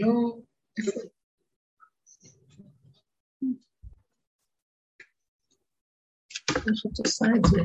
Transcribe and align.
לא... 0.00 0.38
איך 6.56 6.86
את 6.92 6.98
עושה 7.06 7.26
את 7.36 7.44
זה? 7.50 7.60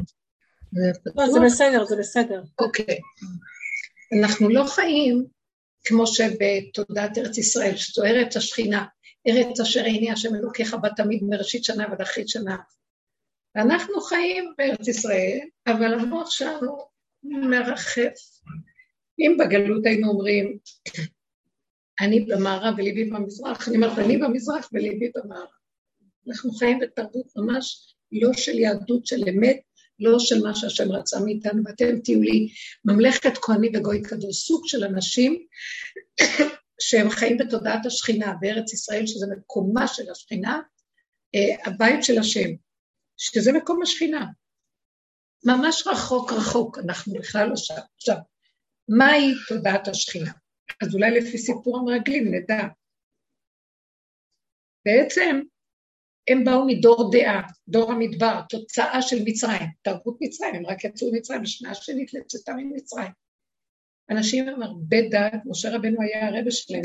לא, 1.15 1.31
זה 1.31 1.39
בסדר, 1.45 1.85
זה 1.85 1.95
בסדר. 1.99 2.43
אוקיי. 2.59 2.97
אנחנו 4.21 4.49
לא 4.49 4.63
חיים 4.67 5.25
כמו 5.83 6.07
שבתודעת 6.07 7.17
ארץ 7.17 7.37
ישראל, 7.37 7.75
שזו 7.75 8.03
ארץ 8.03 8.37
השכינה, 8.37 8.85
ארץ 9.27 9.59
אשר 9.59 9.83
עיני 9.83 10.11
השם 10.11 10.35
אלוקיך 10.35 10.73
בה 10.73 10.89
תמיד 10.95 11.23
מראשית 11.23 11.63
שנה 11.63 11.85
ועד 11.89 12.01
אחרית 12.01 12.29
שנה. 12.29 12.57
ואנחנו 13.55 14.01
חיים 14.01 14.53
בארץ 14.57 14.87
ישראל, 14.87 15.39
אבל 15.67 15.93
המוח 15.93 16.29
שלנו 16.29 16.77
מרחף. 17.23 18.13
אם 19.19 19.37
בגלות 19.39 19.85
היינו 19.85 20.09
אומרים, 20.09 20.57
אני 22.01 22.19
במערב 22.19 22.73
וליבי 22.77 23.05
במזרח, 23.05 23.67
אני 23.67 23.75
אומרת, 23.75 23.99
אני 23.99 24.17
במזרח 24.17 24.69
וליבי 24.73 25.11
במערב. 25.15 25.47
אנחנו 26.27 26.51
חיים 26.51 26.79
בתרבות 26.79 27.25
ממש 27.35 27.95
לא 28.11 28.33
של 28.33 28.59
יהדות 28.59 29.05
של 29.05 29.29
אמת, 29.29 29.59
לא 29.99 30.19
של 30.19 30.41
מה 30.41 30.55
שהשם 30.55 30.91
רצה 30.91 31.19
מאיתנו, 31.19 31.61
ואתם 31.65 31.99
תהיו 31.99 32.21
לי 32.21 32.47
ממלכת 32.85 33.37
כהנים 33.41 33.71
וגוי 33.75 34.01
קדוש, 34.01 34.47
סוג 34.47 34.67
של 34.67 34.83
אנשים 34.83 35.45
שהם 36.81 37.09
חיים 37.09 37.37
בתודעת 37.37 37.85
השכינה 37.85 38.33
בארץ 38.41 38.73
ישראל, 38.73 39.05
שזה 39.07 39.25
מקומה 39.37 39.87
של 39.87 40.11
השכינה, 40.11 40.61
אה, 41.35 41.71
הבית 41.71 42.03
של 42.03 42.19
השם, 42.19 42.49
שזה 43.17 43.51
מקום 43.51 43.81
השכינה. 43.81 44.25
ממש 45.45 45.87
רחוק 45.87 46.33
רחוק, 46.33 46.79
אנחנו 46.79 47.13
בכלל 47.13 47.49
לא 47.49 47.55
שם. 47.55 47.73
עכשיו, 47.95 48.17
מהי 48.89 49.33
תודעת 49.47 49.87
השכינה? 49.87 50.31
אז 50.81 50.95
אולי 50.95 51.11
לפי 51.11 51.37
סיפור 51.37 51.79
המרגלים 51.79 52.35
נדע. 52.35 52.67
בעצם 54.85 55.41
הם 56.29 56.43
באו 56.43 56.67
מדור 56.67 57.11
דעה, 57.11 57.41
דור 57.67 57.91
המדבר, 57.91 58.41
תוצאה 58.49 59.01
של 59.01 59.17
מצרים, 59.25 59.67
תרבות 59.81 60.17
מצרים, 60.21 60.55
הם 60.55 60.65
רק 60.65 60.83
יצאו 60.83 61.11
ממצרים, 61.11 61.41
בשנה 61.41 61.71
השנית 61.71 62.13
לצאתם 62.13 62.57
ממצרים. 62.57 63.11
אנשים 64.09 64.49
עם 64.49 64.63
הרבה 64.63 64.97
דעת, 65.11 65.41
משה 65.45 65.75
רבנו 65.75 66.01
היה 66.01 66.27
הרבה 66.27 66.51
שלהם, 66.51 66.81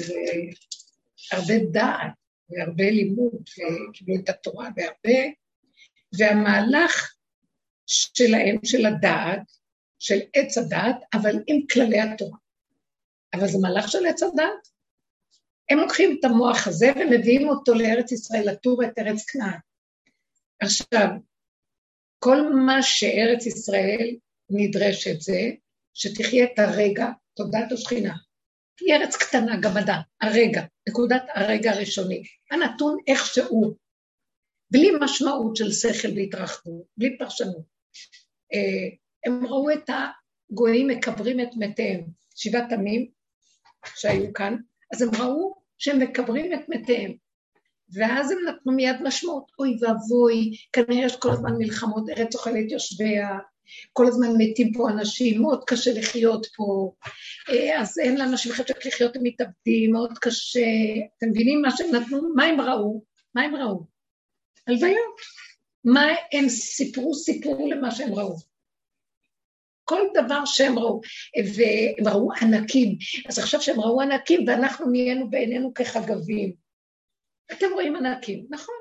והרבה 1.32 1.54
דעת, 1.72 2.12
והרבה 2.50 2.90
לימוד, 2.90 3.42
וקיבלו 3.88 4.16
את 4.24 4.28
התורה 4.28 4.68
והרבה, 4.76 5.18
והמהלך 6.18 7.14
שלהם, 7.86 8.56
של 8.64 8.86
הדעת, 8.86 9.42
של 9.98 10.18
עץ 10.34 10.58
הדעת, 10.58 10.96
אבל 11.14 11.36
עם 11.46 11.66
כללי 11.66 12.00
התורה. 12.00 12.38
אבל 13.34 13.48
זה 13.48 13.58
מהלך 13.62 13.88
של 13.88 14.06
עץ 14.06 14.22
הדעת. 14.22 14.68
הם 15.70 15.78
לוקחים 15.78 16.16
את 16.20 16.24
המוח 16.24 16.66
הזה 16.66 16.86
ומביאים 16.96 17.48
אותו 17.48 17.74
לארץ 17.74 18.12
ישראל, 18.12 18.48
לטור 18.50 18.84
את 18.84 18.98
ארץ 18.98 19.24
כנען. 19.30 19.58
עכשיו, 20.60 21.08
כל 22.18 22.52
מה 22.66 22.82
שארץ 22.82 23.46
ישראל 23.46 24.16
נדרשת 24.50 25.20
זה, 25.20 25.40
שתחיה 25.94 26.44
את 26.44 26.58
הרגע, 26.58 27.06
תודעת 27.36 27.72
השכינה. 27.72 28.14
היא 28.80 28.94
ארץ 28.94 29.16
קטנה, 29.16 29.56
גמדה, 29.60 30.00
הרגע, 30.20 30.62
נקודת 30.88 31.22
הרגע 31.34 31.72
הראשוני, 31.72 32.22
הנתון 32.50 32.96
איכשהו, 33.06 33.74
בלי 34.70 34.90
משמעות 35.00 35.56
של 35.56 35.72
שכל 35.72 36.08
והתרחבות, 36.16 36.84
בלי 36.96 37.18
פרשנות. 37.18 37.64
אה, 38.54 38.96
הם 39.26 39.46
ראו 39.46 39.70
את 39.70 39.90
הגויים 39.90 40.86
מקברים 40.86 41.40
את 41.40 41.48
מתיהם, 41.56 42.04
שבעת 42.36 42.72
עמים 42.72 43.10
שהיו 43.86 44.32
כאן, 44.32 44.56
אז 44.94 45.02
הם 45.02 45.08
ראו 45.20 45.54
שהם 45.78 45.98
מקברים 45.98 46.52
את 46.54 46.68
מתיהם. 46.68 47.12
ואז 47.92 48.30
הם 48.30 48.38
נתנו 48.48 48.72
מיד 48.72 48.96
משמעות, 49.02 49.52
אוי 49.58 49.76
ואבוי, 49.80 50.56
כנראה 50.72 51.04
יש 51.04 51.16
כל 51.16 51.30
הזמן 51.30 51.52
מלחמות, 51.58 52.08
ארץ 52.08 52.34
אוכלת 52.34 52.72
יושביה, 52.72 53.38
כל 53.92 54.06
הזמן 54.06 54.28
מתים 54.38 54.72
פה 54.72 54.90
אנשים, 54.90 55.42
מאוד 55.42 55.64
קשה 55.66 55.92
לחיות 55.92 56.46
פה, 56.56 56.92
אה, 57.48 57.80
אז 57.80 57.98
אין 57.98 58.18
לאנשים 58.18 58.52
חשק 58.52 58.86
לחיות, 58.86 59.16
הם 59.16 59.22
מתאבדים, 59.24 59.92
מאוד 59.92 60.18
קשה. 60.18 60.60
אתם 61.18 61.28
מבינים 61.30 61.62
מה 61.62 61.76
שהם 61.76 61.94
נתנו? 61.94 62.34
מה 62.34 62.44
הם 62.44 62.60
ראו? 62.60 63.02
מה 63.34 63.42
הם 63.42 63.56
ראו? 63.56 63.86
הלוויות. 64.66 65.16
מה 65.84 66.06
הם 66.32 66.48
סיפרו? 66.48 67.14
סיפרו 67.14 67.68
למה 67.70 67.90
שהם 67.90 68.14
ראו. 68.14 68.36
כל 69.88 70.02
דבר 70.14 70.44
שהם 70.44 70.78
ראו, 70.78 71.00
והם 71.56 72.08
ראו 72.08 72.28
ענקים. 72.42 72.98
אז 73.28 73.38
עכשיו 73.38 73.60
שהם 73.62 73.80
ראו 73.80 74.00
ענקים, 74.00 74.44
ואנחנו 74.46 74.90
נהיינו 74.90 75.30
בעינינו 75.30 75.74
כחגבים. 75.74 76.54
אתם 77.52 77.66
רואים 77.72 77.96
ענקים, 77.96 78.46
נכון. 78.50 78.74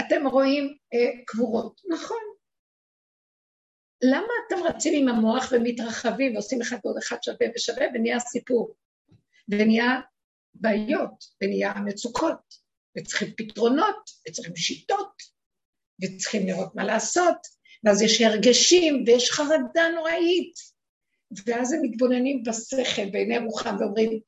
אתם 0.00 0.26
רואים 0.26 0.76
אה, 0.94 1.24
קבורות, 1.26 1.80
נכון. 1.90 2.22
למה 4.02 4.32
אתם 4.46 4.56
רצים 4.62 5.08
עם 5.08 5.16
המוח 5.16 5.52
ומתרחבים 5.52 6.32
ועושים 6.34 6.60
אחד 6.60 6.76
ועוד 6.84 6.96
אחד 6.98 7.16
שווה 7.22 7.46
ושווה 7.54 7.86
ונהיה 7.94 8.20
סיפור, 8.20 8.74
ונהיה 9.48 10.00
בעיות, 10.54 11.24
ונהיה 11.42 11.72
מצוקות, 11.84 12.54
וצריכים 12.98 13.28
פתרונות, 13.36 14.10
וצריכים 14.28 14.56
שיטות, 14.56 15.22
וצריכים 16.02 16.46
לראות 16.46 16.74
מה 16.74 16.84
לעשות, 16.84 17.36
ואז 17.84 18.02
יש 18.02 18.20
הרגשים 18.20 19.04
ויש 19.06 19.30
חרדה 19.30 19.88
נוראית, 19.94 20.54
ואז 21.46 21.72
הם 21.72 21.80
מתבוננים 21.82 22.42
בשכל 22.42 23.10
בעיני 23.12 23.38
רוחם 23.38 23.76
ואומרים, 23.80 24.20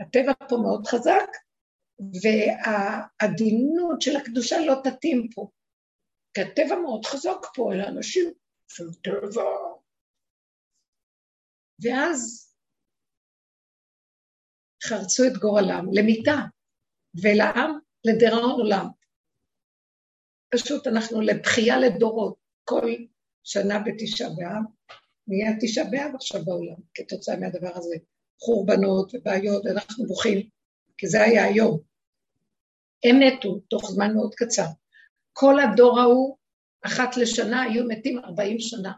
הטבע 0.00 0.32
פה 0.48 0.56
מאוד 0.56 0.86
חזק, 0.86 1.30
והעדינות 2.22 4.02
של 4.02 4.16
הקדושה 4.16 4.56
לא 4.66 4.74
תתאים 4.84 5.28
פה. 5.34 5.48
כי 6.34 6.40
הטבע 6.40 6.76
מאוד 6.82 7.04
חזק 7.04 7.46
פה, 7.54 7.72
אלה 7.72 7.88
אנשים 7.88 8.32
של 8.68 8.92
טבע. 9.02 9.44
ואז 11.82 12.50
חרצו 14.82 15.22
את 15.26 15.36
גורלם 15.40 15.84
למיתה, 15.92 16.36
ולעם 17.22 17.78
לדיראון 18.04 18.50
עולם. 18.50 18.86
פשוט 20.54 20.86
אנחנו 20.86 21.20
לבכייה 21.20 21.78
לדורות. 21.78 22.39
כל 22.70 22.90
שנה 23.44 23.78
בתשעה 23.78 24.28
באב, 24.28 24.64
נהיה 25.26 25.50
תשעה 25.60 25.84
באב 25.90 26.14
עכשיו 26.14 26.44
בעולם, 26.44 26.76
כתוצאה 26.94 27.36
מהדבר 27.36 27.70
הזה. 27.74 27.96
חורבנות 28.40 29.14
ובעיות, 29.14 29.66
אנחנו 29.66 30.06
בוכים, 30.06 30.48
כי 30.98 31.06
זה 31.06 31.22
היה 31.22 31.44
היום. 31.44 31.80
הם 33.04 33.16
מתו 33.20 33.60
תוך 33.70 33.90
זמן 33.90 34.14
מאוד 34.14 34.34
קצר. 34.34 34.66
כל 35.32 35.54
הדור 35.60 36.00
ההוא, 36.00 36.36
אחת 36.82 37.16
לשנה, 37.16 37.62
היו 37.62 37.84
מתים 37.88 38.18
ארבעים 38.18 38.60
שנה. 38.60 38.92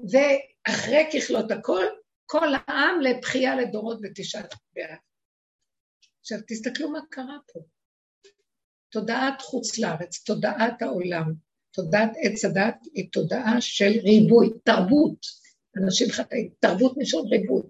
ואחרי 0.00 1.04
ככלות 1.12 1.50
הכל, 1.50 1.84
כל 2.26 2.48
העם 2.54 3.00
לבכייה 3.00 3.56
לדורות 3.56 4.00
בתשעה 4.00 4.42
באב. 4.72 4.98
עכשיו, 6.20 6.38
תסתכלו 6.48 6.90
מה 6.90 7.00
קרה 7.10 7.38
פה. 7.52 7.60
תודעת 8.90 9.40
חוץ 9.42 9.78
לארץ, 9.78 10.22
תודעת 10.24 10.82
העולם, 10.82 11.32
תודעת 11.72 12.10
עץ 12.16 12.44
הדת 12.44 12.76
היא 12.94 13.08
תודעה 13.12 13.60
של 13.60 13.92
ריבוי, 14.04 14.50
תרבות, 14.64 15.26
אנשים 15.76 16.10
חטאים, 16.10 16.48
תרבות 16.60 16.96
משול 16.96 17.22
ריבוי, 17.26 17.62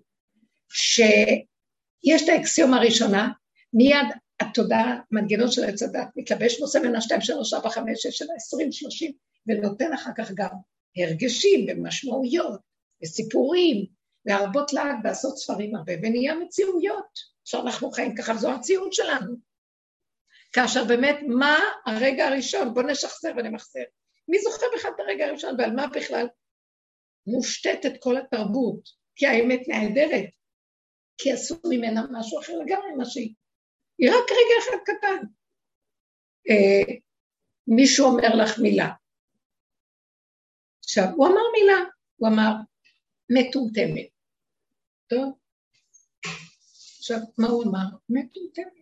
שיש 0.68 2.22
את 2.24 2.28
האקסיומה 2.28 2.76
הראשונה, 2.76 3.32
מיד 3.72 4.06
התודעה, 4.40 5.00
מנגנון 5.10 5.50
של 5.50 5.64
עץ 5.64 5.82
הדת, 5.82 6.08
מתלבש 6.16 6.60
נושא 6.60 6.78
מן 6.78 6.96
השתיים, 6.96 7.20
שלוש, 7.20 7.54
ארבע, 7.54 7.70
חמש, 7.70 8.02
שש, 8.02 8.18
שבע, 8.18 8.34
עשרים, 8.36 8.72
שלושים, 8.72 9.12
ונותן 9.46 9.92
אחר 9.92 10.10
כך 10.16 10.30
גם 10.34 10.50
הרגשים 10.96 11.66
ומשמעויות 11.68 12.60
וסיפורים, 13.02 13.86
להרבות 14.26 14.72
לעג 14.72 14.96
ועשות 15.04 15.38
ספרים 15.38 15.76
הרבה, 15.76 15.92
ונהיה 16.02 16.34
מציאויות, 16.34 17.18
שאנחנו 17.44 17.90
חיים 17.90 18.14
ככה, 18.14 18.34
זו 18.34 18.50
המציאות 18.50 18.92
שלנו. 18.92 19.51
כאשר 20.52 20.84
באמת, 20.84 21.16
מה 21.28 21.58
הרגע 21.86 22.26
הראשון? 22.26 22.74
בואו 22.74 22.86
נשחזר 22.86 23.32
ונמחזר. 23.36 23.84
מי 24.28 24.38
זוכר 24.38 24.66
בכלל 24.76 24.90
את 24.94 25.00
הרגע 25.00 25.26
הראשון 25.26 25.54
ועל 25.58 25.72
מה 25.72 25.86
בכלל 25.86 26.26
מושתתת 27.26 27.92
כל 28.00 28.16
התרבות? 28.16 28.88
כי 29.16 29.26
האמת 29.26 29.60
נהדרת, 29.68 30.30
כי 31.18 31.32
עשו 31.32 31.54
ממנה 31.64 32.02
משהו 32.12 32.40
אחר 32.40 32.52
לגמרי 32.52 32.92
ממה 32.94 33.04
שהיא. 33.04 33.34
היא 33.98 34.10
רק 34.10 34.30
רגע 34.30 34.54
אחד 34.62 34.76
קטן. 34.84 35.26
אה, 36.50 36.94
מישהו 37.66 38.06
אומר 38.06 38.28
לך 38.42 38.58
מילה. 38.58 38.88
עכשיו, 40.84 41.04
הוא 41.16 41.26
אמר 41.26 41.42
מילה, 41.52 41.78
הוא 42.16 42.28
אמר 42.28 42.52
מטומטמת. 43.30 44.08
טוב? 45.06 45.38
עכשיו, 46.98 47.18
מה 47.38 47.48
הוא 47.48 47.64
אמר? 47.64 47.96
מטומטמת. 48.08 48.81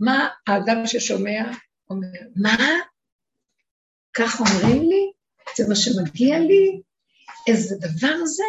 מה 0.00 0.28
האדם 0.46 0.86
ששומע 0.86 1.42
אומר, 1.90 2.08
מה? 2.36 2.56
כך 4.14 4.40
אומרים 4.40 4.82
לי? 4.82 5.12
זה 5.56 5.64
מה 5.68 5.74
שמגיע 5.74 6.38
לי? 6.38 6.80
איזה 7.48 7.76
דבר 7.80 8.24
זה? 8.24 8.42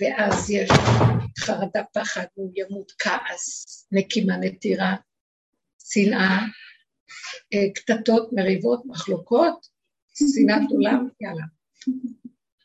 ואז 0.00 0.50
יש 0.50 0.70
חרדה, 1.38 1.82
פחד, 1.94 2.24
הוא 2.34 2.52
ימות, 2.56 2.92
כעס, 2.98 3.86
נקימה, 3.92 4.36
נטירה, 4.36 4.96
שנאה, 5.78 6.38
אה, 7.54 7.72
קטטות, 7.74 8.32
מריבות, 8.32 8.82
מחלוקות, 8.86 9.66
שנאת 10.14 10.70
עולם, 10.70 11.08
יאללה, 11.20 11.44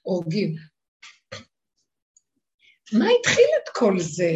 הורגים. 0.02 0.56
מה 2.94 3.06
התחיל 3.20 3.46
את 3.64 3.70
כל 3.74 4.00
זה? 4.00 4.32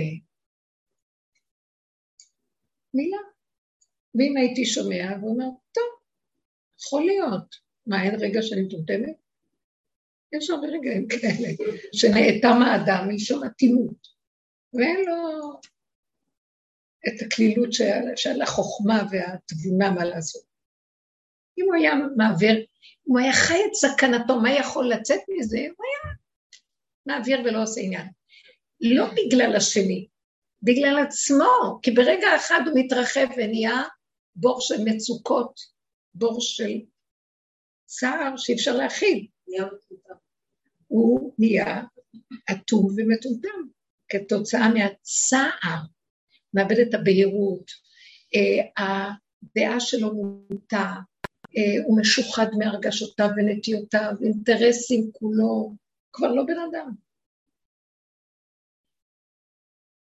מילה. 2.94 3.18
ואם 4.16 4.38
הייתי 4.38 4.66
שומע 4.66 5.06
ואומר, 5.22 5.46
טוב, 5.72 5.84
יכול 6.80 7.06
להיות. 7.06 7.56
מה, 7.88 8.04
אין 8.04 8.16
רגע 8.20 8.42
שאני 8.42 8.62
מטומטמת? 8.62 9.16
יש 10.32 10.50
הרבה 10.50 10.68
רגעים 10.68 11.08
כאלה, 11.08 11.50
שנאטם 11.94 12.62
האדם 12.62 13.08
מלשון 13.08 13.44
אטימות, 13.48 14.08
ואין 14.74 15.06
לו 15.06 15.52
את 17.08 17.22
הקלילות 17.26 17.74
של, 17.74 18.16
של 18.16 18.42
החוכמה 18.42 19.04
והתבונה 19.12 19.92
מה 19.92 20.06
לעשות. 20.06 20.44
אם 21.58 21.66
הוא 21.66 21.76
היה 21.76 21.94
מעביר, 22.18 22.58
אם 22.58 22.66
הוא 23.04 23.20
היה 23.20 23.34
חי 23.34 23.60
את 23.68 23.74
סכנתו, 23.74 24.40
מה 24.40 24.52
יכול 24.52 24.90
לצאת 24.90 25.20
מזה? 25.30 25.58
הוא 25.58 25.86
היה 25.86 26.16
מעביר 27.06 27.40
ולא 27.46 27.64
עושה 27.64 27.82
עניין. 27.82 28.08
לא 28.82 29.06
בגלל 29.06 29.56
השני, 29.56 30.08
בגלל 30.64 31.04
עצמו, 31.08 31.80
כי 31.82 31.92
ברגע 31.92 32.36
אחד 32.36 32.62
הוא 32.66 32.80
מתרחב 32.80 33.28
ונהיה 33.38 33.82
בור 34.36 34.62
של 34.62 34.84
מצוקות, 34.86 35.60
בור 36.14 36.42
של 36.42 36.80
צער 37.86 38.38
שאי 38.38 38.56
אפשר 38.56 38.76
להכיל. 38.76 39.28
הוא 40.88 41.34
נהיה 41.40 41.84
אטום 42.52 42.88
ומטומטם 42.98 43.70
כתוצאה 44.10 44.74
מהצער, 44.74 45.82
מאבד 46.54 46.80
את 46.80 46.94
הבהירות, 46.94 47.72
אה, 48.36 48.86
הדעה 48.86 49.80
שלו 49.80 50.14
מוטה, 50.14 50.94
אה, 51.58 51.84
הוא 51.86 52.00
משוחד 52.00 52.48
מהרגשותיו 52.58 53.30
ונטיותיו, 53.38 54.12
אינטרסים 54.24 55.10
כולו, 55.14 55.76
כבר 56.14 56.34
לא 56.34 56.44
בן 56.44 56.60
אדם. 56.70 57.09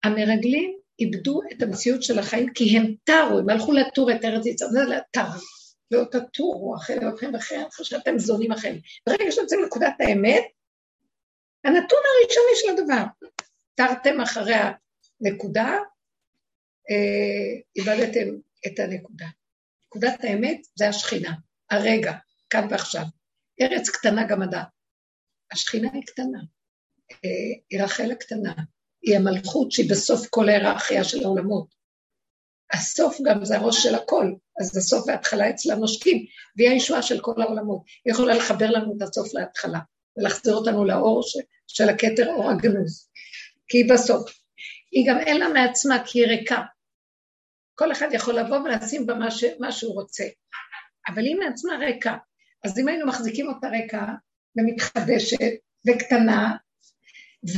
המרגלים 0.04 0.78
איבדו 0.98 1.40
את 1.52 1.62
המציאות 1.62 2.02
של 2.02 2.18
החיים 2.18 2.52
כי 2.54 2.78
הם 2.78 2.94
תרו, 3.04 3.38
הם 3.38 3.48
הלכו 3.48 3.72
לטור 3.72 4.12
את 4.12 4.24
ארץ 4.24 4.46
יצחק, 4.46 4.68
זה 4.70 4.82
לתרו, 4.82 5.40
לא 5.90 6.04
תטורו 6.04 6.76
אחרי 6.76 6.96
אחרי 7.08 7.66
אחרי 7.68 7.84
שאתם 7.84 8.18
זונים 8.18 8.52
אחרי. 8.52 8.80
ברגע 9.06 9.30
שאתם 9.30 9.56
לנקודת 9.62 9.94
האמת, 10.00 10.44
הנתון 11.64 11.98
הראשוני 12.08 12.54
של 12.54 12.68
הדבר, 12.70 13.04
תרתם 13.74 14.20
אחרי 14.20 14.54
הנקודה, 14.54 15.78
אה, 16.90 17.60
איבדתם 17.76 18.28
את 18.66 18.78
הנקודה. 18.78 19.26
נקודת 19.86 20.24
האמת 20.24 20.60
זה 20.74 20.88
השכינה, 20.88 21.34
הרגע, 21.70 22.12
כאן 22.50 22.66
ועכשיו. 22.70 23.04
ארץ 23.60 23.90
קטנה 23.90 24.26
גם 24.26 24.40
גמדה. 24.40 24.62
השכינה 25.52 25.88
היא 25.92 26.02
קטנה, 26.06 26.38
אה, 27.12 27.60
היא 27.70 27.82
רחל 27.82 28.10
הקטנה, 28.10 28.54
היא 29.02 29.16
המלכות 29.16 29.72
שהיא 29.72 29.90
בסוף 29.90 30.26
כל 30.30 30.48
ההיררכיה 30.48 31.04
של 31.04 31.24
העולמות. 31.24 31.66
הסוף 32.72 33.18
גם 33.24 33.44
זה 33.44 33.56
הראש 33.56 33.82
של 33.82 33.94
הכל, 33.94 34.32
אז 34.60 34.76
הסוף 34.76 35.04
וההתחלה 35.06 35.50
אצלה 35.50 35.74
נושקים, 35.74 36.26
והיא 36.56 36.70
הישועה 36.70 37.02
של 37.02 37.20
כל 37.20 37.42
העולמות. 37.42 37.82
היא 38.04 38.12
יכולה 38.12 38.34
לחבר 38.34 38.70
לנו 38.70 38.94
את 38.96 39.02
הסוף 39.02 39.34
להתחלה, 39.34 39.78
ולהחזיר 40.16 40.54
אותנו 40.54 40.84
לאור 40.84 41.22
ש, 41.22 41.36
של 41.66 41.88
הכתר 41.88 42.28
אור 42.28 42.50
הגנוז, 42.50 43.08
כי 43.68 43.78
היא 43.78 43.92
בסוף. 43.92 44.30
היא 44.92 45.10
גם 45.10 45.18
אין 45.18 45.40
לה 45.40 45.48
מעצמה, 45.48 46.02
כי 46.06 46.18
היא 46.18 46.26
ריקה. 46.26 46.62
כל 47.74 47.92
אחד 47.92 48.08
יכול 48.12 48.34
לבוא 48.34 48.56
ולשים 48.58 49.06
בה 49.06 49.14
מה, 49.14 49.30
ש, 49.30 49.44
מה 49.58 49.72
שהוא 49.72 49.94
רוצה, 49.94 50.24
אבל 51.08 51.22
היא 51.24 51.36
מעצמה 51.36 51.72
ריקה. 51.76 52.16
אז 52.64 52.78
אם 52.78 52.88
היינו 52.88 53.06
מחזיקים 53.06 53.48
אותה 53.48 53.68
ריקה 53.68 54.06
ומתחדשת 54.56 55.38
וקטנה, 55.88 56.56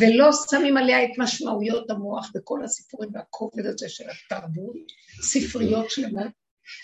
ולא 0.01 0.31
שמים 0.51 0.77
עליה 0.77 1.05
את 1.05 1.11
משמעויות 1.19 1.91
המוח 1.91 2.31
וכל 2.35 2.65
הסיפורים 2.65 3.11
והכובד 3.15 3.67
הזה 3.67 3.89
של 3.89 4.05
התרבות, 4.11 4.77
ספריות 5.21 5.91
שלמות, 5.91 6.33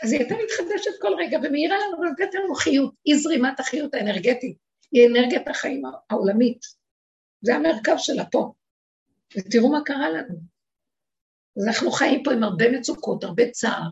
אז 0.05 0.13
היא 0.13 0.21
הייתה 0.21 0.35
מתחדשת 0.45 0.91
כל 1.01 1.15
רגע 1.19 1.39
ומאירה 1.43 1.77
לנו 1.79 2.01
ונותנת 2.01 2.35
לנו 2.35 2.55
חיות, 2.55 2.95
היא 3.05 3.17
זרימת 3.17 3.61
החיות 3.61 3.95
האנרגטית, 3.95 4.57
היא 4.93 5.09
אנרגיית 5.09 5.49
החיים 5.49 5.83
העולמית, 6.11 6.61
זה 7.43 7.55
המרכב 7.55 7.95
שלה 7.99 8.25
פה. 8.25 8.53
ותראו 9.37 9.73
מה 9.73 9.79
קרה 9.85 10.11
לנו. 10.11 10.41
אנחנו 11.67 11.91
חיים 11.91 12.23
פה 12.23 12.33
עם 12.33 12.45
הרבה 12.45 12.71
מצוקות, 12.71 13.25
הרבה 13.25 13.51
צער. 13.51 13.83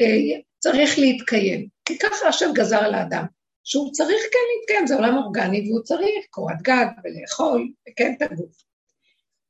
אה, 0.00 0.40
צריך 0.58 0.98
להתקיים, 0.98 1.68
כי 1.84 1.98
ככה 1.98 2.28
השם 2.28 2.50
גזר 2.54 2.78
על 2.78 2.94
האדם. 2.94 3.24
שהוא 3.68 3.92
צריך 3.92 4.22
כן 4.32 4.38
להתקיים, 4.56 4.86
זה 4.86 4.94
עולם 4.94 5.16
אורגני 5.16 5.68
והוא 5.68 5.82
צריך 5.82 6.26
קורת 6.30 6.62
גג 6.62 6.86
ולאכול 7.04 7.68
וכן 7.88 8.14
את 8.16 8.22
הגוף. 8.22 8.56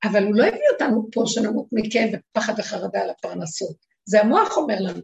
אבל 0.04 0.24
הוא 0.24 0.34
לא 0.34 0.44
הביא 0.44 0.68
אותנו 0.72 1.08
פה 1.12 1.22
שנמות 1.26 1.66
מכאב 1.72 2.10
ופחד 2.12 2.52
וחרדה 2.58 3.00
על 3.00 3.10
הפרנסות. 3.10 3.76
זה 4.04 4.20
המוח 4.20 4.56
אומר 4.56 4.76
לנו. 4.80 5.00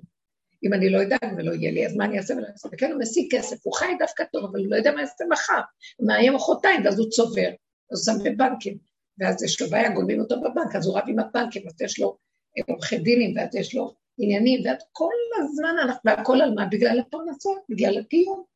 אם 0.64 0.74
אני 0.74 0.90
לא 0.90 1.02
אדאג 1.02 1.34
ולא 1.36 1.52
יהיה 1.54 1.72
לי, 1.72 1.86
אז 1.86 1.96
מה 1.96 2.04
אני 2.04 2.18
אעשה 2.18 2.34
ולא 2.34 2.46
אעשה? 2.52 2.68
וכן 2.72 2.92
הוא 2.92 3.00
משיג 3.00 3.36
כסף, 3.36 3.56
הוא 3.62 3.74
חי 3.74 3.92
דווקא 3.98 4.24
טוב, 4.32 4.44
אבל 4.44 4.60
הוא 4.60 4.70
לא 4.70 4.76
יודע 4.76 4.92
מה 4.92 5.00
יעשה 5.00 5.24
מחר. 5.30 5.60
הוא 5.96 6.06
מאיים 6.06 6.34
מחרתיים, 6.34 6.84
ואז 6.84 6.98
הוא 6.98 7.10
צובר, 7.10 7.50
הוא 7.86 7.98
שם 8.04 8.24
בבנקים, 8.24 8.78
ואז 9.18 9.42
יש 9.42 9.62
לו 9.62 9.70
בעיה, 9.70 9.90
גונבים 9.90 10.20
אותו 10.20 10.40
בבנק, 10.40 10.76
אז 10.76 10.86
הוא 10.86 10.98
רב 10.98 11.04
עם 11.06 11.18
הבנקים, 11.18 11.62
אז 11.66 11.82
יש 11.82 11.98
לו 11.98 12.16
אה, 12.58 12.74
עורכי 12.74 12.98
דינים, 12.98 13.36
ואז 13.36 13.54
יש 13.54 13.74
לו 13.74 13.94
עניינים, 14.18 14.60
ואז 14.64 14.78
כל 14.92 15.14
הזמן 15.38 15.76
אנחנו, 15.82 16.00
והכל 16.04 16.40
על 16.40 16.54
מה? 16.54 16.66
בגלל 16.66 17.00
הפרנסות, 17.00 17.58
בגלל 17.68 17.98
הקיום. 17.98 18.53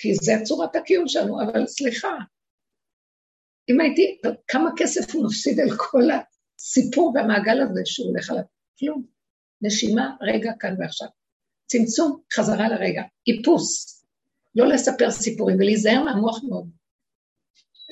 כי 0.00 0.14
זה 0.14 0.32
צורת 0.44 0.76
הקיום 0.76 1.08
שלנו, 1.08 1.42
אבל 1.42 1.66
סליחה, 1.66 2.08
אם 3.68 3.80
הייתי, 3.80 4.20
כמה 4.48 4.70
כסף 4.76 5.14
הוא 5.14 5.26
מפסיד 5.26 5.60
על 5.60 5.76
כל 5.76 6.02
הסיפור 6.10 7.12
והמעגל 7.14 7.60
הזה 7.62 7.80
שהוא 7.84 8.08
הולך 8.08 8.30
עליו? 8.30 8.42
כלום. 8.78 9.06
נשימה, 9.62 10.16
רגע, 10.20 10.52
כאן 10.60 10.74
ועכשיו. 10.78 11.08
צמצום, 11.66 12.20
חזרה 12.32 12.68
לרגע. 12.68 13.02
איפוס. 13.26 13.96
לא 14.54 14.68
לספר 14.68 15.10
סיפורים 15.10 15.56
ולהיזהר 15.56 16.04
מהמוח 16.04 16.40
מאוד. 16.48 16.70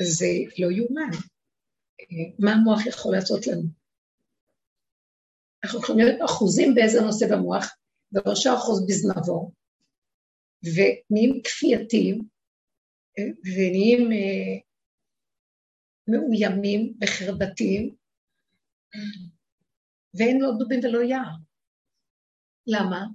זה 0.00 0.26
לא 0.58 0.70
יאומן. 0.70 1.10
מה 2.38 2.52
המוח 2.52 2.86
יכול 2.86 3.12
לעשות 3.16 3.46
לנו? 3.46 3.62
אנחנו 5.64 5.78
יכולים 5.78 6.06
להיות 6.06 6.20
אחוזים 6.24 6.74
באיזה 6.74 7.00
נושא 7.00 7.26
במוח, 7.30 7.76
וראשו 8.12 8.54
אחוז 8.54 8.86
בזנבו, 8.86 9.50
ונהיים 10.64 11.42
כפייתיים, 11.44 12.18
ונהיים 13.44 14.12
אה, 14.12 14.58
מאוימים 16.08 16.94
וחרדתיים, 17.00 17.94
ואין 20.18 20.40
לא 20.40 20.50
דובים 20.58 20.80
ולא 20.82 21.02
יער. 21.02 21.34
למה? 22.66 23.06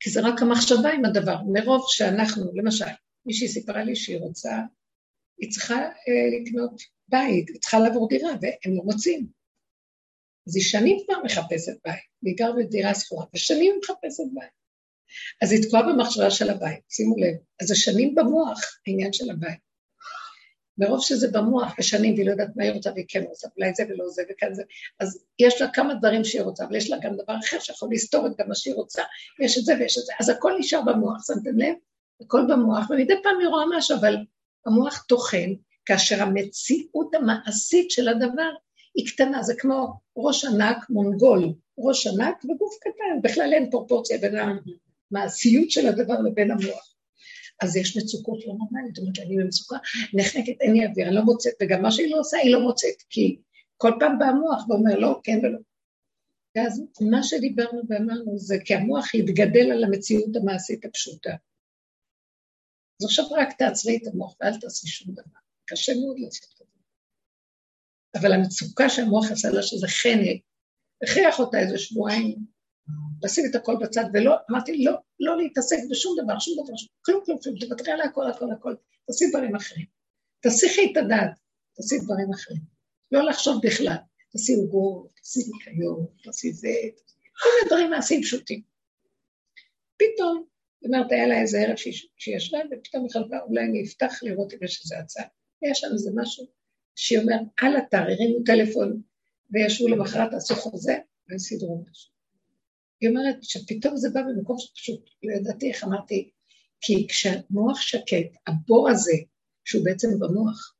כי 0.00 0.10
זה 0.10 0.20
רק 0.20 0.42
המחשבה 0.42 0.90
עם 0.92 1.04
הדבר. 1.04 1.36
מרוב 1.52 1.84
שאנחנו, 1.88 2.52
למשל, 2.54 2.92
מישהי 3.26 3.48
סיפרה 3.48 3.84
לי 3.84 3.96
שהיא 3.96 4.18
רוצה, 4.18 4.52
היא 5.38 5.50
צריכה 5.50 5.74
אה, 5.74 6.24
לקנות 6.34 6.80
בית, 7.08 7.48
היא 7.48 7.60
צריכה 7.60 7.78
לעבור 7.78 8.08
דירה, 8.08 8.30
והם 8.30 8.76
לא 8.76 8.82
מוצאים. 8.84 9.26
אז 10.46 10.56
היא 10.56 10.64
שנים 10.64 10.96
כבר 11.04 11.22
מחפשת 11.24 11.76
בית, 11.84 12.36
גרה 12.36 12.52
בדירה 12.56 12.94
שכורה, 12.94 13.26
ושנים 13.34 13.74
מחפשת 13.78 14.24
בית. 14.34 14.61
אז 15.42 15.52
היא 15.52 15.62
תקועה 15.62 15.82
במחשבה 15.82 16.30
של 16.30 16.50
הבית, 16.50 16.80
שימו 16.88 17.16
לב. 17.16 17.34
אז 17.60 17.68
זה 17.68 17.74
שנים 17.74 18.14
במוח, 18.14 18.60
העניין 18.86 19.12
של 19.12 19.30
הבית. 19.30 19.72
מרוב 20.78 21.02
שזה 21.02 21.28
במוח, 21.30 21.74
ושנים, 21.78 22.14
והיא 22.14 22.26
לא 22.26 22.30
יודעת 22.30 22.48
מה 22.56 22.64
היא 22.64 22.72
רוצה, 22.72 22.90
והיא 22.92 23.04
כן 23.08 23.22
רוצה, 23.28 23.48
אולי 23.56 23.74
זה 23.74 23.84
ולא 23.88 24.08
זה 24.08 24.22
וכאן 24.30 24.54
זה, 24.54 24.62
אז 25.00 25.24
יש 25.38 25.62
לה 25.62 25.68
כמה 25.72 25.94
דברים 25.94 26.24
שהיא 26.24 26.42
רוצה, 26.42 26.64
אבל 26.64 26.76
יש 26.76 26.90
לה 26.90 26.96
גם 27.02 27.16
דבר 27.16 27.38
אחר 27.44 27.58
שיכול 27.58 27.88
לסתור 27.92 28.26
את 28.26 28.32
גם 28.38 28.48
מה 28.48 28.54
שהיא 28.54 28.74
רוצה, 28.74 29.02
יש 29.40 29.58
את 29.58 29.64
זה 29.64 29.74
ויש 29.78 29.98
את 29.98 30.02
זה, 30.04 30.12
אז 30.20 30.28
הכל 30.28 30.52
נשאר 30.58 30.82
במוח, 30.82 31.26
שמתם 31.26 31.58
לב? 31.58 31.74
הכל 32.20 32.42
במוח, 32.48 32.90
ומדי 32.90 33.14
פעם 33.22 33.38
היא 33.40 33.48
רואה 33.48 33.64
משהו, 33.76 33.96
אבל 33.96 34.16
המוח 34.66 35.04
טוחן, 35.08 35.50
כאשר 35.86 36.22
המציאות 36.22 37.14
המעשית 37.14 37.90
של 37.90 38.08
הדבר 38.08 38.50
היא 38.94 39.06
קטנה, 39.06 39.42
זה 39.42 39.54
כמו 39.58 39.92
ראש 40.16 40.44
ענק 40.44 40.76
מונגול, 40.90 41.52
ראש 41.78 42.06
ענק 42.06 42.44
וגוף 42.44 42.78
קטן, 42.80 43.22
בכלל 43.22 43.52
אין 43.52 43.70
פרופורציה 43.70 44.18
בין 44.18 44.34
המעשיות 45.12 45.70
של 45.70 45.86
הדבר 45.86 46.20
לבין 46.20 46.50
המוח. 46.50 46.94
אז 47.62 47.76
יש 47.76 47.96
מצוקות 47.96 48.46
לא 48.46 48.54
נורמליות, 48.54 48.94
זאת 48.94 49.02
אומרת, 49.02 49.18
אני 49.18 49.36
במצוקה, 49.36 49.76
נחנקת, 50.14 50.60
אין 50.60 50.72
לי 50.72 50.86
אוויר, 50.86 51.06
אני 51.06 51.14
לא 51.14 51.22
מוצאת, 51.22 51.52
וגם 51.62 51.82
מה 51.82 51.90
שהיא 51.92 52.10
לא 52.10 52.20
עושה, 52.20 52.36
היא 52.36 52.52
לא 52.52 52.60
מוצאת, 52.60 53.02
כי 53.10 53.36
כל 53.76 53.92
פעם 54.00 54.18
בא 54.18 54.24
המוח 54.24 54.68
ואומר 54.68 54.98
לא, 54.98 55.20
כן 55.24 55.38
ולא. 55.42 55.58
ואז 56.56 56.82
מה 57.00 57.22
שדיברנו 57.22 57.82
ואמרנו 57.88 58.38
זה 58.38 58.56
כי 58.64 58.74
המוח 58.74 59.14
יתגדל 59.14 59.72
על 59.72 59.84
המציאות 59.84 60.36
המעשית 60.36 60.84
הפשוטה. 60.84 61.30
אז 63.00 63.06
עכשיו 63.06 63.24
רק 63.30 63.48
תעצרי 63.58 63.96
את 63.96 64.06
המוח 64.06 64.36
ואל 64.40 64.60
תעשי 64.60 64.86
שום 64.86 65.12
דבר. 65.12 65.40
קשה 65.64 65.92
מאוד 65.94 66.18
לעשות 66.18 66.52
את 66.52 66.58
זה. 66.58 66.64
אבל 68.20 68.32
המצוקה 68.32 68.88
שהמוח 68.88 69.30
עשה 69.30 69.50
לה 69.50 69.62
שזה 69.62 69.86
חנק, 69.88 70.40
הכריח 71.02 71.40
אותה 71.40 71.58
איזה 71.58 71.78
שבועיים 71.78 72.51
לשים 73.22 73.44
את 73.50 73.54
הכל 73.54 73.76
בצד, 73.80 74.04
ולא, 74.14 74.34
אמרתי, 74.50 74.84
לא, 74.84 74.92
לא 75.20 75.36
להתעסק 75.36 75.76
בשום 75.90 76.16
דבר, 76.24 76.38
שום 76.38 76.54
דבר, 76.54 76.74
כלום, 77.04 77.24
כלום, 77.24 77.38
כלום, 77.42 77.56
תוותרי 77.58 77.92
על 77.92 78.00
הכל, 78.00 78.30
הכל, 78.30 78.50
הכל, 78.52 78.74
תעשי 79.06 79.30
דברים 79.30 79.56
אחרים. 79.56 79.86
תסיכי 80.40 80.92
את 80.92 80.96
הדעת, 80.96 81.38
תעשי 81.76 81.98
דברים 82.04 82.30
אחרים. 82.34 82.62
לא 83.12 83.22
לחשוב 83.22 83.60
בכלל, 83.62 83.96
תעשי 84.32 84.54
עוגות, 84.54 85.10
תעשי 85.16 85.40
ניקיון, 85.40 86.06
תעשי 86.24 86.52
זה, 86.52 86.68
כל 87.42 87.48
מיני 87.56 87.68
דברים 87.68 87.90
מעשיים 87.90 88.22
פשוטים. 88.22 88.62
פתאום, 89.96 90.44
זאת 90.80 90.86
אומרת, 90.86 91.12
היה 91.12 91.26
לה 91.26 91.40
איזה 91.40 91.60
ערב 91.60 91.76
שהיא 91.76 92.36
ישבה, 92.36 92.58
ופתאום 92.70 93.02
היא 93.02 93.12
חלפה, 93.12 93.36
אולי 93.48 93.64
אני 93.64 93.84
אפתח 93.84 94.20
לראות 94.22 94.52
אם 94.52 94.58
יש 94.62 94.80
איזה 94.84 94.98
הצעה. 94.98 95.24
היה 95.62 95.74
שם 95.74 95.88
איזה 95.92 96.10
משהו 96.14 96.46
שהיא 96.96 97.18
אומרת, 97.18 97.40
על 97.60 97.76
אתר, 97.78 98.02
הרימו 98.02 98.44
טלפון, 98.46 99.02
וישבו 99.50 99.88
למחרת, 99.88 100.34
עשו 100.34 100.54
חוזה, 100.54 100.98
וסידרו 101.30 101.84
משהו. 101.90 102.11
היא 103.02 103.10
אומרת 103.10 103.36
שפתאום 103.42 103.96
זה 103.96 104.10
בא 104.10 104.20
במקום 104.22 104.56
שפשוט, 104.58 105.00
לא 105.22 105.32
ידעתי 105.32 105.68
איך 105.68 105.84
אמרתי, 105.84 106.30
כי 106.80 107.06
כשהמוח 107.08 107.80
שקט, 107.80 108.36
הבור 108.46 108.90
הזה, 108.90 109.12
שהוא 109.64 109.84
בעצם 109.84 110.08
במוח, 110.18 110.74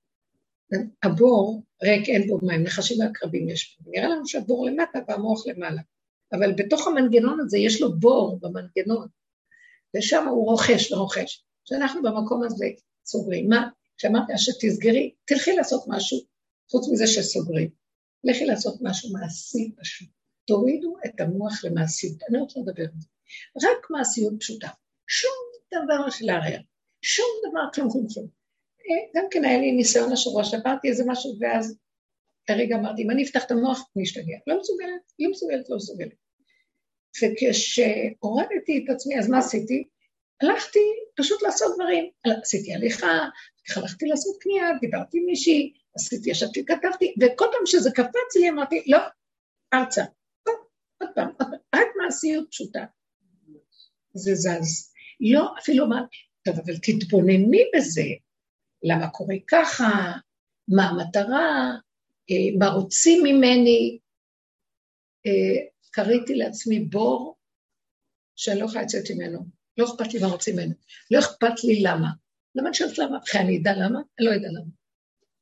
הבור 1.03 1.63
ריק, 1.83 2.09
אין 2.09 2.27
בו 2.27 2.39
מים, 2.43 2.63
נחשים 2.63 3.01
ועקרבים 3.01 3.49
יש 3.49 3.65
פה. 3.65 3.91
נראה 3.91 4.09
לנו 4.09 4.27
שהבור 4.27 4.67
למטה 4.67 4.99
והמוח 5.09 5.47
למעלה. 5.47 5.83
אבל 6.33 6.53
בתוך 6.53 6.87
המנגנון 6.87 7.41
הזה 7.41 7.59
יש 7.59 7.81
לו 7.81 7.99
בור 7.99 8.39
במנגנון, 8.41 9.09
ושם 9.97 10.29
הוא 10.29 10.51
רוכש 10.51 10.93
ורוכש. 10.93 11.45
כשאנחנו 11.65 12.03
במקום 12.03 12.43
הזה 12.45 12.67
סוגרים. 13.07 13.49
מה? 13.49 13.69
כשאמרתי 13.97 14.33
שתסגרי, 14.37 15.15
תלכי 15.25 15.53
לעשות 15.53 15.85
משהו, 15.89 16.19
חוץ 16.71 16.89
מזה 16.93 17.07
שסוגרים. 17.07 17.69
לכי 18.25 18.45
לעשות 18.45 18.79
משהו 18.83 19.13
מעשי 19.13 19.73
פשוט. 19.81 20.22
תורידו 20.45 20.97
את 21.07 21.21
המוח 21.21 21.65
למעשיות. 21.65 22.17
אני 22.31 22.39
רוצה 22.39 22.61
לדבר 22.61 22.83
על 22.83 22.99
זה. 22.99 23.09
רק 23.69 23.91
מעשיות 23.91 24.35
פשוטה. 24.41 24.69
שום 25.07 25.33
דבר 25.75 26.11
של 26.11 26.25
לערער. 26.27 26.61
שום 27.03 27.27
דבר, 27.49 27.61
כלום 27.75 27.91
כלום 27.91 28.07
כלום. 28.15 28.27
אה, 28.91 29.21
גם 29.21 29.25
כן 29.31 29.45
היה 29.45 29.59
לי 29.59 29.73
ניסיון 29.73 30.13
השבוע 30.13 30.45
שעברתי 30.45 30.89
איזה 30.89 31.05
משהו, 31.07 31.35
ואז 31.41 31.77
הרגע 32.49 32.77
אמרתי, 32.77 33.03
אם 33.03 33.11
אני 33.11 33.25
אפתח 33.25 33.45
את 33.45 33.51
המוח, 33.51 33.91
אני 33.97 34.05
אשתגע. 34.05 34.37
לא 34.47 34.61
מסוגלת, 34.61 35.13
לא 35.19 35.31
מסוגלת, 35.31 35.71
לא 35.71 35.77
מסוגלת. 35.77 36.15
וכשהורדתי 37.23 38.85
את 38.85 38.95
עצמי, 38.95 39.19
אז 39.19 39.29
מה 39.29 39.39
עשיתי? 39.39 39.85
הלכתי 40.43 40.79
פשוט 41.17 41.43
לעשות 41.43 41.75
דברים. 41.75 42.11
עשיתי 42.43 42.75
הליכה, 42.75 43.29
הלכתי 43.77 44.07
לעשות 44.07 44.37
קנייה, 44.41 44.69
דיברתי 44.81 45.19
עם 45.19 45.25
מישהי, 45.27 45.73
עשיתי, 45.95 46.31
ישבתי, 46.31 46.65
כתבתי, 46.65 47.15
וכל 47.21 47.45
פעם 47.53 47.67
שזה 47.67 47.91
קפץ 47.91 48.37
לי 48.41 48.51
אמרתי, 48.51 48.85
לא, 48.87 48.99
ארצה. 49.75 50.05
עוד 51.03 51.11
פעם, 51.15 51.29
רק 51.75 51.87
מעשיות 52.03 52.49
פשוטה. 52.51 52.85
זה 54.15 54.35
זז. 54.35 54.93
לא, 55.21 55.55
אפילו 55.59 55.85
אמרתי, 55.85 56.17
טוב, 56.45 56.55
אבל 56.59 56.75
תתבונני 56.77 57.63
בזה, 57.77 58.05
למה 58.83 59.11
קורה 59.11 59.35
ככה, 59.47 60.13
מה 60.69 60.89
המטרה, 60.89 61.71
אה, 62.31 62.59
מה 62.59 62.69
רוצים 62.69 63.23
ממני. 63.25 63.99
אה, 65.27 65.67
קריתי 65.91 66.35
לעצמי 66.35 66.81
בור 66.81 67.37
שאני 68.37 68.61
לא 68.61 68.65
יכולה 68.65 68.83
לצאת 68.83 69.05
ממנו. 69.11 69.47
לא 69.79 69.85
אכפת 69.85 70.15
לי 70.15 70.21
מה 70.21 70.27
רוצים 70.27 70.57
ממנו. 70.57 70.75
לא 71.11 71.19
אכפת 71.19 71.65
לי 71.65 71.83
למה. 71.83 72.09
למה 72.55 72.69
אני 72.69 72.75
שואלת 72.75 72.99
למה? 72.99 73.19
אחרי 73.19 73.41
אני 73.41 73.59
אדע 73.59 73.73
למה? 73.73 74.01
אני 74.19 74.27
לא 74.27 74.31
יודע 74.31 74.49
למה. 74.49 74.71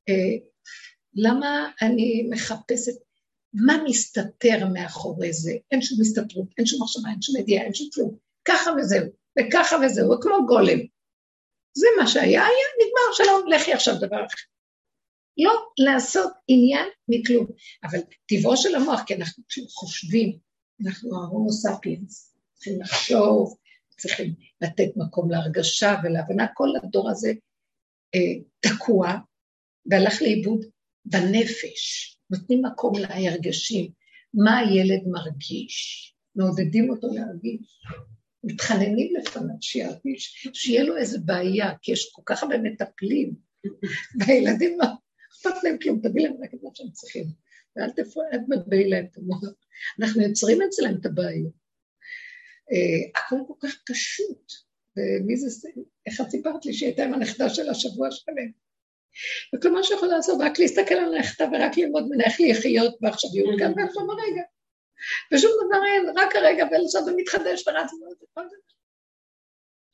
אה, 0.09 0.37
למה 1.15 1.71
אני 1.83 2.29
מחפשת, 2.31 2.93
מה 3.55 3.77
מסתתר 3.85 4.67
מאחורי 4.73 5.33
זה? 5.33 5.53
אין 5.71 5.83
שום 5.83 5.99
הסתתרות, 6.01 6.47
אין 6.59 6.67
שום 6.67 6.83
מחשבה, 6.83 7.11
אין 7.11 7.23
שום 7.23 7.37
ידיעה, 7.37 7.65
אין 7.65 7.75
שום 7.75 7.89
כלום. 7.95 8.17
ככה 8.45 8.71
וזהו, 8.79 9.07
וככה 9.39 9.77
וזהו, 9.87 10.21
כמו 10.21 10.47
גולם. 10.47 10.79
זה 11.75 11.87
מה 12.01 12.09
שהיה, 12.09 12.45
היה, 12.47 12.67
נגמר, 12.81 13.15
שלום, 13.25 13.49
לכי 13.49 13.73
עכשיו 13.73 13.95
דבר 13.95 14.27
אחר. 14.27 14.43
לא 15.39 15.53
לעשות 15.79 16.33
עניין 16.49 16.89
מכלום. 17.09 17.47
אבל 17.85 17.99
טבעו 18.27 18.57
של 18.57 18.75
המוח, 18.75 19.01
כי 19.07 19.15
אנחנו 19.15 19.45
חושבים, 19.69 20.39
אנחנו 20.87 21.17
ההומו 21.17 21.53
ספיאנס, 21.53 22.35
צריכים 22.55 22.81
לחשוב, 22.81 23.57
צריכים 23.99 24.35
לתת 24.61 24.97
מקום 24.97 25.31
להרגשה 25.31 25.95
ולהבנה, 26.03 26.47
כל 26.55 26.69
הדור 26.83 27.11
הזה 27.11 27.33
אה, 28.15 28.43
תקוע 28.61 29.13
והלך 29.87 30.23
לאיבוד 30.23 30.65
בנפש, 31.05 32.17
נותנים 32.31 32.63
מקום 32.65 32.93
להרגשים, 32.99 33.91
מה 34.35 34.59
הילד 34.59 35.01
מרגיש, 35.07 36.07
מעודדים 36.37 36.91
אותו 36.91 37.07
להרגיש, 37.15 37.81
מתחננים 38.45 39.15
לפניו 39.17 39.57
שירגיש, 39.61 40.49
שיהיה 40.55 40.83
לו 40.83 40.97
איזה 40.97 41.19
בעיה, 41.25 41.73
כי 41.83 41.93
יש 41.93 42.11
כל 42.13 42.23
כך 42.27 42.43
הרבה 42.43 42.59
מטפלים, 42.59 43.35
והילדים 44.21 44.79
לא 44.79 44.85
אכפת 45.33 45.65
להם 45.65 45.79
כלום, 45.83 46.01
תביא 46.03 46.23
להם 46.23 46.33
רק 46.43 46.55
את 46.55 46.59
מה 46.63 46.71
שהם 46.75 46.91
צריכים, 46.91 47.25
ואל 47.77 47.91
תבואי 47.91 48.89
להם 48.89 49.05
את 49.05 49.17
המוח. 49.17 49.43
אנחנו 50.01 50.23
יוצרים 50.23 50.59
אצלם 50.63 50.95
את 51.01 51.07
הבעיות. 51.07 51.53
אה, 52.73 53.21
הכל 53.21 53.37
כל 53.49 53.67
כך 53.69 53.75
פשוט, 53.87 54.53
ומי 54.97 55.37
זה, 55.37 55.69
איך 56.07 56.21
את 56.21 56.31
סיפרת 56.31 56.67
לי 56.67 56.73
שהיא 56.73 56.87
הייתה 56.87 57.05
עם 57.05 57.15
הנכדה 57.15 57.49
של 57.49 57.69
השבוע 57.69 58.11
שלם? 58.11 58.51
וכל 59.55 59.71
מה 59.73 59.83
שיכול 59.83 60.09
לעשות, 60.09 60.39
רק 60.41 60.59
להסתכל 60.59 60.95
על 60.95 61.15
הנכדה 61.15 61.49
ורק 61.53 61.77
ללמוד 61.77 62.05
ממנה 62.07 62.25
איך 62.25 62.37
לחיות 62.41 62.95
בעכשוויות, 63.01 63.61
גם 63.61 63.73
ועכשיו 63.77 64.07
ברגע. 64.07 64.43
ושום 65.33 65.51
דבר 65.67 65.81
אין, 65.85 66.19
רק 66.19 66.37
הרגע 66.37 66.67
ולעשות 66.71 67.05
ומתחדש 67.09 67.69
ורץ 67.69 67.91
וכל 68.23 68.49
זה. 68.51 68.57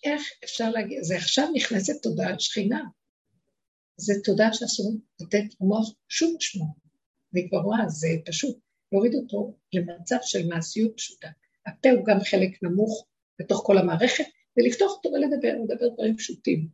איך 0.05 0.23
אפשר 0.45 0.71
להגיע, 0.71 1.03
זה 1.03 1.17
עכשיו 1.17 1.49
נכנסת 1.55 2.03
תודעת 2.03 2.41
שכינה. 2.41 2.85
זה 3.97 4.13
תודעה 4.25 4.53
שאסור 4.53 4.93
לתת 5.21 5.45
למוח 5.61 5.91
שום 6.09 6.35
משמעות. 6.37 6.77
אני 7.35 7.49
כבר 7.49 7.59
רואה, 7.59 7.89
זה 7.89 8.09
פשוט 8.27 8.59
להוריד 8.93 9.15
אותו 9.15 9.55
למצב 9.73 10.17
של 10.23 10.47
מעשיות 10.49 10.97
פשוטה. 10.97 11.29
הפה 11.67 11.91
הוא 11.91 12.05
גם 12.07 12.21
חלק 12.21 12.63
נמוך 12.63 13.07
בתוך 13.39 13.63
כל 13.67 13.79
המערכת, 13.79 14.25
ולפתוח 14.57 14.93
אותו 14.93 15.09
ולדבר, 15.09 15.53
לדבר 15.65 15.89
דברים 15.89 16.17
פשוטים. 16.17 16.69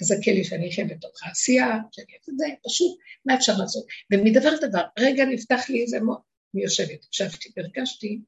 תזכה 0.00 0.30
לי 0.30 0.44
שאני 0.44 0.70
אחיה 0.70 0.84
בתוך 0.84 1.22
העשייה, 1.22 1.66
שאני 1.92 2.12
אעשה 2.18 2.32
את 2.32 2.38
זה, 2.38 2.44
פשוט, 2.64 2.98
מה 3.26 3.34
אפשר 3.34 3.52
לעשות? 3.58 3.86
ומדבר 4.12 4.54
לדבר, 4.54 4.82
רגע 4.98 5.24
נפתח 5.24 5.60
לי 5.68 5.82
איזה 5.82 6.00
מוח, 6.00 6.20
אני 6.54 6.62
יושבת, 6.62 7.06
ישבתי 7.12 7.48
והרגשתי 7.56 8.20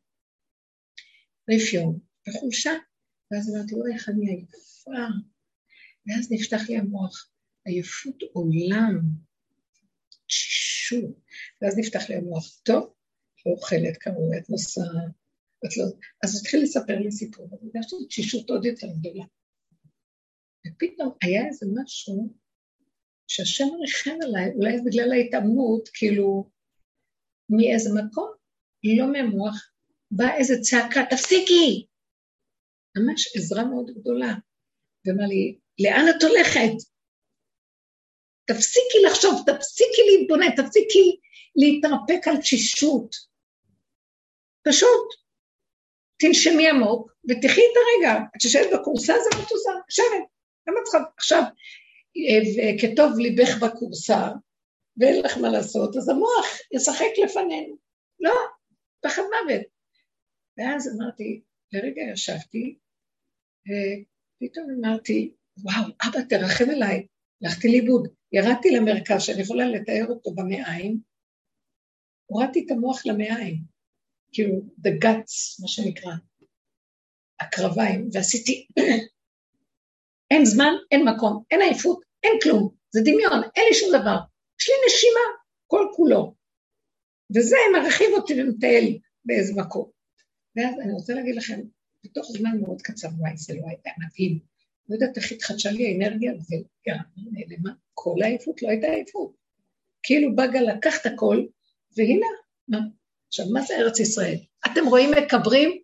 רפיון 1.50 1.98
וחולשה, 2.28 2.72
ואז 3.30 3.54
אמרתי, 3.54 3.74
אוי, 3.74 3.94
איך 3.94 4.08
אני 4.08 4.30
עייפה. 4.30 5.06
ואז 6.06 6.32
נפתח 6.32 6.68
לי 6.68 6.76
המוח, 6.76 7.30
עייפות 7.64 8.22
עולם, 8.32 9.00
תשישות, 10.26 11.20
ואז 11.62 11.78
נפתח 11.78 12.08
לי 12.08 12.14
המוח, 12.16 12.60
טוב, 12.62 12.92
אוכלת 13.46 13.96
כמובן, 14.00 14.38
את 14.38 14.50
נוסעת, 14.50 14.86
את 15.66 15.76
לא... 15.76 15.84
אז 16.24 16.40
התחיל 16.40 16.62
לספר 16.62 16.98
לי 16.98 17.12
סיפור, 17.12 17.48
והרגשתי 17.50 17.96
תשישות 18.08 18.50
עוד 18.50 18.64
יותר 18.64 18.86
גדולה. 18.86 19.24
ופתאום 20.70 21.12
היה 21.22 21.46
איזה 21.46 21.66
משהו 21.82 22.34
שהשם 23.28 23.68
ריחם 23.80 24.18
עליי, 24.22 24.50
אולי 24.54 24.76
בגלל 24.86 25.12
ההתאמנות, 25.12 25.88
כאילו, 25.94 26.50
מאיזה 27.50 27.90
מקום, 27.94 28.32
לא 28.98 29.12
מהמוח, 29.12 29.72
באה 30.10 30.36
איזה 30.36 30.54
צעקה, 30.60 31.00
תפסיקי! 31.10 31.86
ממש 32.96 33.36
עזרה 33.36 33.64
מאוד 33.64 33.90
גדולה. 33.90 34.34
ואמר 35.04 35.26
לי, 35.28 35.58
לאן 35.78 36.04
את 36.10 36.22
הולכת? 36.22 36.90
תפסיקי 38.44 38.98
לחשוב, 39.06 39.42
תפסיקי 39.46 40.02
להתבונן, 40.06 40.56
תפסיקי 40.56 41.16
להתרפק 41.56 42.28
על 42.28 42.36
תשישות. 42.36 43.16
פשוט, 44.68 45.08
תנשמי 46.18 46.68
עמוק 46.68 47.12
ותחי 47.24 47.60
את 47.60 47.76
הרגע. 47.80 48.20
את 48.36 48.44
יושבת 48.44 48.80
בכורסה, 48.80 49.12
זה 49.12 49.38
עושה, 49.50 49.70
יושבת. 49.88 50.39
למה 50.68 50.78
צריכה 50.84 50.98
עכשיו, 51.16 51.42
אה, 52.16 52.72
כטוב 52.80 53.18
ליבך 53.18 53.62
בכורסה, 53.62 54.28
ואין 54.96 55.22
לך 55.24 55.38
מה 55.38 55.48
לעשות, 55.48 55.96
אז 55.96 56.08
המוח 56.08 56.46
ישחק 56.72 57.12
לפנינו. 57.24 57.76
לא, 58.20 58.34
פחד 59.00 59.22
מוות. 59.22 59.62
ואז 60.58 60.96
אמרתי, 60.96 61.40
לרגע 61.72 62.02
ישבתי, 62.12 62.78
ופתאום 63.62 64.66
אמרתי, 64.78 65.32
וואו, 65.62 65.92
אבא, 66.02 66.20
תרחם 66.28 66.70
עליי. 66.70 67.06
הלכתי 67.42 67.68
לאיבוד. 67.68 68.08
ירדתי 68.32 68.70
למרכז, 68.70 69.22
שאני 69.22 69.42
יכולה 69.42 69.66
לתאר 69.68 70.06
אותו 70.08 70.34
במעיים, 70.34 71.00
הורדתי 72.26 72.64
את 72.66 72.70
המוח 72.70 73.06
למעיים, 73.06 73.56
כאילו, 74.32 74.54
the 74.56 74.90
guts, 75.04 75.62
מה 75.62 75.68
שנקרא, 75.68 76.12
הקרביים, 77.40 78.08
ועשיתי, 78.12 78.66
אין 80.30 80.44
זמן, 80.44 80.72
אין 80.90 81.08
מקום, 81.08 81.42
אין 81.50 81.62
עייפות, 81.62 82.00
אין 82.22 82.32
כלום, 82.42 82.74
זה 82.90 83.00
דמיון, 83.00 83.42
אין 83.56 83.64
לי 83.68 83.74
שום 83.74 83.88
דבר. 83.88 84.16
יש 84.60 84.68
לי 84.68 84.74
נשימה, 84.86 85.26
כל 85.66 85.86
כולו. 85.96 86.34
וזה 87.36 87.56
מרחיב 87.72 88.08
אותי 88.12 88.42
ומטייל 88.42 88.98
באיזה 89.24 89.52
מקום. 89.56 89.90
ואז 90.56 90.74
אני 90.80 90.92
רוצה 90.92 91.14
להגיד 91.14 91.36
לכם, 91.36 91.60
בתוך 92.04 92.26
זמן 92.30 92.60
מאוד 92.60 92.82
קצר, 92.82 93.08
וואי, 93.18 93.36
זה 93.36 93.54
לא 93.54 93.62
היה 93.66 93.94
מדהים. 93.98 94.38
לא 94.88 94.94
יודעת 94.94 95.16
איך 95.16 95.32
התחדשה 95.32 95.70
לי 95.70 95.86
האנרגיה, 95.86 96.32
וגם 96.32 96.98
נעלמה. 97.32 97.70
כל 97.94 98.14
העייפות 98.22 98.62
לא 98.62 98.68
הייתה 98.68 98.86
עייפות. 98.86 99.36
כאילו 100.02 100.36
בא 100.36 100.46
גל 100.46 100.62
לקח 100.76 101.00
את 101.00 101.06
הכל, 101.06 101.44
והנה, 101.96 102.26
מה? 102.68 102.78
עכשיו, 103.28 103.46
מה 103.52 103.62
זה 103.62 103.74
ארץ 103.76 104.00
ישראל? 104.00 104.36
אתם 104.66 104.86
רואים 104.86 105.10
מקברים? 105.10 105.80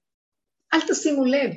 אל 0.75 0.79
תשימו 0.89 1.25
לב. 1.25 1.51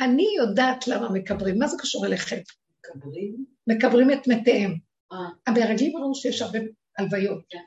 אני 0.00 0.26
יודעת 0.36 0.88
למה 0.88 1.08
מקברים, 1.10 1.58
מה 1.58 1.68
זה 1.68 1.76
קשור 1.80 2.06
אליכם? 2.06 2.40
מקברים? 2.78 3.44
מקברים 3.66 4.10
את 4.10 4.28
מתיהם. 4.28 4.78
אה. 5.12 5.18
המרגלים 5.46 5.96
אמרו 5.96 6.14
שיש 6.14 6.42
הרבה 6.42 6.58
הלוויות. 6.98 7.44
כן. 7.50 7.58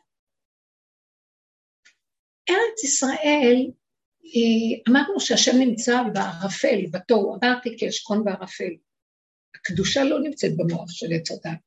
ארץ 2.50 2.84
ישראל, 2.84 3.72
אמרנו 4.90 5.20
שהשם 5.20 5.58
נמצא 5.60 6.04
בערפל, 6.14 6.86
בתוהו, 6.92 7.38
אמרתי 7.44 7.78
כי 7.78 7.90
אשכון 7.90 8.24
בערפל. 8.24 8.74
הקדושה 9.56 10.04
לא 10.04 10.20
נמצאת 10.20 10.52
במוח 10.58 10.90
של 10.90 11.08
עץ 11.14 11.32
הדת. 11.32 11.60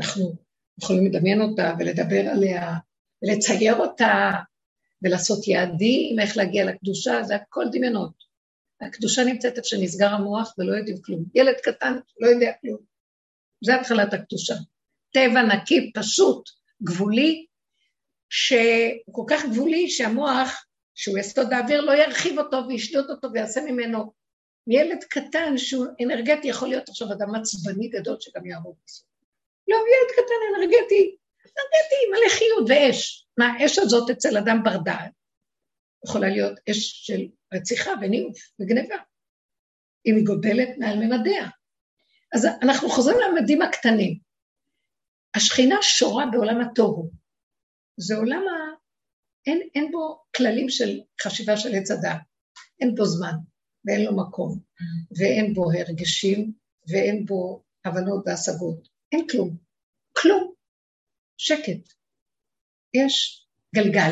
אנחנו 0.00 0.34
יכולים 0.82 1.06
לדמיין 1.06 1.40
אותה 1.40 1.74
ולדבר 1.78 2.28
עליה 2.32 2.76
ולצייר 3.22 3.74
אותה 3.76 4.30
ולעשות 5.02 5.48
יעדים, 5.48 6.20
איך 6.20 6.36
להגיע 6.36 6.64
לקדושה, 6.64 7.22
זה 7.22 7.36
הכל 7.36 7.64
דמיונות. 7.72 8.29
הקדושה 8.80 9.24
נמצאת 9.24 9.58
איפה 9.58 9.68
שנסגר 9.68 10.08
המוח 10.08 10.54
ולא 10.58 10.76
יודעים 10.76 11.02
כלום. 11.02 11.24
ילד 11.34 11.54
קטן 11.62 11.96
לא 12.20 12.28
יודע 12.28 12.52
כלום. 12.60 12.78
זה 13.64 13.80
התחלת 13.80 14.14
הקדושה. 14.14 14.54
טבע 15.12 15.42
נקי, 15.42 15.92
פשוט, 15.94 16.50
גבולי, 16.82 17.46
שהוא 18.28 19.12
כל 19.12 19.24
כך 19.28 19.44
גבולי 19.44 19.90
שהמוח, 19.90 20.66
שהוא 20.94 21.18
יסוד 21.18 21.52
האוויר, 21.52 21.80
לא 21.80 21.92
ירחיב 21.92 22.38
אותו 22.38 22.56
וישדוד 22.68 23.10
אותו 23.10 23.28
ויעשה 23.32 23.60
ממנו 23.60 24.12
ילד 24.66 25.04
קטן 25.04 25.58
שהוא 25.58 25.86
אנרגטי, 26.02 26.48
יכול 26.48 26.68
להיות 26.68 26.88
עכשיו 26.88 27.12
אדם 27.12 27.34
עצבני 27.34 27.88
גדול 27.88 28.16
שגם 28.20 28.46
יהרוג 28.46 28.76
בסוף. 28.86 29.06
לא, 29.68 29.76
ילד 29.76 30.12
קטן 30.12 30.34
אנרגטי, 30.56 31.16
אנרגטי, 31.40 32.10
מלא 32.10 32.28
חיות 32.28 32.68
ואש. 32.68 33.26
מה, 33.38 33.46
האש 33.46 33.78
הזאת 33.78 34.10
אצל 34.10 34.38
אדם 34.38 34.62
בר 34.64 34.76
דעת 34.76 35.10
יכולה 36.04 36.28
להיות 36.28 36.58
אש 36.70 37.06
של 37.06 37.26
רציחה 37.54 37.90
וניאוף 38.00 38.38
וגניבה, 38.60 38.96
אם 40.06 40.16
היא 40.16 40.24
גובלת 40.26 40.68
מעל 40.78 40.98
ממדיה. 40.98 41.48
אז 42.34 42.46
אנחנו 42.62 42.88
חוזרים 42.88 43.16
לממדים 43.20 43.62
הקטנים. 43.62 44.18
השכינה 45.36 45.76
שורה 45.82 46.24
בעולם 46.32 46.60
התוהו. 46.60 47.10
זה 47.96 48.16
עולם 48.16 48.42
ה... 48.48 48.74
אין, 49.46 49.68
אין 49.74 49.90
בו 49.90 50.22
כללים 50.36 50.68
של 50.68 51.00
חשיבה 51.22 51.56
של 51.56 51.68
עץ 51.74 51.90
הדעת. 51.90 52.20
אין 52.80 52.94
בו 52.94 53.04
זמן, 53.04 53.32
ואין 53.84 54.04
לו 54.04 54.16
מקום, 54.16 54.58
ואין 55.18 55.54
בו 55.54 55.72
הרגשים, 55.72 56.52
ואין 56.88 57.24
בו 57.24 57.62
הבנות 57.84 58.22
והשגות. 58.26 58.88
אין 59.12 59.26
כלום. 59.30 59.56
כלום. 60.12 60.52
שקט. 61.36 61.92
יש 62.94 63.46
גלגל 63.74 64.10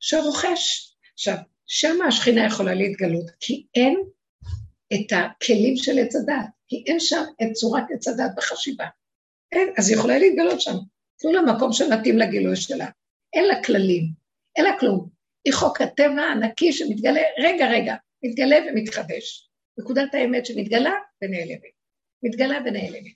שרוכש. 0.00 0.94
עכשיו, 1.12 1.36
שם 1.68 2.02
השכינה 2.08 2.46
יכולה 2.46 2.74
להתגלות, 2.74 3.30
כי 3.40 3.66
אין 3.74 4.02
את 4.94 5.12
הכלים 5.12 5.76
של 5.76 5.98
עץ 5.98 6.16
הדת, 6.16 6.48
כי 6.68 6.84
אין 6.86 7.00
שם 7.00 7.22
את 7.42 7.52
צורת 7.52 7.84
עץ 7.94 8.08
הדת 8.08 8.30
בחשיבה. 8.36 8.84
אין, 9.52 9.68
אז 9.78 9.88
היא 9.88 9.96
יכולה 9.96 10.18
להתגלות 10.18 10.60
שם. 10.60 10.74
תנו 11.18 11.32
לה 11.32 11.42
מקום 11.42 11.72
שמתאים 11.72 12.18
לגילוי 12.18 12.56
שלה. 12.56 12.86
אין 13.32 13.44
לה 13.44 13.62
כללים, 13.64 14.04
אין 14.56 14.64
לה 14.64 14.78
כלום. 14.80 15.08
היא 15.44 15.54
חוק 15.54 15.80
הטבע 15.80 16.22
הנקי 16.22 16.72
שמתגלה, 16.72 17.20
רגע, 17.38 17.66
רגע, 17.70 17.94
מתגלה 18.24 18.56
ומתחדש. 18.68 19.50
נקודת 19.78 20.14
האמת 20.14 20.46
שמתגלה 20.46 20.92
ונעלמת. 21.22 21.72
מתגלה 22.22 22.58
ונעלמת. 22.64 23.14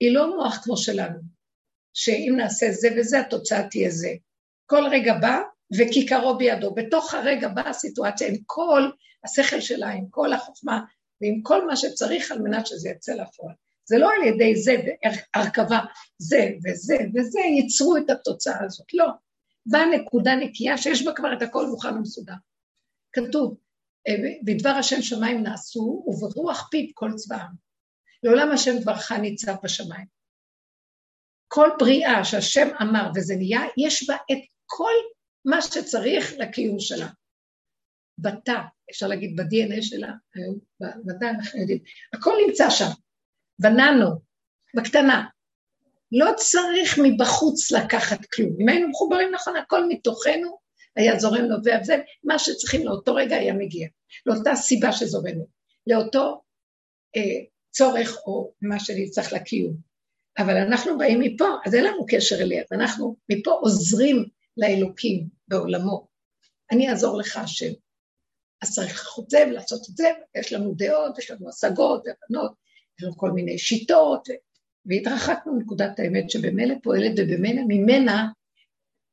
היא 0.00 0.14
לא 0.14 0.36
מוח 0.36 0.60
כמו 0.64 0.76
שלנו, 0.76 1.18
שאם 1.94 2.34
נעשה 2.36 2.70
זה 2.70 2.88
וזה, 2.96 3.20
התוצאה 3.20 3.68
תהיה 3.68 3.90
זה. 3.90 4.10
כל 4.66 4.84
רגע 4.90 5.14
בא, 5.14 5.38
וכיכרו 5.78 6.38
בידו. 6.38 6.74
בתוך 6.74 7.14
הרגע 7.14 7.48
באה 7.48 7.70
הסיטואציה 7.70 8.28
עם 8.28 8.36
כל 8.46 8.90
השכל 9.24 9.60
שלה, 9.60 9.90
עם 9.90 10.06
כל 10.10 10.32
החוכמה 10.32 10.84
ועם 11.20 11.40
כל 11.42 11.66
מה 11.66 11.76
שצריך 11.76 12.32
על 12.32 12.38
מנת 12.42 12.66
שזה 12.66 12.88
יצא 12.88 13.12
לפועל. 13.12 13.54
זה 13.84 13.98
לא 13.98 14.10
על 14.12 14.26
ידי 14.26 14.56
זה 14.56 14.76
והרכבה, 15.34 15.80
זה 16.18 16.50
וזה 16.64 16.96
וזה 17.14 17.40
ייצרו 17.40 17.96
את 17.96 18.10
התוצאה 18.10 18.64
הזאת, 18.64 18.94
לא. 18.94 19.06
באה 19.66 19.86
נקודה 19.86 20.34
נקייה 20.34 20.78
שיש 20.78 21.04
בה 21.04 21.12
כבר 21.12 21.32
את 21.32 21.42
הכל 21.42 21.66
מוכן 21.66 21.96
ומסודר. 21.96 22.34
כתוב, 23.12 23.56
אה, 24.08 24.14
בדבר 24.44 24.70
השם 24.70 25.02
שמיים 25.02 25.42
נעשו, 25.42 26.04
וברוח 26.06 26.68
פיו 26.70 26.86
כל 26.94 27.12
צבאם. 27.16 27.62
לעולם 28.22 28.50
השם 28.50 28.78
דברך 28.78 29.12
ניצב 29.12 29.54
בשמיים. 29.62 30.06
כל 31.48 31.68
בריאה 31.78 32.24
שהשם 32.24 32.68
אמר 32.82 33.10
וזה 33.14 33.36
נהיה, 33.36 33.60
יש 33.76 34.08
בה 34.08 34.14
את 34.14 34.38
כל 34.66 34.92
מה 35.44 35.62
שצריך 35.62 36.34
לקיום 36.38 36.80
שלה. 36.80 37.08
בתא, 38.18 38.60
אפשר 38.90 39.06
להגיד 39.06 39.36
ב-DNA 39.36 39.82
שלה, 39.82 40.12
היום 40.34 40.58
בתא 40.80 41.24
אנחנו 41.24 41.60
יודעים, 41.60 41.78
הכל 42.12 42.32
נמצא 42.46 42.70
שם, 42.70 42.88
בננו, 43.58 44.10
בקטנה. 44.76 45.26
לא 46.12 46.30
צריך 46.36 46.98
מבחוץ 47.02 47.72
לקחת 47.72 48.18
כלום. 48.34 48.56
אם 48.60 48.68
היינו 48.68 48.88
מחוברים 48.88 49.32
נכון, 49.34 49.56
הכל 49.56 49.88
מתוכנו 49.88 50.58
היה 50.96 51.18
זורם 51.18 51.44
נובע, 51.44 51.78
וזה 51.82 51.96
מה 52.24 52.38
שצריכים 52.38 52.86
לאותו 52.86 53.14
רגע 53.14 53.36
היה 53.36 53.52
מגיע, 53.52 53.88
לאותה 54.26 54.54
סיבה 54.54 54.92
שזורמת, 54.92 55.46
לאותו 55.86 56.42
אה, 57.16 57.44
צורך 57.70 58.16
או 58.26 58.52
מה 58.62 58.80
שנצטרך 58.80 59.32
לקיום. 59.32 59.76
אבל 60.38 60.56
אנחנו 60.56 60.98
באים 60.98 61.20
מפה, 61.20 61.48
אז 61.66 61.74
אין 61.74 61.84
לנו 61.84 62.06
קשר 62.08 62.36
אליה, 62.42 62.62
ואנחנו 62.70 63.16
מפה 63.28 63.50
עוזרים 63.50 64.24
לאלוקים 64.56 65.28
בעולמו. 65.48 66.08
אני 66.72 66.90
אעזור 66.90 67.18
לך, 67.18 67.36
השם. 67.36 67.72
אז 68.62 68.74
צריך 68.74 68.92
לעשות 68.92 69.30
זה 69.30 69.38
ולעשות 69.48 69.80
את 69.90 69.96
זה, 69.96 70.08
יש 70.38 70.52
לנו 70.52 70.74
דעות, 70.76 71.18
יש 71.18 71.30
לנו 71.30 71.48
השגות, 71.48 72.02
הבנות, 72.06 72.52
יש 72.98 73.04
לנו 73.04 73.16
כל 73.16 73.30
מיני 73.30 73.58
שיטות, 73.58 74.28
והתרחקנו 74.86 75.54
מנקודת 75.54 75.98
האמת 75.98 76.30
שבמילא 76.30 76.74
פועלת 76.82 77.12
ובמילא 77.18 77.62
ממנה, 77.68 78.28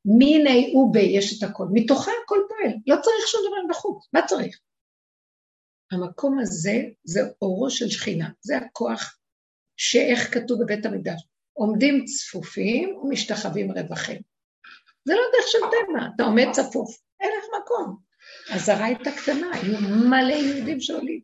מיני 0.06 0.74
ובי 0.76 1.02
יש 1.02 1.38
את 1.38 1.50
הכל, 1.50 1.66
מתוכה 1.74 2.12
הכל 2.24 2.40
פועל, 2.50 2.74
לא 2.88 2.96
צריך 3.02 3.28
שום 3.28 3.42
דבר 3.48 3.74
בחוץ, 3.74 4.08
מה 4.14 4.28
צריך? 4.28 4.60
המקום 5.92 6.40
הזה 6.40 6.82
זה 7.04 7.20
אורו 7.42 7.70
של 7.70 7.90
שכינה, 7.90 8.30
זה 8.42 8.58
הכוח 8.58 9.18
שאיך 9.78 10.34
כתוב 10.34 10.64
בבית 10.64 10.86
המקדש, 10.86 11.28
עומדים 11.54 12.06
צפופים 12.06 12.96
ומשתחווים 12.96 13.72
רווחים. 13.72 14.22
זה 15.10 15.16
לא 15.16 15.22
דרך 15.34 15.48
של 15.48 15.58
טבע, 15.60 16.08
אתה 16.16 16.24
עומד 16.24 16.48
צפוף, 16.52 16.98
אין 17.20 17.30
לך 17.38 17.46
מקום. 17.62 17.98
הזרה 18.50 18.86
הייתה 18.86 19.10
קטנה, 19.12 19.52
היו 19.54 19.80
מלא 20.10 20.34
יהודים 20.34 20.80
שעולים. 20.80 21.22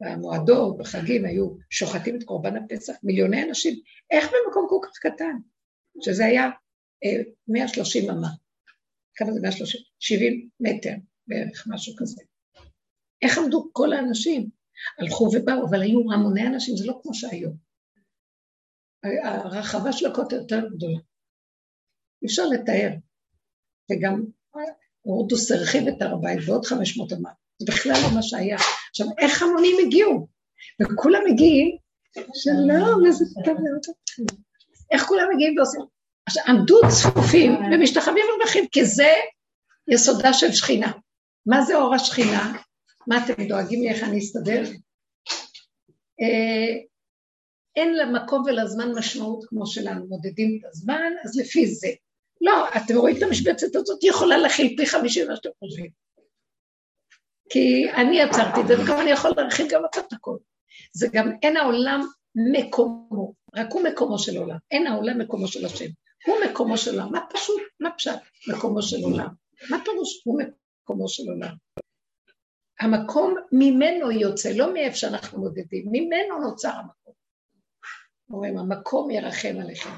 במועדות, 0.00 0.78
בחגים, 0.78 1.24
היו 1.24 1.56
שוחטים 1.70 2.16
את 2.16 2.22
קורבן 2.22 2.56
הפסח, 2.56 2.92
מיליוני 3.02 3.42
אנשים. 3.42 3.80
איך 4.10 4.24
במקום 4.24 4.66
כל 4.68 4.78
כך 4.82 4.98
קטן? 4.98 5.36
שזה 6.00 6.26
היה 6.26 6.44
אה, 7.04 7.22
130 7.48 8.10
אמה. 8.10 8.28
כמה 9.14 9.32
זה 9.32 9.40
130? 9.40 9.80
70 9.98 10.48
מטר 10.60 10.94
בערך, 11.26 11.66
משהו 11.70 11.94
כזה. 11.98 12.22
איך 13.22 13.38
עמדו 13.38 13.68
כל 13.72 13.92
האנשים? 13.92 14.50
הלכו 14.98 15.24
ובאו, 15.24 15.66
אבל 15.68 15.82
היו 15.82 16.12
המוני 16.12 16.46
אנשים, 16.46 16.76
זה 16.76 16.86
לא 16.86 17.00
כמו 17.02 17.14
שהיום. 17.14 17.56
הרחבה 19.24 19.92
של 19.92 20.06
הכותל 20.06 20.36
יותר 20.36 20.68
גדולה. 20.76 20.98
אי 22.26 22.30
אפשר 22.30 22.46
לתאר. 22.46 22.90
וגם 23.92 24.24
הורדוס 25.02 25.50
הרחיב 25.52 25.88
את 25.88 26.02
הר 26.02 26.14
הבית 26.14 26.46
בעוד 26.46 26.64
500 26.64 27.12
אמה. 27.12 27.30
זה 27.58 27.66
בכלל 27.72 27.92
לא 27.92 28.14
מה 28.14 28.22
שהיה. 28.22 28.56
עכשיו, 28.90 29.06
איך 29.18 29.42
המונים 29.42 29.76
הגיעו? 29.86 30.26
וכולם 30.82 31.20
מגיעים, 31.30 31.76
שלום, 32.34 33.06
איזה 33.06 33.24
טוב. 33.44 33.56
איך 34.90 35.02
כולם 35.02 35.28
מגיעים 35.34 35.58
ועושים? 35.58 35.80
עכשיו, 36.26 36.42
עמדו 36.46 36.80
צפופים 36.88 37.52
ומשתחווים 37.72 38.24
ומחים, 38.34 38.68
כי 38.68 38.84
זה 38.84 39.12
יסודה 39.88 40.32
של 40.32 40.52
שכינה. 40.52 40.92
מה 41.46 41.62
זה 41.62 41.76
אור 41.76 41.94
השכינה? 41.94 42.52
מה 43.06 43.24
אתם 43.24 43.48
דואגים 43.48 43.82
לי 43.82 43.88
איך 43.88 44.02
אני 44.02 44.18
אסתדר? 44.18 44.62
אה, 46.20 46.74
אין 47.76 47.96
למקום 47.96 48.42
ולזמן 48.46 48.92
משמעות 48.98 49.44
כמו 49.44 49.66
שלנו, 49.66 50.06
מודדים 50.06 50.58
את 50.60 50.68
הזמן, 50.70 51.12
אז 51.24 51.36
לפי 51.36 51.66
זה. 51.66 51.88
לא, 52.40 52.68
אתם 52.76 52.96
רואים 52.96 53.16
את 53.16 53.22
המשבצת 53.22 53.76
הזאת, 53.76 54.02
היא 54.02 54.10
יכולה 54.10 54.36
להכיל 54.36 54.74
פי 54.76 54.86
חמישים 54.86 55.28
מה 55.28 55.36
שאתם 55.36 55.48
חושבים. 55.58 55.90
כי 57.48 57.90
אני 57.90 58.22
עצרתי 58.22 58.60
את 58.60 58.66
זה, 58.66 58.82
וגם 58.82 59.00
אני 59.00 59.10
יכול 59.10 59.30
להרחיב 59.36 59.66
גם 59.70 59.82
את 59.84 60.12
הכל. 60.12 60.36
זה 60.92 61.06
גם 61.12 61.32
אין 61.42 61.56
העולם 61.56 62.00
מקומו, 62.52 63.34
רק 63.54 63.66
הוא 63.72 63.82
מקומו 63.82 64.18
של 64.18 64.36
עולם, 64.36 64.56
אין 64.70 64.86
העולם 64.86 65.18
מקומו 65.18 65.48
של 65.48 65.66
השם. 65.66 65.86
מקומו 66.50 66.78
של 66.78 66.90
עולם. 66.90 67.12
מה 67.12 67.20
פשוט? 67.34 67.62
מה 67.80 67.90
פשט? 67.96 68.18
מקומו 68.48 68.82
של 68.82 69.04
עולם. 69.04 69.28
מה 69.70 69.78
פירוש 69.84 70.22
הוא 70.24 70.40
מקומו 70.42 71.08
של 71.08 71.22
עולם? 71.28 71.54
המקום 72.80 73.34
ממנו 73.52 74.10
יוצא, 74.10 74.52
לא 74.56 74.74
מאיפה 74.74 74.96
שאנחנו 74.96 75.40
מודדים, 75.40 75.86
ממנו 75.92 76.40
נוצר 76.40 76.68
המקום. 76.68 77.14
אומרים, 78.30 78.58
המקום 78.58 79.10
ירחם 79.10 79.54
עליכם. 79.60 79.90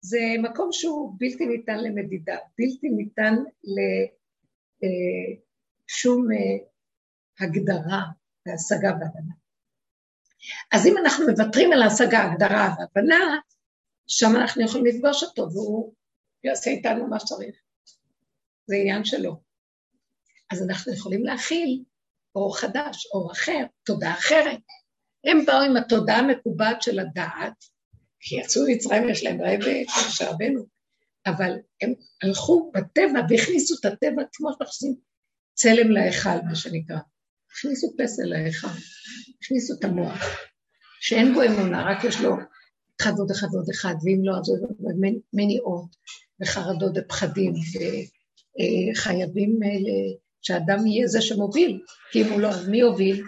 זה 0.00 0.18
מקום 0.42 0.68
שהוא 0.72 1.14
בלתי 1.18 1.46
ניתן 1.46 1.78
למדידה, 1.78 2.36
בלתי 2.58 2.88
ניתן 2.88 3.34
לשום 5.92 6.32
אה, 6.32 6.36
אה, 6.36 7.46
הגדרה 7.46 8.02
והשגה 8.46 8.90
והבנה. 8.90 9.34
אז 10.72 10.86
אם 10.86 10.98
אנחנו 10.98 11.26
מוותרים 11.26 11.72
על 11.72 11.82
ההשגה, 11.82 12.24
הגדרה 12.24 12.74
והבנה, 12.78 13.38
שם 14.06 14.36
אנחנו 14.36 14.62
יכולים 14.62 14.86
לפגוש 14.86 15.22
אותו 15.22 15.48
והוא 15.52 15.94
יעשה 16.44 16.70
איתנו 16.70 17.06
מה 17.06 17.20
שצריך. 17.20 17.56
זה 18.66 18.76
עניין 18.76 19.04
שלו. 19.04 19.40
אז 20.52 20.62
אנחנו 20.62 20.92
יכולים 20.92 21.24
להכיל 21.24 21.84
אור 22.34 22.58
חדש, 22.58 23.06
אור 23.14 23.32
אחר, 23.32 23.66
תודעה 23.82 24.12
אחרת. 24.12 24.60
הם 25.24 25.46
באו 25.46 25.62
עם 25.62 25.76
התודעה 25.76 26.18
המקובעת 26.18 26.82
של 26.82 26.98
הדעת, 26.98 27.64
כי 28.20 28.40
יצאו 28.40 28.62
מצרים, 28.68 29.08
יש 29.08 29.24
להם 29.24 29.42
רעב 29.42 29.60
משה 30.08 30.30
רבנו, 30.30 30.66
אבל 31.26 31.52
הם 31.82 31.94
הלכו 32.22 32.72
בטבע 32.74 33.20
והכניסו 33.28 33.74
את 33.80 33.84
הטבע 33.84 34.22
כמו 34.32 34.50
עושים 34.60 34.94
צלם 35.54 35.90
להיכל, 35.90 36.40
מה 36.48 36.54
שנקרא. 36.54 36.96
הכניסו 37.52 37.94
פסל 37.98 38.22
להיכל, 38.24 38.68
הכניסו 39.40 39.74
את 39.78 39.84
המוח, 39.84 40.24
שאין 41.00 41.34
בו 41.34 41.42
אמונה, 41.42 41.90
רק 41.90 42.04
יש 42.04 42.20
לו 42.20 42.36
אחד 43.00 43.12
ועוד 43.16 43.30
אחד 43.30 43.48
ועוד 43.52 43.68
אחד, 43.70 43.94
ואם 44.04 44.20
לא, 44.24 44.38
אז 44.38 44.52
מניעות 45.32 45.96
וחרדות 46.40 46.92
ופחדים, 46.96 47.52
וחייבים 48.92 49.58
אה, 49.62 49.68
שאדם 50.42 50.86
יהיה 50.86 51.06
זה 51.06 51.22
שמוביל, 51.22 51.82
כי 52.12 52.22
אם 52.22 52.32
הוא 52.32 52.40
לא, 52.40 52.48
אז 52.48 52.68
מי 52.68 52.78
יוביל? 52.78 53.24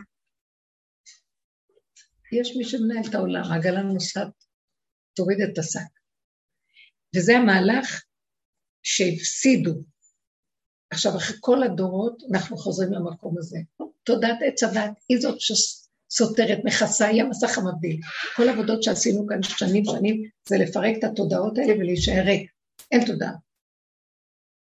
יש 2.33 2.57
מי 2.57 2.65
שמנהל 2.65 3.05
את 3.11 3.15
העולם, 3.15 3.45
העגלה 3.45 3.83
נוסעת, 3.83 4.42
תוריד 5.15 5.39
את 5.41 5.59
השק. 5.59 5.81
וזה 7.17 7.37
המהלך 7.37 8.05
שהפסידו. 8.83 9.75
עכשיו, 10.91 11.17
אחרי 11.17 11.37
כל 11.41 11.63
הדורות, 11.63 12.23
אנחנו 12.33 12.57
חוזרים 12.57 12.93
למקום 12.93 13.39
הזה. 13.39 13.59
תודעת 14.05 14.39
עץ 14.47 14.63
הדת 14.63 14.91
היא 15.09 15.19
זאת 15.21 15.39
שסותרת, 15.41 16.59
מכסה, 16.65 17.07
היא 17.07 17.23
המסך 17.23 17.59
המבדיל. 17.59 18.01
כל 18.37 18.49
העבודות 18.49 18.83
שעשינו 18.83 19.27
כאן 19.27 19.43
שנים 19.43 19.85
שנים, 19.85 20.23
זה 20.49 20.57
לפרק 20.59 20.95
את 20.99 21.05
התודעות 21.05 21.59
האלה 21.59 21.73
ולהישאר 21.73 22.23
ריק. 22.25 22.51
אין 22.93 23.07
תודעה. 23.07 23.33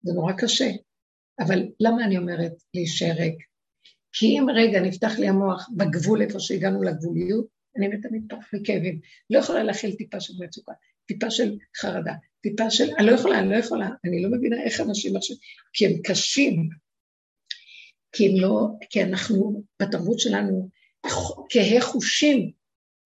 זה 0.03 0.13
נורא 0.13 0.33
קשה. 0.37 0.69
אבל 1.39 1.59
למה 1.79 2.05
אני 2.05 2.17
אומרת 2.17 2.51
להישאר 2.73 3.13
ריק? 3.17 3.35
כי 4.13 4.25
אם 4.25 4.45
רגע 4.55 4.79
נפתח 4.81 5.11
לי 5.19 5.27
המוח 5.27 5.69
בגבול 5.77 6.21
איפה 6.21 6.39
שהגענו 6.39 6.83
לגבוליות, 6.83 7.45
אני 7.77 7.87
מתה 7.87 8.09
מכאבים. 8.53 8.99
לא 9.29 9.39
יכולה 9.39 9.63
להכיל 9.63 9.95
טיפה 9.95 10.19
של 10.19 10.33
מצוקה, 10.39 10.71
טיפה 11.05 11.31
של 11.31 11.57
חרדה, 11.77 12.13
טיפה 12.41 12.69
של... 12.69 12.89
אני 12.97 13.07
לא 13.07 13.11
יכולה, 13.11 13.39
אני 13.39 13.49
לא 13.49 13.55
יכולה. 13.55 13.89
אני 14.05 14.23
לא 14.23 14.29
מבינה 14.29 14.63
איך 14.63 14.81
אנשים 14.81 15.17
עכשיו... 15.17 15.35
כי 15.73 15.85
הם 15.85 15.91
קשים. 16.03 16.69
כי 18.11 18.29
הם 18.29 18.35
לא... 18.39 18.67
כי 18.89 19.03
אנחנו, 19.03 19.63
בתרבות 19.81 20.19
שלנו, 20.19 20.69
כהי 21.49 21.81
חושים, 21.81 22.51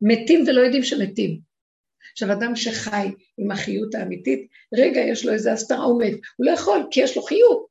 מתים 0.01 0.43
ולא 0.47 0.61
יודעים 0.61 0.83
שמתים. 0.83 1.39
עכשיו, 2.11 2.31
אדם 2.31 2.55
שחי 2.55 3.07
עם 3.37 3.51
החיות 3.51 3.95
האמיתית, 3.95 4.47
רגע, 4.73 5.01
יש 5.01 5.25
לו 5.25 5.33
איזה 5.33 5.53
הסתרה, 5.53 5.83
הוא 5.83 6.03
מת. 6.03 6.13
הוא 6.37 6.45
לא 6.45 6.51
יכול, 6.51 6.87
כי 6.91 7.01
יש 7.01 7.17
לו 7.17 7.23
חיות. 7.23 7.65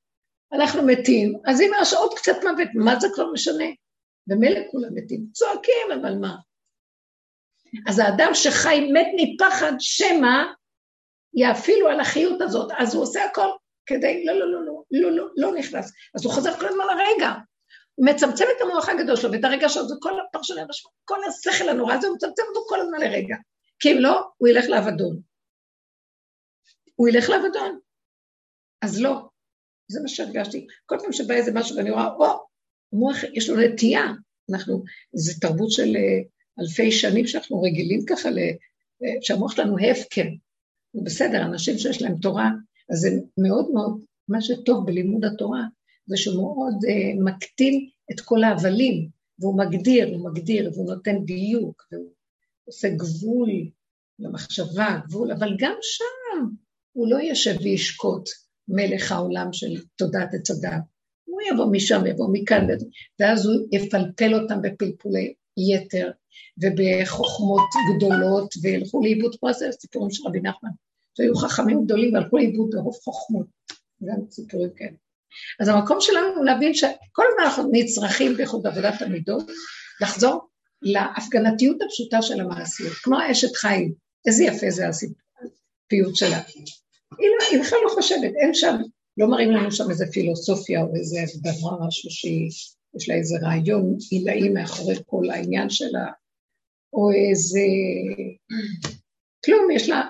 אנחנו 0.52 0.82
מתים, 0.82 1.34
אז 1.46 1.60
אם 1.60 1.70
יש 1.82 1.92
עוד 1.92 2.14
קצת 2.16 2.36
מוות, 2.42 2.68
מה 2.74 3.00
זה 3.00 3.08
כבר 3.14 3.32
משנה? 3.32 3.64
ומילא 4.28 4.60
כולם 4.70 4.94
מתים, 4.94 5.26
צועקים, 5.32 6.00
אבל 6.00 6.14
מה? 6.18 6.36
אז 7.86 7.98
האדם 7.98 8.30
שחי 8.34 8.90
מת 8.92 9.06
מפחד 9.16 9.72
שמא 9.78 10.44
יאפילו 11.34 11.88
על 11.88 12.00
החיות 12.00 12.40
הזאת, 12.40 12.70
אז 12.78 12.94
הוא 12.94 13.02
עושה 13.02 13.24
הכל 13.24 13.48
כדי, 13.86 14.24
לא, 14.24 14.32
לא, 14.38 14.52
לא, 14.52 14.60
לא, 14.66 14.82
לא, 14.90 15.10
לא, 15.10 15.28
לא 15.36 15.58
נכנס. 15.58 15.92
אז 16.14 16.24
הוא 16.24 16.32
חוזר 16.32 16.58
כל 16.58 16.68
הזמן 16.68 16.84
לרגע. 16.84 17.32
הוא 17.94 18.06
מצמצם 18.06 18.44
את 18.56 18.62
המוח 18.62 18.88
הגדול 18.88 19.16
שלו 19.16 19.32
ואת 19.32 19.44
הרגע 19.44 19.68
שלו, 19.68 19.88
זה 19.88 19.94
כל 20.00 20.12
הפרשני 20.20 20.60
המשמעות, 20.60 20.96
כל 21.04 21.18
השכל 21.28 21.68
הנורא 21.68 21.94
הזה, 21.94 22.06
הוא 22.06 22.16
מצמצם 22.16 22.42
אותו 22.48 22.60
כל 22.68 22.80
הזמן 22.80 23.00
לרגע. 23.00 23.36
כי 23.78 23.92
אם 23.92 23.98
לא, 23.98 24.22
הוא 24.36 24.48
ילך 24.48 24.64
לאבדון. 24.68 25.20
הוא 26.94 27.08
ילך 27.08 27.30
לאבדון. 27.30 27.78
אז 28.82 29.00
לא, 29.02 29.28
זה 29.88 30.00
מה 30.02 30.08
שהרגשתי. 30.08 30.66
כל 30.86 30.96
פעם 31.02 31.12
שבא 31.12 31.34
איזה 31.34 31.52
משהו 31.54 31.76
ואני 31.76 31.90
רואה, 31.90 32.06
או, 32.06 32.46
המוח 32.92 33.16
יש 33.34 33.50
לו 33.50 33.56
נטייה, 33.56 34.04
אנחנו, 34.52 34.82
זו 35.12 35.32
תרבות 35.40 35.70
של 35.70 35.96
אה, 35.96 36.22
אלפי 36.60 36.92
שנים 36.92 37.26
שאנחנו 37.26 37.62
רגילים 37.62 38.04
ככה, 38.06 38.30
ל, 38.30 38.38
אה, 38.38 39.14
שהמוח 39.20 39.56
שלנו 39.56 39.76
הפקר. 39.78 40.26
זה 40.92 41.00
בסדר, 41.04 41.42
אנשים 41.42 41.78
שיש 41.78 42.02
להם 42.02 42.16
תורה, 42.16 42.50
אז 42.90 42.98
זה 42.98 43.08
מאוד 43.38 43.70
מאוד, 43.74 44.00
מה 44.28 44.40
שטוב 44.40 44.86
בלימוד 44.86 45.24
התורה, 45.24 45.62
זה 46.06 46.16
שהוא 46.16 46.34
מאוד 46.34 46.74
uh, 46.84 47.24
מקטין 47.24 47.88
את 48.12 48.20
כל 48.20 48.44
ההבלים, 48.44 49.08
והוא 49.38 49.58
מגדיר, 49.58 50.08
הוא 50.08 50.30
מגדיר, 50.30 50.70
והוא 50.74 50.86
נותן 50.86 51.24
דיוק, 51.24 51.82
והוא 51.92 52.10
עושה 52.64 52.88
גבול 52.88 53.50
למחשבה, 54.18 54.98
גבול, 55.08 55.32
אבל 55.32 55.56
גם 55.58 55.74
שם 55.82 56.46
הוא 56.92 57.08
לא 57.08 57.16
יושב 57.16 57.54
וישקוט. 57.62 58.28
מלך 58.68 59.12
העולם 59.12 59.52
של 59.52 59.74
תודעת 59.96 60.34
עץ 60.34 60.50
הדת. 60.50 60.82
הוא 61.24 61.40
יבוא 61.52 61.66
משם, 61.72 62.06
יבוא 62.06 62.28
מכאן, 62.32 62.66
ואז 63.20 63.46
הוא 63.46 63.54
יפלפל 63.72 64.34
אותם 64.34 64.62
בפלפולי 64.62 65.34
יתר 65.56 66.10
ובחוכמות 66.58 67.68
גדולות, 67.96 68.54
וילכו 68.62 69.02
לאיבוד, 69.02 69.36
פה 69.40 69.52
זה 69.52 69.68
סיפורים 69.80 70.10
של 70.10 70.22
רבי 70.28 70.40
נחמן, 70.40 70.70
שהיו 71.16 71.34
חכמים 71.34 71.84
גדולים 71.84 72.14
והלכו 72.14 72.36
לאיבוד 72.36 72.70
ברוב 72.72 72.94
חוכמות, 73.04 73.46
גם 74.04 74.16
סיפורים 74.30 74.70
כאלה. 74.76 74.96
אז 75.60 75.68
המקום 75.68 75.96
שלנו 76.00 76.26
הוא 76.36 76.44
להבין 76.44 76.74
שכל 76.74 77.22
הזמן 77.28 77.44
אנחנו 77.44 77.70
נצרכים 77.72 78.36
בייחוד 78.36 78.66
עבודת 78.66 79.02
המידות, 79.02 79.50
לחזור 80.00 80.48
להפגנתיות 80.82 81.76
הפשוטה 81.82 82.22
של 82.22 82.40
המעשיות, 82.40 82.92
כמו 82.92 83.16
אשת 83.30 83.56
חיים, 83.56 83.94
איזה 84.26 84.44
יפה 84.44 84.70
זה 84.70 84.88
הסיפיות 84.88 86.16
שלה. 86.16 86.40
לא, 87.12 87.46
היא 87.50 87.60
בכלל 87.60 87.78
לא 87.84 87.90
חושבת, 87.94 88.32
אין 88.42 88.54
שם, 88.54 88.76
לא 89.16 89.30
מראים 89.30 89.50
לנו 89.50 89.72
שם 89.72 89.90
איזה 89.90 90.06
פילוסופיה 90.12 90.82
או 90.82 90.94
איזה 90.96 91.20
דבר, 91.42 91.86
משהו 91.86 92.10
שיש 92.10 93.08
לה 93.08 93.14
איזה 93.14 93.36
רעיון 93.42 93.96
עילאי 94.10 94.48
מאחורי 94.48 94.94
כל 95.06 95.30
העניין 95.30 95.70
שלה, 95.70 96.06
או 96.94 97.10
איזה... 97.12 97.60
כלום, 99.44 99.70
יש 99.70 99.88
לה 99.88 100.02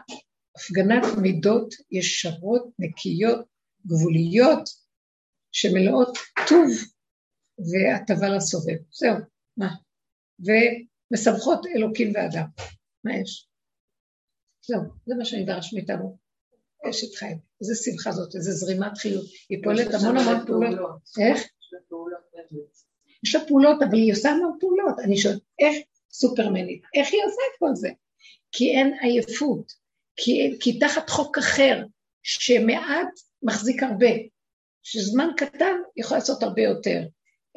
הפגנת 0.56 1.02
מידות 1.22 1.74
ישרות, 1.90 2.64
נקיות, 2.78 3.46
גבוליות, 3.86 4.68
שמלאות 5.52 6.18
טוב 6.48 6.68
והטבה 7.58 8.28
לסובב. 8.28 8.76
זהו, 8.90 9.16
מה? 9.56 9.74
ומשמחות 10.38 11.66
אלוקים 11.76 12.12
ואדם. 12.14 12.46
מה 13.04 13.16
יש? 13.16 13.48
זהו, 14.66 14.80
זה 15.06 15.14
מה 15.14 15.24
שנדרש 15.24 15.74
מאיתנו. 15.74 16.18
אשת 16.90 17.14
חיים. 17.14 17.38
איזה 17.60 17.74
שמחה 17.74 18.12
זאת, 18.12 18.34
איזה 18.34 18.52
זרימת 18.52 18.98
חיות. 18.98 19.24
היא 19.50 19.58
פועלת 19.64 19.94
המון 19.94 20.16
המון 20.16 20.46
פעולות. 20.46 21.02
איך? 21.20 21.38
יש 23.24 23.34
לה 23.34 23.40
פעולות, 23.48 23.82
אבל 23.82 23.94
היא 23.94 24.12
עושה 24.12 24.30
המון 24.30 24.56
פעולות. 24.60 24.98
אני 25.04 25.16
שואלת, 25.16 25.42
איך 25.58 25.76
סופרמנית? 26.14 26.82
איך 26.94 27.08
היא 27.12 27.20
עושה 27.24 27.40
את 27.52 27.58
כל 27.58 27.74
זה? 27.74 27.88
כי 28.52 28.70
אין 28.70 28.94
עייפות, 29.00 29.72
כי, 30.16 30.56
כי 30.60 30.78
תחת 30.78 31.10
חוק 31.10 31.38
אחר, 31.38 31.84
שמעט 32.22 33.08
מחזיק 33.42 33.82
הרבה, 33.82 34.10
שזמן 34.82 35.28
קטן 35.36 35.76
יכול 35.96 36.16
לעשות 36.16 36.42
הרבה 36.42 36.62
יותר. 36.62 37.02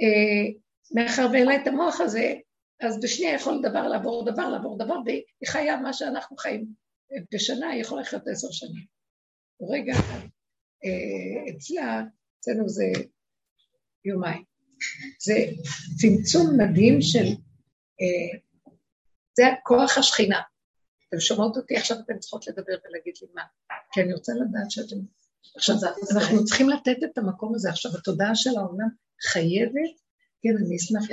אה, 0.01 0.53
מאחר 0.91 1.27
ואין 1.33 1.45
לה 1.45 1.55
את 1.55 1.67
המוח 1.67 2.01
הזה, 2.01 2.35
אז 2.81 2.99
בשנייה 3.03 3.33
יכול 3.33 3.61
דבר 3.63 3.87
לעבור 3.87 4.31
דבר, 4.31 4.49
לעבור 4.49 4.77
דבר, 4.77 4.95
והיא 5.05 5.21
חיה 5.47 5.77
מה 5.77 5.93
שאנחנו 5.93 6.37
חיים 6.37 6.65
בשנה, 7.33 7.69
היא 7.69 7.81
יכולה 7.81 8.01
לחיות 8.01 8.27
עשר 8.27 8.47
שנים. 8.51 8.85
רגע 9.71 9.93
אה, 10.85 11.55
אצלה, 11.55 12.03
אצלנו 12.39 12.69
זה 12.69 12.85
יומיים. 14.05 14.43
זה 15.19 15.33
צמצום 15.97 16.57
מדהים 16.57 17.01
של, 17.01 17.25
אה, 18.01 18.39
זה 19.37 19.43
כוח 19.63 19.97
השכינה. 19.97 20.41
אתם 21.09 21.19
שומעות 21.19 21.57
אותי, 21.57 21.77
עכשיו 21.77 21.97
אתן 21.99 22.19
צריכות 22.19 22.47
לדבר 22.47 22.75
ולהגיד 22.85 23.13
לי 23.21 23.27
מה. 23.35 23.41
כי 23.91 24.01
אני 24.01 24.13
רוצה 24.13 24.33
לדעת 24.33 24.71
שאתם... 24.71 24.95
עכשיו, 25.55 25.75
אנחנו 26.11 26.45
צריכים 26.45 26.69
לתת 26.69 26.97
את 27.03 27.17
המקום 27.17 27.55
הזה. 27.55 27.69
עכשיו, 27.69 27.91
התודעה 27.95 28.35
של 28.35 28.57
העולם 28.57 28.87
חייבת, 29.21 29.95
כן, 30.41 30.49
אני 30.65 30.75
אשמח, 30.75 31.03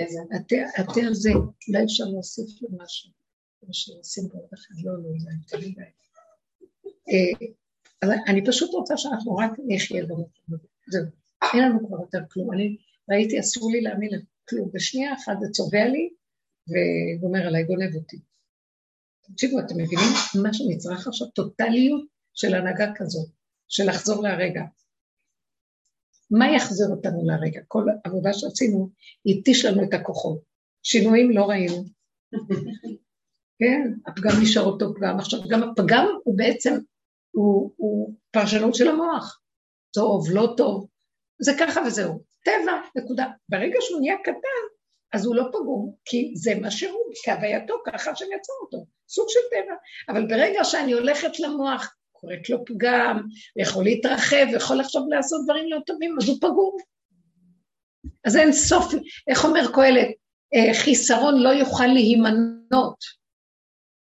התה 0.79 1.01
הזה, 1.11 1.31
אולי 1.69 1.85
אפשר 1.85 2.05
להוסיף 2.05 2.63
לו 2.63 2.69
משהו, 2.79 3.11
מה 3.63 3.73
שעושים 3.73 4.29
פה, 4.29 4.39
לא, 4.85 4.93
לא, 4.93 5.09
זה 5.19 5.31
תמיד 5.49 5.79
אז 8.03 8.11
אני 8.29 8.47
פשוט 8.47 8.71
רוצה 8.75 8.97
שאנחנו 8.97 9.37
רק 9.37 9.51
נחיה 9.67 10.03
במקום 10.03 10.27
הזה. 10.49 10.67
זהו, 10.89 11.05
אין 11.55 11.63
לנו 11.63 11.89
כבר 11.89 12.01
יותר 12.01 12.19
כלום. 12.31 12.53
אני 12.53 12.77
ראיתי, 13.11 13.41
אסור 13.41 13.73
לי 13.73 13.81
להאמין 13.81 14.11
לכלום. 14.11 14.71
בשנייה 14.75 15.15
אחת 15.15 15.37
זה 15.41 15.47
צובע 15.53 15.85
לי 15.85 16.11
וגומר 16.69 17.47
עליי, 17.47 17.65
גונב 17.65 17.95
אותי. 17.95 18.19
תקשיבו, 19.33 19.61
אתם 19.61 19.75
מבינים 19.75 20.09
מה 20.43 20.55
שנצרך 20.55 21.07
עכשיו? 21.07 21.29
טוטליות 21.29 22.03
של 22.35 22.55
הנהגה 22.55 22.93
כזאת, 22.97 23.29
של 23.69 23.85
לחזור 23.89 24.23
להרגע. 24.23 24.63
מה 26.31 26.57
יחזיר 26.57 26.87
אותנו 26.91 27.25
לרגע? 27.25 27.61
כל 27.69 27.85
עבודה 28.05 28.33
שעשינו 28.33 28.91
התיש 29.27 29.65
לנו 29.65 29.83
את 29.85 29.95
הכוחות. 29.95 30.39
שינויים 30.83 31.31
לא 31.31 31.45
ראינו. 31.45 31.85
כן, 33.59 33.93
הפגם 34.07 34.33
נשאר 34.43 34.63
אותו 34.63 34.95
פגם. 34.95 35.19
עכשיו, 35.19 35.41
גם 35.49 35.63
הפגם 35.63 36.07
הוא 36.25 36.39
בעצם, 36.39 36.75
הוא, 37.31 37.73
הוא 37.77 38.15
פרשנות 38.31 38.75
של 38.75 38.89
המוח. 38.89 39.41
טוב, 39.95 40.27
לא 40.31 40.55
טוב. 40.57 40.87
זה 41.39 41.53
ככה 41.61 41.81
וזהו. 41.87 42.23
טבע, 42.45 42.73
נקודה. 42.97 43.27
ברגע 43.49 43.79
שהוא 43.81 44.01
נהיה 44.01 44.17
קטן, 44.23 44.74
אז 45.15 45.27
הוא 45.27 45.37
לא 45.37 45.45
פגום, 45.53 45.93
כי 46.05 46.33
זה 46.37 46.55
מה 46.55 46.71
שהוא, 46.71 47.13
כהווייתו, 47.25 47.75
ככה 47.87 48.17
שהם 48.17 48.29
יצרו 48.37 48.57
אותו, 48.63 48.87
סוג 49.09 49.27
של 49.29 49.41
טבע. 49.51 49.75
אבל 50.09 50.27
ברגע 50.27 50.65
שאני 50.65 50.93
הולכת 50.93 51.41
למוח, 51.41 51.95
קוראת 52.13 52.51
לו 52.51 52.65
פגם, 52.65 53.23
ויכול 53.57 53.85
להתרחב, 53.85 54.47
ויכול 54.53 54.81
עכשיו 54.81 55.03
לעשות 55.09 55.41
דברים 55.45 55.71
לא 55.71 55.79
טובים, 55.87 56.17
אז 56.23 56.29
הוא 56.29 56.37
פגום. 56.41 56.77
אז 58.25 58.37
אין 58.37 58.53
סוף, 58.53 58.95
איך 59.29 59.45
אומר 59.45 59.73
קהלת, 59.75 60.09
אה, 60.55 60.75
חיסרון 60.75 61.43
לא 61.43 61.49
יוכל 61.49 61.87
להימנות. 61.87 63.25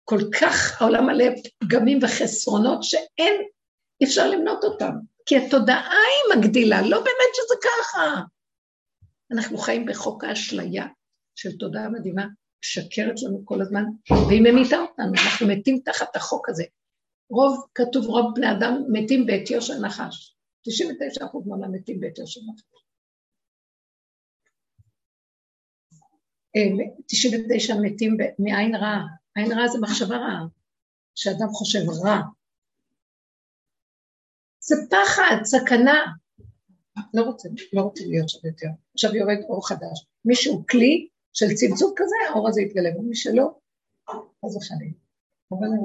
כל 0.03 0.19
כך 0.41 0.81
העולם 0.81 1.05
מלא 1.05 1.25
פגמים 1.59 1.99
וחסרונות 2.01 2.83
שאין, 2.83 3.41
אי 4.01 4.05
אפשר 4.05 4.29
למנות 4.29 4.63
אותם. 4.63 4.91
כי 5.25 5.37
התודעה 5.37 5.91
היא 5.91 6.37
מגדילה, 6.37 6.81
לא 6.81 6.99
באמת 6.99 7.33
שזה 7.33 7.55
ככה. 7.63 8.21
אנחנו 9.31 9.57
חיים 9.57 9.85
בחוק 9.85 10.23
האשליה 10.23 10.85
של 11.35 11.57
תודעה 11.57 11.89
מדהימה, 11.89 12.25
משקרת 12.63 13.15
לנו 13.23 13.45
כל 13.45 13.61
הזמן, 13.61 13.83
והיא 14.27 14.41
ממיתה 14.41 14.77
אותנו, 14.77 15.13
אנחנו 15.25 15.47
מתים 15.47 15.79
תחת 15.85 16.15
החוק 16.15 16.49
הזה. 16.49 16.63
רוב, 17.29 17.65
כתוב 17.75 18.05
רוב 18.05 18.35
בני 18.35 18.51
אדם 18.51 18.83
מתים 18.91 19.25
בעטיו 19.25 19.61
של 19.61 19.73
נחש. 19.85 20.35
99 20.61 21.25
אחוז 21.25 21.47
מהעולם 21.47 21.71
מתים 21.71 21.99
בעטיו 21.99 22.27
של 22.27 22.41
נחש. 22.49 22.63
99 27.07 27.73
אה, 27.73 27.79
מתים 27.81 28.17
מעין 28.39 28.75
רעה. 28.75 29.05
עין 29.35 29.51
רעה 29.51 29.67
זה 29.67 29.79
מחשבה 29.81 30.17
רעה, 30.17 30.45
שאדם 31.15 31.49
חושב 31.49 31.79
רע. 32.03 32.21
זה 34.59 34.75
פחד, 34.89 35.43
סכנה. 35.43 36.05
לא 37.13 37.21
רוצה, 37.23 37.49
לא 37.73 37.81
רוצה 37.81 38.03
להיות 38.07 38.29
שם 38.29 38.47
יותר. 38.47 38.67
עכשיו 38.93 39.15
יורד 39.15 39.37
אור 39.49 39.67
חדש. 39.67 40.05
מי 40.25 40.35
שהוא 40.35 40.63
כלי 40.69 41.07
של 41.33 41.53
צמצום 41.53 41.93
כזה, 41.95 42.15
האור 42.29 42.47
הזה 42.47 42.61
יתגלה, 42.61 42.89
ומי 42.99 43.15
שלא, 43.15 43.51
אז 44.45 44.55
וחלילה. 44.57 44.91
אני 45.51 45.77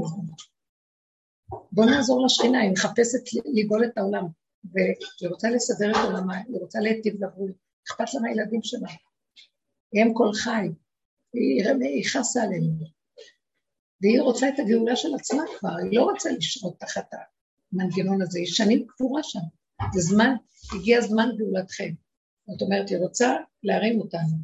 בוא 1.72 1.84
נעזור 1.84 2.24
לשכינה, 2.26 2.60
היא 2.60 2.70
מחפשת 2.72 3.20
לגאול 3.54 3.84
את 3.84 3.98
העולם, 3.98 4.26
והיא 4.64 5.30
רוצה 5.30 5.50
לסדר 5.50 5.90
את 5.90 5.96
עולמה, 6.04 6.36
היא 6.36 6.60
רוצה 6.60 6.80
להיטיב 6.80 7.24
לבריאות, 7.24 7.56
אכפת 7.86 8.14
לה 8.14 8.20
מהילדים 8.20 8.60
שלה. 8.62 8.88
הם 9.94 10.14
כל 10.14 10.32
חי, 10.34 10.68
היא 11.32 12.04
חסה 12.08 12.42
עלינו. 12.42 12.72
והיא 14.00 14.20
רוצה 14.20 14.48
את 14.48 14.58
הגאולה 14.58 14.96
של 14.96 15.14
עצמה 15.14 15.42
כבר, 15.58 15.76
היא 15.76 15.98
לא 15.98 16.02
רוצה 16.02 16.30
לשרות 16.32 16.78
תחת 16.78 17.10
המנגנון 17.72 18.22
הזה, 18.22 18.38
היא 18.38 18.46
שנים 18.46 18.86
קבורה 18.86 19.22
שם. 19.22 19.40
זה 19.94 20.00
זמן, 20.00 20.34
הגיע 20.74 21.00
זמן 21.00 21.28
גאולתכם. 21.38 21.92
זאת 22.48 22.62
אומרת, 22.62 22.88
היא 22.88 22.98
רוצה 22.98 23.36
להרים 23.62 24.00
אותנו. 24.00 24.36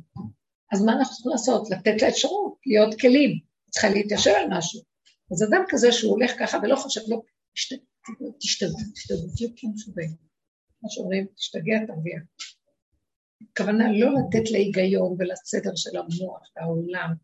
אז 0.72 0.82
מה 0.82 0.92
אנחנו 0.92 1.14
צריכים 1.14 1.32
לעשות? 1.32 1.70
לתת 1.70 2.02
לה 2.02 2.08
אפשרות, 2.08 2.58
להיות 2.66 3.00
כלים. 3.00 3.38
צריכה 3.70 3.88
להתיישב 3.88 4.30
על 4.30 4.46
משהו. 4.58 4.80
אז 5.32 5.42
אדם 5.42 5.62
כזה 5.68 5.92
שהוא 5.92 6.10
הולך 6.10 6.32
ככה 6.38 6.58
ולא 6.62 6.76
חושב, 6.76 7.00
לא, 7.08 7.20
תשתגעו, 8.38 8.78
תהיו 9.36 9.48
כמשוגעים. 9.56 10.10
מה 10.82 10.88
שאומרים, 10.90 11.26
תשתגע, 11.36 11.86
תרוויח. 11.86 12.22
הכוונה 13.52 13.84
לא 13.92 14.08
לתת 14.14 14.50
להיגיון 14.50 15.16
ולסדר 15.18 15.70
של 15.76 15.96
המוח, 15.96 16.42
העולם, 16.56 17.14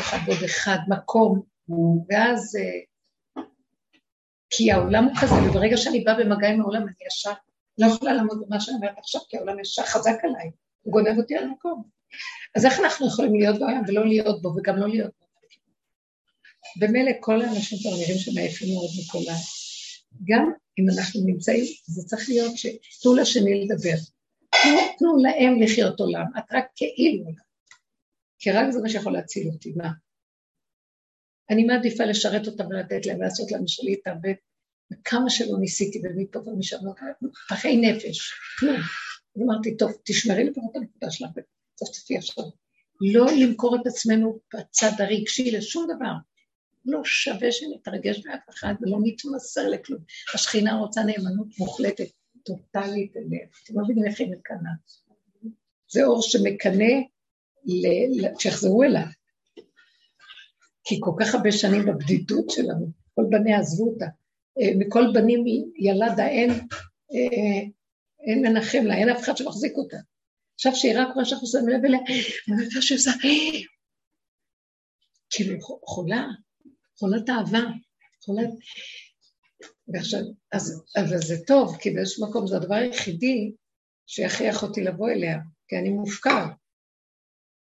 אחד 0.00 0.18
עוד 0.28 0.44
אחד, 0.44 0.78
מקום, 0.88 1.42
ואז... 2.08 2.56
אה, 2.56 3.42
כי 4.50 4.72
העולם 4.72 5.04
הוא 5.04 5.14
כזה, 5.22 5.34
וברגע 5.50 5.76
שאני 5.76 6.04
באה 6.04 6.14
במגע 6.14 6.48
עם 6.48 6.60
העולם, 6.60 6.82
אני 6.82 7.06
ישר 7.06 7.32
לא 7.80 7.86
יכולה 7.86 8.12
לעמוד 8.12 8.42
במה 8.46 8.60
שאני 8.60 8.76
אומרת 8.76 8.98
עכשיו, 8.98 9.20
כי 9.28 9.36
העולם 9.36 9.60
ישר 9.60 9.82
חזק 9.82 10.18
עליי, 10.22 10.50
הוא 10.82 10.92
גונב 10.92 11.18
אותי 11.18 11.36
על 11.36 11.44
המקום. 11.44 11.82
אז 12.56 12.66
איך 12.66 12.80
אנחנו 12.80 13.06
יכולים 13.06 13.34
להיות 13.34 13.58
בעולם 13.58 13.82
ולא 13.88 14.06
להיות 14.06 14.42
בו, 14.42 14.48
וגם 14.48 14.76
לא 14.76 14.88
להיות 14.88 15.10
בו? 15.20 15.26
במילא 16.80 17.12
כל 17.20 17.42
האנשים 17.42 17.78
כבר 17.78 17.90
נראים 17.90 18.18
שמעייפים 18.18 18.74
מאוד 18.74 18.90
מכל 19.00 19.30
ה... 19.30 19.34
גם 20.24 20.52
אם 20.78 20.84
אנחנו 20.98 21.20
נמצאים, 21.26 21.64
זה 21.86 22.02
צריך 22.02 22.28
להיות 22.28 22.52
שתנו 22.56 23.14
לשני 23.14 23.64
לדבר. 23.64 23.96
תנו, 24.50 24.78
תנו 24.98 25.16
להם 25.16 25.62
לחיות 25.62 26.00
עולם, 26.00 26.24
את 26.38 26.44
רק 26.52 26.64
כאילו 26.76 27.24
כי 28.38 28.50
רק 28.50 28.70
זה 28.70 28.82
מה 28.82 28.88
שיכול 28.88 29.12
להציל 29.12 29.48
אותי, 29.52 29.72
מה? 29.76 29.90
אני 31.50 31.64
מעדיפה 31.64 32.04
לשרת 32.04 32.46
אותם 32.46 32.66
ולתת 32.66 33.06
להם, 33.06 33.22
לעשות 33.22 33.52
להם 33.52 33.66
שלי 33.66 33.90
איתם, 33.90 34.16
וכמה 34.92 35.30
שלא 35.30 35.58
ניסיתי 35.60 36.02
ומפה 36.04 36.38
ומשם, 36.38 36.76
פחי 37.48 37.76
נפש, 37.76 38.32
כלום. 38.58 38.76
אמרתי, 39.38 39.76
טוב, 39.76 39.92
תשמרי 40.04 40.44
לפחות 40.44 40.70
את 40.70 40.76
הנקודה 40.76 41.10
שלך, 41.10 41.28
ותצפצפי 41.36 42.16
עכשיו. 42.16 42.44
לא 43.00 43.26
למכור 43.40 43.76
את 43.76 43.86
עצמנו 43.86 44.38
בצד 44.54 44.90
הרגשי 44.98 45.50
לשום 45.50 45.86
דבר. 45.96 46.12
לא 46.84 47.00
שווה 47.04 47.52
שנתרגש 47.52 48.26
באף 48.26 48.40
אחד 48.50 48.74
ולא 48.80 48.98
נתמסר 49.02 49.68
לכלום. 49.68 50.00
השכינה 50.34 50.74
רוצה 50.74 51.02
נאמנות 51.02 51.46
מוחלטת, 51.58 52.08
טוטאלית 52.44 53.16
אליה. 53.16 53.46
אתם 53.64 53.74
לא 53.78 53.84
מבינים 53.84 54.04
איך 54.04 54.20
היא 54.20 54.28
מקנאה. 54.30 54.72
זה 55.92 56.04
אור 56.04 56.22
שמקנא, 56.22 56.94
שיחזרו 58.38 58.82
אליו. 58.82 59.06
כי 60.84 60.96
כל 61.00 61.12
כך 61.20 61.34
הרבה 61.34 61.52
שנים 61.52 61.86
בבדידות 61.86 62.50
שלנו, 62.50 62.86
כל 63.14 63.22
בניה 63.30 63.58
עזבו 63.58 63.90
אותה. 63.90 64.06
אה, 64.58 64.70
מכל 64.78 65.04
בנים 65.14 65.44
ילדה 65.78 66.26
אין, 66.26 66.50
אה, 66.50 67.60
אין 68.26 68.42
מנחם 68.42 68.84
לה, 68.84 68.96
אין 68.96 69.08
אף 69.08 69.24
אחד 69.24 69.36
שמחזיק 69.36 69.72
אותה. 69.76 69.96
עכשיו 70.54 70.74
שהיא 70.74 70.92
רק 70.96 71.08
רואה 71.14 71.24
שאנחנו 71.24 71.46
שמים 71.46 71.68
לב 71.68 71.84
אליה, 71.84 71.98
אני 72.48 72.64
יודעת 72.64 72.82
שהיא 72.82 72.98
עושה, 72.98 73.10
כאילו 75.30 75.58
חולה, 75.86 76.26
חולת 76.98 77.30
אהבה, 77.30 77.60
חולת... 78.24 78.48
ועכשיו, 79.88 80.20
אז, 80.52 80.84
אבל 80.96 81.18
זה 81.18 81.34
טוב, 81.46 81.76
כי 81.80 81.90
באיזשהו 81.90 82.28
מקום 82.28 82.46
זה 82.46 82.56
הדבר 82.56 82.74
היחידי 82.74 83.52
שיכריח 84.06 84.62
אותי 84.62 84.80
לבוא 84.80 85.10
אליה, 85.10 85.38
כי 85.68 85.76
אני 85.76 85.88
מופקר. 85.88 86.46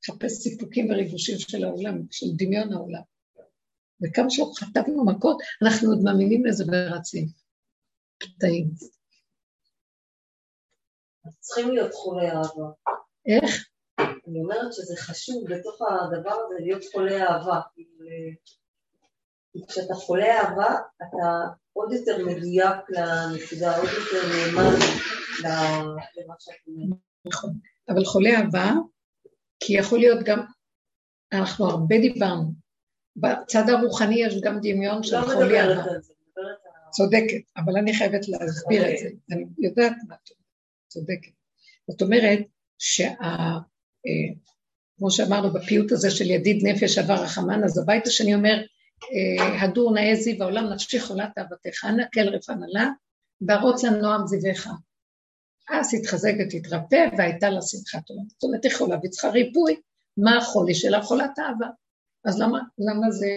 לחפש 0.04 0.32
סיפוקים 0.32 0.89
וריגושים 0.89 1.39
של 1.39 1.63
העולם, 1.63 2.02
של 2.12 2.26
דמיון 2.36 2.74
העולם. 2.74 3.02
וכמה 4.04 4.30
שלא 4.30 4.52
חטפנו 4.60 5.06
מכות, 5.06 5.38
אנחנו 5.64 5.90
עוד 5.90 6.00
מאמינים 6.04 6.46
לזה 6.46 6.64
ורצים. 6.68 7.28
קטעים. 8.18 8.70
צריכים 11.40 11.72
להיות 11.72 11.94
חולי 11.94 12.28
אהבה. 12.32 12.72
איך? 13.26 13.68
אני 14.00 14.40
אומרת 14.40 14.74
שזה 14.74 14.96
חשוב 14.98 15.44
בתוך 15.50 15.82
הדבר 15.82 16.32
הזה 16.32 16.56
להיות 16.60 16.84
חולי 16.94 17.22
אהבה. 17.22 17.62
כשאתה 19.68 19.94
חולה 19.94 20.42
אהבה, 20.42 20.76
אתה 20.98 21.26
עוד 21.74 21.92
יותר 21.94 22.26
מדויק 22.26 22.90
לנקודה, 22.90 23.78
עוד 23.78 23.90
יותר 23.90 24.28
נאמן 24.28 24.76
למה 25.44 26.36
שאת 26.40 26.56
אומרת. 26.68 27.00
נכון, 27.26 27.60
אבל 27.90 28.06
חולה 28.06 28.30
אהבה, 28.30 28.72
כי 29.60 29.74
יכול 29.74 30.00
להיות 30.00 30.20
גם, 30.26 30.46
אנחנו 31.34 31.70
הרבה 31.70 31.96
דיברנו, 31.98 32.64
בצד 33.15 33.69
הרוחני 33.69 34.15
יש 34.15 34.41
גם 34.41 34.60
דמיון 34.62 35.04
של 35.04 35.19
לא 35.19 35.25
חולי. 35.25 35.60
על... 35.60 35.80
צודקת, 36.91 37.41
אבל 37.58 37.78
אני 37.78 37.93
חייבת 37.93 38.28
להסביר 38.28 38.91
את 38.91 38.97
זה, 38.97 39.10
אני 39.32 39.45
יודעת 39.58 39.93
מה 40.08 40.15
את 40.15 40.30
צודקת. 40.88 41.32
זאת 41.88 42.01
אומרת, 42.01 42.39
שה... 42.78 43.08
אה, 43.08 44.36
כמו 44.97 45.12
שאמרנו 45.12 45.54
בפיוט 45.54 45.91
הזה 45.91 46.12
של 46.12 46.32
ידיד 46.32 46.67
נפש 46.67 46.97
עבר 46.97 47.23
רחמן, 47.23 47.63
אז 47.63 47.78
הבית 47.78 48.08
השני 48.08 48.36
אומר, 48.36 48.62
אה, 49.04 49.62
הדור 49.63 49.93
נאה 49.93 50.15
זיו 50.15 50.43
העולם 50.43 50.73
נפשי 50.73 50.99
חולת 50.99 51.38
אהבתך, 51.38 51.86
אנא 51.86 52.04
כל 52.13 52.30
רפא 52.36 52.51
נלה, 52.51 52.89
וארוץ 53.47 53.84
לנועם 53.84 54.28
זיווך. 54.28 54.67
אז 55.69 55.93
התחזק 55.93 56.34
ותתרפא, 56.39 57.06
והייתה 57.17 57.49
לה 57.49 57.62
שמחת 57.62 58.10
עולם. 58.10 58.23
זאת 58.28 58.43
אומרת, 58.43 58.63
היא 58.63 58.71
חולה 58.73 58.97
והיא 58.97 59.12
צריכה 59.12 59.30
ריפוי, 59.30 59.75
מה 60.17 60.38
החולי 60.38 60.75
שלה? 60.75 61.01
חולת 61.01 61.39
אהבה. 61.39 61.67
אז 62.26 62.42
למה, 62.42 62.60
למה 62.78 63.12
זה 63.12 63.30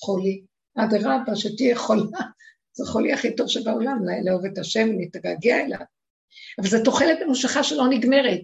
חולי? 0.00 0.42
אדרבה, 0.78 1.36
שתהיה 1.36 1.76
חולה, 1.76 2.20
זה 2.72 2.84
החולי 2.84 3.12
הכי 3.12 3.36
טוב 3.36 3.48
שבעולם, 3.48 3.98
לאהוב 4.24 4.44
את 4.44 4.58
השם, 4.58 4.88
להתגעגע 4.98 5.60
אליו. 5.60 5.78
אבל 6.58 6.68
זו 6.68 6.84
תוחלת 6.84 7.18
ממושכה 7.24 7.62
שלא 7.62 7.88
נגמרת. 7.88 8.40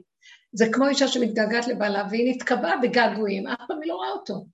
זה 0.53 0.67
כמו 0.73 0.89
אישה 0.89 1.09
שמתגעגעת 1.09 1.69
לבעלה 1.69 2.05
והיא 2.11 2.35
נתקבעה 2.35 2.77
בגעגועים, 2.77 3.47
אף 3.47 3.61
פעם 3.69 3.83
היא 3.83 3.89
לא 3.89 3.95
רואה 3.95 4.11
אותו. 4.11 4.47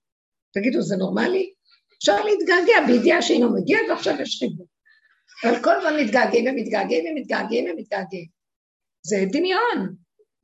תגידו, 0.52 0.82
זה 0.82 0.96
נורמלי? 0.96 1.52
אפשר 1.98 2.24
להתגעגע 2.24 2.86
בידיעה 2.86 3.22
שהנה 3.22 3.46
מגיע 3.48 3.78
ועכשיו 3.88 4.20
יש 4.20 4.38
חיבור. 4.38 4.66
אבל 5.44 5.62
כל 5.62 5.74
הזמן 5.74 6.00
מתגעגעים 6.00 6.44
ומתגעגעים 6.46 7.04
ומתגעגעים 7.10 7.64
ומתגעגעים. 7.70 8.26
זה 9.02 9.24
דמיון. 9.32 9.94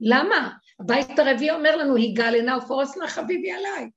למה? 0.00 0.50
הבית 0.80 1.18
הרביעי 1.18 1.50
אומר 1.50 1.76
לנו, 1.76 1.96
היגע 1.96 2.28
עינה 2.28 2.58
ופורס 2.58 2.96
נא 2.96 3.06
חביבי 3.06 3.52
עליי. 3.52 3.90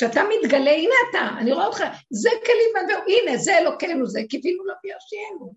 כשאתה 0.00 0.20
מתגלה, 0.30 0.70
הנה 0.70 0.94
אתה, 1.10 1.28
אני 1.38 1.52
רואה 1.52 1.66
אותך, 1.66 1.82
זה 2.10 2.30
כלים 2.46 2.88
והוא, 2.90 3.04
הנה, 3.06 3.36
זה 3.36 3.58
אלוקינו, 3.58 4.06
זה 4.06 4.20
קיווינו 4.28 4.64
לו 4.64 4.74
וירשיענו. 4.84 5.54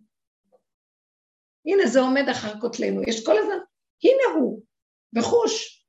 הנה, 1.65 1.87
זה 1.87 1.99
עומד 1.99 2.29
אחר 2.29 2.59
כותלנו, 2.59 3.01
יש 3.07 3.25
כל 3.25 3.37
הזמן, 3.37 3.57
הנה 4.03 4.39
הוא, 4.39 4.61
בחוש. 5.13 5.85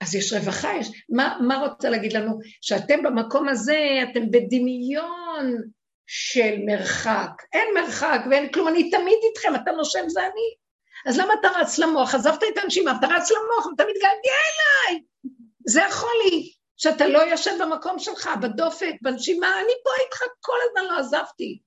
אז 0.00 0.14
יש 0.14 0.32
רווחה, 0.32 0.70
יש... 0.80 1.04
מה, 1.08 1.38
מה 1.46 1.56
רוצה 1.58 1.90
להגיד 1.90 2.12
לנו? 2.12 2.38
שאתם 2.60 3.02
במקום 3.02 3.48
הזה, 3.48 3.78
אתם 4.10 4.30
בדמיון 4.30 5.62
של 6.06 6.54
מרחק. 6.66 7.30
אין 7.52 7.68
מרחק 7.74 8.20
ואין 8.30 8.52
כלום, 8.52 8.68
אני 8.68 8.90
תמיד 8.90 9.18
איתכם, 9.28 9.54
אתה 9.54 9.70
נושם 9.72 10.08
זה 10.08 10.20
אני. 10.20 10.54
אז 11.06 11.18
למה 11.18 11.34
אתה 11.40 11.48
רץ 11.48 11.78
למוח? 11.78 12.14
עזבת 12.14 12.42
את 12.52 12.58
הנשימה, 12.62 12.92
אתה 12.98 13.06
רץ 13.06 13.30
למוח, 13.30 13.66
אתה 13.74 13.84
מתגעגע 13.84 14.36
אליי. 14.48 15.02
זה 15.66 15.86
החולי, 15.86 16.51
שאתה 16.82 17.08
לא 17.08 17.18
יושב 17.18 17.50
במקום 17.60 17.98
שלך, 17.98 18.28
בדופק, 18.42 18.94
בנשימה, 19.02 19.46
אני 19.46 19.72
פה 19.84 19.90
איתך 20.04 20.18
כל 20.40 20.56
הזמן 20.64 20.94
לא 20.94 20.98
עזבתי. 20.98 21.58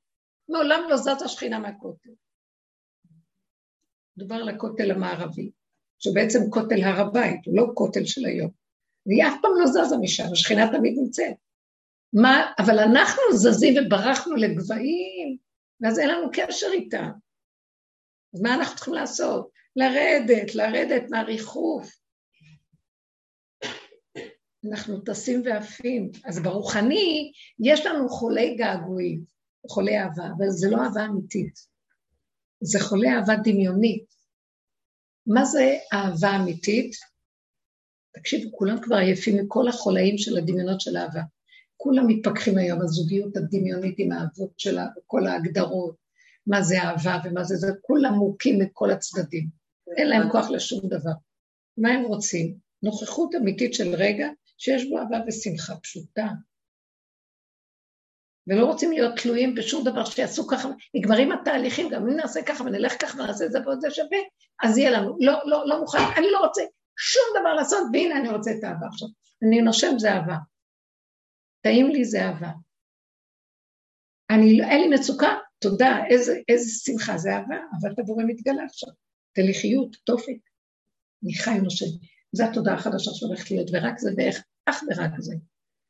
מעולם 0.49 0.89
לא 0.89 0.97
זזה 0.97 1.27
שכינה 1.27 1.59
מהכותל. 1.59 2.09
מדובר 4.17 4.35
על 4.35 4.49
הכותל 4.49 4.91
המערבי, 4.91 5.51
שבעצם 5.99 6.39
כותל 6.49 6.83
הר 6.83 7.01
הבית, 7.01 7.45
הוא 7.45 7.57
לא 7.57 7.65
כותל 7.73 8.05
של 8.05 8.25
היום. 8.25 8.51
והיא 9.05 9.23
אף 9.27 9.33
פעם 9.41 9.51
לא 9.59 9.67
זזה 9.67 9.97
משם, 10.01 10.23
השכינה 10.31 10.67
תמיד 10.77 10.93
נמצאת. 10.97 11.35
מה, 12.13 12.51
אבל 12.59 12.79
אנחנו 12.79 13.21
זזים 13.33 13.73
וברחנו 13.77 14.35
לגבהים, 14.35 15.37
ואז 15.81 15.99
אין 15.99 16.09
לנו 16.09 16.27
קשר 16.33 16.67
איתה. 16.73 17.09
אז 18.33 18.41
מה 18.41 18.55
אנחנו 18.55 18.75
צריכים 18.75 18.93
לעשות? 18.93 19.49
לרדת, 19.75 20.55
לרדת 20.55 21.09
מהריחוף. 21.09 22.04
אנחנו 24.69 25.01
טסים 25.01 25.41
ועפים. 25.45 26.11
אז 26.25 26.39
ברוחני, 26.39 27.31
יש 27.59 27.85
לנו 27.85 28.09
חולי 28.09 28.55
געגועים, 28.55 29.23
חולי 29.69 29.99
אהבה, 29.99 30.27
אבל 30.37 30.49
זה 30.49 30.69
לא 30.69 30.77
אהבה 30.83 31.05
אמיתית. 31.05 31.53
זה 32.61 32.79
חולי 32.79 33.09
אהבה 33.09 33.35
דמיונית. 33.43 34.05
מה 35.27 35.45
זה 35.45 35.77
אהבה 35.93 36.35
אמיתית? 36.35 36.95
תקשיבו, 38.13 38.57
כולם 38.57 38.81
כבר 38.81 38.95
עייפים 38.95 39.37
מכל 39.37 39.67
החולאים 39.67 40.17
של 40.17 40.37
הדמיונות 40.37 40.81
של 40.81 40.97
אהבה. 40.97 41.21
כולם 41.77 42.07
מתפכחים 42.07 42.57
היום, 42.57 42.81
הזוגיות 42.81 43.37
הדמיונית 43.37 43.95
עם 43.97 44.11
האהבות 44.11 44.59
שלה, 44.59 44.87
וכל 44.97 45.27
ההגדרות, 45.27 45.95
מה 46.47 46.61
זה 46.61 46.81
אהבה 46.81 47.17
ומה 47.23 47.43
זה 47.43 47.55
זה, 47.55 47.67
כולם 47.81 48.13
מוכים 48.13 48.59
מכל 48.59 48.91
הצדדים. 48.91 49.47
אין 49.97 50.09
להם 50.09 50.29
כוח 50.31 50.49
לשום 50.49 50.87
דבר. 50.89 51.11
מה 51.77 51.89
הם 51.89 52.03
רוצים? 52.03 52.57
נוכחות 52.83 53.35
אמיתית 53.35 53.73
של 53.73 53.95
רגע 53.95 54.27
שיש 54.57 54.89
בו 54.89 54.99
אהבה 54.99 55.17
ושמחה 55.27 55.75
פשוטה. 55.75 56.27
ולא 58.47 58.65
רוצים 58.65 58.91
להיות 58.91 59.19
תלויים 59.19 59.55
בשום 59.55 59.83
דבר 59.85 60.05
שיעשו 60.05 60.47
ככה, 60.47 60.69
נגמרים 60.95 61.31
התהליכים, 61.31 61.89
גם 61.89 62.01
אם 62.01 62.15
נעשה 62.15 62.41
ככה 62.41 62.63
ונלך 62.63 62.93
ככה 63.01 63.21
ונעשה 63.21 63.45
את 63.45 63.51
זה 63.51 63.59
ועוד 63.65 63.79
זה 63.81 63.91
שווה, 63.91 64.17
אז 64.63 64.77
יהיה 64.77 64.91
לנו. 64.91 65.17
לא, 65.19 65.33
לא, 65.45 65.67
לא 65.67 65.79
מוכן, 65.79 65.99
אני 66.17 66.27
לא 66.31 66.39
רוצה 66.39 66.61
שום 66.97 67.23
דבר 67.39 67.53
לעשות, 67.53 67.87
והנה 67.93 68.19
אני 68.19 68.29
רוצה 68.29 68.51
את 68.51 68.63
האהבה 68.63 68.87
עכשיו. 68.87 69.07
אני 69.43 69.61
נושם 69.61 69.99
זה 69.99 70.11
אהבה. 70.11 70.35
טעים 71.61 71.89
לי 71.89 72.05
זה 72.05 72.25
אהבה. 72.25 72.51
אני, 74.29 74.61
אין 74.63 74.81
לי 74.81 74.95
מצוקה, 74.95 75.37
תודה, 75.59 76.05
איזה, 76.09 76.39
איזה 76.49 76.69
שמחה, 76.83 77.17
זה 77.17 77.29
אהבה, 77.33 77.55
אבל 77.81 77.93
הבורא 77.99 78.23
מתגלה 78.27 78.63
עכשיו. 78.63 78.89
תהליכיות, 79.33 79.95
תופק. 80.03 80.37
אני 81.23 81.33
חי 81.33 81.59
נושם. 81.63 82.14
זו 82.35 82.43
התודעה 82.43 82.75
החדשה 82.75 83.11
שהולכת 83.13 83.51
להיות, 83.51 83.69
ורק 83.73 83.99
זה 83.99 84.11
ואיך, 84.17 84.43
אך 84.65 84.83
ורק 84.87 85.11
זה. 85.19 85.35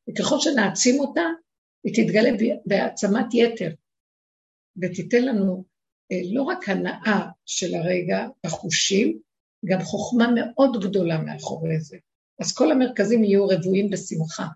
וככל 0.10 0.40
שנעצים 0.40 1.00
אותה, 1.00 1.22
היא 1.84 1.94
תתגלה 1.96 2.30
בהעצמת 2.66 3.26
יתר, 3.34 3.70
ותיתן 4.82 5.26
לנו 5.26 5.64
אה, 6.12 6.18
לא 6.34 6.44
רק 6.44 6.70
הנאה 6.70 7.30
של 7.46 7.76
הרגע 7.76 8.28
בחושים, 8.46 9.20
גם 9.66 9.82
חוכמה 9.82 10.28
מאוד 10.36 10.84
גדולה 10.84 11.18
מאחורי 11.18 11.80
זה. 11.80 11.98
אז 12.42 12.54
כל 12.54 12.72
המרכזים 12.72 13.24
יהיו 13.24 13.48
רבועים 13.48 13.90
בשמחה. 13.90 14.48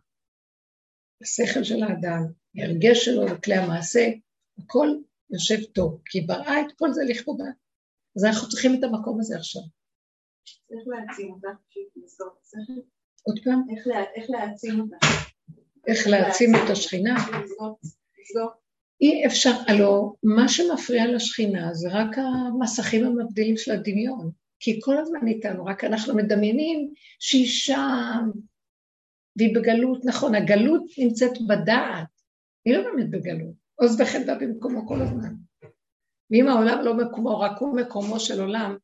השכל 1.22 1.64
של 1.64 1.84
האדם, 1.84 2.22
ההרגש 2.56 3.06
שלו 3.06 3.26
וכלי 3.32 3.56
המעשה, 3.56 4.10
הכל 4.58 4.88
יושב 5.30 5.64
טוב, 5.74 6.02
כי 6.06 6.22
בראה 6.22 6.62
את 6.62 6.72
כל 6.78 6.94
זה 6.94 7.02
לכבודה. 7.08 7.46
אז 8.18 8.26
אנחנו 8.26 8.50
צריכים 8.50 8.80
את 8.80 8.84
המקום 8.84 9.20
הזה 9.20 9.38
עכשיו. 9.38 9.62
איך 10.72 10.88
להעצים 10.88 11.32
אותה? 11.32 11.48
עוד 13.24 13.40
פעם? 13.44 13.62
איך 14.16 14.30
להעצים 14.30 14.80
אותה? 14.80 14.98
איך 15.88 16.08
להעצים 16.08 16.56
את 16.56 16.70
השכינה? 16.70 17.16
אי 19.02 19.26
אפשר, 19.26 19.52
הלוא 19.68 20.14
מה 20.24 20.48
שמפריע 20.48 21.08
לשכינה 21.08 21.74
זה 21.74 21.90
רק 21.92 22.18
המסכים 22.18 23.06
המבדילים 23.06 23.58
של 23.58 23.72
הדמיון, 23.72 24.32
כי 24.60 24.80
כל 24.82 24.98
הזמן 24.98 25.28
איתנו, 25.28 25.66
רק 25.66 25.84
אנחנו 25.84 26.16
מדמיינים 26.16 26.94
שהיא 27.20 27.48
שם, 27.48 28.30
והיא 29.36 29.56
בגלות, 29.56 30.06
נכון, 30.06 30.36
הגלות 30.36 30.84
נמצאת 30.98 31.32
בדעת, 31.48 32.08
היא 32.66 32.78
לא 32.78 32.84
באמת 32.84 33.10
בגלות, 33.10 33.54
עוז 33.76 34.02
וחלבה 34.02 34.36
במקומו 34.36 34.88
כל 34.88 35.02
הזמן. 35.02 35.34
ואם 36.32 36.48
העולם 36.48 36.82
לא 36.84 36.94
מקומו, 36.98 37.40
רק 37.40 37.58
הוא 37.60 37.76
מקומו 37.76 38.20
של 38.20 38.42
עולם, 38.42 38.78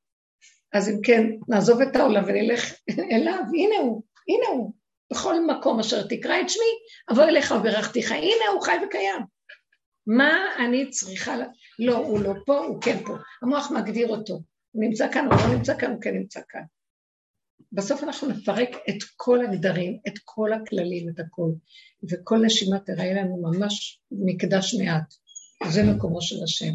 אז 0.76 0.90
אם 0.90 1.02
כן, 1.04 1.24
נעזוב 1.48 1.82
את 1.82 1.96
העולם 1.96 2.24
ונלך 2.28 2.74
אליו, 3.12 3.44
הנה 3.54 3.76
הוא, 3.82 4.04
הנה 4.28 4.48
הוא, 4.48 4.74
בכל 5.12 5.46
מקום 5.46 5.80
אשר 5.80 6.08
תקרא 6.08 6.42
את 6.42 6.50
שמי, 6.50 6.64
אבוא 7.12 7.24
אליך 7.24 7.54
וברכתיך, 7.60 8.12
הנה 8.12 8.48
הוא 8.54 8.62
חי 8.62 8.76
וקיים. 8.88 9.22
מה 10.08 10.34
אני 10.66 10.90
צריכה, 10.90 11.36
לא, 11.80 11.98
הוא 11.98 12.20
לא 12.20 12.34
פה, 12.46 12.58
הוא 12.58 12.82
כן 12.82 12.98
פה. 13.06 13.14
המוח 13.42 13.72
מגדיר 13.72 14.08
אותו, 14.08 14.34
הוא 14.72 14.84
נמצא 14.84 15.12
כאן, 15.12 15.26
הוא 15.26 15.34
לא 15.34 15.56
נמצא 15.56 15.78
כאן, 15.78 15.92
הוא 15.92 16.02
כן 16.02 16.16
נמצא 16.16 16.40
כאן. 16.50 16.62
בסוף 17.72 18.04
אנחנו 18.04 18.28
נפרק 18.28 18.70
את 18.90 19.04
כל 19.16 19.46
הגדרים, 19.46 20.00
את 20.08 20.14
כל 20.26 20.54
הכללים, 20.54 21.10
את 21.10 21.20
הכל, 21.20 21.52
וכל 22.12 22.38
נשימה 22.46 22.80
תראה 22.80 23.14
לנו 23.14 23.42
ממש 23.42 24.02
מקדש 24.12 24.76
מעט. 24.76 25.14
זה 25.72 25.84
מקומו 25.84 26.22
של 26.22 26.44
השם. 26.44 26.74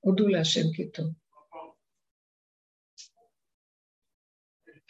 הודו 0.00 0.28
להשם 0.28 0.72
כי 0.74 0.90
טוב. 0.90 1.21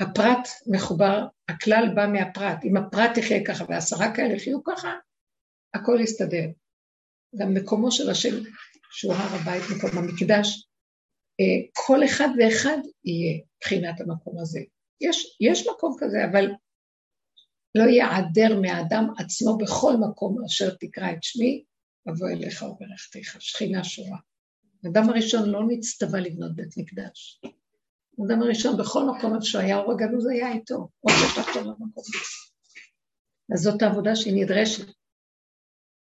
הפרט 0.00 0.48
מחובר, 0.66 1.26
הכלל 1.48 1.84
בא 1.94 2.06
מהפרט. 2.06 2.64
אם 2.64 2.76
הפרט 2.76 3.16
יחיה 3.16 3.44
ככה 3.46 3.64
ועשרה 3.68 4.14
כאלה 4.14 4.34
יחיו 4.34 4.64
ככה, 4.64 4.92
הכל 5.74 5.98
יסתדר. 6.02 6.46
גם 7.36 7.54
מקומו 7.54 7.90
של 7.90 8.10
השם, 8.10 8.34
שהוא 8.90 9.14
הר 9.14 9.34
הבית, 9.34 9.62
מקום 9.76 9.98
המקדש, 9.98 10.68
אה, 11.40 11.68
כל 11.72 12.04
אחד 12.04 12.28
ואחד 12.38 12.78
יהיה 13.04 13.40
מבחינת 13.56 14.00
המקום 14.00 14.38
הזה. 14.40 14.60
יש, 15.00 15.36
יש 15.40 15.68
מקום 15.68 15.96
כזה, 15.98 16.24
אבל 16.30 16.50
לא 17.74 17.82
יעדר 17.82 18.60
מהאדם 18.60 19.04
עצמו 19.18 19.58
בכל 19.58 19.92
מקום 19.96 20.44
אשר 20.44 20.74
תקרא 20.74 21.12
את 21.12 21.22
שמי, 21.22 21.64
אבוא 22.10 22.28
אליך 22.28 22.62
וברכתיך, 22.62 23.36
שכינה 23.40 23.84
שורה. 23.84 24.18
האדם 24.84 25.08
הראשון 25.08 25.50
לא 25.50 25.60
נצטווה 25.68 26.20
לבנות 26.20 26.56
בית 26.56 26.76
מקדש. 26.76 27.40
האדם 28.18 28.42
הראשון, 28.42 28.76
בכל 28.76 29.04
מקום 29.04 29.34
איפה 29.34 29.44
שהוא 29.44 29.62
היה, 29.62 29.78
אור 29.78 29.92
הגנוז 29.92 30.26
היה 30.26 30.52
איתו, 30.52 30.88
או 31.04 31.10
שיש 31.10 31.38
לחתום 31.38 31.64
למקום 31.64 31.92
הזה. 31.96 32.18
אז 33.54 33.60
זאת 33.60 33.82
העבודה 33.82 34.16
שהיא 34.16 34.44
נדרשת, 34.44 34.86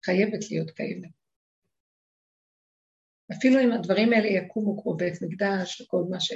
חייבת 0.05 0.51
להיות 0.51 0.71
קיימת. 0.71 1.09
אפילו 3.31 3.59
אם 3.59 3.71
הדברים 3.71 4.13
האלה 4.13 4.27
יקומו 4.27 4.83
כמו 4.83 4.95
בית 4.95 5.21
מקדש 5.21 5.81
וכל 5.81 6.03
מה 6.09 6.19
ש... 6.19 6.33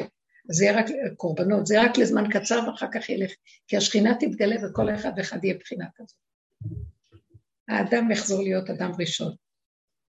זה 0.49 0.65
יהיה 0.65 0.79
רק 0.79 0.85
קורבנות, 1.17 1.67
זה 1.67 1.75
יהיה 1.75 1.89
רק 1.89 1.97
לזמן 1.97 2.23
קצר 2.31 2.59
ואחר 2.67 2.87
כך 2.93 3.09
ילך, 3.09 3.31
כי 3.67 3.77
השכינה 3.77 4.15
תתגלה 4.19 4.55
וכל 4.63 4.95
אחד 4.95 5.11
ואחד 5.17 5.43
יהיה 5.43 5.57
בחינה 5.57 5.85
כזאת. 5.95 6.17
האדם 7.67 8.11
יחזור 8.11 8.43
להיות 8.43 8.69
אדם 8.69 8.91
ראשון 8.99 9.35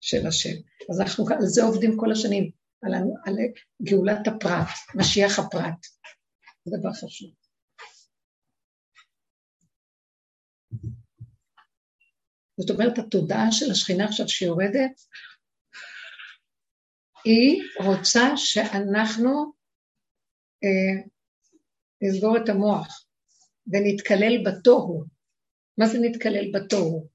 של 0.01 0.27
השם. 0.27 0.55
אז 0.91 1.01
אנחנו 1.01 1.25
על 1.29 1.47
זה 1.47 1.63
עובדים 1.63 1.97
כל 1.97 2.13
השנים, 2.13 2.51
על, 2.83 2.95
על 3.25 3.35
גאולת 3.83 4.27
הפרט, 4.27 4.69
משיח 4.95 5.39
הפרט. 5.39 5.87
זה 6.65 6.77
דבר 6.81 6.93
חשוב. 6.93 7.31
זאת 12.61 12.71
אומרת, 12.71 12.99
התודעה 12.99 13.53
של 13.53 13.71
השכינה 13.71 14.05
עכשיו 14.05 14.29
שיורדת, 14.29 15.01
היא 17.25 17.63
רוצה 17.85 18.37
שאנחנו 18.37 19.53
אה, 20.65 21.09
נסגור 22.03 22.37
את 22.37 22.49
המוח 22.49 23.07
ונתקלל 23.67 24.45
בתוהו. 24.45 25.05
מה 25.79 25.87
זה 25.87 25.99
נתקלל 25.99 26.53
בתוהו? 26.55 27.09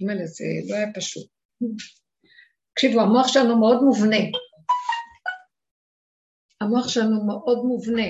אימא'לה, 0.00 0.26
זה 0.26 0.44
לא 0.68 0.74
היה 0.74 0.92
פשוט. 0.94 1.30
תקשיבו, 2.72 3.00
המוח 3.00 3.28
שלנו 3.28 3.60
מאוד 3.60 3.82
מובנה. 3.82 4.16
המוח 6.64 6.88
שלנו 6.88 7.26
מאוד 7.26 7.58
מובנה. 7.64 8.08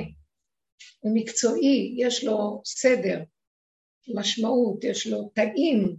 הוא 1.00 1.12
מקצועי, 1.14 1.94
יש 1.98 2.24
לו 2.24 2.62
סדר, 2.64 3.22
משמעות, 4.14 4.84
יש 4.84 5.06
לו 5.06 5.30
תאים. 5.34 5.96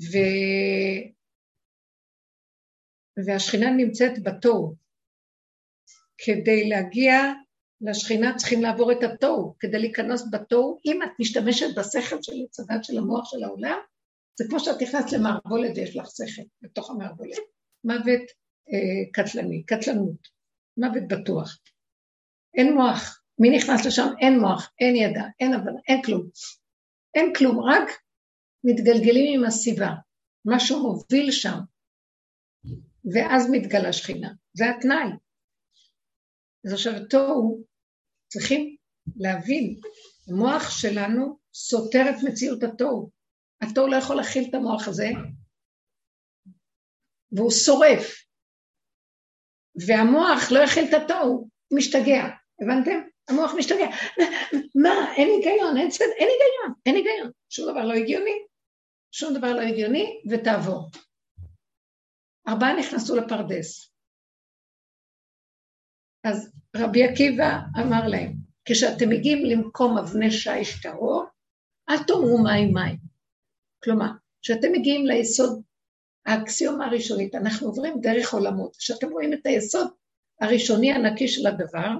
ו... 0.00 0.16
והשכינה 3.26 3.70
נמצאת 3.70 4.22
בתוהו. 4.22 4.74
כדי 6.18 6.68
להגיע 6.68 7.14
לשכינה 7.80 8.36
צריכים 8.36 8.62
לעבור 8.62 8.92
את 8.92 9.02
התוהו. 9.02 9.54
כדי 9.60 9.78
להיכנס 9.78 10.24
בתוהו, 10.32 10.78
אם 10.86 11.02
את 11.02 11.10
משתמשת 11.20 11.66
בשכל 11.76 12.22
של 12.22 12.32
הצדת 12.44 12.84
של 12.84 12.98
המוח 12.98 13.30
של 13.30 13.44
העולם, 13.44 13.78
זה 14.38 14.44
כמו 14.48 14.60
שאת 14.60 14.82
נכנסת 14.82 15.12
למערבולת 15.12 15.76
ויש 15.76 15.96
לך 15.96 16.06
שכל 16.06 16.42
בתוך 16.62 16.90
המערבולת. 16.90 17.38
מוות 17.84 18.30
קטלני, 19.12 19.62
קטלנות, 19.62 20.28
מוות 20.76 21.02
בטוח. 21.08 21.58
אין 22.54 22.74
מוח. 22.74 23.22
מי 23.38 23.50
נכנס 23.56 23.86
לשם? 23.86 24.06
אין 24.20 24.40
מוח, 24.40 24.72
אין 24.80 24.96
ידע, 24.96 25.22
אין 25.40 25.54
הבנה, 25.54 25.80
אין 25.88 26.02
כלום. 26.02 26.28
אין 27.14 27.34
כלום, 27.34 27.60
רק 27.60 27.88
מתגלגלים 28.64 29.40
עם 29.40 29.46
הסיבה. 29.46 29.90
משהו 30.44 30.82
מוביל 30.82 31.30
שם, 31.30 31.58
ואז 33.12 33.50
מתגלה 33.50 33.92
שכינה. 33.92 34.32
זה 34.52 34.64
התנאי. 34.70 35.10
אז 36.66 36.72
עכשיו 36.72 36.92
תוהו, 37.10 37.64
צריכים 38.28 38.76
להבין, 39.16 39.80
המוח 40.28 40.70
שלנו 40.70 41.38
סותר 41.54 42.04
את 42.10 42.22
מציאות 42.28 42.62
התוהו. 42.62 43.10
התוהו 43.60 43.88
לא 43.88 43.96
יכול 43.96 44.16
להכיל 44.16 44.48
את 44.50 44.54
המוח 44.54 44.88
הזה, 44.88 45.08
והוא 47.32 47.50
שורף. 47.50 48.17
והמוח 49.86 50.52
לא 50.52 50.58
יכיל 50.58 50.84
את 50.84 50.94
התוהו, 50.94 51.48
משתגע. 51.72 52.24
הבנתם? 52.62 53.00
המוח 53.28 53.52
משתגע. 53.58 53.86
מה, 54.82 55.12
אין 55.16 55.28
היגיון, 55.28 55.76
אין 55.76 55.90
צד, 55.90 56.04
אין 56.18 56.28
היגיון, 56.28 56.74
אין 56.86 56.94
היגיון. 56.94 57.30
שום 57.48 57.70
דבר 57.70 57.84
לא 57.84 57.94
הגיוני, 57.94 58.38
שום 59.12 59.34
דבר 59.34 59.52
לא 59.52 59.60
הגיוני, 59.60 60.22
ותעבור. 60.30 60.90
ארבעה 62.48 62.78
נכנסו 62.78 63.16
לפרדס. 63.16 63.92
אז 66.24 66.52
רבי 66.76 67.04
עקיבא 67.04 67.58
אמר 67.80 68.08
להם, 68.08 68.32
כשאתם 68.64 69.08
מגיעים 69.08 69.44
למקום 69.44 69.98
אבני 69.98 70.30
שיש 70.30 70.82
טהור, 70.82 71.24
אל 71.90 72.04
תאמרו 72.06 72.38
מים 72.44 72.74
מים. 72.74 72.98
כלומר, 73.84 74.08
כשאתם 74.42 74.68
מגיעים 74.72 75.06
ליסוד, 75.06 75.62
האקסיומה 76.28 76.86
הראשונית, 76.86 77.34
אנחנו 77.34 77.66
עוברים 77.66 78.00
דרך 78.00 78.34
עולמות. 78.34 78.76
כשאתם 78.76 79.10
רואים 79.10 79.32
את 79.32 79.46
היסוד 79.46 79.88
הראשוני 80.40 80.92
הנקי 80.92 81.28
של 81.28 81.46
הדבר, 81.46 81.90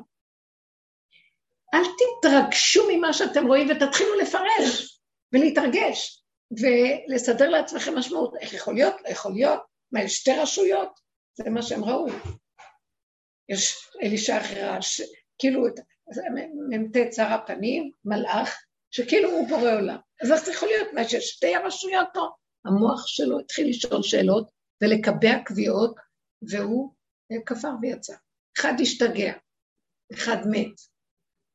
אל 1.74 1.82
תתרגשו 1.98 2.88
ממה 2.92 3.12
שאתם 3.12 3.46
רואים 3.46 3.68
ותתחילו 3.70 4.14
לפרש 4.14 5.00
ולהתרגש 5.32 6.24
ולסדר 6.50 7.48
לעצמכם 7.48 7.98
משמעות. 7.98 8.34
איך 8.40 8.52
יכול 8.52 8.74
להיות? 8.74 8.94
לא 9.04 9.08
יכול 9.08 9.32
להיות. 9.32 9.60
מה, 9.92 10.02
יש 10.02 10.16
שתי 10.16 10.32
רשויות? 10.32 11.00
זה 11.34 11.50
מה 11.50 11.62
שהם 11.62 11.84
ראו. 11.84 12.06
יש 13.48 13.88
אלישע 14.02 14.40
אחרה, 14.40 14.78
כאילו 15.38 15.64
מ"ט 16.70 16.96
צר 17.10 17.26
הפנים, 17.26 17.90
מלאך, 18.04 18.64
שכאילו 18.90 19.30
הוא 19.30 19.48
בורא 19.48 19.74
עולם. 19.74 19.98
אז 20.22 20.32
איך 20.32 20.44
זה 20.44 20.52
יכול 20.52 20.68
להיות? 20.68 20.88
מה, 20.92 21.04
שיש 21.04 21.28
שתי 21.28 21.54
הרשויות 21.54 22.08
פה? 22.14 22.28
המוח 22.68 23.06
שלו 23.06 23.40
התחיל 23.40 23.68
לשאול 23.68 24.02
שאלות 24.02 24.50
ולקבע 24.82 25.38
קביעות, 25.44 25.94
והוא 26.42 26.94
כפר 27.46 27.70
ויצא. 27.82 28.14
אחד 28.58 28.72
השתגע, 28.80 29.32
אחד 30.12 30.36
מת. 30.50 30.80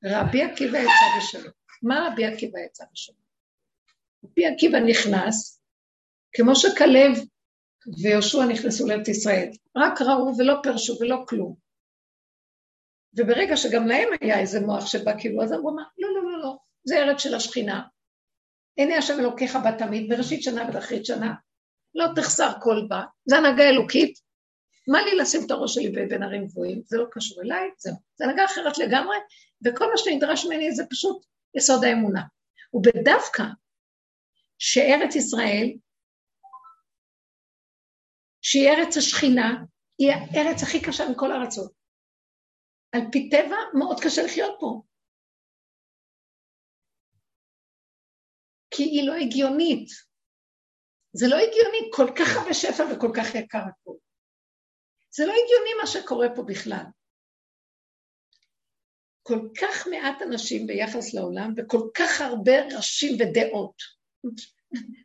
רבי 0.06 0.44
עקיבא 0.44 0.78
יצא 0.78 1.18
בשלום. 1.18 1.54
מה 1.84 2.10
רבי 2.12 2.26
עקיבא 2.26 2.60
יצא 2.60 2.84
בשלום? 2.94 3.24
רבי 4.26 4.46
עקיבא 4.46 4.78
נכנס, 4.80 5.62
כמו 6.36 6.56
שכלב 6.56 7.12
ויהושע 8.04 8.46
נכנסו 8.52 8.88
לארץ 8.88 9.08
ישראל, 9.08 9.50
רק 9.78 10.02
ראו 10.02 10.38
ולא 10.38 10.54
פרשו 10.64 10.98
ולא 11.00 11.26
כלום. 11.28 11.56
וברגע 13.18 13.58
שגם 13.58 13.88
להם 13.88 14.08
היה 14.22 14.40
איזה 14.40 14.60
מוח 14.60 14.86
שבא 14.86 15.20
כאילו, 15.20 15.44
אז 15.44 15.54
אמרו, 15.54 15.78
לא, 15.98 16.08
לא, 16.16 16.32
לא, 16.32 16.42
לא, 16.42 16.58
זה 16.84 16.96
ארץ 16.98 17.20
של 17.22 17.36
השכינה. 17.36 17.84
הנה 18.78 18.98
השם 18.98 19.20
אלוקיך 19.20 19.56
בה 19.56 19.72
תמיד, 19.78 20.10
בראשית 20.10 20.44
שנה 20.44 20.70
ובאחרית 20.70 21.06
שנה. 21.06 21.34
לא 21.96 22.06
תחסר 22.16 22.52
כל 22.62 22.86
בה, 22.90 23.04
זה 23.26 23.38
הנהגה 23.38 23.64
אלוקית. 23.64 24.20
מה 24.88 25.02
לי 25.02 25.16
לשים 25.16 25.42
את 25.46 25.52
הראש 25.52 25.74
שלי 25.74 25.90
בין 25.90 26.24
ערים 26.24 26.48
גבוהים? 26.48 26.82
זה 26.86 26.98
לא 26.98 27.06
קשור 27.12 27.42
אליי, 27.42 27.70
זהו. 27.78 27.96
זה 28.16 28.26
הנהגה 28.26 28.46
אחרת 28.46 28.78
לגמרי, 28.78 29.18
וכל 29.66 29.86
מה 29.92 29.98
שנדרש 29.98 30.46
ממני 30.46 30.72
זה 30.72 30.84
פשוט 30.90 31.26
יסוד 31.56 31.84
האמונה. 31.84 32.22
ובדווקא 32.74 33.44
שארץ 34.60 35.16
ישראל, 35.16 35.68
שהיא 38.42 38.70
ארץ 38.70 38.98
השכינה, 38.98 39.64
היא 39.98 40.12
הארץ 40.12 40.64
הכי 40.64 40.82
קשה 40.82 41.10
מכל 41.10 41.32
הארצות. 41.32 41.72
על 42.92 43.02
פי 43.12 43.30
טבע 43.30 43.58
מאוד 43.74 44.00
קשה 44.04 44.24
לחיות 44.24 44.58
פה. 44.60 44.82
כי 48.76 48.84
היא 48.84 49.08
לא 49.08 49.14
הגיונית. 49.14 49.90
זה 51.14 51.28
לא 51.28 51.36
הגיוני, 51.36 51.90
כל 51.92 52.08
כך 52.18 52.38
הרבה 52.38 52.54
שפע 52.54 52.84
וכל 52.92 53.12
כך 53.18 53.36
יקר 53.36 53.58
הכול. 53.58 53.98
זה 55.16 55.26
לא 55.26 55.32
הגיוני 55.32 55.74
מה 55.82 55.88
שקורה 55.88 56.28
פה 56.36 56.44
בכלל. 56.44 56.84
כל 59.24 59.40
כך 59.62 59.88
מעט 59.88 60.22
אנשים 60.22 60.68
ביחס 60.68 61.14
לעולם 61.14 61.54
וכל 61.58 61.90
כך 61.94 62.22
הרבה 62.22 62.66
ראשים 62.76 63.18
ודעות. 63.20 63.76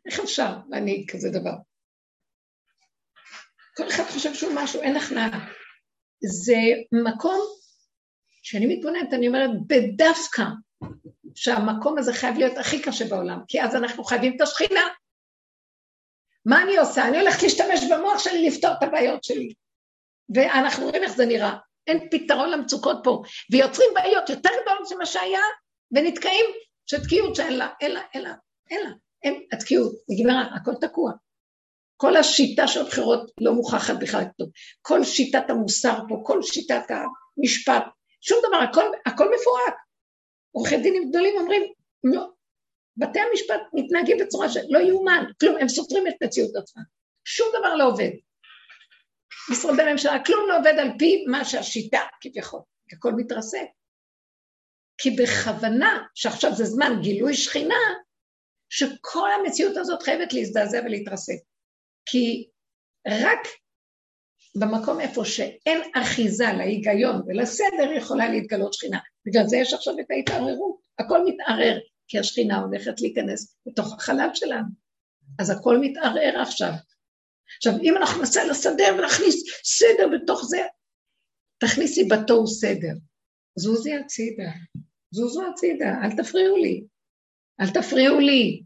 איך 0.05 0.19
אפשר 0.19 0.57
להנהיג 0.69 1.11
כזה 1.11 1.29
דבר? 1.29 1.55
כל 3.75 3.87
אחד 3.87 4.03
חושב 4.03 4.33
שהוא 4.33 4.53
משהו, 4.55 4.81
אין 4.81 4.95
הכנעה. 4.95 5.53
זה 6.21 6.57
מקום 7.05 7.39
שאני 8.43 8.75
מתבוננת, 8.75 9.13
אני 9.13 9.27
אומרת, 9.27 9.49
בדווקא 9.67 10.43
שהמקום 11.35 11.97
הזה 11.97 12.13
חייב 12.13 12.37
להיות 12.37 12.57
הכי 12.57 12.81
קשה 12.81 13.05
בעולם, 13.05 13.39
כי 13.47 13.61
אז 13.61 13.75
אנחנו 13.75 14.03
חייבים 14.03 14.35
את 14.35 14.41
השכינה. 14.41 14.87
מה 16.45 16.63
אני 16.63 16.77
עושה? 16.77 17.07
אני 17.07 17.19
הולכת 17.19 17.43
להשתמש 17.43 17.79
במוח 17.91 18.19
שלי 18.19 18.49
לפתור 18.49 18.71
את 18.71 18.83
הבעיות 18.83 19.23
שלי. 19.23 19.53
ואנחנו 20.35 20.85
רואים 20.85 21.03
איך 21.03 21.11
זה 21.11 21.25
נראה. 21.25 21.57
אין 21.87 22.07
פתרון 22.11 22.49
למצוקות 22.49 22.97
פה, 23.03 23.21
ויוצרים 23.51 23.89
בעיות 23.93 24.29
יותר 24.29 24.49
גדולות 24.61 24.91
ממה 24.91 25.05
שהיה, 25.05 25.41
ונתקעים, 25.91 26.45
שתקיעות 26.85 27.35
שאין 27.35 27.57
לה, 27.57 27.67
אין 27.81 27.91
לה, 27.91 28.01
אין 28.13 28.23
לה, 28.23 28.33
אין 28.69 28.83
לה, 28.83 28.89
אין, 29.23 29.43
התקיעות, 29.51 29.93
נגמרה, 30.09 30.41
הכל 30.55 30.71
תקוע. 30.81 31.11
כל 31.97 32.17
השיטה 32.17 32.67
של 32.67 32.81
הבחירות 32.81 33.31
לא 33.41 33.53
מוכחת 33.53 33.95
בכלל 33.99 34.23
טוב. 34.37 34.49
כל 34.81 35.03
שיטת 35.03 35.49
המוסר 35.49 35.99
פה, 36.09 36.21
כל 36.25 36.41
שיטת 36.43 36.83
המשפט, 36.89 37.83
שום 38.21 38.39
דבר, 38.47 38.57
הכל, 38.57 38.85
הכל 39.05 39.25
מפורק. 39.35 39.73
עורכי 40.51 40.77
דינים 40.77 41.09
גדולים 41.09 41.33
אומרים, 41.37 41.63
לא, 42.03 42.29
בתי 42.97 43.19
המשפט 43.19 43.61
מתנהגים 43.73 44.17
בצורה 44.17 44.49
שלא 44.49 44.79
יאומן, 44.79 45.23
כלום, 45.39 45.57
הם 45.61 45.67
סותרים 45.67 46.07
את 46.07 46.13
מציאות 46.23 46.55
עצמם. 46.55 46.83
שום 47.25 47.47
דבר 47.59 47.75
לא 47.75 47.87
עובד. 47.87 48.09
משרדי 49.51 49.91
ממשלה, 49.91 50.23
כלום 50.25 50.49
לא 50.49 50.57
עובד 50.57 50.73
על 50.79 50.89
פי 50.99 51.25
מה 51.27 51.45
שהשיטה 51.45 52.01
כביכול, 52.21 52.61
הכל 52.93 53.11
מתרסק. 53.17 53.65
כי 54.97 55.09
בכוונה, 55.11 56.03
שעכשיו 56.15 56.55
זה 56.55 56.65
זמן 56.65 56.91
גילוי 57.01 57.33
שכינה, 57.33 57.75
שכל 58.69 59.29
המציאות 59.31 59.77
הזאת 59.77 60.03
חייבת 60.03 60.33
להזדעזע 60.33 60.79
ולהתרסק. 60.85 61.37
כי 62.05 62.49
רק 63.07 63.47
במקום 64.55 64.99
איפה 64.99 65.25
שאין 65.25 65.81
אחיזה 65.95 66.53
להיגיון 66.57 67.21
ולסדר 67.27 67.91
יכולה 67.97 68.29
להתגלות 68.29 68.73
שכינה. 68.73 68.99
בגלל 69.25 69.47
זה 69.47 69.57
יש 69.57 69.73
עכשיו 69.73 69.99
את 69.99 70.05
ההתערערות, 70.11 70.79
הכל 70.99 71.25
מתערער, 71.25 71.79
כי 72.07 72.19
השכינה 72.19 72.57
הולכת 72.57 73.01
להיכנס 73.01 73.57
לתוך 73.65 73.93
החלל 73.93 74.29
שלנו. 74.33 74.67
אז 75.39 75.49
הכל 75.49 75.77
מתערער 75.81 76.41
עכשיו. 76.41 76.71
עכשיו, 77.57 77.73
אם 77.83 77.97
אנחנו 77.97 78.19
ננסה 78.19 78.43
לסדר 78.43 78.95
ונכניס 78.97 79.43
סדר 79.63 80.07
בתוך 80.13 80.43
זה, 80.45 80.61
תכניסי 81.57 82.03
בתוהו 82.03 82.47
סדר. 82.47 82.93
זוזי 83.55 83.93
הצידה, 83.93 84.51
זוזו 85.11 85.47
הצידה, 85.47 85.89
אל 86.03 86.23
תפריעו 86.23 86.57
לי, 86.57 86.83
אל 87.61 87.69
תפריעו 87.73 88.19
לי. 88.19 88.63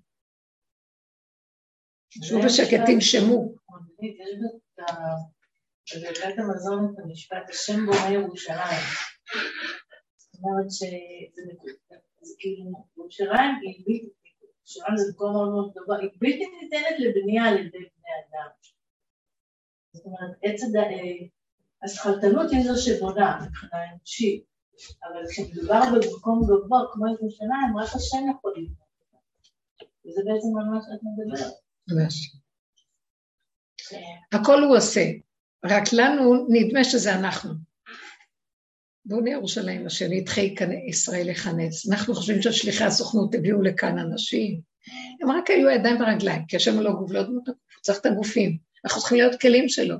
שבו 2.09 2.41
בשקט, 2.41 2.79
תנשמו. 2.85 3.55
בבית 5.95 6.39
המזון 6.39 6.93
את 6.93 6.99
המשפט, 6.99 7.49
השם 7.49 7.85
בורא 7.85 8.09
ירושלים. 8.09 8.83
זאת 10.17 10.41
אומרת 10.43 10.71
שזה 10.71 12.33
כאילו, 12.39 12.71
ירושלים 12.97 13.51
היא 13.61 13.83
בלתי, 13.85 14.09
ירושלים 14.59 14.97
זה 14.97 15.11
מקום 15.11 15.33
מאוד 15.33 15.49
מאוד 15.49 15.73
גבוה, 15.75 15.97
היא 15.97 16.09
בלתי 16.19 16.45
ניתנת 16.61 16.99
לבנייה 16.99 17.45
על 17.45 17.57
ידי 17.57 17.77
בני 17.77 18.13
אדם. 18.19 18.49
זאת 19.93 20.05
אומרת, 20.05 20.37
עץ 20.43 20.63
הד... 20.63 20.83
השכלתנות 21.83 22.51
היא 22.51 22.63
זו 22.63 22.81
שבונה 22.81 23.39
מבחינה 23.41 23.91
אנושית, 23.91 24.43
אבל 25.03 25.23
כשמדובר 25.29 25.81
במקום 25.93 26.41
גבוה 26.43 26.79
כמו 26.91 27.07
ירושלים, 27.07 27.77
רק 27.77 27.95
השם 27.95 28.23
יכול 28.37 28.53
לבנות 28.57 28.83
וזה 30.05 30.21
בעצם 30.25 30.47
על 30.59 30.65
מה 30.65 30.81
שאת 30.81 30.99
מדברת. 31.03 31.53
ממש. 31.87 32.35
הכל 34.33 34.63
הוא 34.63 34.77
עושה, 34.77 35.01
רק 35.65 35.83
לנו 35.93 36.47
נדמה 36.49 36.83
שזה 36.83 37.15
אנחנו. 37.15 37.53
בואו 39.05 39.27
ירושלים 39.27 39.85
אשר 39.85 40.05
נדחי 40.09 40.55
ישראל 40.89 41.29
לכנס. 41.29 41.89
אנחנו 41.89 42.15
חושבים 42.15 42.41
ששליחי 42.41 42.83
הסוכנות 42.83 43.35
הביאו 43.35 43.61
לכאן 43.61 43.99
אנשים. 43.99 44.59
הם 45.21 45.31
רק 45.31 45.49
היו 45.49 45.69
ידיים 45.69 46.01
ורגליים, 46.01 46.45
כי 46.47 46.55
השם 46.55 46.79
לא 46.79 46.91
גוף, 46.91 47.11
לא 47.11 47.19
הגוף, 47.19 47.43
צריך 47.81 47.99
את 47.99 48.05
הגופים. 48.05 48.57
אנחנו 48.85 49.01
צריכים 49.01 49.17
להיות 49.17 49.41
כלים 49.41 49.69
שלו. 49.69 49.95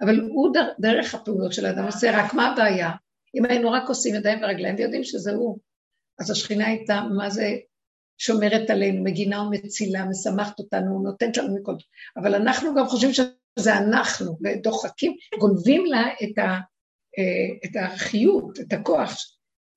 אבל 0.00 0.20
הוא 0.20 0.52
דרך 0.80 1.14
הפעולות 1.14 1.52
של 1.52 1.66
האדם 1.66 1.84
עושה, 1.84 2.18
רק 2.24 2.34
מה 2.34 2.52
הבעיה? 2.52 2.90
אם 3.34 3.44
היינו 3.44 3.72
רק 3.72 3.88
עושים 3.88 4.14
ידיים 4.14 4.42
ורגליים 4.42 4.76
ויודעים 4.78 5.04
שזה 5.04 5.32
הוא, 5.32 5.58
אז 6.18 6.30
השכינה 6.30 6.66
הייתה, 6.66 7.00
מה 7.16 7.30
זה 7.30 7.56
שומרת 8.18 8.70
עלינו, 8.70 9.04
מגינה 9.04 9.42
ומצילה, 9.42 10.04
משמחת 10.04 10.58
אותנו, 10.58 11.02
נותנת 11.02 11.36
לנו 11.36 11.54
מכל. 11.54 11.74
אבל 12.16 12.34
אנחנו 12.34 12.74
גם 12.74 12.86
חושבים 12.86 13.14
שזה 13.58 13.76
אנחנו, 13.76 14.38
ודוחקים, 14.44 15.16
גונבים 15.38 15.86
לה 15.86 16.04
את, 16.22 16.38
ה, 16.38 16.48
אה, 17.18 17.68
את 17.70 17.76
החיות, 17.76 18.60
את 18.60 18.72
הכוח, 18.72 19.10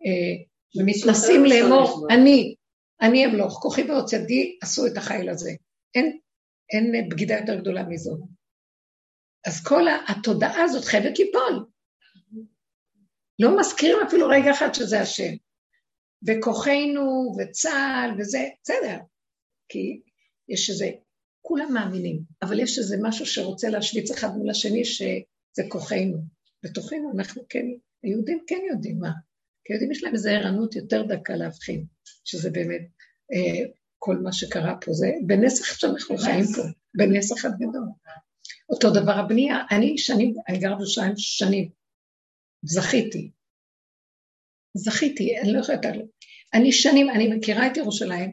אה, 0.06 0.46
ומתנסים 0.82 1.46
לאמור, 1.46 2.08
אני, 2.12 2.56
אני 3.02 3.26
אמלוך, 3.26 3.54
כוחי 3.62 3.84
ועוצ 3.84 4.14
ידי 4.14 4.58
עשו 4.62 4.88
את 4.88 4.98
החיל 4.98 5.30
הזה. 5.30 5.52
אין, 5.96 6.20
אין 6.74 7.10
בגידה 7.10 7.36
יותר 7.40 7.60
גדולה 7.60 7.84
מזו. 7.84 8.18
אז 9.48 9.64
כל 9.64 9.84
התודעה 10.08 10.64
הזאת 10.64 10.86
חייבת 10.86 11.20
ליפול. 11.20 11.66
לא 13.40 13.60
מזכירים 13.60 13.98
אפילו 14.08 14.28
רגע 14.28 14.52
אחד 14.52 14.74
שזה 14.74 15.02
השם. 15.02 15.34
וכוחנו 16.28 17.36
וצה"ל 17.38 18.12
וזה, 18.20 18.50
בסדר, 18.64 18.98
כי 19.70 20.02
יש 20.50 20.70
איזה, 20.70 20.90
כולם 21.50 21.74
מאמינים, 21.74 22.22
אבל 22.42 22.60
יש 22.60 22.80
איזה 22.80 22.98
משהו 23.02 23.26
שרוצה 23.26 23.70
להשוויץ 23.70 24.12
אחד 24.12 24.38
מול 24.38 24.50
השני 24.50 24.86
שזה 24.86 25.64
כוחנו. 25.68 26.18
בתוכנו 26.64 27.12
אנחנו 27.16 27.42
כן, 27.50 27.66
היהודים 28.04 28.44
כן 28.48 28.60
יודעים 28.72 29.00
מה, 29.00 29.12
כי 29.66 29.74
היהודים 29.74 29.92
יש 29.92 30.04
להם 30.04 30.14
איזו 30.14 30.30
ערנות 30.30 30.76
יותר 30.76 31.04
דקה 31.04 31.36
להבחין, 31.36 31.86
שזה 32.26 32.50
באמת 32.50 32.82
אה, 33.34 33.66
כל 33.98 34.18
מה 34.18 34.34
שקרה 34.34 34.76
פה, 34.82 34.94
זה 34.94 35.08
בנס 35.28 35.62
אחד 35.62 35.76
שאנחנו 35.80 36.18
חיים 36.18 36.46
פה, 36.56 36.62
בנס 36.98 37.34
אחד 37.34 37.50
גדול. 37.56 37.88
אותו 38.70 38.90
דבר 38.92 39.12
הבנייה, 39.12 39.58
אני 39.72 39.98
שנים, 39.98 40.34
אני 40.50 40.60
גרה 40.60 40.76
בשעיים 40.76 41.14
שנים, 41.18 41.70
זכיתי, 42.66 43.32
זכיתי, 44.78 45.40
אני 45.40 45.54
לא 45.54 45.60
יכולה. 45.60 45.78
אני 46.54 46.72
שנים, 46.72 47.10
אני 47.10 47.28
מכירה 47.28 47.68
את 47.68 47.78
ירושלים, 47.78 48.32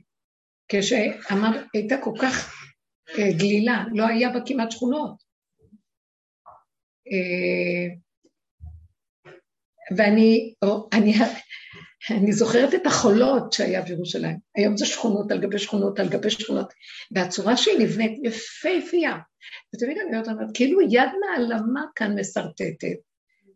כשאמר, 0.68 1.62
הייתה 1.74 1.96
כל 2.04 2.12
כך 2.22 2.65
גלילה, 3.14 3.84
לא 3.94 4.06
היה 4.06 4.30
בה 4.30 4.38
כמעט 4.46 4.70
שכונות. 4.70 5.22
אה, 7.12 7.94
ואני 9.96 10.54
אני, 10.92 11.14
אני 12.10 12.32
זוכרת 12.32 12.74
את 12.74 12.86
החולות 12.86 13.52
שהיה 13.52 13.82
בירושלים. 13.82 14.38
היום 14.56 14.76
זה 14.76 14.86
שכונות 14.86 15.30
על 15.30 15.40
גבי 15.40 15.58
שכונות 15.58 15.98
על 15.98 16.08
גבי 16.08 16.30
שכונות, 16.30 16.72
והצורה 17.10 17.56
שהיא 17.56 17.78
נבנית 17.78 18.20
יפהפייה. 18.24 19.16
ותמיד 19.74 19.98
אני 19.98 20.18
אומרת, 20.18 20.48
כאילו 20.54 20.80
יד 20.80 21.10
מעלמה 21.20 21.84
כאן 21.94 22.18
משרטטת, 22.18 22.98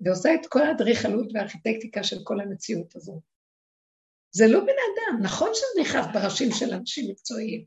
ועושה 0.00 0.34
את 0.34 0.46
כל 0.48 0.62
האדריכלות 0.62 1.26
והארכיטקטיקה 1.34 2.02
של 2.02 2.16
כל 2.24 2.40
המציאות 2.40 2.96
הזאת. 2.96 3.20
זה 4.32 4.46
לא 4.46 4.60
בן 4.60 4.66
אדם, 4.66 5.22
נכון 5.22 5.50
שזה 5.54 5.80
נכנס 5.80 6.06
בראשים 6.14 6.48
של 6.52 6.74
אנשים 6.74 7.10
מקצועיים, 7.10 7.64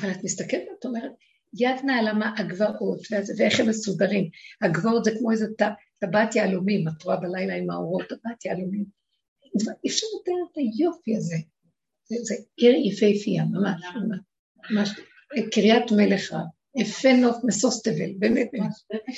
אבל 0.00 0.10
את 0.10 0.24
מסתכלת 0.24 0.62
ואת 0.70 0.84
אומרת, 0.84 1.12
יד 1.54 1.84
נעלמה 1.84 2.34
הגבעות, 2.36 3.00
ואיך 3.38 3.60
הם 3.60 3.68
מסודרים. 3.68 4.28
הגבעות 4.62 5.04
זה 5.04 5.10
כמו 5.18 5.30
איזה 5.30 5.46
טבעת 5.98 6.36
יהלומים, 6.36 6.88
את 6.88 7.02
רואה 7.02 7.16
בלילה 7.16 7.54
עם 7.54 7.70
האורות, 7.70 8.08
טבעת 8.08 8.44
יהלומים. 8.44 8.84
אי 9.84 9.90
אפשר 9.90 10.06
לתאר 10.20 10.34
את 10.52 10.56
היופי 10.56 11.16
הזה. 11.16 11.36
זה, 12.08 12.16
זה 12.22 12.34
עיר 12.56 12.74
יפהפייה, 12.86 13.44
ממש, 13.44 13.82
ממש. 14.70 14.90
קריית 15.52 15.92
מלך 15.92 16.32
רב, 16.32 16.46
יפה 16.76 17.12
נוף 17.12 17.36
משוש 17.44 17.74
תבל, 17.84 18.12
באמת, 18.18 18.48
באמת. 18.52 19.12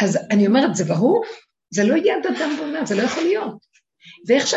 אז 0.00 0.18
אני 0.30 0.46
אומרת, 0.46 0.74
זה 0.74 0.84
ברור? 0.84 1.22
זה 1.70 1.84
לא 1.84 1.94
יד 1.94 2.26
אדם 2.36 2.56
בונה, 2.58 2.84
זה 2.86 2.94
לא 2.94 3.02
יכול 3.02 3.22
להיות. 3.22 3.69
ואיך 4.26 4.46
ש... 4.46 4.54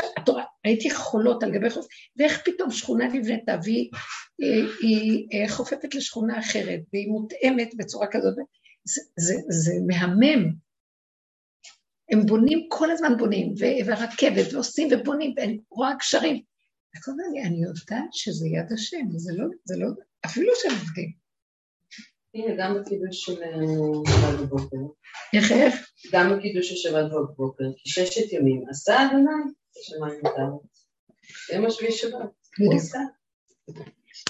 ראיתי 0.66 0.92
חולות 0.92 1.44
על 1.44 1.52
גבי 1.52 1.70
חוף, 1.70 1.86
ואיך 2.18 2.42
פתאום 2.46 2.72
שכונה 2.72 3.08
נבנתה, 3.08 3.58
והיא 3.64 3.90
היא, 4.40 4.64
היא, 4.82 5.28
היא 5.30 5.50
חופפת 5.50 5.96
לשכונה 5.96 6.40
אחרת, 6.40 6.80
והיא 6.94 7.08
מותאמת 7.08 7.70
בצורה 7.78 8.08
כזאת, 8.12 8.36
זה, 8.84 9.02
זה, 9.20 9.34
זה 9.50 9.74
מהמם. 9.88 10.54
הם 12.12 12.26
בונים, 12.26 12.68
כל 12.70 12.92
הזמן 12.92 13.18
בונים, 13.18 13.54
ורכבת, 13.86 14.54
ועושים 14.54 14.88
ובונים, 14.92 15.34
ואני 15.38 15.60
רואה 15.72 15.96
קשרים. 16.00 16.42
אני 17.46 17.64
יודעת 17.64 18.10
שזה 18.12 18.48
יד 18.48 18.72
השם, 18.74 19.06
זה 19.16 19.34
לא, 19.38 19.46
זה 19.64 19.76
לא, 19.78 19.88
אפילו 20.26 20.52
שהם 20.56 20.72
עובדים. 20.72 21.23
הנה, 22.34 22.54
גם 22.58 22.76
בקידוש 22.82 23.26
של 23.26 23.44
אה, 23.44 23.50
שבת 24.08 24.40
בבוקר. 24.40 24.78
איך 25.34 25.52
איך? 25.52 25.92
גם 26.14 26.38
בקידוש 26.38 26.70
של 26.70 26.76
שבת 26.76 27.12
בבוקר, 27.12 27.64
כי 27.78 27.90
ששת 27.90 28.34
ימים 28.34 28.64
עשה 28.70 29.06
אדוני 29.06 29.54
שמיים 29.74 30.22
וארץ. 30.24 30.88
יום 31.54 31.66
השביעי 31.66 31.92
שבת, 31.92 32.30
הוא 32.60 32.74
עשה. 32.76 33.00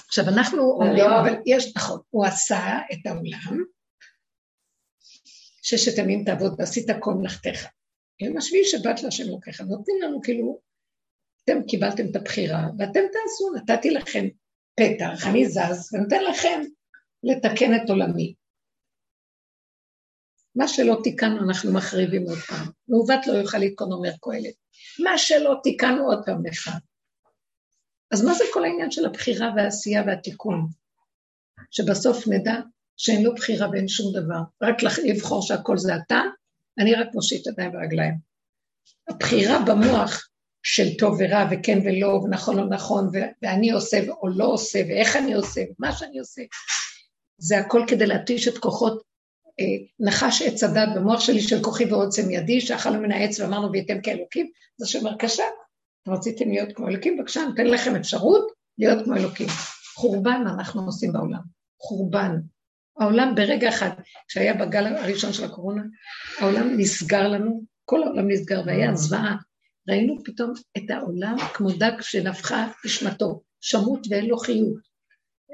עכשיו 0.06 0.24
אנחנו 0.28 0.62
אומרים, 0.62 1.04
אבל 1.04 1.34
יש, 1.46 1.76
נכון, 1.76 2.00
הוא 2.10 2.26
עשה 2.26 2.78
את 2.92 3.06
העולם, 3.06 3.64
ששת 5.62 5.98
ימים 5.98 6.24
תעבוד 6.24 6.54
ועשית 6.58 6.86
כל 7.00 7.14
מלאכתך. 7.14 7.66
יום 8.20 8.36
השביעי 8.36 8.64
שבת 8.64 9.02
להשם 9.02 9.24
לוקחה, 9.28 9.64
נותנים 9.64 9.96
לנו 10.02 10.22
כאילו, 10.22 10.60
אתם 11.44 11.62
קיבלתם 11.62 12.10
את 12.10 12.16
הבחירה, 12.16 12.62
ואתם 12.78 13.00
תעשו, 13.12 13.54
נתתי 13.56 13.90
לכם 13.90 14.24
פתח, 14.74 15.26
אני 15.26 15.48
זז, 15.48 15.94
ונותן 15.94 16.24
לכם 16.24 16.62
לתקן 17.24 17.74
את 17.74 17.90
עולמי. 17.90 18.34
מה 20.54 20.68
שלא 20.68 21.00
תיקנו 21.02 21.48
אנחנו 21.48 21.72
מחריבים 21.72 22.22
עוד 22.22 22.38
פעם. 22.38 22.66
מעוות 22.88 23.26
לא 23.26 23.32
יוכל 23.32 23.58
לתקון, 23.58 23.92
אומר 23.92 24.10
קהלת. 24.20 24.54
מה 25.04 25.18
שלא 25.18 25.54
תיקנו 25.62 26.06
עוד 26.06 26.22
פעם 26.26 26.46
לך. 26.46 26.70
אז 28.12 28.24
מה 28.24 28.34
זה 28.34 28.44
כל 28.52 28.64
העניין 28.64 28.90
של 28.90 29.06
הבחירה 29.06 29.50
והעשייה 29.56 30.02
והתיקון? 30.06 30.66
שבסוף 31.70 32.28
נדע 32.28 32.54
שאין 32.96 33.22
לו 33.22 33.34
בחירה 33.34 33.70
ואין 33.70 33.88
שום 33.88 34.12
דבר, 34.12 34.40
רק 34.62 34.76
לבחור 35.04 35.42
שהכל 35.42 35.78
זה 35.78 35.96
אתה, 35.96 36.20
אני 36.78 36.94
רק 36.94 37.06
מושיט 37.14 37.46
ידיים 37.46 37.74
ורגליים. 37.74 38.14
הבחירה 39.08 39.58
במוח 39.66 40.28
של 40.62 40.84
טוב 40.98 41.18
ורע 41.20 41.44
וכן 41.50 41.78
ולא 41.84 42.06
ונכון 42.06 42.58
או 42.58 42.64
נכון 42.64 43.10
ואני 43.42 43.70
עושה 43.70 44.00
או 44.22 44.28
לא 44.28 44.44
עושה 44.44 44.78
ואיך 44.88 45.16
אני 45.16 45.34
עושה 45.34 45.60
ומה 45.60 45.92
שאני 45.92 46.18
עושה, 46.18 46.42
זה 47.38 47.58
הכל 47.58 47.84
כדי 47.88 48.06
להתיש 48.06 48.48
את 48.48 48.58
כוחות 48.58 49.02
אה, 49.60 49.64
נחש 50.00 50.42
עץ 50.42 50.62
הדת 50.62 50.88
במוח 50.96 51.20
שלי 51.20 51.40
של 51.40 51.62
כוחי 51.62 51.84
ועוצם 51.84 52.30
ידי, 52.30 52.60
שאכלנו 52.60 53.00
מן 53.00 53.12
העץ 53.12 53.40
ואמרנו 53.40 53.72
וייתם 53.72 54.00
כאלוקים, 54.02 54.50
זה 54.76 54.86
שאומר 54.86 55.16
קשה, 55.18 55.44
רציתם 56.08 56.48
להיות 56.48 56.72
כמו 56.72 56.88
אלוקים, 56.88 57.16
בבקשה, 57.16 57.40
נותן 57.40 57.66
לכם 57.66 57.96
אפשרות 57.96 58.52
להיות 58.78 59.04
כמו 59.04 59.16
אלוקים. 59.16 59.48
חורבן 59.96 60.44
אנחנו 60.54 60.82
עושים 60.82 61.12
בעולם, 61.12 61.40
חורבן. 61.80 62.36
העולם 62.98 63.34
ברגע 63.34 63.68
אחד, 63.68 63.90
כשהיה 64.28 64.54
בגל 64.54 64.86
הראשון 64.86 65.32
של 65.32 65.44
הקורונה, 65.44 65.82
העולם 66.38 66.76
נסגר 66.76 67.28
לנו, 67.28 67.62
כל 67.84 68.02
העולם 68.02 68.30
נסגר 68.30 68.62
והיה 68.66 68.94
זוועה. 68.94 69.36
ראינו 69.88 70.16
פתאום 70.24 70.52
את 70.76 70.90
העולם 70.90 71.36
כמו 71.54 71.70
דג 71.70 71.92
שנפחה 72.00 72.68
נשמתו, 72.84 73.42
שמות 73.60 74.06
ואין 74.10 74.26
לו 74.26 74.38
חיות. 74.38 74.93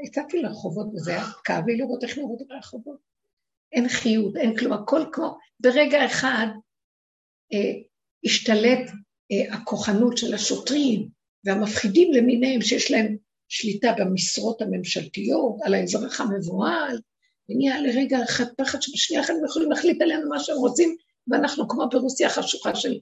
יצאתי 0.05 0.43
לרחובות 0.43 0.87
וזה 0.95 1.11
היה 1.11 1.25
כאב 1.45 1.67
לי 1.67 1.77
לראות 1.77 2.05
איך 2.05 2.19
נראות 2.19 2.41
הרחובות. 2.51 2.99
אין 3.73 3.89
חיות, 3.89 4.37
אין 4.37 4.57
כלום, 4.57 4.73
הכל 4.73 5.05
כמו, 5.13 5.39
ברגע 5.61 6.07
אחד 6.07 6.47
אה, 7.53 7.73
השתלט 8.25 8.91
אה, 9.33 9.55
הכוחנות 9.55 10.17
של 10.19 10.35
השוטרים 10.35 11.09
והמפחידים 11.45 12.13
למיניהם 12.13 12.63
שיש 12.63 12.91
להם 12.91 13.17
שליטה 13.49 13.93
במשרות 13.99 14.63
הממשלתיות, 14.63 15.57
על 15.63 15.75
האזרח 15.75 16.21
המבוהל, 16.21 16.99
ונהיה 17.49 17.81
לרגע 17.81 18.19
אחד 18.25 18.45
פחד 18.57 18.83
שבשנייה 18.83 19.23
אחת 19.23 19.31
הם 19.31 19.45
יכולים 19.45 19.71
להחליט 19.71 20.03
עלינו 20.03 20.29
מה 20.29 20.41
שהם 20.41 20.57
רוצים, 20.57 20.97
ואנחנו 21.29 21.69
כמו 21.69 21.89
ברוסיה 21.89 22.27
החשוכה 22.27 22.75
של 22.75 22.99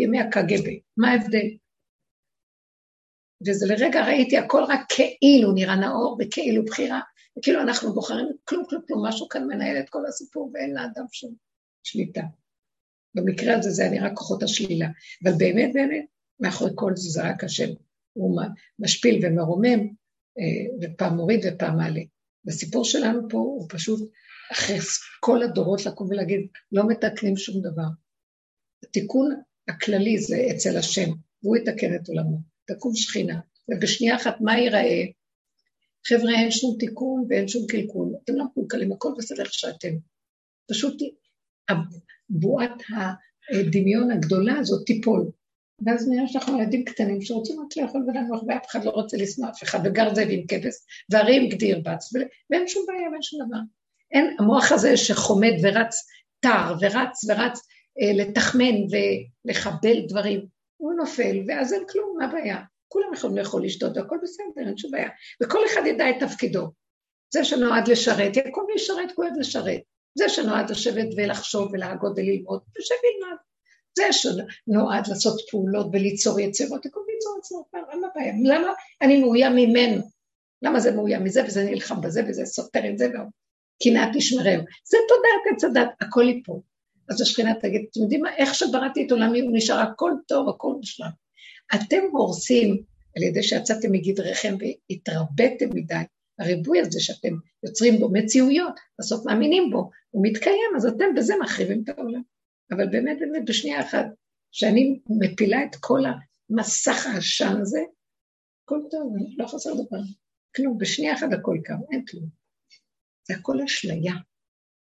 ימי 0.00 0.20
הקג"ב. 0.20 0.68
מה 0.96 1.10
ההבדל? 1.10 1.46
וזה 3.46 3.66
לרגע 3.66 4.04
ראיתי 4.04 4.38
הכל 4.38 4.62
רק 4.68 4.80
כאילו 4.88 5.52
נראה 5.52 5.76
נאור 5.76 6.18
וכאילו 6.20 6.64
בחירה, 6.64 7.00
וכאילו 7.38 7.60
אנחנו 7.60 7.94
בוחרים 7.94 8.26
כלום 8.44 8.64
כלום 8.68 8.82
כלום, 8.86 9.06
משהו 9.06 9.28
כאן 9.28 9.46
מנהל 9.46 9.78
את 9.78 9.88
כל 9.90 10.06
הסיפור 10.06 10.50
ואין 10.54 10.74
לאדם 10.74 11.04
שום 11.12 11.34
שליטה. 11.82 12.22
במקרה 13.14 13.56
הזה 13.56 13.70
זה 13.70 13.88
נראה 13.88 14.14
כוחות 14.14 14.42
השלילה, 14.42 14.88
אבל 15.24 15.32
באמת 15.38 15.70
באמת, 15.74 16.04
מאחורי 16.40 16.70
כל 16.74 16.92
זה 16.96 17.10
זה 17.10 17.22
רק 17.22 17.44
השם, 17.44 17.68
הוא 18.12 18.40
משפיל 18.78 19.26
ומרומם, 19.26 19.80
אה, 20.38 20.66
ופעם 20.80 21.16
מוריד 21.16 21.40
ופעם 21.46 21.76
מעלה. 21.76 22.00
בסיפור 22.44 22.84
שלנו 22.84 23.20
פה 23.30 23.38
הוא 23.38 23.66
פשוט, 23.68 24.10
אחרי 24.52 24.78
כל 25.20 25.42
הדורות 25.42 25.86
לקום 25.86 26.08
ולהגיד, 26.10 26.46
לא 26.72 26.88
מתקנים 26.88 27.36
שום 27.36 27.62
דבר. 27.62 27.88
התיקון 28.84 29.34
הכללי 29.68 30.18
זה 30.18 30.36
אצל 30.50 30.76
השם, 30.76 31.10
והוא 31.42 31.56
יתקן 31.56 31.94
את 31.94 32.08
עולמו. 32.08 32.53
תקום 32.66 32.94
שכינה, 32.94 33.40
ובשנייה 33.68 34.16
אחת 34.16 34.40
מה 34.40 34.58
ייראה? 34.58 35.04
חבר'ה, 36.06 36.32
אין 36.34 36.50
שום 36.50 36.76
תיקון 36.78 37.26
ואין 37.28 37.48
שום 37.48 37.66
קלקול. 37.66 38.08
אתם 38.24 38.34
לא 38.36 38.44
מקולקלים, 38.44 38.92
הכל 38.92 39.12
בסדר 39.18 39.42
איך 39.42 39.52
שאתם. 39.52 39.94
פשוט 40.70 41.02
בועת 42.28 42.82
הדמיון 43.50 44.10
הגדולה 44.10 44.58
הזאת 44.58 44.86
תיפול. 44.86 45.30
ואז 45.86 46.08
נראה 46.08 46.28
שאנחנו 46.28 46.60
ילדים 46.60 46.84
קטנים 46.84 47.22
שרוצים 47.22 47.60
רק 47.60 47.76
לאכול 47.76 48.02
ולנוח, 48.02 48.42
ואף 48.48 48.66
אחד 48.70 48.84
לא 48.84 48.90
רוצה 48.90 49.16
לשנוא 49.16 49.50
אף 49.50 49.62
אחד, 49.62 49.78
וגר 49.84 50.14
זאב 50.14 50.28
עם 50.30 50.46
כבש, 50.48 50.74
והרי 51.10 51.48
גדיר 51.48 51.80
בץ, 51.84 52.12
ואין 52.50 52.68
שום 52.68 52.84
בעיה 52.88 53.10
ואין 53.10 53.22
שום 53.22 53.46
דבר. 53.46 53.58
אין, 54.12 54.36
המוח 54.38 54.72
הזה 54.72 54.96
שחומד 54.96 55.52
ורץ 55.62 56.06
תר, 56.40 56.74
ורץ 56.80 57.24
ורץ 57.28 57.60
אה, 58.00 58.12
לתחמן 58.14 58.74
ולחבל 58.90 59.96
דברים, 60.08 60.46
הוא 60.84 60.94
נופל, 60.94 61.36
ואז 61.46 61.72
אין 61.72 61.82
כלום, 61.88 62.16
מה 62.18 62.24
הבעיה? 62.24 62.58
כולם 62.88 63.14
יכולים 63.14 63.36
לאכול 63.36 63.64
לשתות, 63.64 63.96
והכל 63.96 64.18
בסדר, 64.22 64.66
אין 64.66 64.76
שום 64.76 64.90
בעיה. 64.90 65.08
וכל 65.42 65.58
אחד 65.66 65.82
ידע 65.86 66.10
את 66.10 66.14
תפקידו. 66.20 66.66
זה 67.34 67.44
שנועד 67.44 67.88
לשרת, 67.88 68.36
יקום 68.36 68.66
וישרת, 68.68 69.12
הוא 69.16 69.24
אוהב 69.24 69.38
לשרת. 69.38 69.80
זה 70.18 70.28
שנועד 70.28 70.70
לשבת 70.70 71.06
ולחשוב 71.16 71.68
ולהגות 71.72 72.12
וללמוד, 72.16 72.60
יושב 72.76 72.94
וילמד. 73.02 73.36
זה 73.96 74.12
שנועד 74.12 75.06
לעשות 75.08 75.40
פעולות 75.50 75.86
וליצור 75.92 76.40
יצירות, 76.40 76.86
יקום 76.86 77.02
ויצור 77.08 77.38
יצירות, 77.38 77.64
מה 77.72 78.08
הבעיה? 78.12 78.32
למה 78.44 78.72
אני 79.02 79.20
מאוים 79.20 79.52
ממנו? 79.56 80.02
למה 80.62 80.80
זה 80.80 80.92
מאוים 80.92 81.24
מזה 81.24 81.44
וזה 81.46 81.64
נלחם 81.64 82.00
בזה 82.00 82.22
וזה 82.28 82.46
סותר 82.46 82.90
את 82.90 82.98
זה 82.98 83.08
קנאת 83.82 84.08
תשמרהו. 84.16 84.62
זה 84.84 84.98
תודעת 85.08 85.54
עץ 85.56 85.64
הדת, 85.64 85.88
הכל 86.00 86.28
יפול. 86.28 86.60
אז 87.08 87.20
השכינה 87.20 87.54
תגיד, 87.60 87.86
אתם 87.90 88.00
יודעים 88.00 88.22
מה, 88.22 88.36
איך 88.36 88.54
שבראתי 88.54 89.06
את 89.06 89.12
עולמי 89.12 89.40
הוא 89.40 89.50
נשאר 89.54 89.78
הכל 89.78 90.12
טוב, 90.28 90.48
הכל 90.48 90.74
מושלם. 90.76 91.10
אתם 91.74 92.00
הורסים 92.12 92.82
על 93.16 93.22
ידי 93.22 93.42
שיצאתם 93.42 93.92
מגדריכם 93.92 94.56
והתרביתם 94.60 95.68
מדי, 95.74 95.94
הריבוי 96.38 96.80
הזה 96.80 97.00
שאתם 97.00 97.34
יוצרים 97.62 97.98
בו 97.98 98.08
מציאויות, 98.12 98.80
בסוף 98.98 99.26
מאמינים 99.26 99.70
בו, 99.70 99.90
הוא 100.10 100.26
מתקיים, 100.26 100.72
אז 100.76 100.86
אתם 100.86 101.04
בזה 101.16 101.34
מחריבים 101.42 101.82
את 101.84 101.88
העולם. 101.88 102.22
אבל 102.70 102.86
באמת, 102.90 103.18
באמת, 103.20 103.44
בשנייה 103.44 103.80
אחת, 103.80 104.06
שאני 104.52 105.00
מפילה 105.08 105.64
את 105.64 105.76
כל 105.80 106.00
המסך 106.50 107.06
העשן 107.06 107.56
הזה, 107.60 107.80
הכל 108.64 108.80
טוב, 108.90 109.14
לא 109.36 109.46
חסר 109.46 109.74
דבר. 109.74 110.00
כלום, 110.56 110.78
בשנייה 110.78 111.14
אחת 111.14 111.28
הכל 111.32 111.58
קם, 111.64 111.78
אין 111.92 112.04
כלום. 112.04 112.28
זה 113.28 113.34
הכל 113.34 113.62
אשליה. 113.62 114.14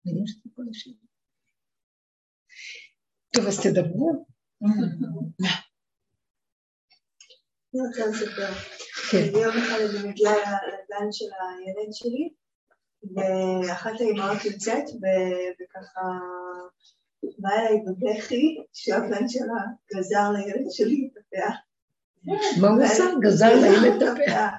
מבינים 0.06 0.28
שזה 0.28 0.40
הכל 0.54 0.64
אשליה. 0.72 1.05
טוב, 3.36 3.48
אז 3.48 3.60
תדברו. 3.60 4.26
אני 7.74 7.88
רוצה 7.88 8.06
לספר. 8.06 8.52
כן. 9.12 9.24
יום 9.34 9.58
אחד 9.58 9.80
אני 9.82 10.10
מגיעה 10.10 10.34
לגן 10.36 11.12
של 11.12 11.26
הילד 11.26 11.94
שלי, 11.94 12.30
ואחת 13.16 13.92
האימהות 14.00 14.46
יוצאת, 14.46 14.84
וככה 14.84 16.02
באה 17.38 17.60
אליי 17.60 17.82
בבכי, 17.86 18.58
שהבן 18.74 19.28
שלה 19.28 19.62
גזר 19.96 20.32
לילד 20.32 20.66
שלי 20.72 21.10
את 21.14 21.18
הפאה. 21.18 21.56
מה 22.62 22.68
הוא 22.68 22.84
עשה? 22.84 23.04
גזר 23.22 23.56
לילד 23.62 24.02
את 24.02 24.08
הפאה. 24.14 24.50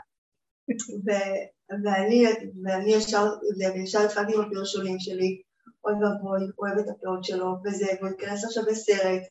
ואני 2.64 2.94
ישר 3.82 4.04
התחלתי 4.04 4.34
עם 4.34 4.40
הפרשולים 4.40 4.98
שלי, 4.98 5.42
אוי 5.86 5.94
ואבוי, 5.94 6.50
אוהב 6.58 6.78
את 6.78 6.88
הפאות 6.88 7.24
שלו, 7.24 7.56
וזה, 7.64 7.86
והוא 8.00 8.08
ייכנס 8.08 8.44
עכשיו 8.44 8.62
בסרט. 8.66 9.22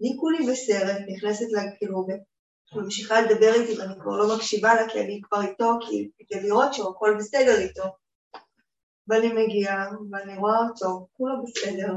אני 0.00 0.16
כולי 0.20 0.46
בסרט, 0.52 0.98
נכנסת 1.08 1.46
לה, 1.50 1.62
כאילו, 1.78 2.06
ממשיכה 2.74 3.20
לדבר 3.20 3.52
איתי 3.54 3.80
ואני 3.80 3.94
כבר 4.00 4.16
לא 4.16 4.36
מקשיבה 4.36 4.74
לה 4.74 4.88
כי 4.88 5.00
אני 5.00 5.20
כבר 5.22 5.42
איתו, 5.42 5.78
כי 5.80 6.10
כדי 6.28 6.48
לראות 6.48 6.74
שהכל 6.74 7.14
בסדר 7.18 7.58
איתו. 7.58 7.82
ואני 9.08 9.32
מגיעה, 9.32 9.90
ואני 10.10 10.36
רואה 10.36 10.58
אותו, 10.68 11.06
כולו 11.12 11.34
בסדר. 11.42 11.92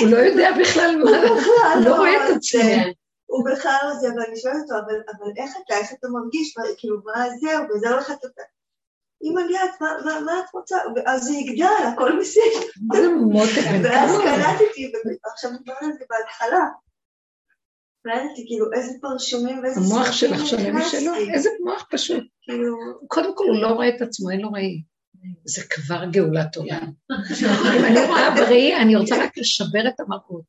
הוא 0.00 0.08
לא 0.08 0.16
יודע 0.16 0.50
בכלל 0.60 0.96
מה, 1.04 1.10
הוא 1.74 1.84
לא 1.84 1.96
רואה 1.96 2.16
את 2.16 2.36
עצמו. 2.36 2.60
הוא 3.26 3.44
בכלל 3.50 3.76
לא 3.84 3.94
זה, 3.94 4.08
ואני 4.08 4.36
שואלת 4.36 4.62
אותו, 4.62 4.74
אבל 4.74 5.32
איך 5.36 5.50
אתה, 5.64 5.74
איך 5.76 5.92
אתה 5.92 6.08
מרגיש, 6.08 6.54
כאילו, 6.78 6.96
מה 7.04 7.28
זהו, 7.40 7.64
וזה 7.70 7.90
הולך 7.90 8.10
את... 8.10 8.18
אמא 9.22 9.40
ליאת, 9.40 9.80
מה 10.24 10.38
את 10.38 10.54
רוצה? 10.54 10.76
אז 11.06 11.22
זה 11.22 11.32
יגדל, 11.32 11.86
הכל 11.92 12.18
בסדר. 12.20 12.66
ואז 13.82 14.18
קלטתי, 14.18 14.92
ועכשיו 15.24 15.50
דיברנו 15.58 15.86
על 15.86 15.92
זה 15.92 16.04
בהתחלה. 16.10 16.68
קלטתי 18.02 18.44
כאילו 18.46 18.72
איזה 18.72 18.92
פרשומים 19.00 19.58
ואיזה... 19.62 19.80
המוח 19.80 20.12
שלך 20.12 20.46
שונה 20.46 20.72
משלו, 20.72 21.14
איזה 21.34 21.48
מוח 21.64 21.86
פשוט. 21.90 22.24
כאילו... 22.42 22.76
קודם 23.08 23.36
כל 23.36 23.44
הוא 23.44 23.62
לא 23.62 23.68
רואה 23.68 23.88
את 23.88 24.02
עצמו, 24.02 24.30
אין 24.30 24.40
לו 24.40 24.52
ראי. 24.52 24.82
זה 25.44 25.62
כבר 25.70 26.04
גאולת 26.04 26.56
עולם. 26.56 26.92
אם 27.76 27.84
אני 27.84 28.06
רואה 28.06 28.30
בראי, 28.30 28.76
אני 28.76 28.96
רוצה 28.96 29.24
רק 29.24 29.38
לשבר 29.38 29.88
את 29.88 30.00
המראות. 30.00 30.44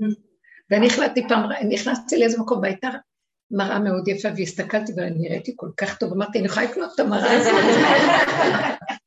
ואני 0.70 0.86
החלטתי 0.86 1.28
פעם, 1.28 1.50
נכנסתי 1.68 2.18
לאיזה 2.18 2.38
מקום, 2.40 2.58
והייתה 2.62 2.88
מראה 3.50 3.78
מאוד 3.78 4.08
יפה, 4.08 4.28
והסתכלתי 4.36 4.92
ואני 4.96 5.18
נראיתי 5.18 5.52
כל 5.56 5.70
כך 5.76 5.98
טוב, 5.98 6.12
אמרתי, 6.12 6.38
אני 6.38 6.46
יכולה 6.46 6.66
לקנות 6.66 6.90
את 6.94 7.00
המראה 7.00 7.36
הזאת. 7.36 7.52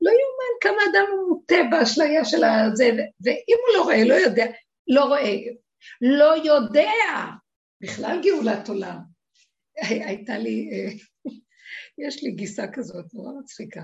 לא 0.00 0.10
יאומן 0.10 0.54
כמה 0.60 0.82
אדם 0.90 1.06
הוא 1.12 1.28
מוטה 1.28 1.56
באשליה 1.70 2.24
של 2.24 2.44
הזה, 2.44 2.84
ואם 3.20 3.56
הוא 3.66 3.76
לא 3.76 3.82
רואה, 3.82 4.04
לא 4.04 4.14
יודע, 4.14 4.46
לא 4.88 5.04
רואה, 5.04 5.34
לא 6.00 6.36
יודע, 6.44 6.90
בכלל 7.80 8.20
גאולת 8.22 8.68
עולם. 8.68 8.98
הייתה 9.82 10.38
לי, 10.38 10.70
אה, 10.72 10.92
יש 12.06 12.22
לי 12.22 12.30
גיסה 12.30 12.64
כזאת, 12.72 13.14
נורא 13.14 13.32
מצחיקה. 13.40 13.82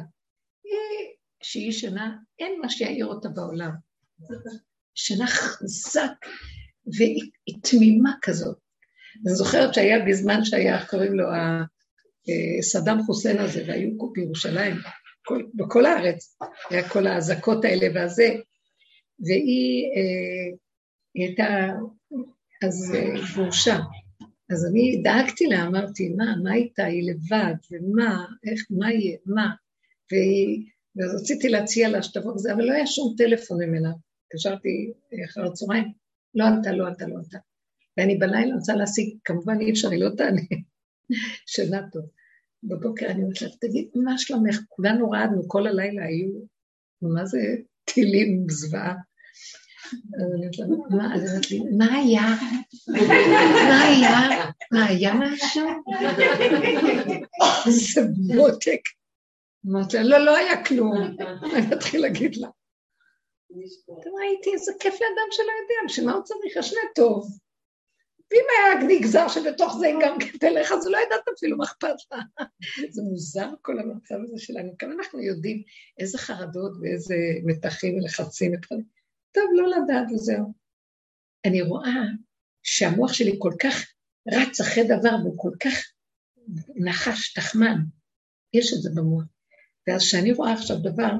היא, 0.64 1.08
שהיא 1.42 1.72
שנה, 1.72 2.16
אין 2.38 2.60
מה 2.60 2.68
שיעיר 2.68 3.06
אותה 3.06 3.28
בעולם. 3.28 3.70
שנה 4.94 5.26
חזק, 5.26 6.26
והיא 6.98 7.60
תמימה 7.62 8.12
כזאת. 8.22 8.61
אני 9.26 9.34
זוכרת 9.34 9.74
שהיה 9.74 10.04
בזמן 10.04 10.44
שהיה, 10.44 10.86
קוראים 10.86 11.12
לו 11.12 11.24
אה, 11.28 12.62
סדאם 12.62 13.02
חוסיין 13.02 13.38
הזה, 13.38 13.64
והיו 13.66 13.90
בירושלים, 14.12 14.76
כל, 15.24 15.42
בכל 15.54 15.86
הארץ, 15.86 16.38
היה 16.70 16.88
כל 16.88 17.06
האזעקות 17.06 17.64
האלה 17.64 17.86
והזה, 17.94 18.28
והיא 19.26 19.84
אה, 19.96 20.56
הייתה 21.14 21.68
אז 22.66 22.94
אה, 22.94 23.34
גרושה. 23.34 23.78
אז 24.50 24.66
אני 24.66 25.00
דאגתי 25.04 25.46
לה, 25.46 25.66
אמרתי, 25.66 26.08
מה, 26.08 26.24
מה 26.42 26.54
איתה? 26.54 26.84
היא 26.84 27.10
לבד, 27.10 27.54
ומה, 27.70 28.24
איך, 28.50 28.66
מה 28.70 28.92
יהיה, 28.92 29.16
מה? 29.26 29.50
והיא, 30.12 30.66
ואז 30.96 31.22
רציתי 31.22 31.48
להציע 31.48 31.88
לה 31.88 32.02
שתבוא 32.02 32.32
וזה, 32.32 32.52
אבל 32.52 32.64
לא 32.64 32.72
היה 32.72 32.86
שום 32.86 33.14
טלפון 33.18 33.64
ממנה. 33.64 33.92
התקשרתי 34.26 34.92
אחר 35.30 35.46
הצהריים, 35.46 35.92
לא 36.34 36.44
ענתה, 36.44 36.72
לא 36.72 36.86
ענתה, 36.86 37.06
לא 37.06 37.14
ענתה. 37.14 37.38
ואני 37.96 38.16
בלילה 38.16 38.54
רוצה 38.54 38.74
להשיג, 38.74 39.16
כמובן 39.24 39.60
אי 39.60 39.70
אפשר, 39.70 39.90
היא 39.90 40.00
לא 40.00 40.08
תענה, 40.16 40.42
שינה 41.52 41.80
טוב. 41.92 42.02
בבוקר 42.62 43.06
אני 43.06 43.22
אומרת 43.22 43.42
לה, 43.42 43.48
תגיד, 43.60 43.88
מה 43.94 44.18
שלומך? 44.18 44.58
כולנו 44.68 45.10
רעדנו, 45.10 45.48
כל 45.48 45.66
הלילה 45.66 46.04
היו, 46.04 46.30
מה 47.02 47.26
זה 47.26 47.38
טילים, 47.84 48.46
זוועה. 48.48 48.94
מה 51.78 51.94
היה? 51.94 52.26
מה 53.68 53.82
היה? 53.82 54.18
מה 54.72 54.84
היה 54.84 55.14
משהו? 55.14 55.66
איזה 57.66 58.00
מותק. 58.36 58.80
אמרתי 59.66 59.96
לה, 59.96 60.02
לא, 60.02 60.18
לא 60.18 60.36
היה 60.36 60.64
כלום. 60.64 61.16
אני 61.54 61.72
אתחיל 61.72 62.00
להגיד 62.00 62.36
לה. 62.36 62.48
ראיתי 64.18 64.52
איזה 64.52 64.72
כיף 64.80 64.94
לאדם 64.94 65.28
שלא 65.30 65.52
יודע, 65.62 65.88
בשביל 65.88 66.06
מה 66.06 66.12
הוא 66.12 66.22
צריך? 66.22 66.56
השנה 66.56 66.80
טוב. 66.94 67.38
ואם 68.32 68.44
היה 68.56 68.98
נגזר 68.98 69.28
שבתוך 69.28 69.76
זה 69.78 69.86
גם 70.02 70.18
כן 70.18 70.38
תלך, 70.38 70.72
אז 70.72 70.86
לא 70.86 70.96
יודעת 70.96 71.28
אפילו 71.36 71.56
מה 71.56 71.64
אכפת 71.64 71.96
לה. 72.12 72.18
זה 72.90 73.02
מוזר 73.02 73.48
כל 73.62 73.78
המצב 73.78 74.14
הזה 74.24 74.38
שלנו. 74.38 74.78
כאן 74.78 74.92
אנחנו 74.92 75.22
יודעים 75.22 75.62
איזה 75.98 76.18
חרדות 76.18 76.72
ואיזה 76.80 77.14
מתחים 77.44 77.94
ולחצים. 77.94 78.52
טוב, 79.32 79.44
לא 79.54 79.68
לדעת 79.68 80.06
וזהו. 80.14 80.52
אני 81.44 81.62
רואה 81.62 82.02
שהמוח 82.62 83.12
שלי 83.12 83.36
כל 83.38 83.52
כך 83.62 83.92
רץ 84.32 84.60
אחרי 84.60 84.84
דבר 84.84 85.16
והוא 85.22 85.38
כל 85.38 85.52
כך 85.60 85.74
נחש, 86.74 87.32
תחמן. 87.32 87.78
יש 88.54 88.72
את 88.72 88.82
זה 88.82 88.90
במוח. 88.94 89.24
ואז 89.86 90.00
כשאני 90.02 90.32
רואה 90.32 90.52
עכשיו 90.52 90.76
דבר, 90.76 91.10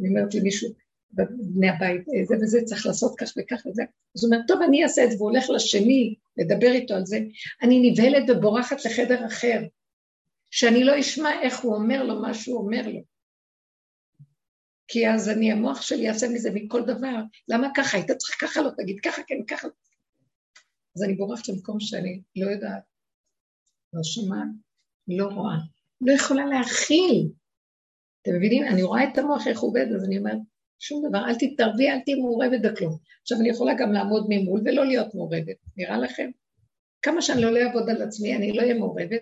אני 0.00 0.08
אומרת 0.08 0.34
למישהו, 0.34 0.68
בבני 1.12 1.68
הבית, 1.68 2.04
זה 2.28 2.34
וזה 2.42 2.60
צריך 2.64 2.86
לעשות 2.86 3.14
כך 3.18 3.32
וכך 3.38 3.66
וזה. 3.66 3.82
אז 4.16 4.24
הוא 4.24 4.32
אומר, 4.32 4.46
טוב, 4.48 4.62
אני 4.62 4.82
אעשה 4.84 5.04
את 5.04 5.10
זה, 5.10 5.16
והוא 5.16 5.30
הולך 5.30 5.50
לשני 5.50 6.14
לדבר 6.36 6.72
איתו 6.72 6.94
על 6.94 7.06
זה. 7.06 7.18
אני 7.62 7.90
נבהלת 7.90 8.30
ובורחת 8.30 8.84
לחדר 8.84 9.26
אחר, 9.26 9.60
שאני 10.50 10.84
לא 10.84 11.00
אשמע 11.00 11.40
איך 11.42 11.60
הוא 11.60 11.74
אומר 11.74 12.02
לו 12.02 12.22
מה 12.22 12.34
שהוא 12.34 12.58
אומר 12.58 12.88
לו. 12.88 13.00
כי 14.88 15.08
אז 15.08 15.28
אני, 15.28 15.52
המוח 15.52 15.82
שלי 15.82 16.02
יעשה 16.02 16.28
מזה 16.28 16.50
מכל 16.54 16.82
דבר. 16.82 17.22
למה 17.48 17.68
ככה? 17.76 17.96
היית 17.96 18.10
צריך 18.10 18.40
ככה 18.40 18.62
לא 18.62 18.70
תגיד, 18.76 19.00
ככה 19.00 19.22
כן, 19.26 19.44
ככה. 19.48 19.68
אז 20.96 21.02
אני 21.02 21.14
בורחת 21.14 21.48
למקום 21.48 21.80
שאני 21.80 22.20
לא 22.36 22.50
יודעת, 22.50 22.82
לא 23.92 24.02
שומעת, 24.02 24.48
לא 25.08 25.24
רואה, 25.24 25.56
לא 26.00 26.12
יכולה 26.12 26.46
להכיל. 26.46 27.28
אתם 28.22 28.30
מבינים? 28.36 28.64
אני 28.72 28.82
רואה 28.82 29.04
את 29.04 29.18
המוח 29.18 29.46
איך 29.46 29.60
הוא 29.60 29.70
עובד, 29.70 29.86
אז 29.96 30.04
אני 30.04 30.18
אומרת, 30.18 30.38
שום 30.82 31.08
דבר, 31.08 31.18
אל 31.28 31.34
תתערבי, 31.34 31.90
אל 31.90 32.00
תהיי 32.04 32.14
מעורבת 32.14 32.60
בכלום. 32.64 32.98
עכשיו, 33.22 33.38
אני 33.40 33.48
יכולה 33.48 33.74
גם 33.74 33.92
לעמוד 33.92 34.26
ממול 34.28 34.60
ולא 34.64 34.86
להיות 34.86 35.14
מעורבת, 35.14 35.56
נראה 35.76 35.98
לכם? 35.98 36.30
כמה 37.02 37.22
שאני 37.22 37.42
לא 37.42 37.58
אעבוד 37.62 37.90
על 37.90 38.02
עצמי, 38.02 38.36
אני 38.36 38.52
לא 38.52 38.62
אהיה 38.62 38.74
מעורבת. 38.74 39.20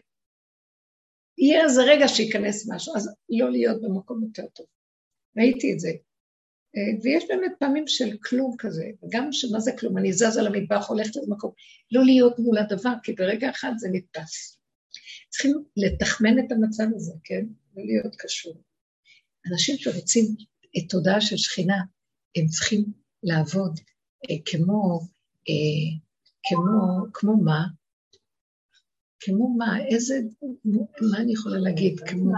יהיה 1.38 1.64
איזה 1.64 1.82
רגע 1.82 2.08
שייכנס 2.08 2.70
משהו, 2.70 2.96
אז 2.96 3.14
לא 3.28 3.50
להיות 3.50 3.82
במקום 3.82 4.22
יותר 4.24 4.46
טוב. 4.54 4.66
ראיתי 5.38 5.72
את 5.72 5.80
זה. 5.80 5.88
אה, 6.76 7.02
ויש 7.02 7.24
באמת 7.28 7.52
פעמים 7.58 7.86
של 7.86 8.16
כלום 8.24 8.54
כזה, 8.58 8.84
וגם 9.02 9.32
שמה 9.32 9.61
זה 9.61 9.72
כלום, 9.78 9.98
אני 9.98 10.12
זזה 10.12 10.42
למטבח, 10.42 10.88
הולכת 10.88 11.16
למקום, 11.16 11.52
לא 11.92 12.04
להיות 12.04 12.38
מול 12.38 12.58
הדבר, 12.58 12.92
כי 13.02 13.12
ברגע 13.12 13.50
אחד 13.50 13.72
זה 13.76 13.88
נתפס. 13.92 14.58
צריכים 15.28 15.64
לתחמן 15.76 16.38
את 16.38 16.52
המצב 16.52 16.84
הזה, 16.94 17.12
כן? 17.24 17.44
לא 17.76 17.84
להיות 17.84 18.16
קשור. 18.16 18.62
אנשים 19.52 19.76
שרוצים 19.76 20.24
תודעה 20.88 21.20
של 21.20 21.36
שכינה, 21.36 21.76
הם 22.36 22.46
צריכים 22.46 22.84
לעבוד 23.22 23.80
אה, 24.30 24.36
כמו, 24.44 25.00
אה, 25.48 25.98
כמו, 26.48 27.06
כמו 27.12 27.36
מה? 27.36 27.66
כמו 29.20 29.48
מה? 29.58 29.86
איזה, 29.86 30.14
מה 31.10 31.18
אני 31.18 31.32
יכולה 31.32 31.58
להגיד? 31.58 32.00
כמו, 32.00 32.32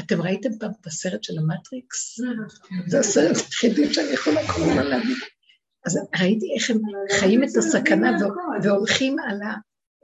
אתם 0.00 0.22
ראיתם 0.22 0.58
פעם 0.60 0.70
את 0.80 0.86
הסרט 0.86 1.24
של 1.24 1.38
המטריקס? 1.38 2.20
זה 2.86 3.00
הסרט 3.00 3.36
היחידי 3.36 3.94
שאני 3.94 4.12
יכולה 4.12 4.40
כל 4.46 4.60
הזמן 4.62 4.86
להגיד. 4.86 5.16
אז 5.86 5.98
ראיתי 6.20 6.46
איך 6.54 6.70
הם 6.70 6.80
חיים 7.20 7.44
את 7.44 7.56
הסכנה 7.58 8.10
והולכים 8.62 9.16
על 9.18 9.42
ה... 9.42 9.54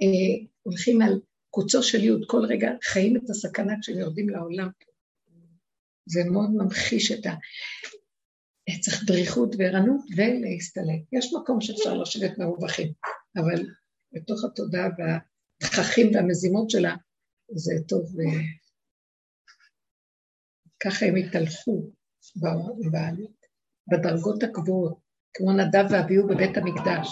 אה, 0.03 0.47
הולכים 0.63 1.03
על 1.03 1.21
קוצו 1.51 1.83
של 1.83 2.05
יוד, 2.05 2.25
כל 2.27 2.45
רגע 2.45 2.71
חיים 2.85 3.17
את 3.17 3.31
הסכנה 3.31 3.73
כשהם 3.81 3.99
יורדים 3.99 4.29
לעולם. 4.29 4.69
זה 6.07 6.21
מאוד 6.25 6.51
ממחיש 6.51 7.13
את 7.13 7.27
ה... 7.27 7.31
צריך 8.81 9.05
דריכות 9.07 9.55
וערנות 9.59 10.01
ולהסתלק. 10.17 11.01
יש 11.13 11.35
מקום 11.41 11.61
שאפשר 11.61 11.95
לשבת 11.95 12.39
מרווחים, 12.39 12.93
אבל 13.37 13.67
בתוך 14.13 14.45
התודעה 14.45 14.89
והתככים 14.99 16.11
והמזימות 16.15 16.71
שלה, 16.71 16.95
זה 17.55 17.73
טוב. 17.89 18.21
אה, 18.21 18.41
ככה 20.83 21.07
הם 21.07 21.17
התהלכו 21.17 21.91
בדרגות 23.91 24.43
הקבועות, 24.43 24.99
כמו 25.35 25.53
נדב 25.53 25.85
ואביהו 25.91 26.29
בבית 26.29 26.57
המקדש. 26.57 27.09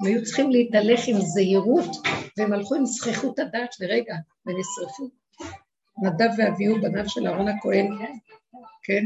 הם 0.00 0.06
היו 0.06 0.24
צריכים 0.24 0.50
להתהלך 0.50 1.00
עם 1.06 1.16
זהירות, 1.20 1.90
והם 2.38 2.52
הלכו 2.52 2.74
עם 2.74 2.86
זכיחות 2.86 3.38
הדעת 3.38 3.74
ורגע, 3.80 4.14
ונשרפו. 4.46 5.23
נדב 6.02 6.30
ואביהו, 6.38 6.80
בניו 6.82 7.08
של 7.08 7.26
אהרון 7.26 7.48
הכהן, 7.48 7.86
כן? 8.82 9.04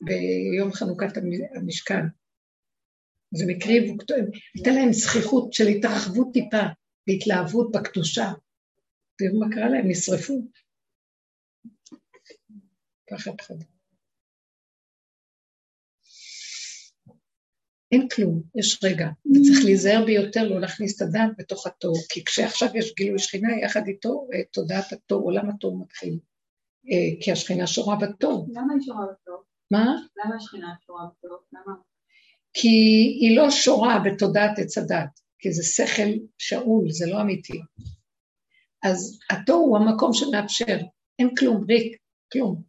ביום 0.00 0.72
חנוכת 0.72 1.16
המשכן. 1.54 2.02
זה 3.34 3.44
מקרי, 3.46 3.96
הייתה 4.54 4.70
להם 4.70 4.92
זכיחות 4.92 5.52
של 5.52 5.66
התרחבות 5.66 6.28
טיפה, 6.32 6.62
והתלהבות 7.08 7.72
בקדושה. 7.72 8.32
תראו 9.16 9.40
מה 9.40 9.46
קרה 9.54 9.68
להם, 9.68 9.88
נשרפו. 9.88 10.48
פחד 13.10 13.40
חד. 13.40 13.75
אין 17.92 18.08
כלום, 18.08 18.42
יש 18.54 18.80
רגע, 18.84 19.08
וצריך 19.26 19.64
להיזהר 19.64 20.04
ביותר 20.06 20.48
לא 20.48 20.60
להכניס 20.60 20.96
את 20.96 21.08
הדעת 21.08 21.30
בתוך 21.38 21.66
התור, 21.66 21.96
כי 22.08 22.24
כשעכשיו 22.24 22.68
יש 22.74 22.94
גילוי 22.94 23.18
שכינה, 23.18 23.48
יחד 23.62 23.86
איתו 23.86 24.28
אה, 24.34 24.44
תודעת 24.52 24.92
התור, 24.92 25.22
עולם 25.22 25.50
התור 25.50 25.78
מתחיל. 25.78 26.18
אה, 26.90 27.22
כי 27.22 27.32
השכינה 27.32 27.66
שורה 27.66 27.96
בתור. 27.96 28.48
למה 28.52 28.72
היא 28.74 28.82
שורה 28.82 29.06
בתור? 29.12 29.42
מה? 29.70 29.96
למה 30.16 30.36
השכינה 30.36 30.74
שורה 30.86 31.04
בתור? 31.18 31.38
למה? 31.52 31.74
כי 32.52 32.68
היא 33.20 33.36
לא 33.36 33.50
שורה 33.50 33.98
בתודעת 34.04 34.58
עץ 34.58 34.78
הדת, 34.78 35.20
כי 35.38 35.52
זה 35.52 35.62
שכל 35.62 36.10
שאול, 36.38 36.90
זה 36.90 37.06
לא 37.10 37.20
אמיתי. 37.20 37.60
אז 38.82 39.18
התור 39.30 39.56
הוא 39.56 39.78
המקום 39.78 40.12
שמאפשר, 40.12 40.78
אין 41.18 41.34
כלום, 41.38 41.64
ריק, 41.68 41.96
כלום. 42.32 42.62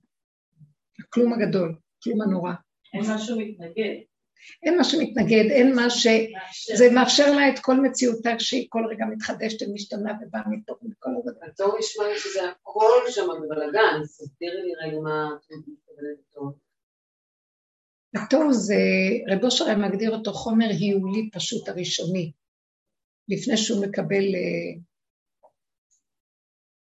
הכלום 0.99 1.33
הגדול, 1.33 1.77
כלום 2.03 2.21
הנורא. 2.21 2.53
אין 2.93 3.03
משהו 3.15 3.39
מתנגד. 3.39 3.95
אין 4.63 4.77
מה 4.77 4.83
שמתנגד, 4.83 5.51
אין 5.51 5.75
מה 5.75 5.89
ש... 5.89 6.07
זה 6.77 6.91
מאפשר 6.91 7.31
לה 7.31 7.49
את 7.49 7.59
כל 7.59 7.81
מציאותה 7.81 8.29
שהיא 8.39 8.67
כל 8.69 8.83
רגע 8.89 9.05
מתחדשת 9.05 9.67
ומשתנה 9.67 10.13
ובאה 10.21 10.41
מתוך 10.49 10.77
כל 10.99 11.09
עבודה. 11.19 11.45
התור 11.47 11.77
נשמע 11.79 12.07
לי 12.07 12.19
שזה 12.19 12.39
הכל 12.49 13.01
שם 13.09 13.27
בבלאגן, 13.43 14.01
אז 14.01 14.17
תסבירי 14.17 14.61
לי 14.61 14.73
רגע 14.87 14.99
מה 14.99 15.29
את 15.37 15.51
מתכוונת 15.51 16.17
לתור. 16.19 16.51
התור 18.15 18.53
זה, 18.53 18.75
רב 19.29 19.43
אושר 19.43 19.75
מגדיר 19.77 20.11
אותו 20.11 20.33
חומר 20.33 20.67
היולי 20.69 21.29
פשוט 21.33 21.69
הראשוני, 21.69 22.31
לפני 23.29 23.57
שהוא 23.57 23.85
מקבל 23.85 24.23
uh, 24.23 24.79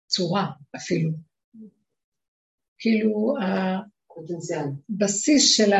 צורה 0.08 0.46
אפילו. 0.76 1.12
כאילו 2.80 3.34
הבסיס 4.90 5.56
של 5.58 5.74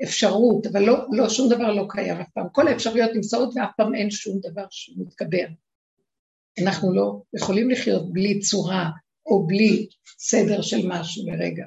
האפשרות, 0.00 0.66
אבל 0.66 0.82
לא, 0.82 0.96
לא, 1.12 1.28
שום 1.28 1.48
דבר 1.48 1.72
לא 1.72 1.86
קיים 1.88 2.16
אף 2.16 2.30
פעם. 2.34 2.46
כל 2.52 2.68
האפשרויות 2.68 3.10
נמצאות 3.14 3.54
ואף 3.56 3.70
פעם 3.76 3.94
אין 3.94 4.10
שום 4.10 4.38
דבר 4.42 4.66
שמתקבר. 4.70 5.46
אנחנו 6.62 6.94
לא 6.94 7.22
יכולים 7.36 7.70
לחיות 7.70 8.12
בלי 8.12 8.40
צורה 8.40 8.90
או 9.26 9.46
בלי 9.46 9.86
סדר 10.18 10.62
של 10.62 10.88
משהו 10.88 11.24
לרגע. 11.26 11.64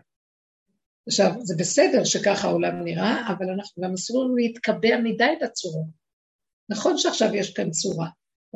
עכשיו, 1.07 1.32
זה 1.39 1.55
בסדר 1.59 2.03
שככה 2.03 2.47
העולם 2.47 2.84
נראה, 2.84 3.28
אבל 3.28 3.49
אנחנו 3.49 3.84
גם 3.84 3.93
אסור 3.93 4.23
לנו 4.23 4.36
להתקבע 4.36 4.97
מדי 5.03 5.30
את 5.38 5.43
הצורה. 5.43 5.84
נכון 6.69 6.97
שעכשיו 6.97 7.36
יש 7.36 7.53
כאן 7.53 7.69
צורה, 7.69 8.07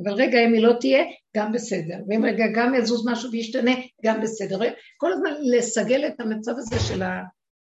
אבל 0.03 0.13
רגע, 0.13 0.39
אם 0.45 0.53
היא 0.53 0.63
לא 0.63 0.73
תהיה, 0.79 1.03
גם 1.37 1.51
בסדר. 1.51 1.95
ואם 2.07 2.25
רגע 2.25 2.45
גם 2.55 2.75
יזוז 2.75 3.07
משהו 3.07 3.31
וישתנה, 3.31 3.71
גם 4.05 4.21
בסדר. 4.21 4.59
כל 4.97 5.13
הזמן 5.13 5.31
לסגל 5.41 6.07
את 6.07 6.19
המצב 6.19 6.51
הזה 6.57 6.79
של 6.79 7.01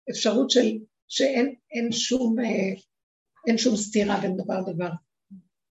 האפשרות 0.10 0.50
של, 0.50 0.78
שאין 1.08 1.92
שום, 1.92 2.40
אה, 2.40 2.82
אין 3.48 3.58
שום 3.58 3.76
סתירה 3.76 4.20
בין 4.22 4.38
דבר 4.38 4.60
לדבר, 4.60 4.90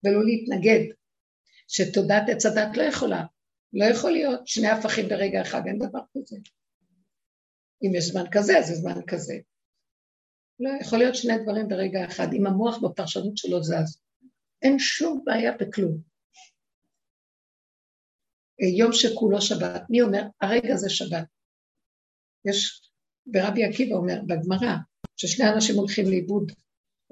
ולא 0.05 0.25
להתנגד. 0.25 0.95
שתודעת 1.69 2.23
עץ 2.29 2.47
הדת 2.47 2.77
לא 2.77 2.83
יכולה. 2.83 3.25
לא 3.73 3.85
יכול 3.85 4.11
להיות 4.11 4.47
שני 4.47 4.69
הפכים 4.69 5.09
ברגע 5.09 5.43
אחד, 5.43 5.61
אין 5.67 5.79
דבר 5.79 6.01
כזה. 6.17 6.37
אם 7.83 7.95
יש 7.95 8.05
זמן 8.05 8.25
כזה, 8.33 8.59
אז 8.59 8.67
זה 8.67 8.75
זמן 8.75 9.07
כזה. 9.07 9.35
לא, 10.61 10.71
יכול 10.81 10.99
להיות 10.99 11.15
שני 11.15 11.39
דברים 11.43 11.69
ברגע 11.69 12.05
אחד, 12.07 12.27
אם 12.33 12.47
המוח 12.47 12.79
בפרשנות 12.79 13.37
שלו 13.37 13.63
זז. 13.63 14.01
אין 14.63 14.79
שום 14.79 15.23
בעיה 15.25 15.53
בכלום. 15.53 15.99
יום 18.79 18.93
שכולו 18.93 19.41
שבת, 19.41 19.83
מי 19.91 20.03
אומר? 20.03 20.23
הרגע 20.41 20.77
זה 20.77 20.91
שבת. 20.91 21.27
יש, 22.45 22.91
ורבי 23.35 23.65
עקיבא 23.65 23.97
אומר 23.97 24.21
בגמרא, 24.27 24.77
ששני 25.17 25.49
אנשים 25.49 25.77
הולכים 25.77 26.07
לאיבוד, 26.07 26.53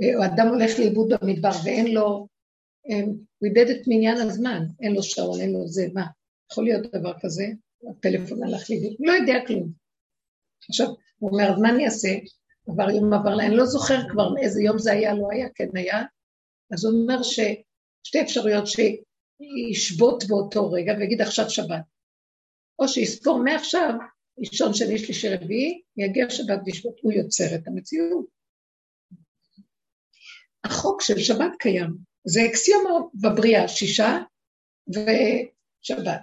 או 0.01 0.25
אדם 0.25 0.49
הולך 0.49 0.79
לאיבוד 0.79 1.13
במדבר 1.21 1.51
ואין 1.65 1.95
לו, 1.95 2.27
הוא 3.39 3.47
איבד 3.49 3.71
את 3.71 3.83
מניין 3.87 4.17
הזמן, 4.17 4.63
אין 4.81 4.93
לו 4.95 5.03
שעון, 5.03 5.41
אין 5.41 5.53
לו 5.53 5.69
זה, 5.69 5.87
מה? 5.95 6.07
יכול 6.53 6.65
להיות 6.65 6.95
דבר 6.95 7.13
כזה? 7.21 7.45
הפלאפון 7.91 8.43
הלך 8.43 8.71
לאיבוד, 8.71 8.93
לא 8.99 9.13
יודע 9.13 9.35
כלום. 9.47 9.73
עכשיו, 10.69 10.87
הוא 11.19 11.31
אומר, 11.31 11.59
מה 11.59 11.71
אני 11.71 11.85
אעשה? 11.85 12.09
עבר 12.69 12.91
יום 12.91 13.13
עבר 13.13 13.35
לה, 13.35 13.47
אני 13.47 13.57
לא 13.57 13.67
זוכר 13.67 14.09
כבר 14.11 14.29
איזה 14.43 14.63
יום 14.63 14.79
זה 14.79 14.93
היה, 14.93 15.15
לא 15.15 15.29
היה, 15.33 15.49
כן 15.55 15.69
היה. 15.75 16.03
אז 16.73 16.85
הוא 16.85 17.03
אומר 17.03 17.23
ששתי 17.23 18.23
אפשרויות, 18.23 18.65
ישבות 19.71 20.25
באותו 20.29 20.71
רגע 20.71 20.93
ויגיד 20.99 21.21
עכשיו 21.21 21.51
שבת. 21.51 21.85
או 22.79 22.89
שיספור 22.89 23.43
מעכשיו, 23.45 23.95
ראשון, 24.39 24.75
שני, 24.75 24.99
שלישי, 24.99 25.29
רביעי, 25.29 25.83
יגיע 25.97 26.31
שבת 26.31 26.61
וישבות, 26.65 27.01
הוא 27.03 27.13
יוצר 27.13 27.55
את 27.55 27.69
המציאות. 27.69 28.27
החוק 30.65 31.03
של 31.03 31.19
שבת 31.19 31.53
קיים, 31.59 31.97
זה 32.25 32.41
אקסיומה 32.51 32.91
בבריאה, 33.15 33.69
שישה 33.69 34.19
ושבת. 34.89 36.21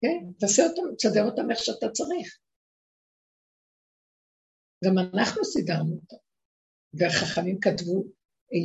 כן? 0.00 0.32
תעשה 0.38 0.62
אותם, 0.62 0.94
תסדר 0.98 1.24
אותם 1.24 1.50
איך 1.50 1.58
שאתה 1.58 1.88
צריך. 1.88 2.38
גם 4.84 4.98
אנחנו 4.98 5.44
סידרנו 5.44 5.94
אותם. 5.94 6.16
והחכמים 6.94 7.60
כתבו 7.60 8.04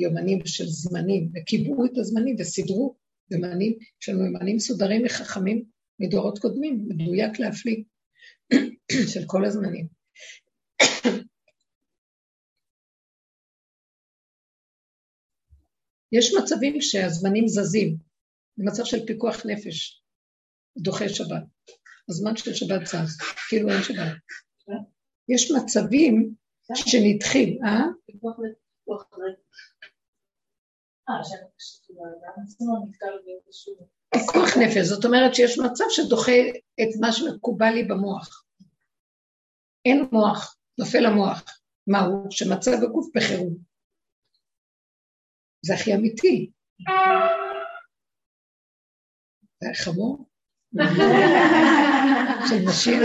יומנים 0.02 0.46
של 0.46 0.66
זמנים, 0.68 1.32
וקיבעו 1.36 1.86
את 1.86 1.98
הזמנים 1.98 2.36
וסידרו 2.40 2.96
זמנים, 3.30 3.78
יש 4.02 4.10
לנו 4.10 4.26
יומנים 4.26 4.56
מסודרים 4.56 5.04
מחכמים 5.04 5.64
מדורות 6.00 6.40
קודמים, 6.40 6.86
מדויק 6.88 7.40
להפליא, 7.40 7.84
של 9.14 9.20
כל 9.28 9.46
הזמנים. 9.46 9.88
יש 16.12 16.34
מצבים 16.42 16.82
שהזמנים 16.82 17.48
זזים, 17.48 17.98
במצב 18.58 18.84
של 18.86 19.06
פיקוח 19.06 19.46
נפש, 19.46 20.04
דוחה 20.78 21.10
שבת. 21.10 21.44
הזמן 22.10 22.36
של 22.36 22.54
שבת 22.54 22.86
זז, 22.86 23.18
כאילו 23.50 23.70
אין 23.70 23.84
שבת. 23.84 24.18
יש 25.30 25.52
מצבים 25.52 26.36
שנדחים, 26.76 27.60
אה? 27.66 27.86
פיקוח 34.14 34.58
נפש, 34.58 34.88
זאת 34.88 35.06
אומרת 35.06 35.36
שיש 35.36 35.60
מצב 35.60 35.86
שדוחה 35.90 36.32
את 36.82 37.02
מה 37.02 37.12
שמקובל 37.12 37.70
לי 37.70 37.84
במוח. 37.84 38.44
אין 39.86 40.06
מוח, 40.12 40.58
נופל 40.80 41.06
המוח. 41.06 41.44
מהו? 41.88 42.26
שמצב 42.30 42.72
הגוף 42.84 43.08
בחירום. 43.16 43.58
זה 45.66 45.74
הכי 45.74 45.94
אמיתי. 45.96 46.52
זה 49.64 49.70
חמור? 49.84 50.30
של 52.50 52.66
משיח. 52.68 53.00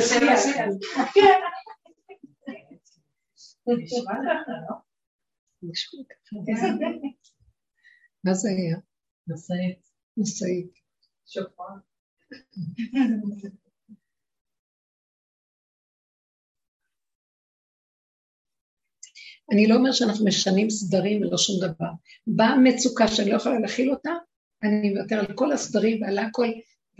מה 8.25 8.35
זה 8.35 8.49
היה? 8.49 8.77
משאית. 9.29 9.89
משאית. 10.17 10.82
אני 19.53 19.66
לא 19.66 19.74
אומר 19.74 19.93
שאנחנו 19.93 20.24
משנים 20.24 20.70
סדרים 20.70 21.22
ולא 21.22 21.39
שום 21.39 21.57
דבר. 21.61 21.91
באה 22.26 22.57
מצוקה 22.57 23.09
שאני 23.09 23.30
לא 23.30 23.37
יכולה 23.37 23.59
להכיל 23.59 23.91
אותה, 23.91 24.11
אני 24.62 24.91
מוותר 24.91 25.18
על 25.18 25.35
כל 25.35 25.53
הסדרים 25.53 26.03
ועל 26.03 26.18
הכל, 26.18 26.47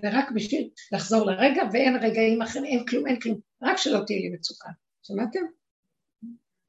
ורק 0.03 0.30
בשביל 0.35 0.70
לחזור 0.93 1.26
לרגע, 1.26 1.62
ואין 1.72 1.97
רגעים 1.97 2.43
אחרים, 2.43 2.64
אין 2.64 2.87
כלום, 2.87 3.07
אין 3.07 3.20
כלום, 3.20 3.41
רק 3.62 3.76
שלא 3.76 4.01
תהיה 4.07 4.20
לי 4.20 4.28
מצוקה. 4.28 4.68
שמעתם? 5.03 5.41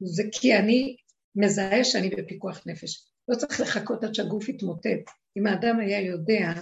זה 0.00 0.22
כי 0.32 0.56
אני 0.56 0.96
מזהה 1.36 1.84
שאני 1.84 2.10
בפיקוח 2.10 2.62
נפש. 2.66 3.06
לא 3.28 3.36
צריך 3.36 3.60
לחכות 3.60 4.04
עד 4.04 4.14
שהגוף 4.14 4.48
יתמוטט. 4.48 5.10
אם 5.36 5.46
האדם 5.46 5.80
היה 5.80 6.00
יודע, 6.00 6.52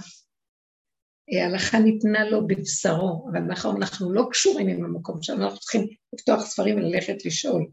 ההלכה 1.31 1.79
ניתנה 1.79 2.31
לו 2.31 2.47
בבשרו, 2.47 3.29
אבל 3.33 3.41
מאחר 3.41 3.71
אנחנו 3.71 4.13
לא 4.13 4.29
קשורים 4.31 4.69
עם 4.69 4.85
המקום 4.85 5.23
שלנו, 5.23 5.45
אנחנו 5.45 5.59
צריכים 5.59 5.87
לפתוח 6.15 6.47
ספרים 6.47 6.77
וללכת 6.77 7.25
לשאול. 7.25 7.67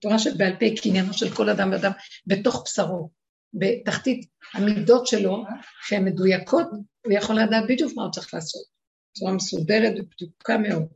תורה 0.00 0.18
שבעל 0.18 0.52
פה 0.60 0.66
קניינו 0.82 1.12
של 1.12 1.34
כל 1.34 1.50
אדם 1.50 1.70
ואדם 1.72 1.90
בתוך 2.26 2.62
בשרו, 2.66 3.10
בתחתית 3.54 4.26
המידות 4.54 5.06
שלו, 5.06 5.44
שהן 5.86 6.04
מדויקות, 6.04 6.66
הוא 7.06 7.12
יכול 7.12 7.40
לדעת 7.40 7.64
בדיוק 7.68 7.92
מה 7.96 8.02
הוא 8.02 8.12
צריך 8.12 8.34
לעשות. 8.34 8.62
בצורה 9.12 9.32
מסודרת 9.32 9.92
ובדוקה 9.98 10.58
מאוד. 10.58 10.86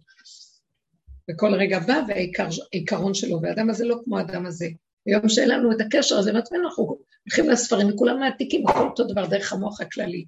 וכל 1.30 1.54
רגע 1.54 1.78
בא 1.78 2.00
והעיקרון 2.08 3.14
שלו, 3.14 3.42
והאדם 3.42 3.70
הזה 3.70 3.84
לא 3.84 3.96
כמו 4.04 4.18
האדם 4.18 4.46
הזה. 4.46 4.66
היום 5.06 5.28
שאין 5.28 5.48
לנו 5.48 5.72
את 5.72 5.80
הקשר 5.80 6.18
הזה, 6.18 6.32
מעצמנו 6.32 6.68
אנחנו 6.68 6.98
הולכים 7.24 7.50
לספרים 7.50 7.88
וכולם 7.90 8.20
מעתיקים, 8.20 8.68
הכל 8.68 8.86
אותו 8.88 9.04
דבר 9.04 9.26
דרך 9.26 9.52
המוח 9.52 9.80
הכללי. 9.80 10.24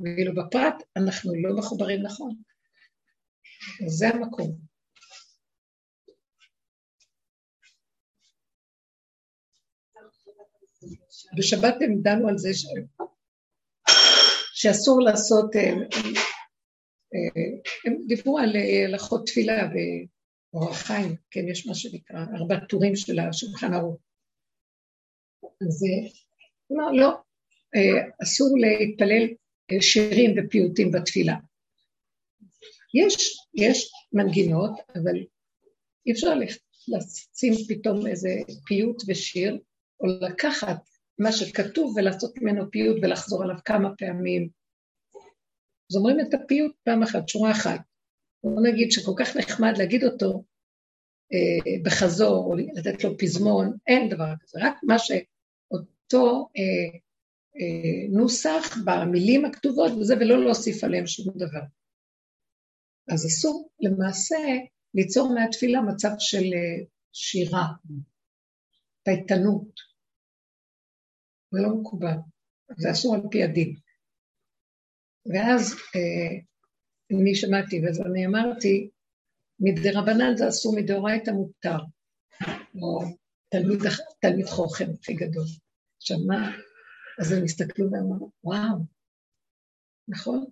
ואילו 0.00 0.34
בפרט 0.34 0.74
אנחנו 0.96 1.32
לא 1.34 1.56
מחוברים 1.56 2.02
נכון. 2.02 2.34
זה 3.86 4.08
המקום. 4.08 4.70
בשבת 11.38 11.74
הם 11.80 12.02
דנו 12.02 12.28
על 12.28 12.38
זה 12.38 12.54
ש... 12.54 12.66
שאסור 14.54 15.00
לעשות, 15.02 15.56
אה, 15.56 15.60
אה, 17.14 17.42
הם 17.86 18.06
דיברו 18.06 18.38
על 18.38 18.56
אה, 18.56 18.84
הלכות 18.88 19.26
תפילה 19.26 19.68
באורח 20.52 20.76
חיים, 20.76 21.16
כן, 21.30 21.48
יש 21.48 21.66
מה 21.66 21.74
שנקרא 21.74 22.24
ארבע 22.36 22.66
טורים 22.68 22.96
של 22.96 23.18
השולחן 23.18 23.74
ערוך. 23.74 24.00
אז 25.44 25.84
לא, 26.70 27.00
לא, 27.00 27.10
אסור 28.22 28.48
להתפלל 28.60 29.34
שירים 29.80 30.34
ופיוטים 30.36 30.90
בתפילה. 30.90 31.34
יש, 32.94 33.36
יש 33.54 33.92
מנגינות, 34.12 34.70
אבל 34.94 35.16
אי 36.06 36.12
אפשר 36.12 36.34
לשים 36.88 37.52
פתאום 37.68 38.06
איזה 38.06 38.28
פיוט 38.66 39.02
ושיר, 39.08 39.58
או 40.00 40.06
לקחת 40.20 40.76
מה 41.18 41.32
שכתוב 41.32 41.96
ולעשות 41.96 42.32
ממנו 42.38 42.70
פיוט 42.70 42.96
ולחזור 43.02 43.42
עליו 43.42 43.56
כמה 43.64 43.96
פעמים. 43.98 44.48
אז 45.90 45.96
אומרים 45.96 46.20
את 46.20 46.34
הפיוט 46.34 46.72
פעם 46.84 47.02
אחת, 47.02 47.28
שורה 47.28 47.50
אחת. 47.50 47.80
בוא 48.44 48.62
נגיד 48.62 48.92
שכל 48.92 49.12
כך 49.18 49.36
נחמד 49.36 49.78
להגיד 49.78 50.04
אותו 50.04 50.44
אה, 51.32 51.82
בחזור, 51.84 52.44
או 52.44 52.56
לתת 52.56 53.04
לו 53.04 53.18
פזמון, 53.18 53.76
אין 53.86 54.08
דבר 54.08 54.32
כזה, 54.40 54.58
רק 54.62 54.74
מה 54.82 54.96
שאותו 54.98 56.48
אה, 56.56 56.98
נוסח 58.10 58.76
במילים 58.84 59.44
הכתובות 59.44 59.92
וזה, 59.92 60.14
ולא 60.14 60.44
להוסיף 60.44 60.84
עליהם 60.84 61.06
שום 61.06 61.34
דבר. 61.36 61.60
אז 63.12 63.26
אסור 63.26 63.70
למעשה 63.80 64.36
ליצור 64.94 65.34
מהתפילה 65.34 65.80
מצב 65.80 66.10
של 66.18 66.44
אה, 66.54 66.84
שירה, 67.12 67.66
פייטנות. 69.04 69.80
זה 71.50 71.60
לא 71.62 71.68
מקובל, 71.80 72.16
זה 72.78 72.90
אסור 72.90 73.14
על 73.14 73.20
פי 73.30 73.42
הדין. 73.42 73.76
ואז 75.26 75.74
אה, 75.74 76.36
אני 77.20 77.34
שמעתי, 77.34 77.80
ואז 77.84 78.00
אני 78.00 78.26
אמרתי, 78.26 78.90
מדי 79.60 79.90
רבנן 79.90 80.36
זה 80.36 80.48
אסור, 80.48 80.76
מדאורייתא 80.76 81.30
מותר. 81.30 81.78
או 82.82 83.00
תלמיד, 83.48 83.78
תלמיד 84.20 84.46
חוכם 84.46 84.86
הכי 85.00 85.14
גדול. 85.14 85.44
עכשיו 85.96 86.18
מה, 86.26 86.56
אז 87.18 87.32
הם 87.32 87.44
הסתכלו 87.44 87.90
ואמרו, 87.90 88.30
וואו, 88.44 88.76
נכון? 90.08 90.44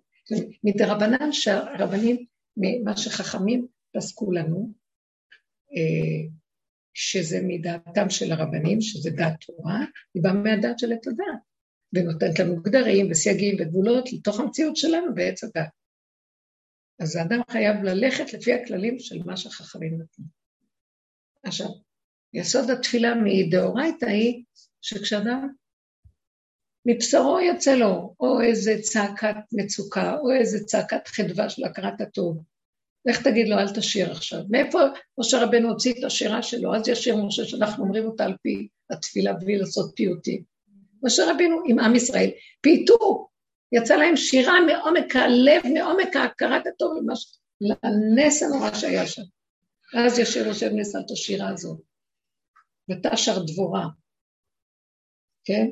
מדי 0.63 0.83
רבנן 0.83 1.31
שהרבנים, 1.31 2.25
מה 2.83 2.97
שחכמים 2.97 3.67
פסקו 3.97 4.31
לנו, 4.31 4.73
אה, 5.75 6.29
שזה 6.93 7.39
מדעתם 7.43 8.09
של 8.09 8.31
הרבנים, 8.31 8.81
שזה 8.81 9.09
דעת 9.09 9.33
תורה, 9.45 9.79
היא 10.13 10.23
באה 10.23 10.33
מהדעת 10.33 10.79
של 10.79 10.93
עת 10.93 11.07
הדעת, 11.07 11.39
ונותנת 11.93 12.39
לנו 12.39 12.61
גדרים 12.61 13.11
וסייגים 13.11 13.55
וגבולות 13.59 14.13
לתוך 14.13 14.39
המציאות 14.39 14.75
שלנו 14.75 15.15
בעץ 15.15 15.43
הדעת. 15.43 15.69
אז 16.99 17.15
האדם 17.15 17.41
חייב 17.51 17.83
ללכת 17.83 18.33
לפי 18.33 18.53
הכללים 18.53 18.99
של 18.99 19.23
מה 19.25 19.37
שהחכמים 19.37 19.93
נתנו. 19.93 20.25
עכשיו, 21.43 21.67
יסוד 22.33 22.69
התפילה 22.69 23.13
מדאורייתא 23.23 24.05
היא 24.05 24.43
שכשאדם 24.81 25.47
מבשרו 26.89 27.39
יוצא 27.39 27.75
לו 27.75 28.15
או 28.19 28.41
איזה 28.41 28.75
צעקת 28.81 29.35
מצוקה 29.51 30.17
או 30.17 30.31
איזה 30.31 30.63
צעקת 30.65 31.07
חדווה 31.07 31.49
של 31.49 31.63
הכרת 31.63 32.01
הטוב, 32.01 32.43
לך 33.05 33.23
תגיד 33.23 33.47
לו, 33.47 33.57
אל 33.57 33.75
תשיר 33.75 34.11
עכשיו. 34.11 34.39
מאיפה 34.49 34.79
משה 35.19 35.43
רבנו 35.43 35.69
הוציא 35.69 35.93
את 35.99 36.03
השירה 36.03 36.43
שלו? 36.43 36.75
אז 36.75 36.87
ישיר 36.87 37.15
משה 37.15 37.45
שאנחנו 37.45 37.83
אומרים 37.83 38.05
אותה 38.05 38.25
על 38.25 38.35
פי 38.41 38.67
התפילה 38.89 39.33
בלי 39.33 39.57
לעשות 39.57 39.91
פיוטים. 39.95 40.43
משה 41.03 41.23
רבנו 41.31 41.61
עם 41.67 41.79
עם 41.79 41.95
ישראל, 41.95 42.29
פיתו, 42.61 43.27
יצא 43.71 43.95
להם 43.95 44.15
שירה 44.17 44.53
מעומק 44.65 45.15
הלב, 45.15 45.61
מעומק 45.73 46.15
ההכרת 46.15 46.67
הטוב 46.67 46.97
למש... 46.97 47.35
לנס 47.61 48.43
הנורא 48.43 48.73
שהיה 48.73 49.07
שם. 49.07 49.21
ואז 49.93 50.19
ישיר 50.19 50.51
משה 50.51 50.67
ונס 50.67 50.95
על 50.95 51.03
השירה 51.11 51.49
הזאת. 51.49 51.79
ותשר 52.89 53.43
דבורה, 53.43 53.87
כן? 55.43 55.67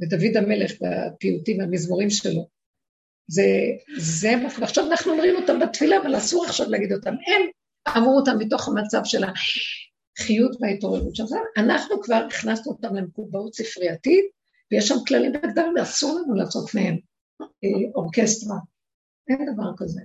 ודוד 0.00 0.36
המלך 0.36 0.72
בפיוטים 0.72 1.58
והמזמורים 1.58 2.10
שלו, 2.10 2.48
זה, 3.30 3.46
זה, 3.98 4.34
ועכשיו 4.60 4.86
אנחנו 4.86 5.12
אומרים 5.12 5.36
אותם 5.36 5.60
בתפילה, 5.60 5.96
אבל 6.02 6.18
אסור 6.18 6.44
עכשיו 6.44 6.70
להגיד 6.70 6.92
אותם. 6.92 7.10
הם 7.10 7.42
אמרו 7.96 8.18
אותם 8.18 8.38
מתוך 8.38 8.68
המצב 8.68 9.00
של 9.04 9.24
החיות 9.24 10.56
וההתעוררות 10.60 11.16
שלהם. 11.16 11.42
אנחנו 11.56 12.02
כבר 12.02 12.26
הכנסנו 12.28 12.72
אותם 12.72 12.94
למקובעות 12.94 13.54
ספרייתית, 13.54 14.24
ויש 14.72 14.88
שם 14.88 14.94
כללים 15.08 15.32
והגדרים, 15.34 15.74
ואסור 15.76 16.20
לנו 16.20 16.34
לעשות 16.34 16.74
מהם 16.74 16.98
אה, 17.42 17.90
אורקסטרה. 17.94 18.56
אין 19.28 19.54
דבר 19.54 19.70
כזה. 19.76 20.00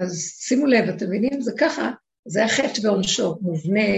אז 0.00 0.18
שימו 0.40 0.66
לב, 0.66 0.88
אתם 0.88 1.06
מבינים? 1.06 1.40
זה 1.40 1.52
ככה, 1.58 1.90
זה 2.28 2.44
החטא 2.44 2.86
ועונשו, 2.86 3.38
מובנה, 3.40 3.90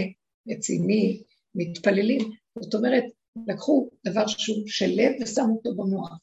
רציני, 0.48 1.22
מתפללים. 1.54 2.30
זאת 2.60 2.74
אומרת, 2.74 3.04
לקחו 3.46 3.90
דבר 4.04 4.26
שהוא 4.26 4.64
של 4.66 4.90
לב 4.94 5.12
ושמו 5.22 5.56
אותו 5.56 5.74
במוח. 5.76 6.18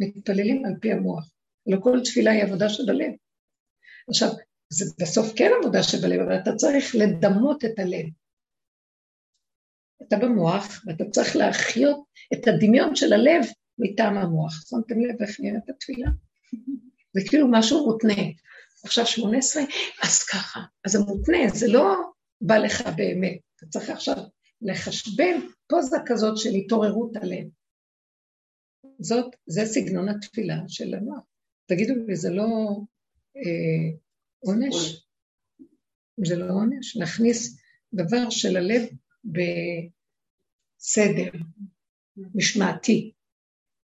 מתפללים 0.00 0.64
על 0.64 0.72
פי 0.80 0.92
המוח. 0.92 1.30
לא 1.66 1.80
כל 1.80 2.00
תפילה 2.04 2.30
היא 2.30 2.42
עבודה 2.42 2.68
שבלב. 2.68 3.12
עכשיו, 4.08 4.28
זה 4.68 4.84
בסוף 5.00 5.32
כן 5.36 5.50
עבודה 5.60 5.82
שבלב, 5.82 6.20
אבל 6.20 6.38
אתה 6.38 6.54
צריך 6.54 6.94
לדמות 6.94 7.64
את 7.64 7.78
הלב. 7.78 8.06
אתה 10.02 10.16
במוח, 10.16 10.82
ואתה 10.86 11.04
צריך 11.10 11.36
להחיות 11.36 12.04
את 12.34 12.48
הדמיון 12.48 12.96
של 12.96 13.12
הלב 13.12 13.44
מטעם 13.78 14.16
המוח. 14.16 14.52
שמתם 14.70 15.00
לב 15.00 15.22
איך 15.22 15.40
נראית 15.40 15.68
התפילה? 15.68 16.08
זה 17.12 17.20
כאילו 17.28 17.48
משהו 17.50 17.86
מותנה. 17.86 18.22
עכשיו 18.84 19.06
18, 19.06 19.62
אז 20.02 20.22
ככה. 20.22 20.60
אז 20.84 20.92
זה 20.92 20.98
מותנה, 20.98 21.38
זה 21.54 21.68
לא 21.68 21.94
בא 22.40 22.56
לך 22.56 22.82
באמת. 22.96 23.38
אתה 23.56 23.66
צריך 23.66 23.90
עכשיו 23.90 24.16
לחשבן 24.64 25.40
פוזה 25.66 25.96
כזאת 26.06 26.38
של 26.38 26.50
התעוררות 26.50 27.16
הלב. 27.16 27.48
זאת, 28.98 29.36
זה 29.46 29.64
סגנון 29.64 30.08
התפילה 30.08 30.56
של 30.68 30.94
המוח. 30.94 31.22
תגידו 31.66 31.94
לי, 32.06 32.16
זה 32.16 32.30
לא 32.30 32.46
אה, 33.36 33.90
עונש? 34.38 35.06
זה 36.26 36.36
לא 36.36 36.52
עונש? 36.52 36.96
נכניס 36.96 37.58
דבר 37.94 38.30
של 38.30 38.56
הלב 38.56 38.82
בסדר 39.24 40.00
משמעתי, 42.34 43.12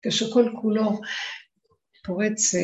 כשכל 0.03 0.45
כולו 0.63 1.01
פורץ 2.05 2.55
אה, 2.55 2.61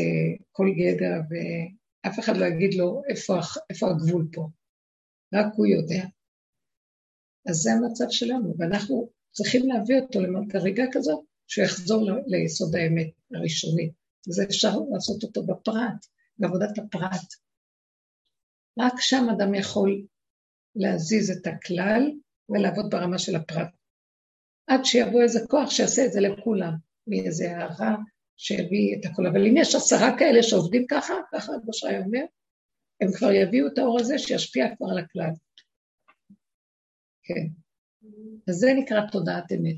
כל 0.52 0.66
גדר 0.76 1.20
ואף 1.30 2.18
אחד 2.18 2.36
לא 2.36 2.44
יגיד 2.44 2.74
לו 2.74 3.02
איפה, 3.08 3.40
איפה 3.70 3.90
הגבול 3.90 4.28
פה, 4.32 4.48
רק 5.34 5.46
הוא 5.56 5.66
יודע. 5.66 6.04
אז 7.48 7.56
זה 7.56 7.72
המצב 7.72 8.04
שלנו, 8.10 8.54
ואנחנו 8.58 9.10
צריכים 9.32 9.68
להביא 9.68 10.00
אותו 10.00 10.20
למדרגה 10.20 10.84
כזאת 10.92 11.24
שהוא 11.46 11.64
יחזור 11.64 12.06
ליסוד 12.26 12.76
האמת 12.76 13.10
הראשוני. 13.34 13.90
וזה 14.28 14.44
אפשר 14.44 14.70
לעשות 14.92 15.22
אותו 15.22 15.42
בפרט, 15.42 16.06
בעבודת 16.38 16.78
הפרט. 16.78 17.34
רק 18.78 19.00
שם 19.00 19.26
אדם 19.32 19.54
יכול 19.54 20.06
להזיז 20.76 21.30
את 21.30 21.46
הכלל 21.46 22.02
ולעבוד 22.48 22.90
ברמה 22.90 23.18
של 23.18 23.36
הפרט. 23.36 23.68
עד 24.66 24.84
שיבוא 24.84 25.22
איזה 25.22 25.40
כוח 25.48 25.70
שיעשה 25.70 26.06
את 26.06 26.12
זה 26.12 26.20
לכולם, 26.20 26.72
מאיזה 27.06 27.56
הערה 27.56 27.96
שיביא 28.36 28.96
את 29.00 29.06
הכול. 29.06 29.26
אבל 29.26 29.46
אם 29.46 29.56
יש 29.56 29.74
עשרה 29.74 30.18
כאלה 30.18 30.42
שעובדים 30.42 30.86
ככה, 30.90 31.14
ככה 31.32 31.52
בשרי 31.68 31.98
אומר, 31.98 32.24
הם 33.00 33.12
כבר 33.12 33.32
יביאו 33.32 33.66
את 33.66 33.78
האור 33.78 34.00
הזה 34.00 34.18
שישפיע 34.18 34.76
כבר 34.76 34.86
על 34.90 34.98
הכלל. 34.98 35.30
כן. 37.34 37.46
אז 38.48 38.54
זה 38.54 38.66
נקרא 38.76 39.00
תודעת 39.12 39.52
אמת. 39.52 39.76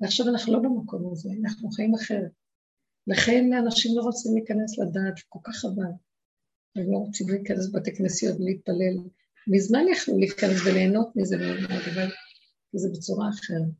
ועכשיו 0.00 0.28
אנחנו 0.28 0.52
לא 0.52 0.58
במקום 0.58 1.12
הזה, 1.12 1.30
אנחנו 1.44 1.70
חיים 1.70 1.94
אחרת. 1.94 2.30
לכן 3.06 3.52
אנשים 3.52 3.92
לא 3.96 4.02
רוצים 4.02 4.34
להיכנס 4.34 4.78
לדעת, 4.78 5.14
כל 5.28 5.38
כך 5.42 5.56
חבל. 5.56 5.92
הם 6.76 6.92
לא 6.92 6.98
רוצים 6.98 7.28
להיכנס 7.28 7.68
לבתי 7.68 7.96
כנסיות 7.96 8.40
ולהתפלל. 8.40 8.96
מזמן 9.46 9.84
יכלו 9.92 10.18
להיכנס 10.18 10.66
וליהנות 10.66 11.16
מזה 11.16 11.36
אבל 11.36 12.08
זה 12.72 12.88
בצורה 12.92 13.28
אחרת. 13.28 13.72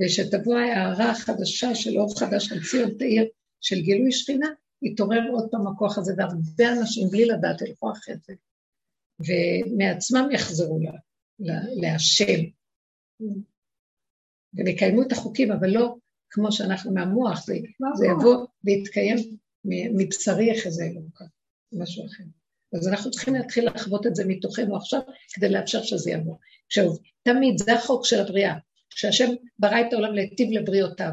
ושתבוא 0.00 0.54
ההערה 0.56 1.10
החדשה 1.10 1.74
של 1.74 1.98
אור 1.98 2.18
חדש 2.18 2.52
על 2.52 2.58
ציון 2.70 2.98
תאיר 2.98 3.24
של 3.60 3.80
גילוי 3.80 4.12
שכינה, 4.12 4.48
יתעורר 4.82 5.30
עוד 5.32 5.48
פעם 5.50 5.66
הכוח 5.66 5.98
הזה, 5.98 6.14
והרבה 6.16 6.80
אנשים 6.80 7.08
בלי 7.08 7.24
לדעת 7.24 7.62
ילכו 7.62 7.92
אחרי 7.92 8.14
זה, 8.26 8.34
ומעצמם 9.20 10.28
יחזרו 10.30 10.78
להשם. 11.82 12.40
ויקיימו 14.54 15.02
את 15.02 15.12
החוקים, 15.12 15.52
אבל 15.52 15.70
לא 15.70 15.94
כמו 16.30 16.52
שאנחנו 16.52 16.94
מהמוח, 16.94 17.46
זה, 17.46 17.54
זה 17.94 18.06
יבוא 18.06 18.46
ויתקיים 18.64 19.16
מבשרי 19.96 20.50
איך 20.50 20.68
זה 20.68 20.84
אלוקה, 20.84 21.24
משהו 21.72 22.06
אחר. 22.06 22.24
אז 22.78 22.88
אנחנו 22.88 23.10
צריכים 23.10 23.34
להתחיל 23.34 23.66
לחוות 23.66 24.06
את 24.06 24.14
זה 24.14 24.24
מתוכנו 24.26 24.76
עכשיו, 24.76 25.00
כדי 25.34 25.48
לאפשר 25.48 25.82
שזה 25.82 26.10
יבוא. 26.10 26.36
עכשיו, 26.66 26.84
תמיד 27.22 27.58
זה 27.58 27.72
החוק 27.72 28.06
של 28.06 28.20
הבריאה, 28.20 28.54
שהשם 28.90 29.30
ברא 29.58 29.80
את 29.80 29.92
העולם 29.92 30.14
להיטיב 30.14 30.48
לבריאותיו. 30.52 31.10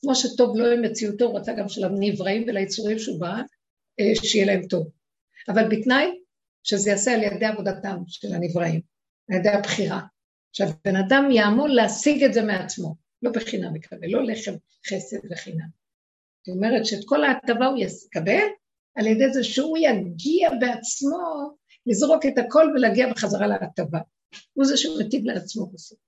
כמו 0.00 0.14
שטוב 0.14 0.56
לא 0.56 0.72
עם 0.72 0.82
מציאותו, 0.82 1.24
הוא 1.24 1.38
רצה 1.38 1.52
גם 1.52 1.68
של 1.68 1.84
הנבראים 1.84 2.44
וליצורים 2.48 2.98
שהוא 2.98 3.20
ברא, 3.20 3.42
אה, 4.00 4.24
שיהיה 4.24 4.46
להם 4.46 4.62
טוב. 4.66 4.90
אבל 5.48 5.68
בתנאי 5.70 6.19
שזה 6.62 6.90
יעשה 6.90 7.14
על 7.14 7.22
ידי 7.22 7.46
עבודתם 7.46 7.96
של 8.06 8.34
הנבראים, 8.34 8.80
על 9.30 9.36
ידי 9.36 9.48
הבחירה. 9.48 10.00
עכשיו, 10.50 10.68
בן 10.84 10.96
אדם 10.96 11.30
יעמול 11.30 11.70
להשיג 11.70 12.24
את 12.24 12.34
זה 12.34 12.42
מעצמו, 12.42 12.94
לא 13.22 13.30
בחינם 13.30 13.76
יקבל, 13.76 14.08
לא 14.10 14.22
לחם 14.24 14.52
חסד 14.88 15.16
וחינם. 15.30 15.68
זאת 16.46 16.54
אומרת 16.56 16.86
שאת 16.86 17.00
כל 17.04 17.24
ההטבה 17.24 17.66
הוא 17.66 17.78
יקבל 17.78 18.46
על 18.94 19.06
ידי 19.06 19.32
זה 19.32 19.44
שהוא 19.44 19.78
יגיע 19.78 20.50
בעצמו 20.60 21.56
לזרוק 21.86 22.26
את 22.26 22.38
הכל 22.38 22.72
ולהגיע 22.74 23.10
בחזרה 23.10 23.46
להטבה. 23.46 23.98
הוא 24.52 24.64
זה 24.64 24.76
שמטיב 24.76 25.24
לעצמו 25.24 25.66
בסוף. 25.66 25.98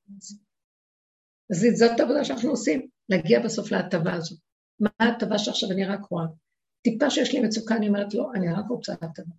אז 1.50 1.66
זאת 1.74 2.00
העבודה 2.00 2.24
שאנחנו 2.24 2.50
עושים, 2.50 2.88
להגיע 3.08 3.40
בסוף 3.40 3.72
להטבה 3.72 4.12
הזאת. 4.14 4.38
מה 4.80 4.90
ההטבה 5.00 5.38
שעכשיו 5.38 5.70
אני 5.70 5.84
רק 5.84 6.00
רואה? 6.10 6.24
טיפה 6.82 7.10
שיש 7.10 7.32
לי 7.32 7.40
מצוקה, 7.40 7.76
אני 7.76 7.88
אומרת, 7.88 8.14
לא, 8.14 8.30
אני 8.34 8.52
רק 8.52 8.64
רוצה 8.68 8.92
הטבה. 8.92 9.34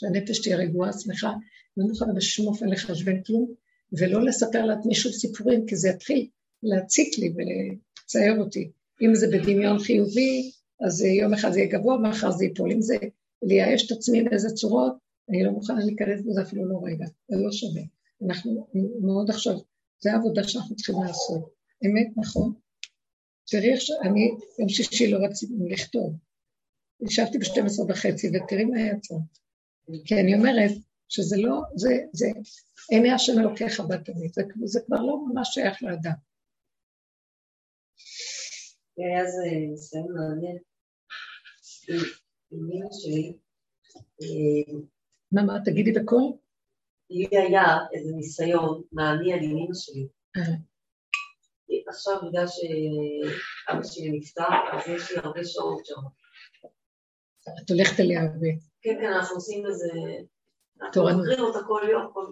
שהנפש 0.00 0.42
תהיה 0.42 0.56
רגועה, 0.56 0.92
שמחה, 0.92 1.32
לא 1.76 1.86
מוכנה 1.86 2.12
בשום 2.12 2.46
אופן 2.46 2.68
לחשבן 2.68 3.22
כלום, 3.22 3.54
ולא 3.92 4.24
לספר 4.24 4.64
לעצמי 4.64 4.94
שוב 4.94 5.12
סיפורים, 5.12 5.66
כי 5.66 5.76
זה 5.76 5.88
יתחיל 5.88 6.28
להציק 6.62 7.18
לי 7.18 7.32
ולצייר 7.34 8.38
אותי. 8.38 8.70
אם 9.02 9.14
זה 9.14 9.26
בדמיון 9.32 9.78
חיובי, 9.78 10.50
אז 10.86 11.02
יום 11.02 11.34
אחד 11.34 11.52
זה 11.52 11.60
יהיה 11.60 11.70
גבוה, 11.70 11.98
מחר 11.98 12.30
זה 12.30 12.44
ייפול. 12.44 12.72
אם 12.72 12.82
זה 12.82 12.96
לייאש 13.42 13.86
את 13.86 13.96
עצמי 13.96 14.22
באיזה 14.22 14.48
צורות, 14.48 14.92
אני 15.30 15.44
לא 15.44 15.50
מוכנה 15.50 15.84
להיכנס 15.84 16.20
בזה 16.26 16.42
אפילו 16.42 16.68
לא 16.68 16.80
רגע, 16.84 17.06
זה 17.28 17.36
לא 17.36 17.52
שווה. 17.52 17.82
אנחנו 18.26 18.66
מאוד 19.00 19.30
עכשיו, 19.30 19.54
זו 20.00 20.10
העבודה 20.10 20.44
שאנחנו 20.44 20.76
צריכים 20.76 20.94
לעשות. 21.06 21.50
אמת, 21.86 22.08
נכון? 22.16 22.52
תראי 23.46 23.72
איך 23.72 23.80
שאני, 23.80 24.30
יום 24.58 24.68
שישי 24.68 25.10
לא 25.10 25.18
רציתי 25.24 25.52
לכתוב. 25.70 26.14
ישבתי 27.00 27.38
ב-12 27.38 27.82
וחצי, 27.88 28.28
ותראי 28.28 28.64
מה 28.64 28.80
יצא. 28.80 29.14
כי 30.04 30.14
אני 30.14 30.34
אומרת 30.34 30.70
שזה 31.08 31.36
לא, 31.38 31.60
זה, 31.74 31.88
זה, 32.12 32.26
עיני 32.90 33.12
השם 33.12 33.32
אלוקיך 33.38 33.80
בתמיד, 33.80 34.32
זה, 34.32 34.42
זה 34.64 34.80
כבר 34.86 34.96
לא 34.96 35.18
ממש 35.26 35.48
שייך 35.54 35.82
לאדם. 35.82 36.12
היה 38.96 39.24
זה 39.26 39.42
ניסיון 39.70 40.14
מעניין 40.14 40.58
עם 42.50 42.58
אמא 42.72 42.88
שלי. 42.92 43.32
מה, 45.32 45.42
מה, 45.42 45.52
תגידי 45.64 45.92
בקול? 45.92 46.32
לי 47.10 47.26
היה 47.30 47.64
איזה 47.94 48.12
ניסיון 48.16 48.82
מעניין 48.92 49.42
עם 49.42 49.50
אמא 49.50 49.74
שלי. 49.74 50.08
אה. 50.36 50.68
עכשיו, 51.88 52.14
בגלל 52.28 52.46
שאבא 52.46 53.82
שלי 53.82 54.10
נפטר, 54.18 54.42
אז 54.72 54.88
יש 54.88 55.10
לי 55.12 55.18
הרבה 55.18 55.44
שעות 55.44 55.86
שם. 55.86 56.00
את 57.62 57.70
הולכת 57.70 58.00
אליה 58.00 58.20
הרבה. 58.22 58.48
כן, 58.82 58.94
כן, 59.00 59.12
אנחנו 59.12 59.36
עושים 59.36 59.66
איזה... 59.66 59.88
אנחנו 60.80 61.02
עוברים 61.02 61.40
אותה 61.40 61.58
כל 61.66 61.82
יום, 61.90 62.10
כל, 62.12 62.26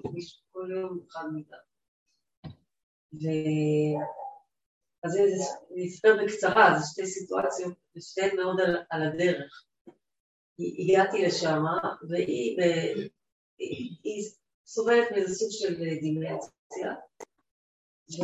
כל 0.52 0.68
יום 0.70 1.00
אחד 1.10 1.24
מידה. 1.32 1.56
ו... 3.14 3.26
אז 5.04 5.12
זה 5.12 5.20
נספר 5.70 6.16
בקצרה, 6.22 6.78
זה 6.78 6.86
שתי 6.92 7.06
סיטואציות, 7.06 7.74
שתיהן 7.98 8.36
מאוד 8.36 8.60
על, 8.60 8.76
על 8.90 9.02
הדרך. 9.02 9.64
הגעתי 10.58 11.22
לשם, 11.22 11.62
והיא 12.08 12.56
היא, 13.58 13.90
היא 14.02 14.30
סובלת 14.66 15.10
מאיזה 15.10 15.34
סוג 15.34 15.48
של 15.50 15.74
דימרציה, 16.00 16.94
ו... 18.10 18.22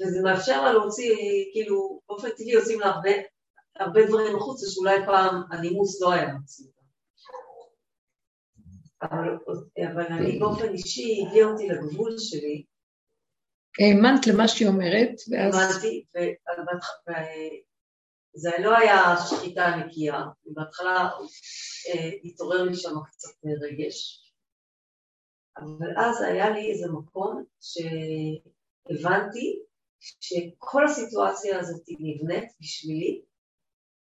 וזה 0.00 0.22
מאפשר 0.22 0.64
לה 0.64 0.72
להוציא, 0.72 1.16
כאילו, 1.52 2.00
באופן 2.08 2.28
טבעי 2.30 2.52
יוצאים 2.52 2.80
לה 2.80 2.86
הרבה, 2.86 3.10
הרבה 3.76 4.06
דברים 4.06 4.36
החוצה 4.36 4.66
שאולי 4.70 5.06
פעם 5.06 5.42
הנימוס 5.50 6.02
לא 6.02 6.12
היה 6.12 6.34
מוציא 6.34 6.66
אותם. 6.66 6.80
אבל, 9.02 9.38
אבל 9.92 10.06
אני 10.06 10.38
באופן 10.38 10.68
אישי, 10.68 11.24
הגיע 11.26 11.46
אותי 11.46 11.68
לגבול 11.68 12.14
שלי, 12.18 12.64
האמנת 13.78 14.26
למה 14.26 14.48
שהיא 14.48 14.68
אומרת, 14.68 15.14
ואז... 15.30 15.54
האמנתי, 15.54 16.04
וזה 18.36 18.50
לא 18.58 18.76
היה 18.76 19.14
שחיטה 19.28 19.76
נקייה, 19.76 20.22
בהתחלה 20.44 21.10
אה, 21.88 22.10
התעורר 22.24 22.62
לי 22.62 22.76
שם 22.76 22.94
קצת 23.10 23.28
רגש, 23.62 24.26
אבל 25.56 25.98
אז 25.98 26.22
היה 26.22 26.50
לי 26.50 26.72
איזה 26.72 26.86
מקום 26.92 27.44
שהבנתי 28.90 29.62
שכל 30.00 30.84
הסיטואציה 30.84 31.58
הזאת 31.58 31.82
נבנית 31.88 32.52
בשבילי, 32.60 33.22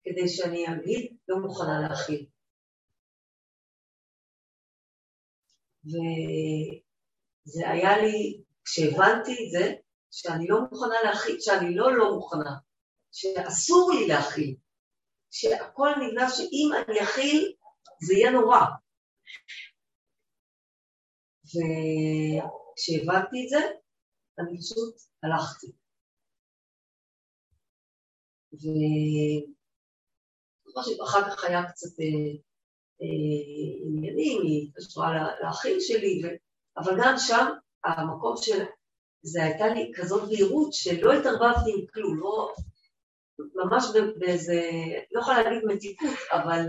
כדי 0.06 0.28
שאני 0.28 0.64
אגיד 0.66 1.16
לא 1.28 1.38
מוכנה 1.38 1.88
להכיל. 1.88 2.26
וזה 5.86 7.70
היה 7.70 7.96
לי, 8.02 8.42
כשהבנתי 8.64 9.32
את 9.32 9.50
זה, 9.50 9.74
שאני 10.10 10.46
לא 10.48 10.60
מוכנה 10.60 10.94
להכיל, 11.04 11.36
שאני 11.40 11.74
לא 11.74 11.98
לא 11.98 12.14
מוכנה, 12.14 12.56
שאסור 13.12 13.90
לי 13.94 14.08
להכיל, 14.08 14.56
שהכל 15.30 15.88
נבנה 16.00 16.30
שאם 16.30 16.68
אני 16.76 17.02
אכיל 17.02 17.52
זה 18.06 18.14
יהיה 18.14 18.30
נורא. 18.30 18.60
וכשהבנתי 21.44 23.44
את 23.44 23.48
זה, 23.48 23.60
אני 24.38 24.58
פשוט 24.58 24.94
הלכתי. 25.22 25.72
ואחר 30.76 31.30
כך 31.30 31.44
היה 31.44 31.62
קצת 31.62 32.00
אה, 32.00 32.06
אה, 33.02 33.86
עניינים, 33.86 34.42
היא 34.42 34.68
התקשרה 34.68 35.28
לאחים 35.42 35.76
שלי. 35.80 36.22
אבל 36.78 36.96
גם 37.02 37.14
שם 37.18 37.46
המקום 37.84 38.34
של... 38.36 38.64
זה 39.22 39.44
הייתה 39.44 39.66
לי 39.66 39.92
כזאת 39.94 40.28
בהירות 40.28 40.72
שלא 40.72 41.12
התערבבתי 41.12 41.70
עם 41.70 41.86
כלום, 41.94 42.20
לא... 42.20 42.52
ממש 43.54 43.84
באיזה, 44.18 44.70
לא 45.12 45.20
יכולה 45.20 45.42
להגיד 45.42 45.64
מתיקות, 45.64 46.18
אבל 46.32 46.66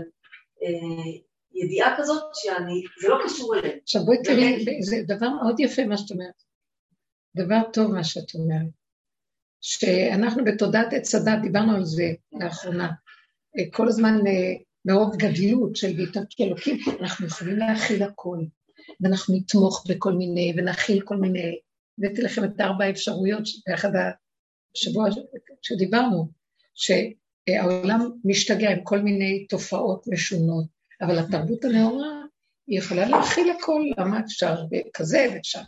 אה, 0.62 1.20
ידיעה 1.52 1.94
כזאת 1.98 2.22
שאני, 2.34 2.82
זה 3.00 3.08
לא 3.08 3.16
קשור 3.24 3.54
אליהם. 3.54 3.78
עכשיו 3.82 4.04
בואי 4.04 4.16
תראי, 4.24 4.82
זה 4.82 4.96
דבר 5.06 5.28
מאוד 5.28 5.60
יפה 5.60 5.84
מה 5.84 5.96
שאת 5.98 6.10
אומרת. 6.10 6.42
דבר 7.36 7.70
טוב 7.72 7.92
מה 7.92 8.04
שאת 8.04 8.34
אומרת. 8.34 8.68
שאנחנו 9.60 10.44
בתודעת 10.44 10.92
עץ 10.92 11.14
הדת, 11.14 11.38
דיברנו 11.42 11.76
על 11.76 11.84
זה 11.84 12.04
לאחרונה, 12.32 12.88
כל 13.70 13.88
הזמן 13.88 14.26
אה, 14.26 14.54
מרוב 14.84 15.16
גדלות 15.16 15.76
של 15.76 15.96
בהתערבות 15.96 16.34
אלוקים, 16.40 16.76
אנחנו 17.00 17.26
יכולים 17.26 17.56
להכיל 17.56 18.02
הכל, 18.02 18.38
ואנחנו 19.00 19.36
נתמוך 19.36 19.84
בכל 19.88 20.12
מיני, 20.12 20.54
ונכיל 20.56 21.00
כל 21.00 21.16
מיני, 21.16 21.58
הבאתי 21.98 22.22
לכם 22.22 22.44
את 22.44 22.60
ארבע 22.60 22.84
האפשרויות 22.84 23.42
באחד 23.66 23.90
השבוע 24.76 25.08
שדיברנו, 25.62 26.28
שהעולם 26.74 28.10
משתגע 28.24 28.70
עם 28.70 28.84
כל 28.84 28.98
מיני 28.98 29.46
תופעות 29.46 30.06
משונות, 30.08 30.66
אבל 31.02 31.18
התרבות 31.18 31.64
הנאורה, 31.64 32.22
היא 32.66 32.78
יכולה 32.78 33.08
להכיל 33.08 33.50
הכל, 33.50 33.82
למה 33.98 34.20
אפשר 34.20 34.56
כזה 34.94 35.26
ואפשר 35.34 35.60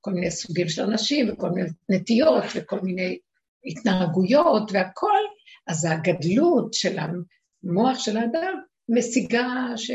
כל 0.00 0.10
מיני 0.10 0.30
סוגים 0.30 0.68
של 0.68 0.82
אנשים 0.82 1.32
וכל 1.32 1.50
מיני 1.50 1.68
נטיות 1.88 2.44
וכל 2.54 2.80
מיני 2.80 3.18
התנהגויות 3.64 4.70
והכל, 4.72 5.18
אז 5.66 5.84
הגדלות 5.84 6.74
של 6.74 6.98
המוח 6.98 7.98
של 7.98 8.16
האדם 8.16 8.60
משיגה 8.88 9.46
ש... 9.76 9.90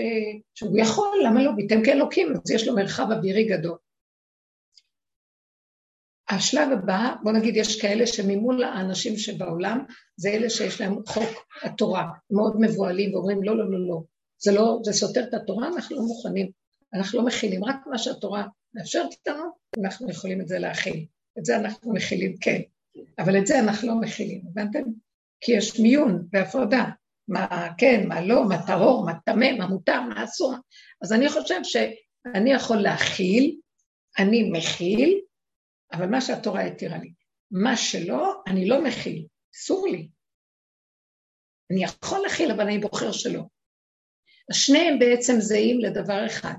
שהוא 0.55 0.79
יכול, 0.79 1.19
למה 1.25 1.43
לא? 1.43 1.51
וייתן 1.57 1.85
כאלוקים, 1.85 2.33
אז 2.33 2.51
יש 2.51 2.67
לו 2.67 2.75
מרחב 2.75 3.11
אווירי 3.11 3.43
גדול. 3.43 3.77
השלב 6.29 6.71
הבא, 6.71 7.13
בוא 7.23 7.31
נגיד, 7.31 7.55
יש 7.55 7.81
כאלה 7.81 8.07
שממול 8.07 8.63
האנשים 8.63 9.17
שבעולם, 9.17 9.85
זה 10.17 10.29
אלה 10.29 10.49
שיש 10.49 10.81
להם 10.81 10.95
חוק 11.07 11.29
התורה, 11.63 12.09
מאוד 12.31 12.55
מבוהלים 12.59 13.13
ואומרים 13.13 13.43
לא, 13.43 13.57
לא, 13.57 13.71
לא, 13.71 13.87
לא, 13.87 14.01
זה 14.39 14.51
לא, 14.51 14.79
זה 14.83 14.93
סותר 14.93 15.23
את 15.23 15.33
התורה, 15.33 15.67
אנחנו 15.67 15.95
לא 15.95 16.01
מוכנים, 16.01 16.51
אנחנו 16.93 17.19
לא 17.19 17.25
מכילים, 17.25 17.63
רק 17.63 17.75
מה 17.87 17.97
שהתורה 17.97 18.47
מאפשרת 18.73 19.11
איתנו, 19.11 19.43
אנחנו 19.83 20.09
יכולים 20.09 20.41
את 20.41 20.47
זה 20.47 20.59
להכיל. 20.59 21.05
את 21.39 21.45
זה 21.45 21.55
אנחנו 21.55 21.93
מכילים, 21.93 22.37
כן, 22.41 22.61
אבל 23.19 23.37
את 23.37 23.47
זה 23.47 23.59
אנחנו 23.59 23.87
לא 23.87 23.95
מכילים, 23.95 24.41
הבנתם? 24.51 24.83
כי 25.41 25.51
יש 25.51 25.79
מיון 25.79 26.27
והפרדה, 26.33 26.85
מה 27.27 27.67
כן, 27.77 28.07
מה 28.07 28.21
לא, 28.21 28.43
מה 28.49 28.67
טהור, 28.67 29.05
מה 29.05 29.13
טמא, 29.25 29.51
מה 29.57 29.67
מותר, 29.67 30.01
מה 30.01 30.23
אסור. 30.23 30.53
אז 31.03 31.13
אני 31.13 31.29
חושב 31.29 31.59
שאני 31.63 32.53
יכול 32.53 32.77
להכיל, 32.77 33.59
אני 34.19 34.49
מכיל, 34.51 35.21
אבל 35.93 36.05
מה 36.05 36.21
שהתורה 36.21 36.61
התירה 36.61 36.97
לי. 36.97 37.13
מה 37.51 37.77
שלא, 37.77 38.41
אני 38.47 38.67
לא 38.69 38.83
מכיל, 38.83 39.25
אסור 39.55 39.87
לי. 39.87 40.09
אני 41.71 41.83
יכול 41.83 42.19
להכיל, 42.19 42.51
אבל 42.51 42.61
אני 42.63 42.79
בוחר 42.79 43.11
שלא. 43.11 43.41
שניהם 44.51 44.99
בעצם 44.99 45.33
זהים 45.39 45.79
לדבר 45.79 46.25
אחד, 46.25 46.53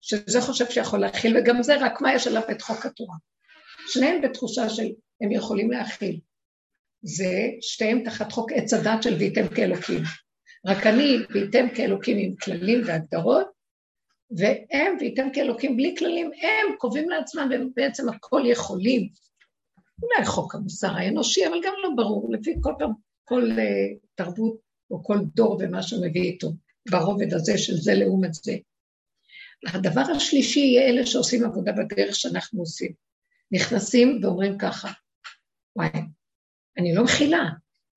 שזה 0.00 0.40
חושב 0.40 0.70
שיכול 0.70 1.00
להכיל, 1.00 1.36
וגם 1.36 1.62
זה 1.62 1.76
רק 1.80 2.00
מה 2.00 2.14
יש 2.14 2.26
עליו 2.26 2.42
את 2.50 2.62
חוק 2.62 2.86
התורה. 2.86 3.16
שניהם 3.88 4.22
בתחושה 4.22 4.68
של 4.68 4.88
הם 5.20 5.32
יכולים 5.32 5.70
להכיל. 5.70 6.20
זה 7.02 7.48
שתיהם 7.60 8.04
תחת 8.04 8.32
חוק 8.32 8.52
עץ 8.52 8.72
הדת 8.72 9.02
של 9.02 9.14
וייתם 9.14 9.48
כאלוקים. 9.54 10.02
רק 10.66 10.86
אני 10.86 11.16
וייתם 11.34 11.66
כאלוקים 11.74 12.18
עם 12.18 12.36
כללים 12.36 12.82
והגדרות, 12.86 13.46
והם 14.30 14.96
וייתם 15.00 15.28
כאלוקים 15.32 15.76
בלי 15.76 15.94
כללים, 15.98 16.30
הם 16.42 16.76
קובעים 16.78 17.10
לעצמם, 17.10 17.48
והם 17.50 17.68
בעצם 17.76 18.08
הכל 18.08 18.42
יכולים. 18.44 19.08
אולי 20.02 20.26
חוק 20.26 20.54
המוסר 20.54 20.90
האנושי, 20.96 21.46
אבל 21.46 21.60
גם 21.64 21.72
לא 21.82 21.90
ברור, 21.96 22.32
לפי 22.32 22.54
כל 22.60 22.72
פעם, 22.78 22.92
כל 23.24 23.50
uh, 23.50 23.98
תרבות 24.14 24.58
או 24.90 25.04
כל 25.04 25.18
דור 25.34 25.58
ומה 25.60 25.82
שמביא 25.82 26.22
איתו, 26.22 26.52
ברובד 26.90 27.34
הזה 27.34 27.58
של 27.58 27.76
זה 27.76 27.94
לעומת 27.94 28.34
זה. 28.34 28.56
הדבר 29.66 30.00
השלישי 30.16 30.60
יהיה 30.60 30.88
אלה 30.88 31.06
שעושים 31.06 31.44
עבודה 31.44 31.72
בדרך 31.72 32.16
שאנחנו 32.16 32.60
עושים. 32.60 32.92
נכנסים 33.52 34.20
ואומרים 34.22 34.58
ככה, 34.58 34.88
וואי, 35.76 35.88
אני 36.78 36.94
לא 36.94 37.04
מכילה. 37.04 37.44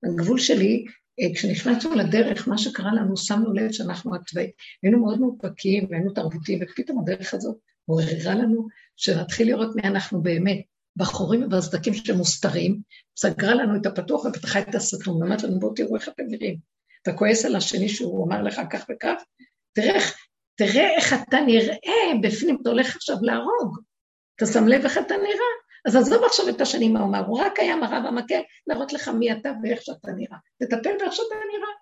הגבול 0.04 0.38
שלי, 0.38 0.84
אה, 1.20 1.34
כשנכנסנו 1.34 1.94
לדרך, 1.94 2.48
מה 2.48 2.58
שקרה 2.58 2.94
לנו, 2.94 3.16
שמנו 3.16 3.52
לב 3.52 3.72
שאנחנו 3.72 4.14
התוואים, 4.14 4.50
היינו 4.82 5.00
מאוד 5.00 5.20
מאופקים 5.20 5.86
והיינו 5.90 6.12
תרבותיים, 6.12 6.58
ופתאום 6.62 6.98
הדרך 6.98 7.34
הזאת 7.34 7.56
עוררה 7.86 8.34
לנו 8.34 8.66
שנתחיל 8.96 9.48
לראות 9.48 9.76
מי 9.76 9.82
אנחנו 9.82 10.22
באמת. 10.22 10.62
בחורים 10.96 11.42
ובסדקים 11.42 11.94
שמוסתרים, 11.94 12.80
סגרה 13.16 13.54
לנו 13.54 13.76
את 13.76 13.86
הפתוח 13.86 14.24
ופתחה 14.24 14.60
את 14.60 14.74
הסתום, 14.74 15.16
ואמרת 15.16 15.42
לנו, 15.42 15.60
בואו 15.60 15.74
תראו 15.74 15.96
איך 15.96 16.08
אתם 16.08 16.22
נראים. 16.28 16.58
אתה 17.02 17.12
כועס 17.12 17.44
על 17.44 17.56
השני 17.56 17.88
שהוא 17.88 18.26
אמר 18.26 18.42
לך 18.42 18.60
כך 18.70 18.86
וכך, 18.90 19.22
תראה, 19.72 20.00
תראה 20.54 20.94
איך 20.96 21.12
אתה 21.12 21.40
נראה 21.40 22.20
בפנים, 22.22 22.58
אתה 22.62 22.70
הולך 22.70 22.96
עכשיו 22.96 23.16
להרוג. 23.22 23.78
אתה 24.36 24.46
שם 24.46 24.68
לב 24.68 24.84
איך 24.84 24.98
אתה 24.98 25.14
נראה? 25.14 25.61
אז 25.84 25.96
עזוב 25.96 26.24
עכשיו 26.24 26.48
את 26.48 26.60
השני 26.60 26.88
מה 26.88 27.00
הוא 27.00 27.08
אמר, 27.08 27.26
הוא 27.26 27.40
רק 27.40 27.58
היה 27.58 27.76
מראה 27.76 28.00
במקל 28.00 28.40
להראות 28.66 28.92
לך 28.92 29.08
מי 29.08 29.32
אתה 29.32 29.52
ואיך 29.62 29.82
שאתה 29.82 30.12
נראה. 30.12 30.38
תטפל 30.58 30.96
באיך 30.98 31.12
שאתה 31.12 31.34
נראה. 31.52 31.72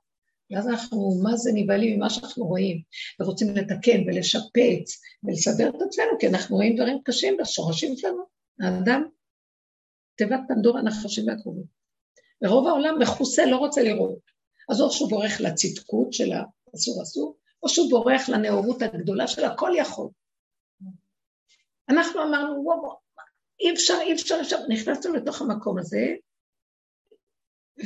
ואז 0.51 0.69
אנחנו, 0.69 1.21
מה 1.23 1.37
זה 1.37 1.51
נבהלים 1.55 1.97
ממה 1.97 2.11
שאנחנו 2.11 2.45
רואים, 2.45 2.83
ורוצים 3.21 3.57
לתקן 3.57 4.01
ולשפץ 4.07 5.01
ולסדר 5.25 5.69
את 5.69 5.83
עצמנו, 5.83 6.19
כי 6.19 6.29
אנחנו 6.29 6.57
רואים 6.57 6.77
דברים 6.77 6.99
קשים 7.05 7.37
בשורשים 7.37 7.97
שלנו. 7.97 8.23
האדם, 8.61 9.09
תיבת 10.17 10.41
פנדורה 10.49 10.83
נחשים 10.83 11.29
והקרובים. 11.29 11.65
ורוב 12.45 12.67
העולם 12.67 12.99
מכוסה, 12.99 13.47
לא 13.47 13.57
רוצה 13.57 13.83
לראות. 13.83 14.31
אז 14.71 14.81
או 14.81 14.91
שהוא 14.91 15.11
בורח 15.11 15.41
לצדקות 15.41 16.13
של 16.13 16.33
האסור 16.33 17.03
אסור, 17.03 17.37
או 17.63 17.69
שהוא 17.69 17.91
בורח 17.91 18.29
לנאורות 18.29 18.83
הגדולה 18.83 19.27
של 19.27 19.45
הכל 19.45 19.71
יכול. 19.77 20.09
אנחנו 21.89 22.23
אמרנו, 22.23 22.65
וואו, 22.65 22.97
אי 23.61 23.73
אפשר, 23.73 23.95
אי 24.03 24.13
אפשר, 24.13 24.39
אפשר, 24.41 24.57
נכנסנו 24.69 25.13
לתוך 25.13 25.43
המקום 25.43 25.79
הזה, 25.79 26.07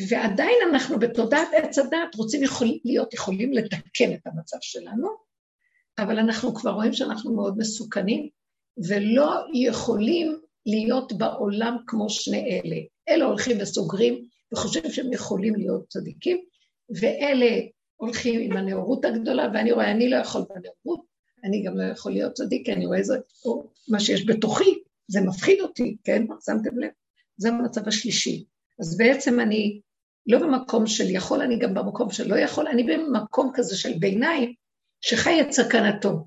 ועדיין 0.09 0.59
אנחנו 0.70 0.98
בתודעת 0.98 1.48
עץ 1.52 1.78
הדת 1.78 2.14
רוצים 2.16 2.42
יכול, 2.42 2.68
להיות 2.84 3.14
יכולים 3.14 3.52
לתקן 3.52 4.12
את 4.14 4.26
המצב 4.26 4.56
שלנו, 4.60 5.09
אבל 5.98 6.18
אנחנו 6.18 6.55
כבר 6.55 6.70
רואים 6.70 6.92
שאנחנו 6.92 7.34
מאוד 7.34 7.59
מסוכנים, 7.59 8.28
ולא 8.88 9.46
יכולים 9.55 10.40
להיות 10.66 11.12
בעולם 11.12 11.76
כמו 11.86 12.10
שני 12.10 12.60
אלה. 12.60 12.76
אלה 13.09 13.24
הולכים 13.24 13.56
וסוגרים 13.60 14.24
וחושבים 14.52 14.90
שהם 14.92 15.12
יכולים 15.12 15.55
להיות 15.55 15.88
צדיקים, 15.88 16.44
ואלה 17.01 17.60
הולכים 17.96 18.40
עם 18.40 18.56
הנאורות 18.56 19.05
הגדולה, 19.05 19.48
ואני 19.55 19.72
רואה, 19.72 19.90
אני 19.90 20.10
לא 20.10 20.16
יכול 20.16 20.44
בנאורות, 20.48 21.05
אני 21.44 21.62
גם 21.62 21.78
לא 21.78 21.82
יכול 21.92 22.12
להיות 22.12 22.32
צדיק, 22.32 22.66
כי 22.66 22.72
אני 22.72 22.86
רואה 22.86 22.98
איזה, 22.98 23.14
מה 23.88 24.01
שיש 24.01 24.26
בתוכי, 24.26 24.84
זה 25.09 25.20
מפחיד 25.20 25.60
אותי, 25.60 25.97
כן? 26.05 26.22
שמתם 26.47 26.78
לב? 26.78 26.90
זה 27.36 27.48
המצב 27.48 27.89
השלישי. 27.89 28.44
אז 28.81 28.97
בעצם 28.97 29.40
אני 29.40 29.81
לא 30.26 30.39
במקום 30.39 30.86
של 30.86 31.10
יכול, 31.10 31.43
אני 31.43 31.59
גם 31.59 31.74
במקום 31.74 32.10
של 32.10 32.28
לא 32.28 32.36
יכול, 32.36 32.68
אני 32.68 32.82
במקום 32.82 33.51
כזה 33.55 33.76
של 33.76 33.98
ביניים, 33.98 34.55
שחי 35.01 35.40
את 35.40 35.52
סכנתו. 35.52 36.26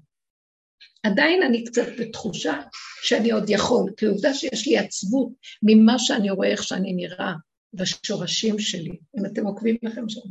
עדיין 1.03 1.43
אני 1.43 1.63
קצת 1.63 1.87
בתחושה 1.99 2.61
שאני 3.01 3.31
עוד 3.31 3.49
יכול, 3.49 3.91
כי 3.97 4.05
עובדה 4.05 4.33
שיש 4.33 4.67
לי 4.67 4.77
עצבות 4.77 5.29
ממה 5.63 5.99
שאני 5.99 6.29
רואה, 6.29 6.47
איך 6.47 6.63
שאני 6.63 6.93
נראה, 6.93 7.33
בשורשים 7.73 8.59
שלי, 8.59 8.97
אם 9.17 9.25
אתם 9.25 9.45
עוקבים 9.45 9.77
לכם 9.83 10.09
שם. 10.09 10.21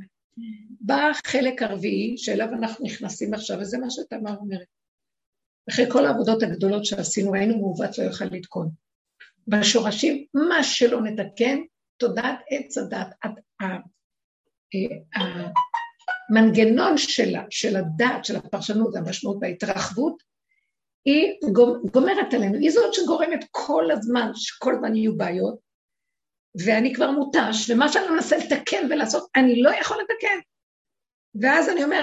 בא 0.81 1.11
החלק 1.11 1.63
הרביעי, 1.63 2.19
שאליו 2.19 2.49
אנחנו 2.53 2.85
נכנסים 2.85 3.35
עכשיו, 3.35 3.59
וזה 3.61 3.79
מה 3.79 3.91
שתמר 3.91 4.37
אומרת. 4.37 4.67
אחרי 5.71 5.91
כל 5.91 6.07
העבודות 6.07 6.43
הגדולות 6.43 6.85
שעשינו, 6.85 7.35
היינו 7.35 7.59
מעוות 7.59 7.99
לא 7.99 8.05
יוכל 8.05 8.25
לתקון. 8.25 8.71
בשורשים, 9.49 10.25
מה 10.35 10.65
שלא 10.65 11.01
נתקן, 11.01 11.59
תודעת 11.97 12.39
עץ 12.51 12.79
הדת, 12.79 13.09
המנגנון 16.31 16.99
שלה, 16.99 17.43
של 17.51 17.77
הדת, 17.77 18.25
של 18.25 18.37
הפרשנות, 18.37 18.97
המשמעות 18.97 19.39
וההתרחבות, 19.41 20.23
היא 21.05 21.33
גומרת 21.93 22.35
עלינו, 22.35 22.59
היא 22.59 22.71
זאת 22.71 22.95
שגורמת 22.95 23.45
כל 23.51 23.91
הזמן, 23.91 24.31
שכל 24.35 24.75
הזמן 24.75 24.97
יהיו 24.97 25.17
בעיות, 25.17 25.59
ואני 26.65 26.95
כבר 26.95 27.11
מותש, 27.11 27.71
ומה 27.71 27.89
שאני 27.89 28.09
מנסה 28.09 28.37
לתקן 28.37 28.87
ולעשות, 28.91 29.29
אני 29.37 29.63
לא 29.63 29.71
יכול 29.71 29.97
לתקן. 30.03 30.39
ואז 31.41 31.69
אני 31.69 31.85
אומר, 31.85 32.03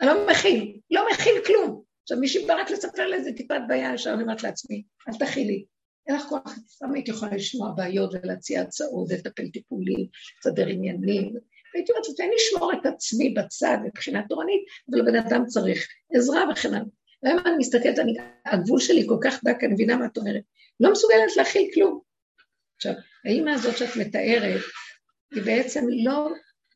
אני 0.00 0.08
לא 0.08 0.26
מכיל, 0.30 0.80
לא 0.90 1.06
מכיל 1.12 1.34
כלום. 1.46 1.82
עכשיו, 2.02 2.18
מישהי 2.18 2.46
בא 2.46 2.54
רק 2.54 2.70
לספר 2.70 3.06
לי 3.06 3.16
איזה 3.16 3.32
טיפת 3.32 3.60
בעיה, 3.68 3.94
ישר 3.94 4.14
אני 4.14 4.22
אומרת 4.22 4.42
לעצמי, 4.42 4.82
אל 5.08 5.26
תכילי. 5.26 5.64
אין 6.06 6.16
לך 6.16 6.22
כוח, 6.22 6.58
סתם 6.68 6.94
הייתי 6.94 7.10
יכולה 7.10 7.34
לשמוע 7.34 7.72
בעיות 7.76 8.14
ולהציע 8.14 8.60
הצעות, 8.60 9.10
לטפל 9.10 9.48
טיפולים, 9.48 10.06
לסדר 10.40 10.66
עניינים. 10.66 11.34
והייתי 11.74 11.92
אומרת, 11.92 12.06
תן 12.16 12.28
לשמור 12.36 12.72
את 12.72 12.86
עצמי 12.86 13.30
בצד 13.30 13.76
מבחינה 13.84 14.22
תורנית, 14.28 14.64
אבל 14.90 15.00
הבן 15.00 15.16
אדם 15.16 15.46
צריך 15.46 15.88
עזרה 16.14 16.44
וכן 16.52 16.74
הלאה. 16.74 16.86
והיום 17.22 17.38
אני 17.38 17.56
מסתכלת, 17.58 17.98
אני, 17.98 18.12
הגבול 18.46 18.80
שלי 18.80 19.06
כל 19.08 19.18
כך 19.24 19.44
דק, 19.44 19.64
אני 19.64 19.72
מבינה 19.74 19.96
מה 19.96 20.06
את 20.06 20.16
אומרת. 20.16 20.42
לא 20.80 20.92
מסוגלת 20.92 21.36
להכיל 21.36 21.70
כלום. 21.74 22.00
עכשיו, 22.76 22.92
האימא 23.24 23.50
הזאת 23.50 23.76
שאת 23.76 23.96
מתארת, 23.96 24.60
היא 25.34 25.42
בעצם 25.42 25.84
לא 26.04 26.28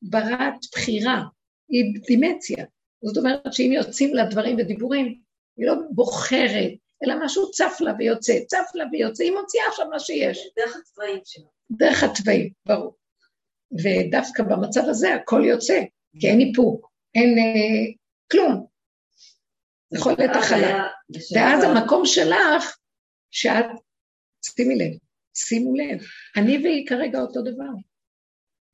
ברת 0.02 0.54
בחירה, 0.72 1.22
היא 1.68 2.00
דימציה. 2.06 2.64
זאת 3.06 3.16
אומרת 3.16 3.52
שאם 3.52 3.72
יוצאים 3.72 4.14
לה 4.14 4.24
דברים 4.24 4.56
ודיבורים, 4.58 5.06
היא 5.56 5.66
לא 5.66 5.74
בוחרת, 5.90 6.72
אלא 7.04 7.14
משהו 7.24 7.50
צף 7.50 7.76
לה 7.80 7.92
ויוצא, 7.98 8.32
צף 8.46 8.70
לה 8.74 8.84
ויוצא, 8.92 9.24
היא 9.24 9.32
מוציאה 9.32 9.68
עכשיו 9.68 9.86
מה 9.90 9.98
שיש. 9.98 10.48
דרך 10.56 10.76
הצבעים 10.76 11.20
שלה. 11.24 11.44
דרך 11.70 12.02
הצבעים, 12.02 12.50
ברור. 12.66 12.96
ודווקא 13.72 14.42
במצב 14.42 14.80
הזה 14.88 15.14
הכל 15.14 15.42
יוצא, 15.44 15.82
כי 16.20 16.28
אין 16.28 16.40
איפוק, 16.40 16.90
אין 17.14 17.38
אה, 17.38 17.92
כלום. 18.32 18.66
יכולת 19.94 20.18
הכלה. 20.18 20.86
ואז 21.34 21.64
המקום 21.64 22.06
שלך, 22.06 22.76
שאת, 23.30 23.66
שימי 24.44 24.74
לב, 24.74 24.98
שימו 25.34 25.74
לב, 25.74 26.00
אני 26.36 26.58
והיא 26.58 26.86
כרגע 26.86 27.20
אותו 27.20 27.42
דבר. 27.42 27.72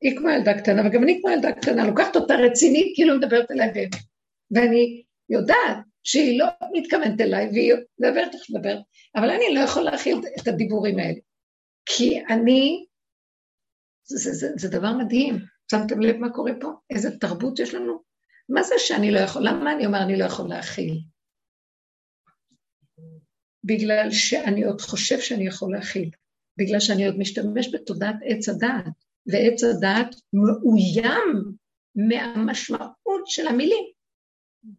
היא 0.01 0.17
כמו 0.17 0.31
ילדה 0.31 0.59
קטנה, 0.59 0.83
וגם 0.87 1.03
אני 1.03 1.19
כמו 1.21 1.31
ילדה 1.31 1.53
קטנה, 1.53 1.87
לוקחת 1.87 2.17
אותה 2.17 2.35
רצינית, 2.35 2.93
כאילו 2.95 3.17
מדברת 3.17 3.51
אליי 3.51 3.71
באמת. 3.75 4.12
ואני 4.53 5.03
יודעת 5.29 5.77
שהיא 6.03 6.39
לא 6.39 6.47
מתכוונת 6.73 7.21
אליי, 7.21 7.47
והיא 7.47 7.73
מדברת 7.99 8.35
איך 8.35 8.43
לדבר, 8.51 8.79
אבל 9.17 9.31
אני 9.31 9.55
לא 9.55 9.61
יכולה 9.61 9.91
להכיל 9.91 10.19
את 10.43 10.49
הדיבורים 10.49 10.99
האלה. 10.99 11.19
כי 11.87 12.21
אני, 12.31 12.87
זה, 14.05 14.17
זה, 14.19 14.33
זה, 14.33 14.49
זה 14.57 14.69
דבר 14.69 14.93
מדהים. 14.93 15.39
שמתם 15.71 16.01
לב 16.01 16.17
מה 16.17 16.33
קורה 16.33 16.53
פה? 16.61 16.73
איזה 16.91 17.19
תרבות 17.19 17.59
יש 17.59 17.75
לנו? 17.75 18.03
מה 18.49 18.63
זה 18.63 18.75
שאני 18.79 19.11
לא 19.11 19.21
יכול, 19.21 19.43
למה 19.49 19.73
אני 19.73 19.87
אומר 19.87 20.03
אני 20.03 20.19
לא 20.19 20.25
יכול 20.25 20.49
להכיל? 20.49 21.01
בגלל 23.65 24.11
שאני 24.11 24.65
עוד 24.65 24.81
חושב 24.81 25.21
שאני 25.21 25.47
יכול 25.47 25.73
להכיל, 25.73 26.11
בגלל 26.59 26.81
שאני 26.81 27.07
עוד 27.07 27.19
משתמש 27.19 27.75
בתודעת 27.75 28.17
עץ 28.25 28.49
הדעת, 28.49 28.93
ועץ 29.27 29.65
הדעת 29.65 30.15
מאוים 30.33 31.53
מהמשמעות 31.95 33.27
של 33.27 33.47
המילים. 33.47 33.85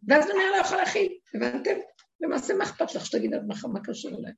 ואז 0.08 0.30
אני 0.30 0.38
לא 0.52 0.56
יכול 0.56 0.76
להכיל, 0.76 1.18
הבנתם? 1.34 1.74
למעשה 2.20 2.54
מה 2.54 2.64
אכפת 2.64 2.94
לך 2.94 3.06
שתגיד 3.06 3.34
עד 3.34 3.46
מה 3.46 3.80
קשור 3.84 4.10
אליי? 4.18 4.32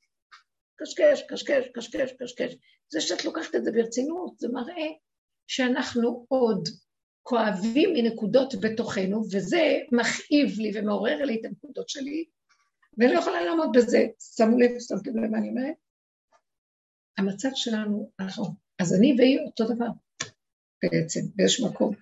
קשקש, 0.76 1.22
קשקש, 1.28 1.64
קשקש, 1.74 2.12
קשקש. 2.22 2.56
זה 2.92 3.00
שאת 3.00 3.24
לוקחת 3.24 3.54
את 3.54 3.64
זה 3.64 3.72
ברצינות, 3.72 4.38
זה 4.38 4.48
מראה 4.48 4.88
שאנחנו 5.46 6.26
עוד 6.28 6.68
כואבים 7.22 7.90
מנקודות 7.94 8.54
בתוכנו, 8.60 9.22
וזה 9.32 9.78
מכאיב 9.92 10.58
לי 10.58 10.70
ומעורר 10.74 11.24
לי 11.24 11.40
את 11.40 11.44
הנקודות 11.44 11.88
שלי, 11.88 12.24
ואני 12.98 13.14
לא 13.14 13.18
יכולה 13.18 13.42
לעמוד 13.44 13.68
בזה. 13.76 14.06
שמו 14.36 14.58
לב, 14.58 14.70
שמתם 14.88 15.18
לב 15.18 15.30
מה 15.30 15.38
אני 15.38 15.48
אומרת? 15.48 15.74
המצב 17.18 17.48
שלנו, 17.54 18.10
נכון. 18.20 18.54
אז 18.78 18.94
אני 18.94 19.14
והיא 19.18 19.38
אותו 19.46 19.74
דבר, 19.74 19.86
בעצם, 20.82 21.20
באיזשהו 21.34 21.70
מקום. 21.70 21.94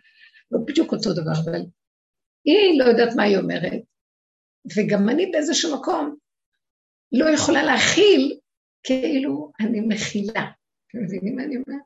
לא 0.50 0.60
בדיוק 0.66 0.92
אותו 0.92 1.12
דבר, 1.12 1.32
אבל 1.44 1.60
היא 2.44 2.78
לא 2.78 2.84
יודעת 2.84 3.16
מה 3.16 3.22
היא 3.22 3.36
אומרת, 3.36 3.82
וגם 4.76 5.08
אני 5.08 5.26
באיזשהו 5.26 5.76
מקום 5.76 6.16
לא 7.12 7.30
יכולה 7.30 7.62
להכיל 7.62 8.38
כאילו 8.82 9.52
אני 9.60 9.80
מכילה. 9.80 10.50
אתם 10.88 10.98
מבינים 11.04 11.36
מה 11.36 11.42
אני 11.42 11.56
אומרת? 11.56 11.84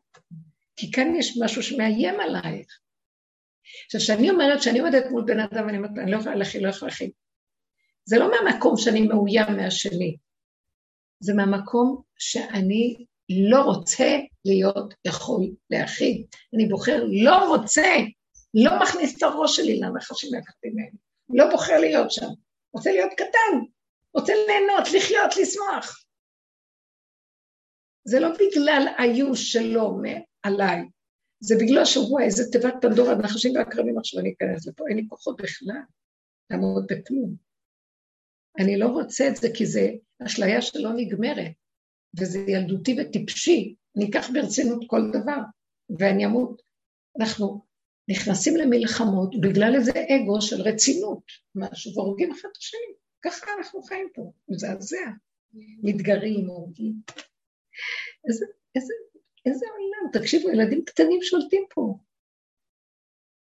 כי 0.77 0.93
כאן 0.93 1.15
יש 1.17 1.39
משהו 1.43 1.63
שמאיים 1.63 2.21
עלייך. 2.21 2.81
עכשיו, 3.85 4.01
כשאני 4.01 4.31
אומרת 4.31 4.63
שאני 4.63 4.79
עומדת 4.79 5.11
מול 5.11 5.25
בן 5.27 5.41
אדם 5.41 5.67
ואני 5.67 5.77
אומרת, 5.77 5.91
אני 6.03 6.11
לא 6.11 6.17
יכולה 6.17 6.35
להכיל, 6.35 6.65
לא 6.65 6.69
יכולה 6.69 6.91
להכיל, 6.91 7.11
זה 8.05 8.19
לא 8.19 8.31
מהמקום 8.31 8.77
שאני 8.77 9.01
מאוים 9.01 9.57
מהשני, 9.57 10.17
זה 11.21 11.35
מהמקום 11.35 12.03
שאני 12.19 13.05
לא 13.51 13.63
רוצה 13.63 14.19
להיות 14.45 14.95
יכול 15.05 15.51
להכיל. 15.71 16.25
אני 16.55 16.67
בוחר 16.69 17.05
לא 17.09 17.49
רוצה, 17.49 17.87
לא 18.55 18.71
מכניס 18.83 19.17
את 19.17 19.23
הראש 19.23 19.57
שלי 19.57 19.81
לנחשים 19.81 20.31
והקטעים 20.33 20.79
האלה, 20.79 20.99
לא 21.29 21.51
בוחר 21.51 21.79
להיות 21.81 22.11
שם, 22.11 22.27
רוצה 22.73 22.91
להיות 22.91 23.13
קטן, 23.13 23.59
רוצה 24.15 24.33
ליהנות, 24.47 24.89
לחיות, 24.97 25.37
לשמוח. 25.37 26.05
זה 28.05 28.21
לא 28.21 28.29
בגלל 28.29 28.87
האיוש 28.99 29.53
שלו 29.53 29.97
מעליי, 29.97 30.81
זה 31.41 31.55
בגלל 31.61 31.85
שהוא 31.85 32.21
איזה 32.21 32.53
תיבת 32.53 32.75
פנדורה, 32.81 33.15
נחשים 33.15 33.57
ועקרבים 33.57 33.99
עכשיו 33.99 34.21
אני 34.21 34.35
אכנס 34.35 34.67
לפה, 34.67 34.85
אין 34.89 34.97
לי 34.97 35.07
כוחות 35.09 35.41
בכלל 35.43 35.83
לעמוד 36.51 36.87
בכלום. 36.89 37.35
אני 38.59 38.79
לא 38.79 38.87
רוצה 38.87 39.29
את 39.29 39.37
זה 39.37 39.49
כי 39.55 39.67
זה 39.67 39.91
אשליה 40.27 40.63
שלא 40.63 40.91
נגמרת, 40.97 41.53
וזה 42.21 42.39
ילדותי 42.39 42.97
וטיפשי, 43.01 43.75
אני 43.97 44.11
אקח 44.11 44.31
ברצינות 44.31 44.85
כל 44.87 45.01
דבר, 45.13 45.41
ואני 45.99 46.27
אמות. 46.27 46.63
אנחנו 47.21 47.68
נכנסים 48.09 48.57
למלחמות 48.57 49.41
בגלל 49.41 49.75
איזה 49.75 49.93
אגו 49.93 50.41
של 50.41 50.61
רצינות, 50.63 51.23
משהו, 51.55 51.95
והורגים 51.95 52.31
אחד 52.31 52.49
את 52.53 52.57
השני. 52.57 52.95
ככה 53.23 53.47
אנחנו 53.59 53.83
חיים 53.83 54.09
פה, 54.15 54.33
מזעזע. 54.49 55.11
מתגרים, 55.83 56.47
הורגים. 56.47 56.95
איזה, 58.29 58.47
איזה, 58.75 58.95
איזה 59.47 59.67
עולם, 59.67 60.13
תקשיבו, 60.13 60.51
ילדים 60.51 60.85
קטנים 60.85 61.23
שולטים 61.23 61.65
פה. 61.75 61.99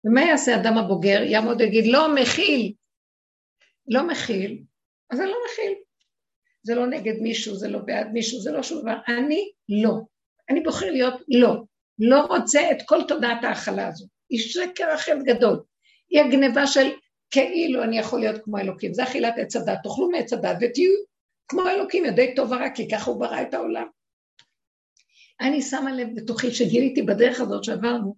ומה 0.05 0.21
יעשה 0.21 0.61
אדם 0.61 0.79
הבוגר? 0.79 1.23
יעמוד 1.23 1.61
ויגיד, 1.61 1.85
לא 1.87 2.15
מכיל. 2.15 2.75
לא 3.89 4.07
מכיל, 4.07 4.63
אז 5.11 5.21
אני 5.21 5.29
לא 5.29 5.37
מכיל. 5.51 5.75
זה 6.63 6.75
לא 6.75 6.87
נגד 6.87 7.15
מישהו, 7.23 7.55
זה 7.55 7.69
לא 7.69 7.79
בעד 7.79 8.07
מישהו, 8.13 8.41
זה 8.41 8.53
לא 8.53 8.63
שום 8.63 8.83
דבר. 8.83 8.97
אני 9.09 9.51
לא. 9.83 9.93
אני 10.51 10.61
בוחר 10.61 10.91
להיות 10.91 11.15
לא. 11.29 11.63
לא 11.99 12.21
רוצה 12.21 12.61
את 12.73 12.77
כל 12.87 12.99
תודעת 13.09 13.45
ההכלה 13.45 13.89
הזאת. 13.89 14.16
היא 14.31 14.41
שקר 14.41 14.95
אחר 14.95 15.17
גדול. 15.25 15.63
היא 16.09 16.21
הגניבה 16.21 16.67
של 16.67 16.87
כאילו 17.31 17.83
אני 17.83 17.99
יכול 17.99 18.21
להיות 18.21 18.45
כמו 18.45 18.59
אלוקים. 18.59 18.95
זה 18.95 19.03
אכילת 19.05 19.35
עץ 19.39 19.57
הדת. 19.57 19.79
תאכלו 19.83 20.11
מעץ 20.11 20.33
הדת 20.33 20.57
ותהיו 20.61 20.93
כמו 21.49 21.69
אלוקים, 21.69 22.05
יודעי 22.05 22.35
טוב 22.35 22.53
ורע, 22.53 22.71
כי 22.75 22.89
ככה 22.91 23.11
הוא 23.11 23.21
ברא 23.21 23.43
את 23.43 23.55
העולם. 23.55 23.87
אני 25.41 25.63
שמה 25.63 25.93
לב 25.93 26.09
בתוכי 26.17 26.51
שגיליתי 26.51 27.03
בדרך 27.03 27.41
הזאת 27.41 27.65
שעברנו, 27.65 28.17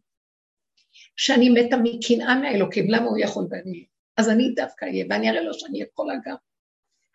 שאני 1.16 1.50
מתה 1.50 1.76
מקנאה 1.82 2.34
מהאלוקים, 2.40 2.90
למה 2.90 3.06
הוא 3.06 3.18
יכול 3.18 3.46
ואני 3.50 3.80
לא? 3.80 3.86
אז 4.16 4.28
אני 4.28 4.52
דווקא 4.56 4.84
אהיה, 4.84 5.06
ואני 5.10 5.30
אראה 5.30 5.40
לו 5.40 5.54
שאני 5.54 5.82
יכולה 5.82 6.14
גם. 6.24 6.36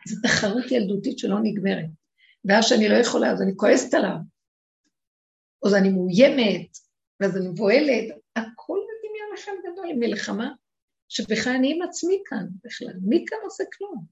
זו 0.08 0.22
תחרות 0.24 0.72
ילדותית 0.72 1.20
שלא 1.20 1.36
נגמרת. 1.44 1.86
ואז 2.46 2.66
שאני 2.66 2.90
לא 2.90 2.96
יכולה, 2.96 3.32
אז 3.32 3.42
אני 3.42 3.52
כועסת 3.56 3.94
עליו. 3.94 4.16
אז 5.66 5.74
אני 5.74 5.90
מאוימת, 5.90 6.78
ואז 7.20 7.38
אני 7.38 7.48
מבוהלת. 7.48 8.16
הכל 8.36 8.78
עם 9.90 10.00
מלחמה, 10.00 10.50
שבכלל 11.10 11.54
אני 11.54 11.74
עם 11.76 11.82
עצמי 11.82 12.22
כאן 12.26 12.46
בכלל. 12.64 12.94
מי 13.02 13.26
כאן 13.28 13.38
עושה 13.44 13.64
כלום? 13.78 14.06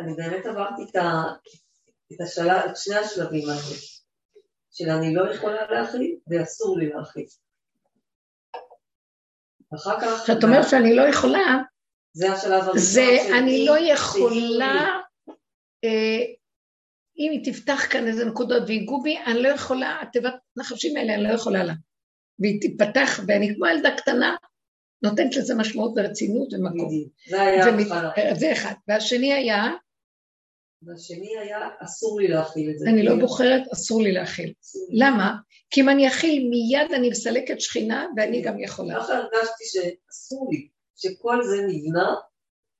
אני 0.00 0.14
באמת 0.14 0.46
עברתי 0.46 0.82
את, 0.90 0.96
ה... 0.96 1.22
את, 2.12 2.20
השלב, 2.20 2.62
את 2.70 2.76
שני 2.76 2.94
השלבים 2.94 3.48
האלה, 3.48 3.76
של 4.70 4.90
אני 4.90 5.14
לא 5.14 5.34
יכולה 5.34 5.70
להכיל 5.70 6.16
ואסור 6.30 6.78
לי 6.78 6.88
להכיל. 6.88 7.26
אחר 9.74 10.00
כך... 10.00 10.22
כשאת 10.24 10.44
אומרת 10.44 10.68
שאני 10.70 10.96
לא 10.96 11.02
יכולה, 11.02 11.62
זה 12.12 12.32
השלב 12.32 12.62
הראשון. 12.62 12.78
זה 12.78 13.38
אני 13.38 13.66
לא 13.66 13.78
יכולה 13.78 15.00
אה, 15.84 16.24
אם 17.18 17.30
היא 17.32 17.52
תפתח 17.52 17.86
כאן 17.90 18.06
איזה 18.06 18.24
נקודות 18.24 18.62
ויגעו 18.66 19.02
בי, 19.02 19.18
אני 19.26 19.42
לא 19.42 19.48
יכולה, 19.48 20.02
התיבת 20.02 20.34
נחשים 20.56 20.96
האלה, 20.96 21.14
אני 21.14 21.22
לא 21.22 21.34
יכולה 21.34 21.64
לה. 21.64 21.74
והיא 22.38 22.60
תיפתח, 22.60 23.20
ואני 23.26 23.54
כמו 23.56 23.66
ילדה 23.66 23.96
קטנה, 23.96 24.36
נותנת 25.02 25.36
לזה 25.36 25.54
משמעות 25.54 25.92
ורצינות 25.96 26.52
ומקום. 26.52 26.90
זה 27.28 27.42
היה 27.42 27.66
ומת... 27.68 27.86
זה 28.38 28.52
אחד. 28.52 28.72
והשני 28.88 29.32
היה? 29.32 29.64
והשני 30.82 31.38
היה, 31.38 31.68
אסור 31.78 32.20
לי 32.20 32.28
להכיל 32.28 32.70
את 32.70 32.78
זה. 32.78 32.90
אני 32.90 33.02
לא 33.02 33.16
בוחרת, 33.20 33.62
אסור 33.72 34.02
לי 34.02 34.12
להכיל. 34.12 34.52
למה? 34.92 35.36
כי 35.70 35.80
אם 35.80 35.88
אני 35.88 36.08
אכיל, 36.08 36.48
מיד 36.50 36.92
אני 36.94 37.10
מסלקת 37.10 37.60
שכינה, 37.60 38.06
ואני 38.16 38.42
גם 38.42 38.60
יכולה. 38.60 39.00
ככה 39.00 39.12
הרגשתי 39.12 39.64
שאסור 39.64 40.48
לי, 40.52 40.68
שכל 40.96 41.42
זה 41.42 41.56
נבנה 41.68 42.14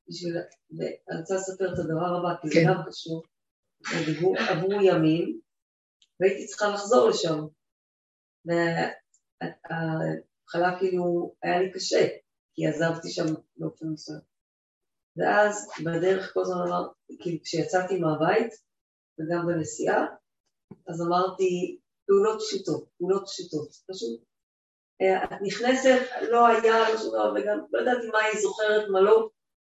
בשביל... 0.08 0.36
ואני 0.78 1.20
רוצה 1.20 1.34
לספר 1.34 1.74
את 1.74 1.78
הדבר 1.78 2.18
הבא, 2.18 2.40
כי 2.42 2.48
זה 2.48 2.54
כן. 2.54 2.66
גם 2.66 2.82
קשור. 2.88 3.22
עברו 4.48 4.82
ימים, 4.82 5.40
והייתי 6.20 6.46
צריכה 6.46 6.68
לחזור 6.68 7.08
לשם. 7.08 7.38
וההתחלה 10.54 10.78
כאילו 10.78 11.34
היה 11.42 11.58
לי 11.60 11.72
קשה, 11.72 12.06
כי 12.54 12.66
עזבתי 12.66 13.10
שם 13.10 13.24
באופן 13.56 13.86
מסוים. 13.86 14.20
ואז 15.16 15.68
בדרך 15.84 16.34
כל 16.34 16.40
הזמן 16.40 16.56
אמרתי, 16.66 17.18
כאילו 17.20 17.38
כשיצאתי 17.44 17.98
מהבית, 18.00 18.52
וגם 19.18 19.46
בנסיעה, 19.46 20.06
אז 20.88 21.02
אמרתי, 21.02 21.78
פעולות 22.06 22.40
פשוטות, 22.40 22.88
פעולות 22.98 23.22
פשוטות, 23.26 23.68
פשוט. 23.88 24.20
אה, 25.00 25.24
את 25.24 25.38
נכנסת, 25.42 26.00
לא 26.30 26.46
היה, 26.46 26.90
לא 26.90 26.98
שום 26.98 27.08
דבר, 27.08 27.32
וגם 27.36 27.58
לא 27.72 27.80
ידעתי 27.80 28.06
מה 28.06 28.18
היא 28.18 28.40
זוכרת, 28.40 28.88
מה 28.88 29.00
לא, 29.00 29.28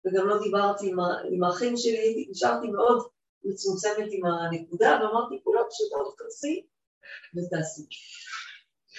וגם 0.05 0.27
לא 0.27 0.39
דיברתי 0.43 0.89
עם, 0.89 0.97
עם 1.31 1.43
האחים 1.43 1.77
שלי, 1.77 2.27
נשארתי 2.29 2.67
מאוד 2.67 3.07
מצומצמת 3.43 4.07
עם 4.11 4.25
הנקודה, 4.25 4.99
ואמרתי, 5.01 5.43
פעולות 5.43 5.67
פשוטות, 5.69 6.15
תכנסי 6.17 6.65
ותעשי. 7.35 7.81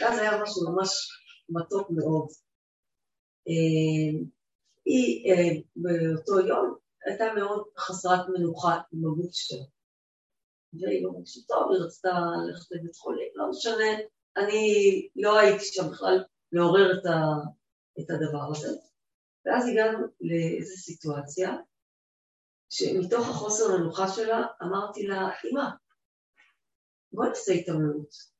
ואז 0.01 0.19
היה 0.19 0.43
משהו 0.43 0.73
ממש 0.73 0.91
מתוק 1.49 1.91
מאוד. 1.91 2.29
אה, 3.49 4.21
היא 4.85 5.33
אה, 5.33 5.61
באותו 5.77 6.41
יום 6.49 6.75
הייתה 7.05 7.25
מאוד 7.37 7.65
חסרת 7.79 8.29
מנוחה 8.29 8.81
עם 8.93 9.07
הגוף 9.07 9.33
שלה. 9.33 9.65
והיא 10.73 11.05
לא 11.05 11.12
מרגישה 11.12 11.41
טוב, 11.49 11.73
היא 11.73 11.81
רצתה 11.87 12.11
ללכת 12.47 12.71
לבית 12.71 12.97
חולים, 12.97 13.29
לא 13.35 13.51
משנה, 13.51 13.91
אני 14.37 15.09
לא 15.16 15.39
הייתי 15.39 15.65
שם 15.65 15.91
בכלל 15.91 16.25
לעורר 16.53 16.99
את, 16.99 17.07
ה, 17.07 17.19
את 18.01 18.11
הדבר 18.11 18.51
הזה. 18.51 18.79
ואז 19.47 19.69
הגענו 19.69 20.07
לאיזו 20.21 20.77
סיטואציה, 20.77 21.57
שמתוך 22.71 23.29
החוסר 23.29 23.77
מנוחה 23.77 24.09
שלה 24.09 24.47
אמרתי 24.62 25.07
לה, 25.07 25.16
אמא, 25.16 25.65
בואי 27.12 27.29
נעשה 27.29 27.53
התעמלות. 27.53 28.35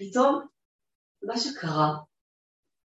ופתאום 0.00 0.46
מה 1.22 1.38
שקרה 1.38 1.96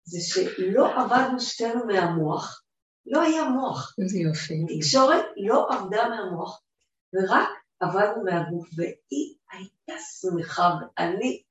זה 0.05 0.21
שלא 0.21 1.01
עבדנו 1.01 1.41
שתינו 1.41 1.87
מהמוח, 1.87 2.63
לא 3.07 3.23
היה 3.23 3.45
מוח. 3.45 3.95
איזה 4.03 4.19
יופי. 4.19 4.79
תקשורת 4.79 5.25
לא 5.37 5.69
עבדה 5.71 6.09
מהמוח, 6.09 6.63
ורק 7.15 7.49
עבדנו 7.81 8.25
מהגוף, 8.25 8.69
והיא 8.77 9.35
הייתה 9.53 10.03
שמחה, 10.21 10.75
ואני, 10.99 11.43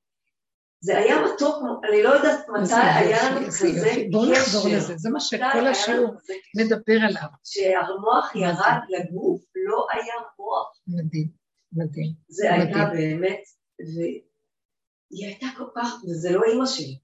זה 0.80 0.98
היה 0.98 1.16
מתוק, 1.26 1.64
אני 1.90 2.04
לא 2.04 2.10
יודעת 2.10 2.50
מתי 2.50 2.74
היה 2.74 3.30
לנו 3.30 3.48
כזה 3.48 3.68
יופי. 3.68 4.10
בואו 4.10 4.32
נחזור 4.32 4.66
קשר. 4.66 4.78
לזה, 4.78 4.94
זה 4.98 5.10
מה 5.10 5.20
שכל 5.20 5.68
השיעור 5.72 6.16
קשר? 6.20 6.34
מדבר 6.58 6.98
עליו. 7.08 7.30
כשהמוח 7.44 8.36
מה 8.36 8.42
ירד 8.42 8.80
לגוף, 8.90 9.42
לא 9.56 9.88
היה 9.92 10.14
מוח. 10.40 10.80
מדהים, 10.88 11.28
מדהים. 11.74 12.14
זה 12.28 12.54
הייתה. 12.54 12.86
באמת, 12.94 13.44
והיא 15.14 15.26
הייתה 15.26 15.48
כל 15.58 15.68
כך, 15.76 16.04
וזה 16.04 16.32
לא 16.32 16.42
אימא 16.52 16.66
שלי. 16.66 16.98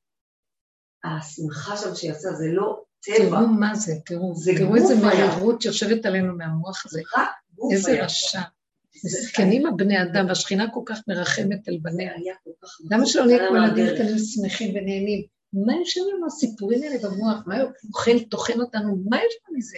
השמחה 1.03 1.77
שם 1.77 1.95
שיצאה, 1.95 2.33
זה 2.33 2.47
לא 2.51 2.83
טבע, 2.99 3.15
תראו 3.15 3.47
מה 3.47 3.75
זה, 3.75 3.93
תראו, 4.05 4.35
זה 4.35 4.51
תראו 4.57 4.75
איזה. 4.75 4.95
מהירות 4.95 5.65
יושבת 5.65 6.05
עלינו 6.05 6.37
מהמוח 6.37 6.85
הזה, 6.85 7.01
רק 7.17 7.29
גוף 7.55 7.73
איזה. 7.73 8.03
רשע. 8.03 8.41
מסכנים 9.05 9.65
הבני 9.65 10.03
אדם, 10.03 10.25
והשכינה 10.27 10.71
כל 10.73 10.81
כך 10.85 10.99
מרחמת 11.07 11.67
על 11.67 11.77
בניה. 11.81 12.11
למה 12.91 13.05
שלא 13.05 13.25
נהיה 13.25 13.47
כמו 13.47 13.57
ילדים. 13.57 13.85
קטנים 13.95 14.17
שמחים 14.17 14.69
ונהנים? 14.69 15.23
מה 15.53 15.73
יש 15.81 15.97
לנו 15.97 16.25
הסיפורים 16.27 16.83
האלה 16.83 16.95
במוח? 17.03 17.43
מה 17.45 17.55
אוכל, 17.87 18.19
טוחן 18.19 18.59
אותנו? 18.59 19.03
מה 19.09 19.17
יש 19.17 19.33
לנו 19.47 19.57
מזה? 19.57 19.77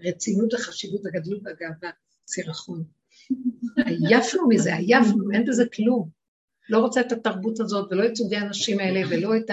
רצינות 0.00 0.54
וחשיבות 0.54 1.00
וגדלות 1.04 1.40
והגאווה, 1.44 1.90
סירחון. 2.28 2.84
עייפנו 4.08 4.48
מזה, 4.48 4.76
עייפנו, 4.76 5.30
אין 5.32 5.44
בזה 5.46 5.64
כלום. 5.74 6.19
לא 6.70 6.78
רוצה 6.78 7.00
את 7.00 7.12
התרבות 7.12 7.60
הזאת, 7.60 7.92
ולא 7.92 8.06
את 8.06 8.16
סוגי 8.16 8.36
האנשים 8.36 8.80
האלה, 8.80 9.00
ולא 9.10 9.36
את 9.36 9.50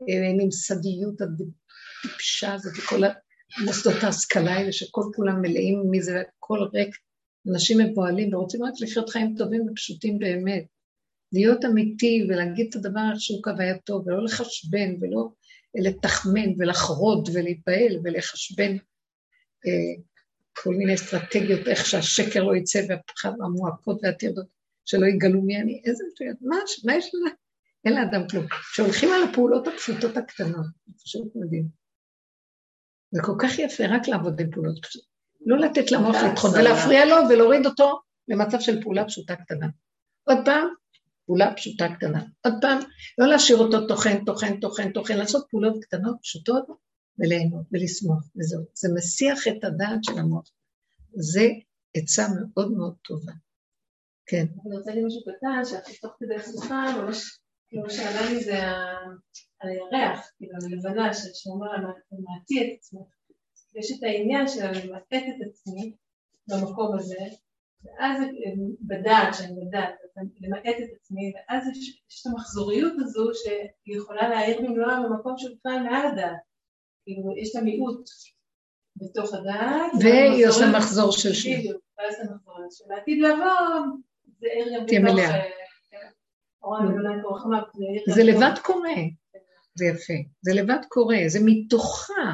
הממסדיות 0.00 1.20
הטיפשה 1.20 2.54
הזאת, 2.54 2.72
וכל 2.78 3.00
המוסדות 3.58 4.02
ההשכלה 4.02 4.54
האלה, 4.54 4.72
שכל 4.72 5.02
כולם 5.16 5.40
מלאים 5.42 5.82
מזה, 5.90 6.12
והכל 6.14 6.58
ריק. 6.74 6.96
אנשים 7.52 7.78
מבוהלים 7.78 8.34
ורוצים 8.34 8.64
רק 8.64 8.72
לחיות 8.80 9.08
חיים 9.08 9.34
טובים 9.38 9.66
ופשוטים 9.70 10.18
באמת. 10.18 10.64
להיות 11.32 11.64
אמיתי 11.64 12.26
ולהגיד 12.28 12.66
את 12.70 12.76
הדבר 12.76 13.00
איך 13.12 13.20
שהוא 13.20 13.42
כהווייתו, 13.42 14.02
ולא 14.06 14.24
לחשבן, 14.24 14.94
ולא 15.00 15.28
לתחמן 15.74 16.50
ולחרוד 16.58 17.28
ולהתפעל 17.34 18.00
ולחשבן 18.04 18.76
אה, 19.66 20.02
כל 20.62 20.74
מיני 20.74 20.94
אסטרטגיות, 20.94 21.68
איך 21.68 21.86
שהשקר 21.86 22.42
לא 22.42 22.56
יצא 22.56 22.86
והמועקות 23.24 24.00
והטרדות 24.02 24.55
שלא 24.86 25.06
יגלו 25.06 25.42
מי 25.42 25.56
אני, 25.60 25.82
איזה 25.84 26.04
שטויות, 26.14 26.36
מה, 26.40 26.56
מה 26.84 26.94
יש 26.94 27.10
לה? 27.14 27.30
אין 27.84 27.94
לאדם 27.94 28.28
כלום. 28.28 28.46
שהולכים 28.74 29.08
על 29.12 29.28
הפעולות 29.30 29.66
הפשוטות 29.66 30.16
הקטנות, 30.16 30.66
זה 30.86 30.92
פשוט 31.04 31.32
מדהים. 31.34 31.68
זה 33.10 33.22
כל 33.22 33.32
כך 33.38 33.58
יפה 33.58 33.84
רק 33.86 34.08
לעבוד 34.08 34.40
עם 34.40 34.50
פעולות 34.50 34.78
פשוטות. 34.82 35.08
לא 35.46 35.58
לתת 35.58 35.90
למוח 35.90 36.16
לטחון 36.16 36.50
ולהפריע 36.50 37.04
לו 37.04 37.16
ולהוריד 37.30 37.66
אותו 37.66 38.00
למצב 38.28 38.60
של 38.60 38.82
פעולה 38.82 39.04
פשוטה 39.04 39.36
קטנה. 39.36 39.66
עוד 40.24 40.38
פעם, 40.44 40.68
פעולה 41.26 41.54
פשוטה 41.56 41.86
קטנה. 41.96 42.22
עוד 42.44 42.54
פעם, 42.60 42.78
לא 43.18 43.26
להשאיר 43.26 43.58
אותו 43.58 43.86
טוחן, 43.86 44.24
טוחן, 44.24 44.60
טוחן, 44.60 44.92
טוחן, 44.92 45.16
לעשות 45.16 45.46
פעולות 45.50 45.84
קטנות, 45.84 46.16
פשוטות, 46.22 46.66
וליהנות 47.18 47.66
ולשמוח, 47.72 48.24
וזהו. 48.36 48.64
זה 48.74 48.88
מסיח 48.96 49.48
את 49.48 49.64
הדעת 49.64 50.04
של 50.04 50.18
המוח. 50.18 50.50
זה 51.14 51.48
עצה 51.96 52.26
מאוד 52.40 52.72
מאוד 52.72 52.94
טובה. 53.02 53.32
כן. 54.26 54.44
אני 54.66 54.76
רוצה 54.76 54.90
להגיד 54.90 55.04
משהו 55.06 55.20
קטן, 55.22 55.78
שתוך 55.92 56.12
כדי 56.20 56.34
השיחה, 56.34 56.84
ממש, 57.02 57.38
כאילו 57.68 57.90
שעלה 57.90 58.30
לי 58.30 58.44
זה 58.44 58.62
ה- 58.62 59.14
הירח, 59.62 60.30
כאילו 60.36 60.52
הלבנה, 60.62 61.14
שאומר, 61.14 61.66
למעטי 62.12 62.62
את 62.62 62.78
עצמך. 62.78 63.00
יש 63.74 63.92
את 63.98 64.02
העניין 64.02 64.48
של 64.48 64.64
למעט 64.84 65.12
את 65.12 65.46
עצמי 65.50 65.92
במקום 66.48 66.98
הזה, 66.98 67.18
ואז 67.84 68.22
בדעת, 68.80 69.34
שאני 69.34 69.66
בדעת, 69.68 69.94
למעט 70.40 70.62
את 70.66 70.90
עצמי, 71.00 71.32
ואז 71.34 71.68
יש, 71.68 72.02
יש 72.10 72.22
את 72.22 72.32
המחזוריות 72.32 72.92
הזו 72.96 73.30
שהיא 73.34 73.96
יכולה 73.96 74.28
להעיר 74.28 74.58
במלואה 74.62 75.00
במקום 75.02 75.34
שהוא 75.38 75.56
בכלל 75.58 75.82
מעל 75.82 76.06
הדעת. 76.06 76.36
כאילו, 77.04 77.36
יש 77.36 77.50
את 77.56 77.60
המיעוט 77.62 78.08
בתוך 78.96 79.34
הדעת. 79.34 79.92
והיא 80.02 80.46
עושה 80.46 80.64
מחזור 80.78 81.12
של 81.12 81.32
שנייה. 81.32 81.58
בדיוק, 81.58 81.82
ואז 81.98 82.14
המחזור 82.20 82.54
הזה. 82.58 82.76
שלעתיד 82.76 83.18
לבוא, 83.22 83.80
זה 84.46 84.52
עיר 84.52 84.80
גם 84.80 84.86
תהיה 84.86 85.00
מלאה. 85.00 85.34
אה, 85.34 85.42
כן. 85.90 86.06
זה 88.14 88.22
בתוך- 88.24 88.42
לבד 88.42 88.58
קורה, 88.62 88.94
זה 89.74 89.84
יפה, 89.86 90.12
זה 90.42 90.52
לבד 90.54 90.78
קורה, 90.88 91.16
זה 91.26 91.38
מתוכה. 91.44 92.32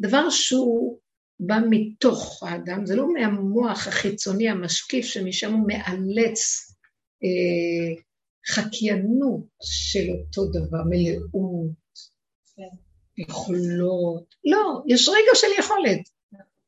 דבר 0.00 0.30
שהוא 0.30 0.98
בא 1.40 1.58
מתוך 1.70 2.42
האדם, 2.42 2.86
זה 2.86 2.96
לא 2.96 3.12
מהמוח 3.12 3.86
החיצוני 3.88 4.48
המשקיף 4.48 5.06
שמשם 5.06 5.52
הוא 5.54 5.66
מאלץ 5.68 6.40
אה, 7.24 8.02
חקיינות 8.54 9.40
של 9.62 10.04
אותו 10.10 10.50
דבר, 10.52 10.78
מלאות, 10.88 11.70
כן. 12.56 13.22
יכולות. 13.22 14.34
לא, 14.44 14.82
יש 14.86 15.08
רגע 15.08 15.34
של 15.34 15.46
יכולת. 15.58 16.00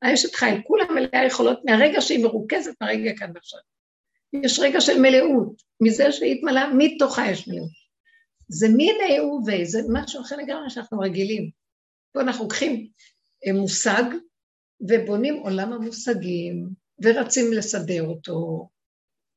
האשת 0.02 0.34
חיל, 0.34 0.62
כולה 0.66 0.84
מלאה 0.94 1.26
יכולות 1.26 1.60
מהרגע 1.64 2.00
שהיא 2.00 2.24
מרוכזת 2.24 2.72
מהרגע 2.80 3.10
כאן 3.18 3.30
ועכשיו. 3.34 3.60
יש 4.32 4.58
רגע 4.58 4.80
של 4.80 5.00
מלאות, 5.00 5.62
מזה 5.80 6.12
שהיא 6.12 6.34
התמלאה, 6.34 6.74
מתוכה 6.74 7.30
יש 7.30 7.48
מלאות. 7.48 7.70
זה 8.48 8.68
מיני 8.68 9.20
וביה, 9.20 9.64
זה 9.64 9.80
משהו 9.92 10.22
אחר 10.22 10.36
לגמרי 10.36 10.70
שאנחנו 10.70 10.98
רגילים. 10.98 11.50
פה 12.12 12.20
אנחנו 12.20 12.44
לוקחים 12.44 12.88
אה, 13.46 13.52
מושג 13.52 14.02
ובונים 14.80 15.34
עולם 15.36 15.72
המושגים, 15.72 16.68
ורצים 17.02 17.52
לסדר 17.52 18.02
אותו, 18.02 18.68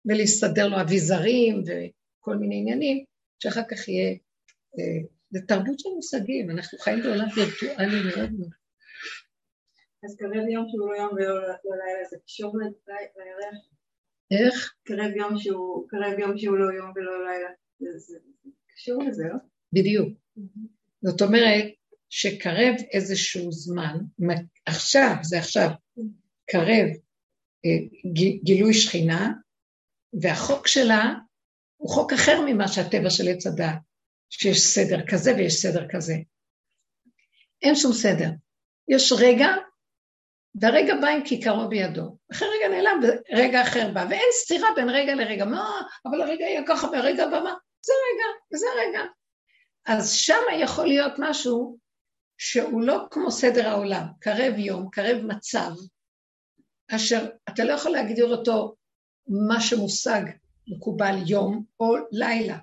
ולהסתדר 0.05 0.67
לו 0.67 0.81
אביזרים 0.81 1.63
וכל 1.65 2.35
מיני 2.35 2.55
עניינים, 2.55 3.05
שאחר 3.39 3.63
כך 3.71 3.87
יהיה, 3.87 4.11
אה, 4.79 5.07
זה 5.29 5.39
תרבות 5.47 5.79
של 5.79 5.89
מושגים, 5.95 6.49
אנחנו 6.51 6.77
חיים 6.77 6.99
בעולם 7.03 7.27
וירטואלי 7.35 8.01
מאוד 8.15 8.31
מאוד. 8.31 8.51
אז 10.03 10.15
קרב 10.15 10.47
יום 10.49 10.65
שהוא 10.69 10.89
לא 10.89 10.95
יום 10.97 11.13
ולא 11.13 11.39
לילה, 11.85 12.09
זה 12.09 12.17
קשור 12.25 12.57
לירח? 12.57 13.74
איך? 14.31 14.73
קרב 14.83 15.15
יום 15.15 15.37
שהוא, 15.37 15.87
קרב 15.89 16.19
יום 16.19 16.37
שהוא 16.37 16.57
לא 16.57 16.73
יום 16.73 16.91
ולא 16.95 17.25
לילה. 17.27 17.49
זה 17.97 18.17
קשור 18.75 19.03
לזה, 19.03 19.23
לא? 19.23 19.35
בדיוק. 19.73 20.09
זאת 21.01 21.21
אומרת, 21.21 21.65
שקרב 22.09 22.75
איזשהו 22.91 23.51
זמן, 23.51 23.97
עכשיו, 24.65 25.15
זה 25.21 25.39
עכשיו, 25.39 25.69
קרב 26.49 26.87
אה, 27.65 28.11
גילוי 28.43 28.73
שכינה, 28.73 29.33
והחוק 30.21 30.67
שלה 30.67 31.13
הוא 31.77 31.89
חוק 31.89 32.13
אחר 32.13 32.41
ממה 32.45 32.67
שהטבע 32.67 33.09
של 33.09 33.23
עץ 33.27 33.47
הדעת, 33.47 33.79
שיש 34.29 34.59
סדר 34.59 35.05
כזה 35.07 35.35
ויש 35.35 35.53
סדר 35.53 35.87
כזה. 35.91 36.15
אין 37.61 37.75
שום 37.75 37.93
סדר. 37.93 38.29
יש 38.87 39.13
רגע, 39.19 39.47
והרגע 40.61 40.95
בא 41.01 41.07
עם 41.07 41.23
כיכרו 41.23 41.69
בידו. 41.69 42.17
אחרי 42.31 42.47
רגע 42.47 42.75
נעלם, 42.75 42.99
ורגע 43.33 43.61
אחר 43.61 43.91
בא, 43.93 44.05
ואין 44.09 44.29
סתירה 44.31 44.67
בין 44.75 44.89
רגע 44.89 45.15
לרגע. 45.15 45.45
מה, 45.45 45.81
אבל 46.05 46.21
הרגע 46.21 46.45
יהיה 46.45 46.61
ככה, 46.67 46.87
והרגע 46.87 47.27
בא 47.27 47.39
מה? 47.43 47.53
זה 47.81 47.93
רגע, 48.07 48.25
וזה 48.53 48.65
רגע. 48.79 49.01
אז 49.85 50.11
שם 50.11 50.41
יכול 50.59 50.87
להיות 50.87 51.13
משהו 51.17 51.77
שהוא 52.37 52.81
לא 52.81 53.05
כמו 53.11 53.31
סדר 53.31 53.67
העולם, 53.67 54.05
קרב 54.19 54.53
יום, 54.57 54.89
קרב 54.91 55.17
מצב, 55.25 55.71
אשר 56.95 57.27
אתה 57.49 57.63
לא 57.63 57.73
יכול 57.73 57.91
להגדיר 57.91 58.25
אותו 58.25 58.75
מה 59.27 59.61
שמושג 59.61 60.21
מקובל 60.67 61.15
יום 61.27 61.63
או 61.79 61.95
לילה. 62.11 62.57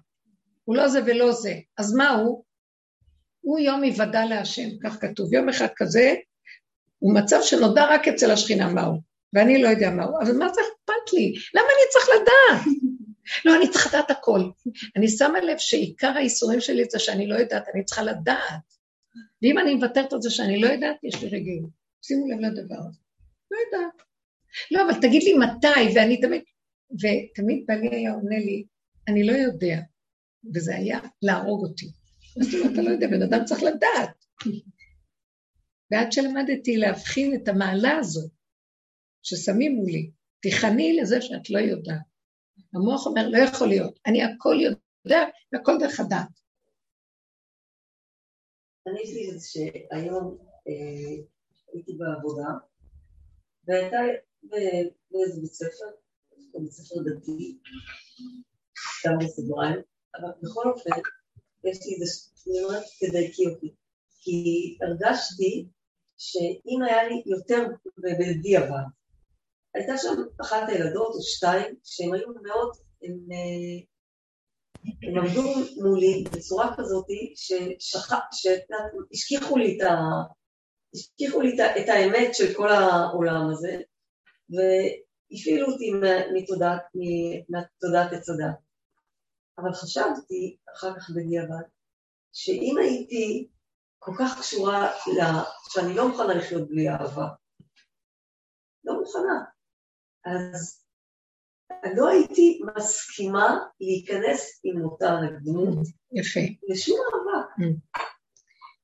הוא 0.64 0.76
לא 0.76 0.88
זה 0.88 1.00
ולא 1.06 1.32
זה. 1.32 1.54
אז 1.78 1.94
מה 1.94 2.10
הוא? 2.10 2.44
הוא 3.40 3.58
יום 3.58 3.82
היוודע 3.82 4.24
להשם, 4.24 4.78
כך 4.82 5.00
כתוב. 5.00 5.32
יום 5.32 5.48
אחד 5.48 5.66
כזה 5.76 6.14
הוא 7.02 7.14
מצב 7.14 7.38
שנודע 7.42 7.84
רק 7.90 8.08
אצל 8.08 8.30
השכינה 8.30 8.68
מהו, 8.68 9.00
ואני 9.32 9.62
לא 9.62 9.68
יודע 9.68 9.90
מהו. 9.90 10.20
אבל 10.22 10.36
מה 10.36 10.48
זה 10.48 10.60
אכפת 10.60 11.12
לי? 11.12 11.34
למה 11.54 11.64
אני 11.64 11.90
צריך 11.92 12.08
לדעת? 12.08 12.74
לא, 13.44 13.56
אני 13.56 13.70
צריכה 13.70 13.88
לדעת 13.88 14.10
הכל. 14.10 14.40
אני 14.96 15.08
שמה 15.08 15.40
לב 15.40 15.58
שעיקר 15.58 16.12
האיסורים 16.16 16.60
שלי 16.60 16.84
זה 16.90 16.98
שאני 16.98 17.26
לא 17.26 17.34
יודעת, 17.34 17.64
אני 17.74 17.84
צריכה 17.84 18.02
לדעת. 18.02 18.62
ואם 19.42 19.58
אני 19.58 19.74
מוותרת 19.74 20.12
על 20.12 20.22
זה 20.22 20.30
שאני 20.30 20.60
לא 20.60 20.66
יודעת, 20.66 20.96
יש 21.02 21.22
לי 21.22 21.28
רגעים. 21.28 21.66
שימו 22.02 22.26
לב 22.28 22.38
לדבר 22.40 22.78
הזה. 22.78 22.98
לא 23.50 23.56
יודעת. 23.66 24.02
לא, 24.70 24.82
אבל 24.82 25.00
תגיד 25.00 25.22
לי 25.22 25.34
מתי, 25.34 25.94
ואני 25.94 26.20
תמיד... 26.20 26.42
ותמיד 26.92 27.64
בעלי 27.68 27.88
היה 27.96 28.12
עונה 28.12 28.38
לי, 28.38 28.64
אני 29.08 29.26
לא 29.26 29.32
יודע, 29.32 29.78
וזה 30.54 30.76
היה 30.76 30.98
להרוג 31.22 31.64
אותי. 31.66 31.86
זאת 32.40 32.54
אומרת, 32.54 32.72
אתה 32.72 32.82
לא 32.82 32.90
יודע, 32.90 33.06
בן 33.06 33.22
אדם 33.22 33.44
צריך 33.44 33.62
לדעת. 33.62 34.24
ועד 35.92 36.12
שלמדתי 36.12 36.76
להבחין 36.76 37.34
את 37.34 37.48
המעלה 37.48 37.96
הזאת 38.00 38.30
ששמים 39.22 39.72
מולי, 39.76 40.10
תיכני 40.42 40.96
לזה 40.96 41.20
שאת 41.20 41.50
לא 41.50 41.58
יודעת. 41.58 42.06
המוח 42.74 43.06
אומר, 43.06 43.28
לא 43.28 43.38
יכול 43.38 43.68
להיות, 43.68 43.98
אני 44.06 44.22
הכל 44.22 44.56
יודע 44.60 45.20
והכל 45.52 45.72
דרך 45.80 46.00
הדעת. 46.00 46.28
אני 48.86 49.02
יש 49.02 49.10
לי 49.14 49.30
איזה 49.30 49.48
שהיום 49.48 50.38
אה, 50.68 51.24
הייתי 51.72 51.92
בעבודה, 51.98 52.48
והייתה 53.64 53.98
באיזה 55.10 55.40
בית 55.40 55.52
ספר, 55.52 55.86
בית 56.60 56.72
ספר 56.72 57.00
דתי, 57.02 57.58
גם 59.06 59.18
בסוגריים, 59.18 59.80
אבל 60.14 60.28
בכל 60.42 60.70
אופן, 60.70 60.90
יש 61.64 61.78
לי 61.86 61.94
איזה, 61.94 62.06
אני 62.46 62.64
אומרת, 62.64 62.82
אותי, 63.54 63.74
כי 64.20 64.78
הרגשתי 64.82 65.68
שאם 66.24 66.82
היה 66.82 67.08
לי 67.08 67.22
יותר 67.26 67.66
בדיעבד, 67.98 68.84
הייתה 69.74 69.98
שם 69.98 70.22
אחת 70.40 70.68
הילדות 70.68 71.14
או 71.14 71.22
שתיים, 71.22 71.74
שהן 71.84 72.14
היו 72.14 72.28
מאוד, 72.42 72.76
הן 73.02 73.18
אה, 73.32 73.84
הם 75.02 75.18
עמדו 75.18 75.42
מולי 75.82 76.24
בצורה 76.32 76.74
כזאת 76.76 77.06
שהשכיחו 77.78 79.56
לי 79.56 79.76
את 79.76 79.82
ה... 79.82 79.96
השכיחו 80.94 81.40
לי 81.40 81.56
את 81.82 81.88
האמת 81.88 82.34
של 82.34 82.54
כל 82.54 82.68
העולם 82.68 83.50
הזה, 83.50 83.80
והפעילו 84.50 85.72
אותי 85.72 85.92
מתודעת, 86.34 86.82
מתודעת 87.48 88.12
עץ 88.12 88.28
הדת. 88.28 88.58
אבל 89.58 89.72
חשבתי 89.72 90.56
אחר 90.76 90.94
כך 90.96 91.10
בדיעבד, 91.10 91.62
שאם 92.32 92.74
הייתי 92.80 93.48
כל 94.04 94.12
כך 94.18 94.38
קשורה 94.38 94.90
ל... 94.90 95.20
שאני 95.68 95.94
לא 95.94 96.08
מוכנה 96.08 96.34
לחיות 96.34 96.68
בלי 96.68 96.88
אהבה, 96.88 97.28
לא 98.84 99.00
מוכנה. 99.00 99.44
אז 100.24 100.84
לא 101.96 102.08
הייתי 102.08 102.60
מסכימה 102.76 103.58
להיכנס 103.80 104.60
עם 104.64 104.84
אותה 104.84 105.20
נגדות. 105.20 105.86
יפה. 106.12 106.40
לשום 106.68 106.98
אהבה. 107.14 107.46
Mm. 107.58 107.98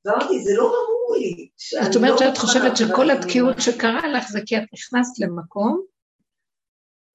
ואמרתי, 0.04 0.44
זה 0.44 0.50
לא 0.56 0.62
ברור 0.62 1.16
לי. 1.20 1.48
זאת 1.84 1.96
אומרת 1.96 2.10
לא 2.10 2.18
שאת 2.18 2.38
חושבת 2.38 2.76
שכל 2.76 3.10
התקיעות 3.10 3.56
שקרה 3.58 4.08
לך 4.08 4.28
זה 4.28 4.40
כי 4.46 4.56
את 4.56 4.62
נכנסת 4.72 5.18
למקום, 5.18 5.82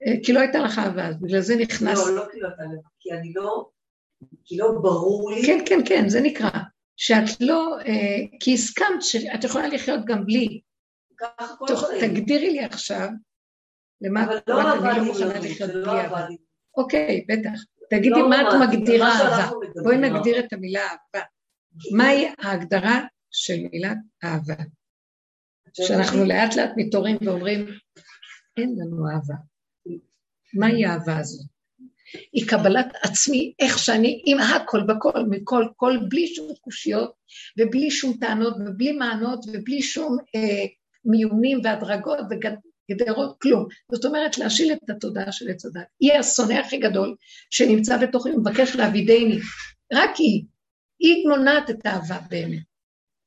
אה, 0.08 0.14
כי 0.24 0.34
לא 0.34 0.40
הייתה 0.40 0.60
לך 0.60 0.80
אהבה, 0.80 1.08
אז 1.08 1.16
בגלל 1.22 1.42
זה 1.42 1.56
נכנסת. 1.56 2.08
לא, 2.08 2.16
לא 2.16 2.26
כי 2.32 2.40
לא 2.40 2.48
הייתה 2.48 2.64
לך, 2.64 2.88
כי 3.00 3.12
אני 3.12 3.34
לא, 3.36 3.70
כי 4.46 4.58
לא 4.58 4.72
ברור 4.82 5.32
לי. 5.32 5.46
כן, 5.46 5.64
כן, 5.66 5.80
כן, 5.86 6.10
זה 6.10 6.22
נקרא. 6.22 6.50
שאת 6.98 7.42
לא, 7.42 7.78
אה, 7.80 8.38
כי 8.40 8.54
הסכמת 8.54 9.02
שאת 9.02 9.44
יכולה 9.44 9.68
לחיות 9.68 10.00
גם 10.06 10.26
בלי. 10.26 10.62
תגדירי 12.00 12.50
לי 12.50 12.64
עכשיו 12.64 13.10
למה 14.02 14.28
לא 14.48 14.74
עבד 14.74 15.02
לי 15.42 15.58
לא, 15.60 15.74
לא 15.74 16.02
עבד 16.02 16.26
לי. 16.30 16.38
אוקיי, 16.78 17.26
בטח. 17.30 17.60
תגידי 17.90 18.10
לא 18.10 18.30
מה 18.30 18.42
את 18.42 18.48
מגדירה 18.62 19.08
אהבה. 19.08 19.52
בואי 19.84 19.98
נגדיר 19.98 20.40
את 20.40 20.54
המילה 20.54 20.82
אהבה. 20.82 21.26
מהי 21.98 22.28
ההגדרה 22.40 23.02
של 23.32 23.54
מילת 23.72 23.98
אהבה? 24.24 24.64
שאנחנו 25.74 26.26
לאט 26.26 26.56
לאט 26.56 26.72
מתעוררים 26.76 27.18
ואומרים, 27.22 27.66
אין 28.58 28.76
לנו 28.78 29.10
אהבה. 29.10 29.36
מהי 30.54 30.86
האהבה 30.86 31.18
הזאת? 31.18 31.53
היא 32.34 32.48
קבלת 32.48 32.88
עצמי, 33.02 33.54
איך 33.60 33.80
שאני, 33.80 34.22
עם 34.26 34.40
הכל, 34.40 34.82
בכל, 34.82 35.24
מכל, 35.30 35.66
כל, 35.76 35.98
בלי 36.10 36.28
שום 36.28 36.48
קושיות, 36.62 37.14
ובלי 37.60 37.92
שום 37.92 38.18
טענות, 38.20 38.54
ובלי 38.66 38.92
מענות, 38.92 39.46
ובלי 39.54 39.82
שום 39.82 40.18
אה, 40.36 40.66
מיונים 41.06 41.60
והדרגות 41.64 42.20
גדרות, 42.92 43.36
כלום. 43.42 43.68
זאת 43.92 44.06
אומרת, 44.06 44.38
להשיל 44.38 44.74
את 44.74 44.90
התודעה 44.90 45.32
של 45.32 45.50
עץ 45.50 45.66
הדת. 45.66 45.84
היא 46.00 46.14
השונא 46.14 46.54
הכי 46.54 46.78
גדול 46.78 47.16
שנמצא 47.50 47.98
בתוכי 47.98 48.30
ומבקש 48.30 48.76
להבידני. 48.76 49.40
רק 49.94 50.16
היא. 50.18 50.44
היא 51.00 51.28
מונעת 51.28 51.70
את 51.70 51.86
האהבה 51.86 52.20
באמת. 52.30 52.64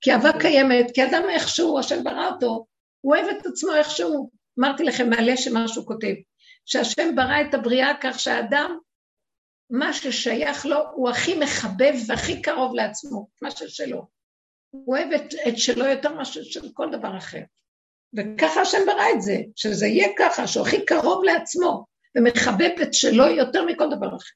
כי 0.01 0.13
אהבה 0.13 0.31
קיימת, 0.41 0.91
כי 0.95 1.05
אדם 1.05 1.23
איכשהו, 1.31 1.79
השם 1.79 2.05
ברא 2.05 2.31
אותו, 2.33 2.67
הוא 3.01 3.17
אוהב 3.17 3.27
את 3.27 3.47
עצמו 3.47 3.75
איכשהו. 3.75 4.31
אמרתי 4.59 4.85
לכם 4.85 5.11
מעלה 5.11 5.37
שמה 5.37 5.69
שהוא 5.69 5.87
כותב, 5.87 6.15
שהשם 6.67 7.17
ברא 7.17 7.41
את 7.49 7.55
הבריאה 7.55 7.93
כך 8.01 8.21
שהאדם, 8.21 8.79
מה 9.71 9.93
ששייך 9.93 10.67
לו, 10.67 10.79
הוא 10.95 11.11
הכי 11.11 11.39
מחבב 11.39 11.95
והכי 12.07 12.43
קרוב 12.43 12.75
לעצמו, 12.75 13.29
מה 13.43 13.51
ששלו. 13.51 14.07
הוא 14.71 14.97
אוהב 14.97 15.13
את, 15.13 15.35
את 15.49 15.59
שלו 15.59 15.87
יותר 15.87 16.15
מאשר 16.15 16.43
של 16.43 16.73
כל 16.73 16.89
דבר 16.93 17.19
אחר. 17.19 17.43
וככה 18.15 18.61
השם 18.61 18.79
ברא 18.87 19.05
את 19.17 19.23
זה, 19.23 19.37
שזה 19.57 19.87
יהיה 19.87 20.09
ככה, 20.19 20.47
שהוא 20.47 20.67
הכי 20.67 20.85
קרוב 20.85 21.25
לעצמו, 21.25 21.87
ומחבב 22.17 22.71
את 22.83 22.95
שלו 22.95 23.27
יותר 23.27 23.65
מכל 23.65 23.87
דבר 23.97 24.17
אחר. 24.17 24.35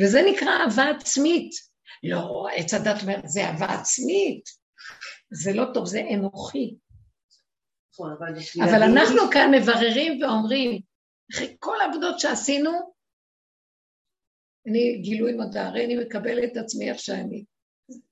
וזה 0.00 0.22
נקרא 0.32 0.48
אהבה 0.50 0.88
עצמית. 0.88 1.50
לא, 2.02 2.46
עץ 2.56 2.74
הדת 2.74 3.02
אומר, 3.02 3.20
זה 3.24 3.44
אהבה 3.44 3.66
עצמית. 3.66 4.44
זה 5.30 5.52
לא 5.52 5.64
טוב, 5.74 5.86
זה 5.86 6.00
אנוכי. 6.14 6.76
נכון, 7.92 8.16
אבל 8.64 8.82
אנחנו 8.82 9.30
כאן 9.32 9.50
מבררים 9.54 10.22
ואומרים, 10.22 10.80
אחרי 11.32 11.56
כל 11.58 11.80
העבודות 11.80 12.20
שעשינו, 12.20 12.70
אני 14.66 14.98
גילוי 15.02 15.32
מודע, 15.32 15.66
הרי 15.66 15.84
אני 15.84 15.96
מקבלת 15.96 16.52
את 16.52 16.56
עצמי 16.56 16.90
איך 16.90 16.98
שאני, 16.98 17.44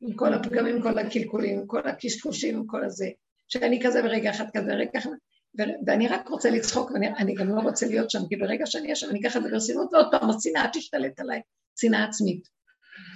עם 0.01 0.17
כל 0.17 0.35
הפגמים, 0.35 0.83
כל 0.83 0.99
הקלקולים, 0.99 1.59
עם 1.59 1.67
כל 1.67 1.89
הקשקושים, 1.89 2.57
עם 2.57 2.67
כל 2.67 2.85
הזה. 2.85 3.09
שאני 3.49 3.81
כזה 3.85 4.03
ברגע 4.03 4.31
אחד 4.31 4.45
כזה, 4.57 4.75
רגע 4.75 4.99
אחד, 4.99 5.11
ואני 5.87 6.09
רק 6.09 6.29
רוצה 6.29 6.51
לצחוק, 6.51 6.91
ואני 6.91 7.35
גם 7.35 7.49
לא 7.49 7.61
רוצה 7.61 7.87
להיות 7.87 8.11
שם, 8.11 8.27
כי 8.29 8.37
ברגע 8.37 8.67
שאני 8.67 8.85
אהיה 8.85 8.97
שם, 8.97 9.11
אני 9.11 9.21
אקח 9.21 9.37
את 9.37 9.43
זה 9.43 9.49
ברצינות, 9.51 9.93
ועוד 9.93 10.07
פעם, 10.11 10.31
השנאה 10.31 10.71
תשתלט 10.73 11.21
עליי, 11.21 11.41
שנאה 11.81 12.05
עצמית. 12.05 12.49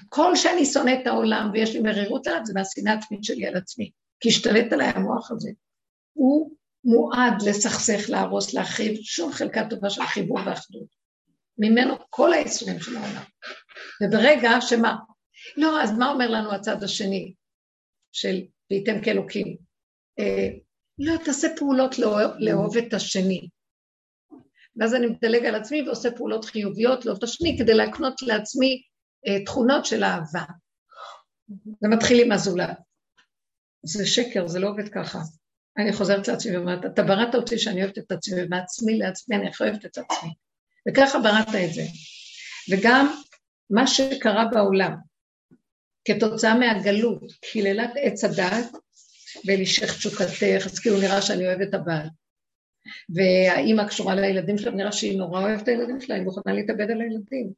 כל 0.08 0.36
שאני 0.36 0.66
שונא 0.66 0.90
את 1.02 1.06
העולם 1.06 1.50
ויש 1.52 1.74
לי 1.74 1.80
מרירות 1.80 2.26
עליו, 2.26 2.40
זה 2.44 2.52
מהשנאה 2.54 2.92
העצמית 2.92 3.24
שלי 3.24 3.46
על 3.46 3.56
עצמי, 3.56 3.90
כי 4.20 4.28
השתלט 4.28 4.72
עליי 4.72 4.88
המוח 4.88 5.30
הזה. 5.30 5.50
הוא 6.12 6.50
מועד 6.84 7.42
לסכסך, 7.46 8.10
להרוס, 8.10 8.54
להחריב, 8.54 8.98
שום 9.02 9.32
חלקה 9.32 9.68
טובה 9.70 9.90
של 9.90 10.02
חיבור 10.02 10.38
ואחדות. 10.46 11.00
ממנו 11.58 11.94
כל 12.10 12.32
האיסורים 12.32 12.80
של 12.80 12.96
העולם. 12.96 13.22
וברגע 14.02 14.50
שמה? 14.60 14.96
לא, 15.56 15.82
אז 15.82 15.92
מה 15.98 16.10
אומר 16.10 16.30
לנו 16.30 16.52
הצד 16.52 16.82
השני 16.82 17.34
של 18.12 18.40
וייתם 18.70 19.04
כאלוקים? 19.04 19.56
אה, 20.18 20.48
לא, 20.98 21.16
תעשה 21.24 21.48
פעולות 21.56 21.98
לאהוב 22.38 22.76
את 22.76 22.94
השני. 22.94 23.48
ואז 24.76 24.94
אני 24.94 25.06
מדלג 25.06 25.46
על 25.46 25.54
עצמי 25.54 25.82
ועושה 25.82 26.10
פעולות 26.10 26.44
חיוביות 26.44 27.04
לאהוב 27.04 27.18
את 27.18 27.24
השני 27.24 27.56
כדי 27.58 27.74
להקנות 27.74 28.22
לעצמי 28.22 28.82
אה, 29.26 29.44
תכונות 29.44 29.84
של 29.84 30.04
אהבה. 30.04 30.44
זה 31.80 31.88
מתחיל 31.88 32.24
עם 32.24 32.32
הזולת. 32.32 32.78
זה 33.82 34.06
שקר, 34.06 34.48
זה 34.48 34.58
לא 34.58 34.68
עובד 34.68 34.88
ככה. 34.88 35.18
אני 35.80 35.92
חוזרת 35.92 36.28
לעצמי 36.28 36.56
ואומרת, 36.56 36.84
אתה 36.84 37.02
בראת 37.02 37.34
אותי 37.34 37.58
שאני 37.58 37.82
אוהבת 37.82 37.98
את 37.98 38.12
עצמי, 38.12 38.42
ומעצמי 38.42 38.98
לעצמי 38.98 39.36
אני 39.36 39.48
הכי 39.48 39.64
אוהבת 39.64 39.86
את 39.86 39.98
עצמי. 39.98 40.30
וככה 40.88 41.18
בראת 41.18 41.48
את 41.64 41.74
זה. 41.74 41.82
וגם 42.70 43.14
מה 43.70 43.86
שקרה 43.86 44.44
בעולם, 44.52 44.94
כתוצאה 46.04 46.54
מהגלות, 46.54 47.32
קללת 47.52 47.90
עץ 47.96 48.24
הדעת, 48.24 48.66
ולשך 49.46 49.96
תשוקתך, 49.96 50.66
אז 50.66 50.78
כאילו 50.78 51.00
נראה 51.00 51.22
שאני 51.22 51.46
אוהבת 51.46 51.68
את 51.68 51.74
הבעל. 51.74 52.08
והאימא 53.14 53.88
קשורה 53.88 54.14
לילדים 54.14 54.58
שלה, 54.58 54.70
נראה 54.70 54.92
שהיא 54.92 55.18
נורא 55.18 55.40
אוהבת 55.40 55.62
את 55.62 55.68
הילדים 55.68 56.00
שלה, 56.00 56.14
היא 56.14 56.24
מוכנה 56.24 56.52
להתאבד 56.52 56.90
על 56.90 57.00
הילדים. 57.00 57.52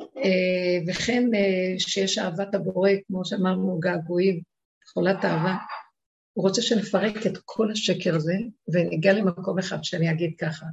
אה, 0.00 0.78
וכן 0.86 1.24
אה, 1.34 1.78
שיש 1.78 2.18
אהבת 2.18 2.54
הבורא, 2.54 2.90
כמו 3.06 3.24
שאמרנו, 3.24 3.78
געגועים, 3.78 4.40
חולת 4.92 5.24
אהבה. 5.24 5.54
הוא 6.32 6.48
רוצה 6.48 6.62
שנפרק 6.62 7.26
את 7.26 7.38
כל 7.44 7.70
השקר 7.72 8.16
הזה, 8.16 8.34
ונגיע 8.72 9.12
למקום 9.12 9.58
אחד 9.58 9.84
שאני 9.84 10.10
אגיד 10.10 10.34
ככה. 10.38 10.66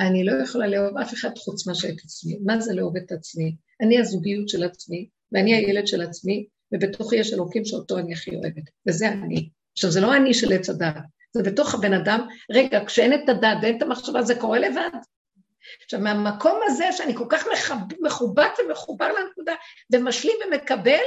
אני 0.00 0.24
לא 0.24 0.32
יכולה 0.42 0.66
לאהוב 0.66 0.98
אף 0.98 1.14
אחד 1.14 1.38
חוץ 1.38 1.66
מאשר 1.66 1.88
את 1.88 2.00
עצמי. 2.04 2.38
מה 2.44 2.60
זה 2.60 2.74
לאהוב 2.74 2.96
את 2.96 3.12
עצמי? 3.12 3.56
אני 3.80 4.00
הזוגיות 4.00 4.48
של 4.48 4.64
עצמי, 4.64 5.08
ואני 5.32 5.54
הילד 5.54 5.86
של 5.86 6.02
עצמי, 6.02 6.46
ובתוכי 6.72 7.16
יש 7.16 7.32
אלוקים 7.32 7.64
שאותו 7.64 7.98
אני 7.98 8.12
הכי 8.12 8.30
אוהבת, 8.30 8.62
וזה 8.88 9.08
אני. 9.08 9.48
עכשיו, 9.72 9.90
זה 9.90 10.00
לא 10.00 10.16
אני 10.16 10.34
של 10.34 10.52
עץ 10.52 10.70
הדעת, 10.70 11.04
זה 11.32 11.42
בתוך 11.42 11.74
הבן 11.74 11.92
אדם. 11.92 12.28
רגע, 12.50 12.84
כשאין 12.86 13.14
את 13.14 13.28
הדעת 13.28 13.58
ואין 13.62 13.76
את 13.76 13.82
המחשבה, 13.82 14.22
זה 14.22 14.34
קורה 14.34 14.58
לבד. 14.58 14.90
עכשיו, 15.84 16.00
מהמקום 16.00 16.60
הזה 16.66 16.84
שאני 16.92 17.14
כל 17.14 17.26
כך 17.28 17.44
מכובד 18.00 18.48
ומחובר 18.58 19.08
לנקודה, 19.12 19.54
ומשלים 19.92 20.36
ומקבל, 20.46 21.04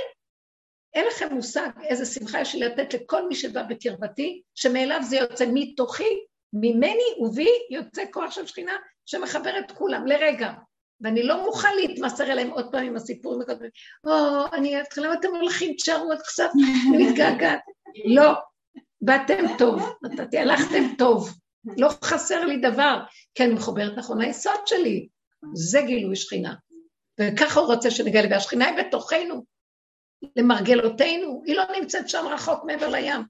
אין 0.93 1.05
לכם 1.07 1.33
מושג 1.35 1.69
איזה 1.83 2.05
שמחה 2.05 2.41
יש 2.41 2.55
לי 2.55 2.61
לתת 2.61 2.93
לכל 2.93 3.27
מי 3.27 3.35
שבא 3.35 3.63
בקרבתי, 3.63 4.41
שמאליו 4.55 4.99
זה 5.03 5.15
יוצא 5.17 5.45
מתוכי, 5.53 6.19
ממני 6.53 7.03
ובי 7.19 7.49
יוצא 7.69 8.03
כוח 8.11 8.31
של 8.31 8.47
שכינה 8.47 8.73
שמחבר 9.05 9.59
את 9.59 9.71
כולם 9.71 10.07
לרגע. 10.07 10.51
ואני 11.01 11.23
לא 11.23 11.45
מוכן 11.45 11.75
להתמסר 11.75 12.31
אליהם 12.31 12.49
עוד 12.49 12.71
פעם 12.71 12.83
עם 12.83 12.95
הסיפורים 12.95 13.41
הקודמים. 13.41 13.69
או, 14.07 14.45
אני 14.53 14.75
אוהבת 14.75 14.97
למה 14.97 15.13
אתם 15.13 15.27
הולכים, 15.27 15.73
תשארו 15.73 16.03
עוד 16.03 16.21
קצת, 16.21 16.49
אני 16.89 17.05
מתגעגעת. 17.05 17.59
לא, 18.05 18.31
באתם 19.01 19.45
טוב, 19.57 19.93
נתתי, 20.03 20.37
הלכתם 20.37 20.83
טוב. 20.97 21.33
לא 21.77 21.89
חסר 22.03 22.45
לי 22.45 22.57
דבר, 22.57 22.99
כי 23.35 23.43
אני 23.43 23.53
מחוברת 23.53 23.97
נכון 23.97 24.21
ליסוד 24.21 24.67
שלי. 24.67 25.07
זה 25.53 25.81
גילוי 25.81 26.15
שכינה. 26.15 26.53
וככה 27.19 27.59
הוא 27.59 27.73
רוצה 27.73 27.91
שנגלה, 27.91 28.27
והשכינה 28.31 28.65
היא 28.65 28.77
בתוכנו, 28.77 29.43
למרגלותינו, 30.35 31.41
היא 31.45 31.55
לא 31.55 31.63
נמצאת 31.79 32.09
שם 32.09 32.25
רחוק 32.31 32.63
מעבר 32.65 32.89
לים. 32.89 33.21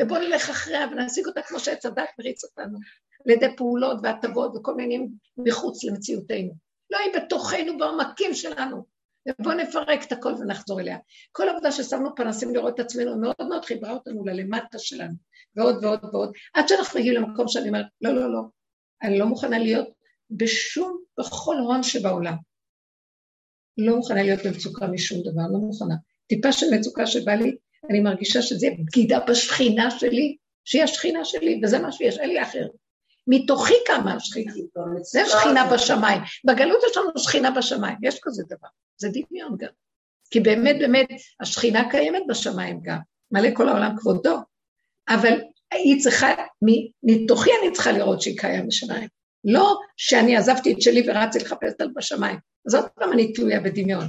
ובואו 0.00 0.20
נלך 0.20 0.50
אחריה 0.50 0.86
ונשיג 0.92 1.26
אותה 1.26 1.42
כמו 1.42 1.60
שעץ 1.60 1.86
הדת 1.86 2.08
מריץ 2.18 2.44
אותנו, 2.44 2.78
על 3.26 3.30
ידי 3.30 3.56
פעולות 3.56 3.98
והטבות 4.02 4.56
וכל 4.56 4.74
מיני 4.74 5.08
מחוץ 5.36 5.84
למציאותנו. 5.84 6.52
לא, 6.90 6.98
היא 6.98 7.22
בתוכנו, 7.22 7.78
בעומקים 7.78 8.34
שלנו. 8.34 8.92
ובואו 9.28 9.56
נפרק 9.56 10.04
את 10.06 10.12
הכל 10.12 10.32
ונחזור 10.32 10.80
אליה. 10.80 10.98
כל 11.32 11.48
עבודה 11.48 11.72
ששמנו 11.72 12.14
פנסים 12.16 12.54
לראות 12.54 12.74
את 12.74 12.80
עצמנו 12.80 13.18
מאוד 13.20 13.48
מאוד 13.48 13.64
חיברה 13.64 13.92
אותנו 13.92 14.24
ללמטה 14.24 14.78
שלנו, 14.78 15.14
ועוד 15.56 15.84
ועוד 15.84 16.04
ועוד, 16.12 16.32
עד 16.54 16.68
שאנחנו 16.68 17.00
מגיעים 17.00 17.22
למקום 17.22 17.48
שאני 17.48 17.68
אומרת, 17.68 17.86
לא, 18.00 18.12
לא, 18.12 18.32
לא, 18.32 18.40
אני 19.02 19.18
לא 19.18 19.26
מוכנה 19.26 19.58
להיות 19.58 19.88
בשום, 20.30 21.02
בכל 21.18 21.56
הון 21.56 21.82
שבעולם. 21.82 22.34
לא 23.78 23.96
מוכנה 23.96 24.22
להיות 24.22 24.40
במצוקה 24.46 24.86
משום 24.86 25.20
דבר, 25.20 25.42
לא 25.52 25.58
מוכנה. 25.58 25.94
טיפה 26.34 26.52
של 26.52 26.66
מצוקה 26.74 27.06
שבא 27.06 27.32
לי, 27.32 27.56
אני 27.90 28.00
מרגישה 28.00 28.42
שזה 28.42 28.68
בגידה 28.78 29.18
בשכינה 29.28 29.90
שלי, 29.90 30.36
שהיא 30.64 30.82
השכינה 30.82 31.24
שלי, 31.24 31.60
וזה 31.62 31.78
מה 31.78 31.92
שיש, 31.92 32.18
אין 32.18 32.28
לי 32.28 32.42
אחר. 32.42 32.66
מתוכי 33.26 33.74
קמה 33.86 34.14
השכינה, 34.14 34.52
זה 35.12 35.22
שכינה 35.26 35.70
בשמיים. 35.72 36.20
בגלות 36.44 36.78
יש 36.90 36.96
לנו 36.96 37.10
שכינה 37.18 37.50
בשמיים, 37.50 37.96
יש 38.02 38.18
כזה 38.22 38.42
דבר, 38.46 38.68
זה 38.96 39.08
דמיון 39.08 39.56
גם. 39.58 39.68
כי 40.30 40.40
באמת 40.40 40.76
באמת 40.78 41.08
השכינה 41.40 41.90
קיימת 41.90 42.22
בשמיים 42.28 42.80
גם, 42.82 42.98
מלא 43.30 43.48
כל 43.54 43.68
העולם 43.68 43.96
כבודו, 43.96 44.36
אבל 45.08 45.40
היא 45.72 46.00
צריכה, 46.02 46.28
מתוכי 47.02 47.50
אני 47.62 47.72
צריכה 47.72 47.92
לראות 47.92 48.22
שהיא 48.22 48.38
קיימת 48.38 48.66
בשמיים. 48.66 49.08
לא 49.44 49.78
שאני 49.96 50.36
עזבתי 50.36 50.72
את 50.72 50.82
שלי 50.82 51.04
ורצתי 51.06 51.38
לחפש 51.38 51.72
אותה 51.72 51.84
בשמיים, 51.96 52.38
אז 52.66 52.74
עוד 52.74 52.84
פעם 52.88 53.12
אני 53.12 53.32
תלויה 53.32 53.60
בדמיון. 53.60 54.04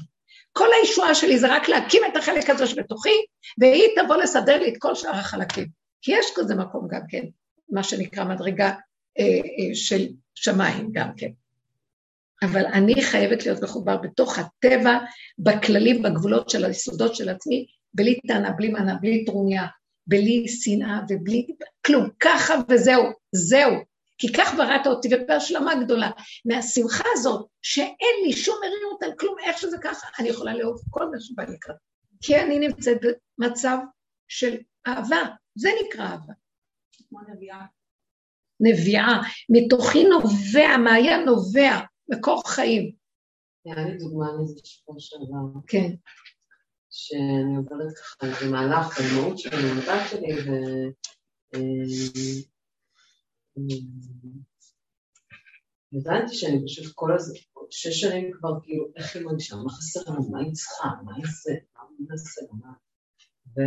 כל 0.53 0.67
הישועה 0.81 1.15
שלי 1.15 1.39
זה 1.39 1.55
רק 1.55 1.69
להקים 1.69 2.01
את 2.11 2.17
החלק 2.17 2.49
הזה 2.49 2.67
שבתוכי, 2.67 3.25
והיא 3.57 3.87
תבוא 3.95 4.15
לסדר 4.15 4.59
לי 4.59 4.69
את 4.69 4.77
כל 4.79 4.95
שאר 4.95 5.15
החלקים. 5.15 5.67
כי 6.01 6.11
יש 6.11 6.25
כזה 6.35 6.55
מקום 6.55 6.87
גם 6.87 7.01
כן, 7.09 7.23
מה 7.69 7.83
שנקרא 7.83 8.23
מדרגה 8.23 8.69
אה, 9.19 9.23
אה, 9.23 9.75
של 9.75 10.07
שמיים 10.35 10.89
גם 10.91 11.09
כן. 11.17 11.29
אבל 12.43 12.65
אני 12.65 13.03
חייבת 13.03 13.45
להיות 13.45 13.63
מחובר 13.63 13.97
בתוך 13.97 14.39
הטבע, 14.39 14.97
בכללים, 15.39 16.01
בגבולות 16.01 16.49
של 16.49 16.65
היסודות 16.65 17.15
של 17.15 17.29
עצמי, 17.29 17.65
בלי 17.93 18.19
טענה, 18.27 18.51
בלי 18.51 18.69
מנה, 18.69 18.95
בלי 18.95 19.25
טרוניה, 19.25 19.63
בלי 20.07 20.47
שנאה 20.47 20.99
ובלי 21.09 21.47
כלום. 21.85 22.09
ככה 22.19 22.53
וזהו, 22.69 23.03
זהו. 23.35 23.73
כי 24.17 24.33
כך 24.33 24.53
בראת 24.57 24.87
אותי, 24.87 25.09
ובהשלמה 25.11 25.83
גדולה. 25.83 26.11
מהשמחה 26.45 27.03
הזאת, 27.13 27.47
שאין 27.61 28.15
לי 28.25 28.33
שום 28.33 28.55
מרירות 28.61 29.03
על 29.03 29.11
כלום, 29.19 29.35
איך 29.39 29.57
שזה 29.57 29.77
ככה, 29.83 30.07
אני 30.19 30.29
יכולה 30.29 30.53
לאהוב 30.53 30.81
כל 30.89 31.09
מה 31.11 31.19
שבא 31.19 31.43
לקראת. 31.43 31.75
כי 32.21 32.37
אני 32.37 32.59
נמצאת 32.59 32.97
במצב 33.37 33.77
של 34.27 34.57
אהבה, 34.87 35.21
זה 35.55 35.69
נקרא 35.85 36.03
אהבה. 36.03 36.33
כמו 37.09 37.19
נביאה. 37.33 37.65
נביאה, 38.59 39.21
מתוכי 39.49 40.03
נובע, 40.03 40.77
מעיין 40.77 41.25
נובע, 41.25 41.79
מקור 42.09 42.49
חיים. 42.49 42.91
היה 43.65 43.75
לי 43.75 43.97
דוגמה 43.97 44.25
לזה 44.41 44.59
שבוע 44.63 44.95
שעבר. 44.99 45.59
כן. 45.67 45.91
שאני 46.89 47.57
עוברת 47.57 47.93
ככה 47.97 48.45
במהלך 48.45 48.99
במהות 48.99 49.39
שלי, 49.39 49.57
במבט 49.57 50.09
שלי, 50.09 50.33
ו... 50.33 50.51
הבנתי 55.93 56.35
שאני 56.35 56.63
פשוט 56.65 56.93
כל 56.95 57.13
הזמן, 57.15 57.39
שש 57.69 58.01
שנים 58.01 58.31
כבר 58.33 58.49
כאילו, 58.63 58.87
איך 58.95 59.15
היא 59.15 59.25
מרגישה, 59.25 59.55
מה 59.55 59.69
חסר 59.69 59.99
לנו, 60.11 60.31
מה 60.31 60.39
היא 60.39 60.53
צריכה, 60.53 60.89
מה 61.03 61.15
היא 61.15 61.23
עושה, 61.25 61.51
מה 61.75 61.81
היא 61.89 62.07
נעשה, 62.09 62.41
מה... 62.51 62.73
ו... 63.55 63.61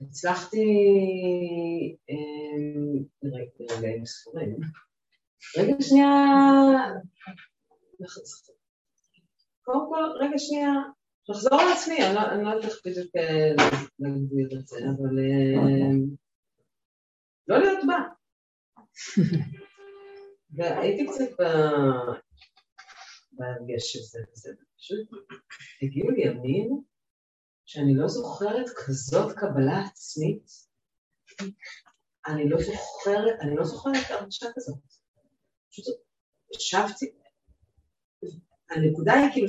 הצלחתי 0.00 0.66
ברגעים 3.58 4.06
ספורים. 4.06 4.56
רגע 5.58 5.74
שנייה, 5.80 6.08
קודם 9.62 9.80
כל, 9.88 10.02
רגע 10.20 10.38
שנייה, 10.38 10.70
לחזור 11.28 11.62
לעצמי, 11.62 11.96
אני 12.06 12.44
לא 12.44 12.50
יודעת 12.50 12.70
איך 12.70 12.80
בדיוק 12.86 13.10
להגדיר 13.98 14.58
את 14.60 14.66
זה, 14.66 14.78
אבל 14.78 15.18
לא 17.48 17.58
להיות 17.58 17.84
בה. 17.86 17.98
והייתי 20.56 21.06
קצת 21.06 21.44
בהרגש 23.32 23.92
של 23.92 23.98
זה, 24.02 24.50
פשוט 24.76 25.08
הגיעו 25.82 26.10
לי 26.10 26.22
ימים 26.22 26.82
שאני 27.64 27.94
לא 27.94 28.08
זוכרת 28.08 28.66
כזאת 28.86 29.36
קבלה 29.36 29.84
עצמית, 29.90 30.46
אני 32.26 32.48
לא 32.48 32.58
זוכרת, 32.58 33.40
אני 33.40 33.56
לא 33.56 33.64
זוכרת 33.64 34.10
הרגשה 34.10 34.46
כזאת. 34.54 34.78
פשוט 35.70 35.84
ישבתי, 36.56 37.12
הנקודה 38.70 39.12
היא 39.12 39.32
כאילו 39.32 39.48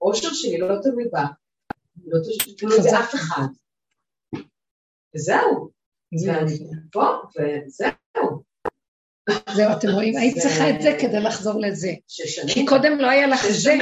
שהאושר 0.00 0.34
שלי 0.34 0.58
לא 0.58 0.74
תלוי 0.82 1.04
בה, 1.12 1.24
לא 2.06 2.18
תלוי 2.58 2.78
באף 2.78 3.14
אחד. 3.14 3.46
וזהו. 5.14 5.70
ואני 6.26 6.58
פה, 6.92 7.06
וזהו. 7.36 8.42
זהו, 9.54 9.72
אתם 9.78 9.88
רואים, 9.88 10.16
היית 10.20 10.38
צריכה 10.38 10.70
את 10.70 10.82
זה 10.82 10.96
כדי 11.00 11.20
לחזור 11.20 11.60
לזה. 11.60 11.90
כי 12.48 12.66
קודם 12.66 12.98
לא 12.98 13.10
היה 13.10 13.26
לך 13.26 13.46
זה. 13.50 13.74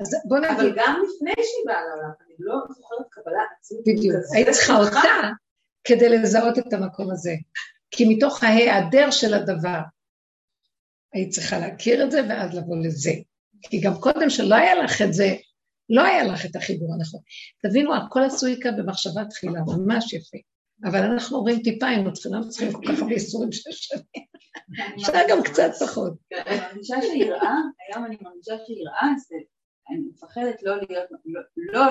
אז 0.00 0.14
בוא 0.28 0.38
נגיד... 0.38 0.50
אבל 0.50 0.72
גם 0.76 1.02
לפני 1.04 1.32
שהיא 1.36 1.66
באה 1.66 1.80
לעולם, 1.80 2.10
אני 2.26 2.34
לא 2.38 2.54
זוכרת 2.68 3.06
קבלה 3.10 3.42
עצמית. 3.58 3.80
בדיוק, 3.86 4.16
היית 4.34 4.48
צריכה 4.50 4.78
אותה 4.78 5.28
כדי 5.84 6.08
לזהות 6.08 6.58
את 6.58 6.72
המקום 6.72 7.10
הזה. 7.10 7.34
כי 7.90 8.14
מתוך 8.16 8.44
ההיעדר 8.44 9.10
של 9.10 9.34
הדבר, 9.34 9.80
היית 11.12 11.30
צריכה 11.30 11.58
להכיר 11.58 12.04
את 12.04 12.10
זה 12.10 12.20
ואז 12.28 12.54
לבוא 12.54 12.76
לזה. 12.76 13.10
כי 13.62 13.80
גם 13.80 13.94
קודם 14.00 14.30
שלא 14.30 14.54
היה 14.54 14.74
לך 14.74 15.02
את 15.02 15.12
זה, 15.12 15.36
לא 15.90 16.02
היה 16.02 16.24
לך 16.24 16.46
את 16.46 16.56
החיבור 16.56 16.94
הנכון. 16.94 17.20
תבינו, 17.62 17.96
הכל 17.96 18.22
עשוי 18.22 18.60
כאן 18.62 18.76
במחשבה 18.76 19.24
תחילה, 19.24 19.60
ממש 19.66 20.12
יפה. 20.12 20.38
אבל 20.84 20.98
אנחנו 20.98 21.36
אומרים 21.36 21.62
טיפה, 21.62 21.86
היינו 21.86 22.12
צריכים, 22.12 22.32
לא 22.34 22.48
צריכים 22.48 22.72
כל 22.72 22.80
כך 22.86 22.98
הרבה 22.98 23.12
איסורים 23.12 23.52
של 23.52 23.70
שנים. 23.70 24.02
אפשר 24.96 25.12
גם 25.28 25.42
קצת 25.42 25.70
פחות. 25.80 26.12
אני 26.46 26.60
מרגישה 26.60 26.96
שיראה, 27.02 27.54
היום 27.88 28.04
אני 28.04 28.16
מרגישה 28.20 28.54
שיראה 28.66 29.08
זה, 29.28 29.36
אני 29.90 29.98
מפחדת 29.98 30.62
לא 30.62 30.76
להיות, 30.76 31.10
לא, 31.24 31.40
לא, 31.72 31.90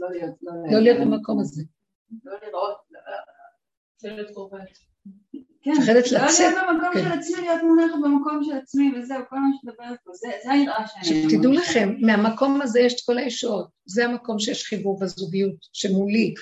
לא 0.00 0.10
להיות, 0.10 0.34
לא 0.72 0.80
להיות 0.80 0.98
במקום 1.00 1.40
הזה. 1.40 1.62
לא 2.24 2.32
לראות, 2.46 2.76
לא 4.04 4.10
להיות 4.10 4.30
קורבנית. 4.34 4.78
כן, 5.62 5.70
מפחדת 5.70 6.06
לצאת. 6.12 6.20
לא 6.20 6.26
להיות 6.26 6.68
במקום 6.68 6.90
כן. 6.94 7.04
של 7.04 7.12
עצמי, 7.12 7.40
להיות 7.40 7.62
מונחת 7.62 7.98
במקום 8.04 8.44
של 8.44 8.52
עצמי 8.52 8.92
וזהו, 8.98 9.20
כל 9.28 9.38
מה 9.38 9.48
שדברת 9.60 9.98
פה, 10.04 10.10
זה 10.14 10.50
היראה 10.50 10.86
שאני... 10.86 11.30
שתדעו 11.30 11.52
לכם, 11.52 11.94
מהמקום 12.00 12.60
הזה 12.62 12.80
יש 12.80 12.94
את 12.94 13.06
כל 13.06 13.18
הישועות. 13.18 13.68
זה 13.84 14.04
המקום 14.04 14.38
שיש 14.38 14.64
חיבור 14.64 14.98
בזוגיות, 15.00 15.56
שמולי. 15.72 16.34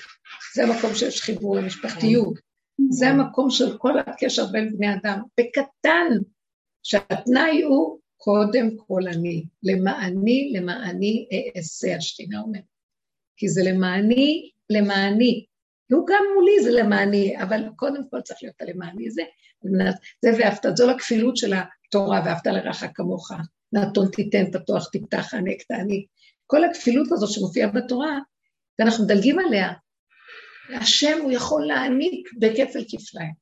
זה 0.55 0.63
המקום 0.63 0.95
שיש 0.95 1.21
חיבור 1.21 1.55
למשפחתיות. 1.55 2.33
זה 2.89 3.09
המקום 3.09 3.49
של 3.49 3.77
כל 3.77 3.99
הקשר 3.99 4.45
בין 4.45 4.77
בני 4.77 4.93
אדם. 4.93 5.21
בקטן, 5.39 6.07
שהתנאי 6.83 7.61
הוא 7.61 7.99
קודם 8.17 8.69
כל 8.77 9.01
אני. 9.07 9.45
למעני, 9.63 10.53
למעני 10.55 11.27
אעשה, 11.55 11.95
השתינה 11.95 12.41
אומרת. 12.41 12.63
כי 13.37 13.49
זה 13.49 13.61
למעני, 13.63 14.49
למעני. 14.69 15.45
והוא 15.89 16.07
גם 16.07 16.23
מולי 16.35 16.63
זה 16.63 16.71
למעני, 16.71 17.41
אבל 17.43 17.63
קודם 17.75 18.01
כל 18.09 18.21
צריך 18.21 18.39
להיות 18.43 18.61
הלמעני 18.61 19.11
זה, 19.11 19.21
זה 20.21 20.31
ואהבת, 20.39 20.65
זו 20.77 20.91
הכפילות 20.91 21.37
של 21.37 21.53
התורה, 21.53 22.21
ואהבת 22.25 22.47
לרעך 22.47 22.83
כמוך, 22.93 23.31
נתון 23.73 24.07
תיתן, 24.11 24.51
פתוח 24.51 24.89
תפתח, 24.91 25.33
ענק 25.33 25.61
תעניק. 25.67 26.07
כל 26.47 26.63
הכפילות 26.63 27.11
הזאת 27.11 27.29
שמופיעה 27.29 27.69
בתורה, 27.69 28.19
ואנחנו 28.79 29.03
מדלגים 29.03 29.39
עליה. 29.39 29.73
השם 30.75 31.19
הוא 31.21 31.31
יכול 31.31 31.65
להעניק 31.65 32.29
בכפל 32.39 32.83
כפליים. 32.89 33.33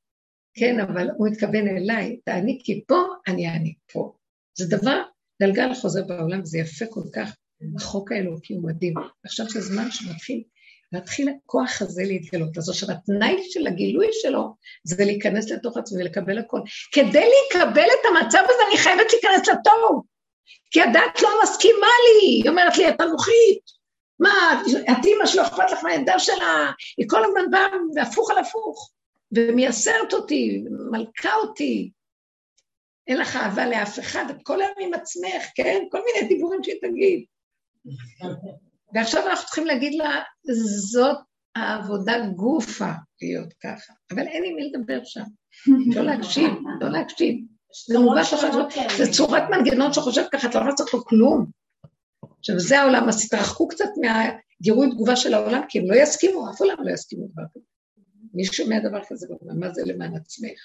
כן, 0.54 0.80
אבל 0.80 1.10
הוא 1.18 1.28
מתכוון 1.30 1.68
אליי, 1.68 2.20
תעניק 2.26 2.62
כי 2.66 2.84
פה, 2.88 3.04
אני 3.28 3.50
אעניק 3.50 3.78
פה. 3.94 4.14
זה 4.58 4.78
דבר, 4.78 5.02
גלגל 5.42 5.74
חוזר 5.74 6.04
בעולם, 6.04 6.46
זה 6.46 6.58
יפה 6.58 6.86
כל 6.90 7.04
כך, 7.14 7.36
החוק 7.76 8.12
האלוקי 8.12 8.54
הוא 8.54 8.64
מדהים. 8.64 8.94
עכשיו 9.24 9.50
זה 9.50 9.62
זמן 9.62 9.92
שמתחיל 9.92 10.44
להתחיל 10.96 11.30
הכוח 11.30 11.82
הזה 11.82 12.04
להתגלות. 12.06 12.58
אז 12.58 12.70
עכשיו 12.70 12.92
התנאי 12.92 13.44
של 13.50 13.68
הגילוי 13.68 14.08
שלו 14.12 14.56
זה 14.84 15.06
להיכנס 15.06 15.52
לתוך 15.52 15.78
עצמי 15.78 16.04
ולקבל 16.04 16.38
הכל. 16.38 16.60
כדי 16.92 17.30
לקבל 17.50 17.88
את 18.00 18.06
המצב 18.10 18.42
הזה 18.44 18.64
אני 18.70 18.78
חייבת 18.78 19.14
להיכנס 19.14 19.48
לתוהו. 19.48 20.04
כי 20.72 20.82
הדת 20.82 21.22
לא 21.22 21.30
מסכימה 21.44 21.88
לי, 22.06 22.28
היא 22.28 22.50
אומרת 22.50 22.78
לי, 22.78 22.90
את 22.90 23.02
אנוכית. 23.02 23.86
מה, 24.20 24.62
את 24.92 25.06
אימא 25.06 25.26
שלא 25.26 25.42
אכפת 25.42 25.72
לך 25.72 25.84
מהעמדה 25.84 26.20
שלה, 26.20 26.72
היא 26.98 27.06
כל 27.10 27.26
הזמן 27.26 27.52
באה 27.52 27.68
והפוך 27.96 28.32
על 28.32 28.38
הפוך, 28.38 28.92
ומייסרת 29.32 30.14
אותי, 30.14 30.64
מלכה 30.92 31.36
אותי. 31.36 31.92
אין 33.08 33.18
לך 33.18 33.36
אהבה 33.36 33.70
לאף 33.70 34.00
אחד, 34.00 34.26
את 34.30 34.36
כל 34.44 34.62
היום 34.62 34.74
עם 34.80 34.94
עצמך, 34.94 35.44
כן? 35.56 35.84
כל 35.92 36.00
מיני 36.06 36.28
דיבורים 36.28 36.64
שהיא 36.64 36.82
תגיד. 36.82 37.26
ועכשיו 38.96 39.28
אנחנו 39.28 39.46
צריכים 39.46 39.66
להגיד 39.66 39.94
לה, 39.96 40.22
זאת 40.92 41.18
העבודה 41.56 42.14
גופה 42.36 42.92
להיות 43.22 43.54
ככה, 43.64 43.94
אבל 44.12 44.28
אין 44.28 44.44
עם 44.46 44.56
מי 44.56 44.70
לדבר 44.70 45.00
שם. 45.04 45.24
לא 45.96 46.02
להקשיב, 46.02 46.52
לא 46.82 46.90
להקשיב. 46.90 47.36
זה 47.88 48.00
מובש 48.00 48.34
לך, 48.34 48.46
זה 48.98 49.12
צורת 49.12 49.44
מנגנון 49.52 49.94
שחושב 49.94 50.24
ככה, 50.32 50.48
אתה 50.48 50.60
לא 50.60 50.74
צריך 50.76 50.94
לו 50.94 51.06
כלום. 51.06 51.46
עכשיו, 52.40 52.60
זה 52.60 52.80
העולם, 52.80 53.10
אז 53.10 53.28
תתרחקו 53.28 53.68
קצת 53.68 53.90
מהגירוי 54.02 54.90
תגובה 54.92 55.16
של 55.16 55.34
העולם, 55.34 55.62
כי 55.70 55.80
הם 55.80 55.86
לא 55.92 55.96
יסכימו, 55.96 56.52
אף 56.52 56.62
עולם 56.62 56.78
לא 56.84 56.94
יסכימו 56.94 57.28
דבר 57.28 57.44
כזה. 57.54 57.66
מי 58.34 58.46
שומע 58.46 58.80
דבר 58.80 59.00
כזה, 59.08 59.28
מה 59.60 59.74
זה 59.74 59.82
למען 59.86 60.16
עצמך? 60.16 60.60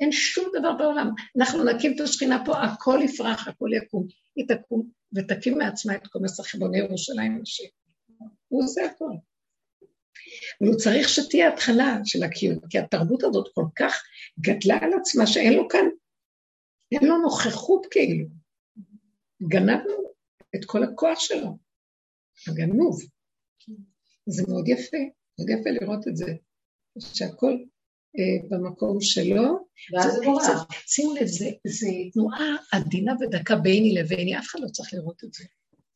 אין 0.00 0.12
שום 0.12 0.50
דבר 0.58 0.72
בעולם. 0.72 1.10
אנחנו 1.38 1.64
נקים 1.64 1.94
את 1.94 2.00
השכינה 2.00 2.44
פה, 2.44 2.62
הכל 2.62 3.00
יפרח, 3.04 3.48
הכל 3.48 3.68
יקום. 3.72 4.06
היא 4.36 4.48
תקום 4.48 4.90
ותקים 5.14 5.58
מעצמה 5.58 5.96
את 5.96 6.06
קומץ 6.06 6.40
החיבוני 6.40 6.78
ירושלים 6.78 7.38
נשים. 7.42 7.68
הוא 8.48 8.64
עושה 8.64 8.84
הכל. 8.84 9.12
אבל 10.60 10.68
הוא 10.68 10.76
צריך 10.76 11.08
שתהיה 11.08 11.52
התחלה 11.52 11.98
של 12.04 12.22
הקיום, 12.22 12.58
כי 12.70 12.78
התרבות 12.78 13.24
הזאת 13.24 13.48
כל 13.54 13.64
כך 13.76 14.02
גדלה 14.40 14.78
על 14.80 14.90
עצמה 15.00 15.26
שאין 15.26 15.52
לו 15.52 15.68
כאן, 15.68 15.84
אין 16.92 17.08
לו 17.08 17.18
נוכחות 17.18 17.86
כאילו. 17.90 18.26
גנבנו 19.42 20.12
את 20.56 20.64
כל 20.66 20.82
הכוח 20.82 21.20
שלו, 21.20 21.58
הגנוב. 22.48 23.00
זה 24.26 24.42
מאוד 24.48 24.68
יפה, 24.68 24.96
מאוד 25.38 25.50
יפה 25.50 25.70
לראות 25.70 26.08
את 26.08 26.16
זה, 26.16 26.32
שהכל 26.98 27.56
במקום 28.50 29.00
שלו. 29.00 29.66
ואז 29.92 30.12
זה 30.12 30.24
קורה. 30.24 30.64
שימו 30.86 31.14
לב, 31.14 31.26
זה 31.26 31.86
תנועה 32.12 32.56
עדינה 32.72 33.14
ודקה 33.20 33.56
ביני 33.56 33.94
לביני, 33.94 34.38
אף 34.38 34.46
אחד 34.46 34.60
לא 34.60 34.68
צריך 34.68 34.94
לראות 34.94 35.24
את 35.24 35.32
זה. 35.32 35.44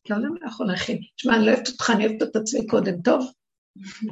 כי 0.05 0.13
העולם 0.13 0.35
לא 0.41 0.49
יכול 0.49 0.67
להכין. 0.67 0.99
תשמע, 1.17 1.37
אני 1.37 1.47
לא 1.47 1.53
אוהבת 1.53 1.69
אותך, 1.69 1.91
אני 1.91 2.07
אוהבת 2.07 2.23
את 2.23 2.37
עצמי 2.37 2.67
קודם, 2.67 3.03
טוב? 3.03 3.33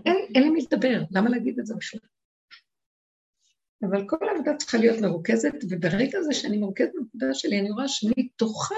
אין 0.07 0.43
לי 0.43 0.51
מי 0.51 0.61
לדבר, 0.63 1.03
למה 1.11 1.31
להגיד 1.31 1.59
את 1.59 1.67
זה 1.67 1.75
בכלל? 1.75 2.01
אבל 3.91 4.09
כל 4.09 4.29
העבודה 4.29 4.57
צריכה 4.57 4.79
להיות 4.79 5.01
מרוכזת, 5.01 5.55
וברגע 5.71 6.19
הזה 6.19 6.33
שאני 6.33 6.59
מרוכזת 6.59 6.91
בנקודה 6.95 7.35
שלי, 7.35 7.61
אני 7.61 7.71
רואה 7.71 7.89
שמתוכה 7.89 8.75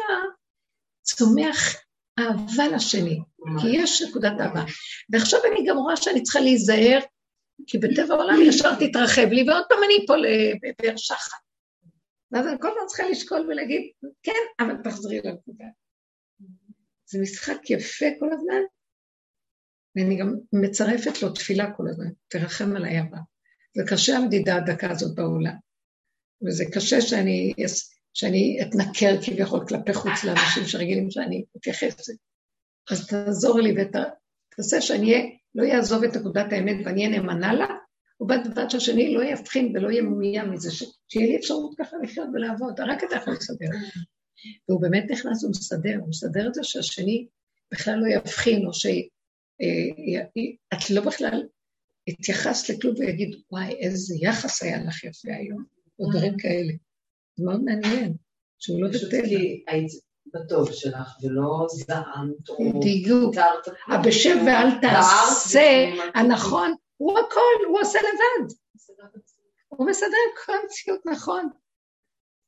צומח 1.03 1.77
אהבה 2.19 2.69
לשני, 2.69 3.19
כי 3.61 3.69
יש 3.69 4.03
נקודת 4.03 4.33
אהבה. 4.41 4.65
ועכשיו 5.11 5.41
אני 5.53 5.67
גם 5.69 5.77
רואה 5.77 5.97
שאני 5.97 6.23
צריכה 6.23 6.41
להיזהר 6.41 6.99
כי 7.67 7.79
בטבע 7.79 8.15
העולם 8.15 8.43
ישר 8.43 8.75
תתרחב 8.75 9.27
לי, 9.31 9.51
ועוד 9.51 9.65
פעם 9.69 9.79
אני 9.87 10.07
פה 10.07 10.15
לבאר 10.17 10.97
שחר. 10.97 11.37
ואז 12.33 12.47
אני 12.47 12.57
כל 12.61 12.69
הזמן 12.69 12.87
צריכה 12.87 13.09
לשקול 13.09 13.41
ולהגיד, 13.41 13.83
כן, 14.23 14.65
אבל 14.65 14.75
תחזרי 14.85 15.21
לנקודה. 15.25 15.65
זה 17.07 17.19
משחק 17.23 17.71
יפה 17.71 18.07
כל 18.19 18.33
הזמן, 18.33 18.63
ואני 19.97 20.17
גם 20.17 20.35
מצרפת 20.53 21.23
לו 21.23 21.33
תפילה 21.33 21.71
כל 21.77 21.89
הזמן, 21.89 22.09
תרחם 22.29 22.77
עליי 22.77 22.99
הבא. 22.99 23.19
זה 23.77 23.83
קשה 23.89 24.17
המדידה 24.17 24.57
הדקה 24.57 24.91
הזאת 24.91 25.15
בעולם, 25.15 25.55
וזה 26.47 26.65
קשה 26.75 27.01
שאני, 27.01 27.53
שאני 28.15 28.59
אתנכר 28.63 29.23
כביכול 29.27 29.67
כלפי 29.69 29.95
חוץ 29.95 30.25
לאנשים 30.25 30.67
שרגילים 30.67 31.11
שאני 31.11 31.45
אתייחס. 31.57 32.09
אז 32.91 33.07
תעזור 33.07 33.61
לי 33.61 33.73
ותעשה 33.73 34.81
שאני 34.81 35.13
אהיה 35.13 35.25
לא 35.55 35.65
יעזוב 35.65 36.05
את 36.05 36.17
נקודת 36.17 36.53
האמת 36.53 36.77
ואני 36.85 37.07
אהיה 37.07 37.21
נאמנה 37.21 37.55
לה, 37.55 37.67
ובד 38.21 38.39
בבד 38.51 38.71
שהשני 38.71 39.15
לא 39.15 39.25
יבחין 39.25 39.73
ולא 39.77 39.91
יהיה 39.91 40.03
מאוים 40.03 40.51
מזה, 40.51 40.71
שיהיה 41.09 41.27
לי 41.27 41.37
אפשרות 41.37 41.75
ככה 41.79 41.97
לחיות 42.03 42.29
ולעבוד, 42.35 42.81
רק 42.81 43.05
אתה 43.05 43.17
יכול 43.17 43.33
לסדר. 43.33 43.67
והוא 44.69 44.81
באמת 44.81 45.05
נכנס 45.11 45.45
ומסדר, 45.45 45.97
הוא 46.01 46.09
מסדר 46.09 46.49
את 46.49 46.55
זה 46.55 46.61
שהשני 46.65 47.27
בכלל 47.73 47.95
לא 47.95 48.07
יבחין, 48.07 48.67
או 48.67 48.75
שאת 48.75 48.93
אה, 50.73 50.95
לא 50.95 51.01
בכלל 51.01 51.43
התייחסת 52.09 52.71
לכלום 52.71 52.95
ויגיד, 52.99 53.37
וואי, 53.53 53.73
איזה 53.73 54.15
יחס 54.21 54.63
היה 54.63 54.85
לך 54.85 55.05
יפה 55.05 55.35
היום, 55.35 55.65
או 55.99 56.11
דברים 56.11 56.37
כאלה. 56.39 56.73
זה 57.37 57.45
מאוד 57.45 57.65
מעניין, 57.65 58.15
שהוא 58.59 58.83
לא 58.83 58.89
בטבע. 58.89 59.75
בטוב 60.35 60.73
שלך, 60.73 61.09
ולא 61.23 61.67
זעמת 61.71 62.49
או... 62.49 62.81
בדיוק. 62.81 63.35
הבשב 63.89 64.37
ואל 64.47 64.81
תעשה, 64.81 65.93
הנכון, 66.15 66.75
הוא 66.97 67.19
הכל, 67.19 67.67
הוא 67.69 67.81
עושה 67.81 67.99
לבד. 67.99 68.55
הוא 69.69 69.87
מסדר 69.89 70.17
כל 70.45 70.53
המציאות 70.63 71.01
נכון. 71.07 71.49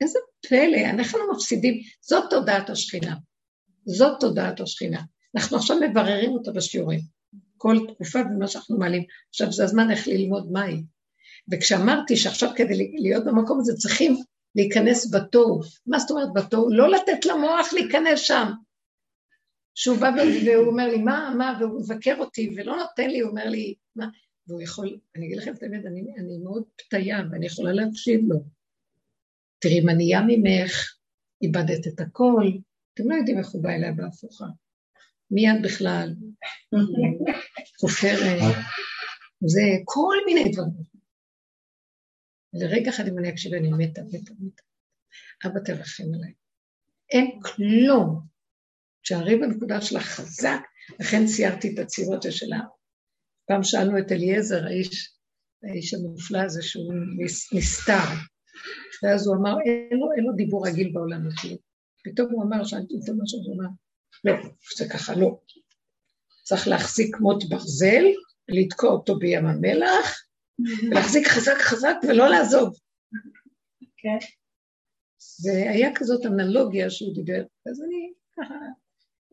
איזה 0.01 0.19
פלא, 0.49 0.91
אנחנו 0.91 1.19
מפסידים, 1.33 1.75
זאת 2.01 2.25
תודעת 2.31 2.71
השכינה. 2.71 3.17
זאת 3.87 4.21
תודעת 4.21 4.61
השכינה. 4.61 5.03
אנחנו 5.37 5.57
עכשיו 5.57 5.77
מבררים 5.81 6.31
אותה 6.31 6.53
בשיעורים. 6.53 7.01
כל 7.57 7.77
תקופה 7.95 8.19
ומה 8.19 8.49
שאנחנו 8.49 8.79
מעלים. 8.79 9.05
עכשיו 9.29 9.53
זה 9.53 9.65
הזמן 9.65 9.91
איך 9.91 10.09
ללמוד 10.09 10.53
מהי. 10.53 10.83
וכשאמרתי 11.53 12.17
שעכשיו 12.17 12.51
כדי 12.57 12.93
להיות 12.99 13.25
במקום 13.25 13.61
הזה 13.61 13.73
צריכים 13.77 14.17
להיכנס 14.57 15.15
בתוהו. 15.15 15.61
מה 15.87 15.99
זאת 15.99 16.11
אומרת 16.11 16.29
בתוהו? 16.35 16.71
לא 16.71 16.91
לתת 16.91 17.27
למוח 17.27 17.73
להיכנס 17.73 18.21
שם. 18.21 18.53
שהוא 19.75 19.99
בא 19.99 20.11
והוא 20.47 20.67
אומר 20.67 20.89
לי, 20.89 20.99
מה, 20.99 21.35
מה, 21.39 21.59
והוא 21.61 21.81
מבקר 21.81 22.15
אותי, 22.19 22.55
ולא 22.57 22.77
נותן 22.77 23.11
לי, 23.11 23.21
הוא 23.21 23.31
אומר 23.31 23.49
לי, 23.49 23.75
מה, 23.97 24.09
והוא 24.47 24.63
יכול, 24.63 24.99
אני 25.17 25.27
אגיד 25.27 25.39
לכם 25.39 25.53
את 25.53 25.63
האמת, 25.63 25.87
אני, 25.87 26.01
אני 26.19 26.39
מאוד 26.45 26.63
פתיה, 26.77 27.19
ואני 27.31 27.47
יכולה 27.47 27.73
להקשיב 27.73 28.21
לו. 28.29 28.37
תראי, 29.59 29.81
אם 29.81 29.89
ענייה 29.89 30.21
ממך, 30.27 30.97
איבדת 31.43 31.87
את 31.87 32.01
הכל, 32.01 32.51
אתם 32.95 33.11
לא 33.11 33.15
יודעים 33.15 33.39
איך 33.39 33.49
הוא 33.49 33.63
בא 33.63 33.71
אליה 33.71 33.93
בהפוכה. 33.93 34.47
מיד 35.31 35.63
בכלל, 35.63 36.15
חופרת, 37.81 38.41
זה 39.47 39.63
כל 39.85 40.17
מיני 40.27 40.53
דברים. 40.53 40.96
לרגע 42.61 42.91
אחד 42.91 43.09
אם 43.09 43.19
אני 43.19 43.31
אקשיב, 43.31 43.55
אני 43.55 43.69
מתה, 43.69 44.03
מתה, 44.03 44.33
מתה. 44.41 44.63
אבא 45.47 45.61
תרחם 45.65 46.05
עליי. 46.15 46.33
אין 47.11 47.41
כלום 47.43 48.21
כשהרי 49.03 49.37
בנקודה 49.37 49.81
שלה 49.81 50.01
חזק, 50.01 50.61
לכן 51.01 51.27
ציירתי 51.27 51.75
את 51.75 51.79
הצירות 51.79 52.23
שלה. 52.31 52.61
פעם 53.49 53.63
שאלנו 53.63 53.99
את 53.99 54.13
אליעזר, 54.13 54.65
האיש, 54.67 55.15
האיש 55.63 55.95
המופלא 55.95 56.39
הזה 56.39 56.63
שהוא 56.63 56.95
נסתר, 57.53 58.09
ואז 59.03 59.27
הוא 59.27 59.37
אמר, 59.37 59.55
אין 59.61 59.99
לו, 59.99 60.13
אין 60.17 60.25
לו 60.25 60.33
דיבור 60.33 60.67
רגיל 60.67 60.91
בעולם 60.93 61.27
הזה. 61.27 61.55
פתאום 62.05 62.33
הוא 62.33 62.45
אמר, 62.45 62.65
שאלתי 62.65 62.95
אותו 62.95 63.13
משהו, 63.23 63.39
הוא 63.39 63.55
אמר, 63.55 63.69
לא, 64.25 64.51
זה 64.77 64.89
ככה 64.89 65.15
לא. 65.15 65.41
צריך 66.43 66.69
להחזיק 66.69 67.17
מוט 67.21 67.45
ברזל, 67.49 68.05
לתקוע 68.49 68.91
אותו 68.91 69.19
בים 69.19 69.47
המלח, 69.47 70.26
ולהחזיק 70.59 71.27
חזק 71.27 71.57
חזק 71.61 71.95
ולא 72.09 72.29
לעזוב. 72.29 72.75
כן. 73.97 74.19
והיה 75.45 75.91
כזאת 75.95 76.27
אנלוגיה 76.27 76.91
שהוא 76.91 77.15
דיבר, 77.15 77.43
אז 77.71 77.83
אני 77.83 78.13
ככה, 78.37 78.55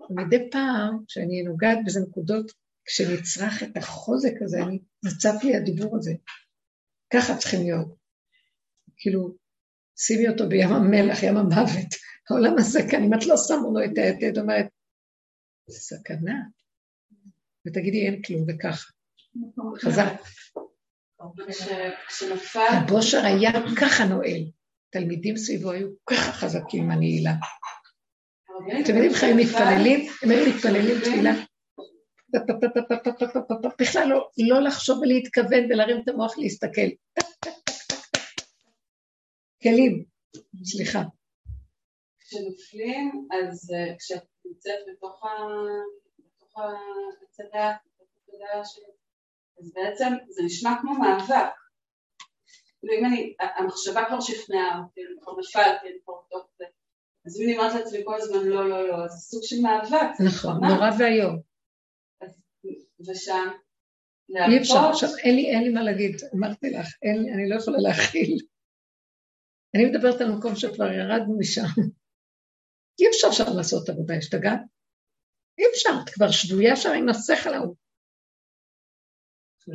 מדי 0.09 0.49
פעם, 0.51 0.97
כשאני 1.07 1.43
נוגעת 1.43 1.77
בזה 1.85 1.99
נקודות, 2.09 2.51
כשנצרך 2.85 3.63
את 3.63 3.77
החוזק 3.77 4.33
הזה, 4.41 4.57
אני, 4.57 4.79
נצף 5.05 5.43
לי 5.43 5.55
הדיבור 5.55 5.97
הזה. 5.97 6.13
ככה 7.13 7.37
צריכים 7.37 7.61
להיות. 7.61 7.95
כאילו, 8.97 9.35
שימי 9.97 10.29
אותו 10.29 10.49
בים 10.49 10.69
המלח, 10.69 11.23
ים 11.23 11.37
המוות. 11.37 11.93
העולם 12.29 12.53
הזה 12.57 12.79
כאן, 12.91 13.03
אם 13.03 13.13
את 13.13 13.25
לא 13.27 13.35
שמה 13.47 13.67
לו 13.73 13.85
את 13.85 13.97
היתד, 13.97 14.37
אומרת, 14.37 14.65
סכנה. 15.69 16.35
ותגידי, 17.67 18.05
אין 18.07 18.21
כלום, 18.21 18.45
וככה. 18.47 18.91
חזק. 22.09 22.59
הבושר 22.69 23.25
היה 23.25 23.51
ככה 23.81 24.05
נועל. 24.05 24.41
תלמידים 24.89 25.37
סביבו 25.37 25.71
היו 25.71 25.87
ככה 26.05 26.31
חזקים 26.31 26.83
עם 26.83 26.91
הנעילה. 26.91 27.31
אתם 28.83 28.95
יודעים 28.95 29.11
איך 29.11 29.23
הם 29.23 29.37
מתפללים? 29.37 30.09
הם 30.21 30.29
היו 30.29 30.55
מתפללים 30.55 30.99
תפילה. 30.99 31.31
בכלל 33.79 34.09
לא 34.37 34.61
לחשוב 34.61 34.99
ולהתכוון 34.99 35.65
ולהרים 35.69 36.01
את 36.03 36.07
המוח 36.07 36.37
להסתכל. 36.37 36.89
כלים, 39.63 40.05
סליחה. 40.63 41.03
כשנופלים, 42.19 43.27
אז 43.31 43.71
כשאת 43.99 44.23
נמצאת 44.45 44.79
בתוך 44.91 45.23
ההצגה, 46.55 47.75
אז 49.59 49.71
בעצם 49.73 50.13
זה 50.29 50.43
נשמע 50.43 50.71
כמו 50.81 50.93
מאבק. 50.93 51.53
ואם 52.83 53.05
אני, 53.05 53.35
המחשבה 53.39 54.05
כבר 54.07 54.21
שכנעה 54.21 54.79
אותי, 54.79 55.01
אני 55.01 55.15
כבר 55.21 55.33
נפלתי, 55.39 55.87
אני 55.87 55.97
כבר 56.03 56.13
בתוך 56.25 56.49
זה. 56.57 56.65
אז 57.25 57.41
אם 57.41 57.45
אני 57.45 57.57
אומרת 57.57 57.73
לעצמי 57.73 57.99
כל 58.05 58.15
הזמן 58.15 58.43
לא, 58.43 58.69
לא, 58.69 58.87
לא, 58.87 59.07
זה 59.07 59.17
סוג 59.17 59.41
של 59.43 59.55
מאבק. 59.61 60.11
נכון, 60.27 60.53
נורא 60.65 60.89
ואיום. 60.99 61.39
ושם, 63.07 63.47
אי 64.29 64.57
אפשר, 64.61 64.89
עכשיו 64.91 65.09
אין 65.23 65.35
לי, 65.35 65.45
אין 65.51 65.63
לי 65.63 65.69
מה 65.69 65.83
להגיד, 65.83 66.15
אמרתי 66.35 66.69
לך, 66.69 66.87
אין, 67.01 67.33
אני 67.33 67.49
לא 67.49 67.55
יכולה 67.55 67.77
להכיל. 67.81 68.37
אני 69.75 69.85
מדברת 69.85 70.21
על 70.21 70.31
מקום 70.37 70.55
שכבר 70.55 70.85
ירדנו 70.85 71.39
משם. 71.39 71.61
אי 72.99 73.07
אפשר 73.09 73.31
שם 73.31 73.57
לעשות 73.57 73.89
עבודה, 73.89 74.13
השתגעת? 74.17 74.59
אי 75.59 75.63
אפשר, 75.71 75.89
את 76.03 76.09
כבר 76.09 76.31
שבויה 76.31 76.75
שם 76.75 76.89
עם 76.97 77.09
השכל 77.09 77.53
ההוא. 77.53 77.75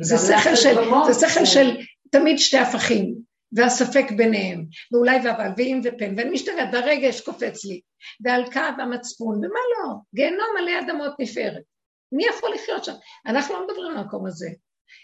זה 0.01 0.17
שכל 0.17 0.55
של, 0.55 0.75
זה 1.11 1.29
שכל 1.29 1.45
של 1.45 1.77
תמיד 2.11 2.39
שתי 2.39 2.57
הפכים, 2.57 3.15
והספק 3.51 4.05
ביניהם, 4.17 4.65
ואולי 4.91 5.17
ואבל, 5.23 5.49
ואם 5.57 5.81
ופן, 5.83 6.13
ואני 6.17 6.29
משתגעת, 6.29 6.69
והרגש 6.73 7.21
קופץ 7.21 7.65
לי, 7.65 7.81
והלקאה 8.23 8.69
והמצפון, 8.77 9.37
ומה 9.37 9.59
לא, 9.71 9.93
גיהנום 10.15 10.47
מלא 10.61 10.79
אדמות 10.79 11.13
נפארת. 11.19 11.63
מי 12.11 12.25
יכול 12.25 12.53
לחיות 12.53 12.83
שם? 12.83 12.93
אנחנו 13.25 13.53
לא 13.53 13.67
מדברים 13.67 13.91
על 13.91 13.97
המקום 13.97 14.25
הזה. 14.25 14.49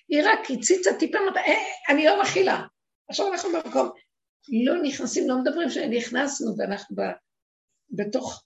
היא 0.09 0.21
רק 0.25 0.39
הציצה 0.49 0.93
טיפה, 0.99 1.17
אה, 1.37 1.53
אני 1.89 2.05
לא 2.05 2.21
מכילה. 2.21 2.61
עכשיו 3.09 3.33
אנחנו 3.33 3.49
במקום, 3.53 3.89
לא 4.65 4.81
נכנסים, 4.83 5.29
לא 5.29 5.41
מדברים 5.41 5.69
שנכנסנו 5.69 6.55
ואנחנו 6.57 6.95
ב, 6.95 7.01
בתוך 7.89 8.43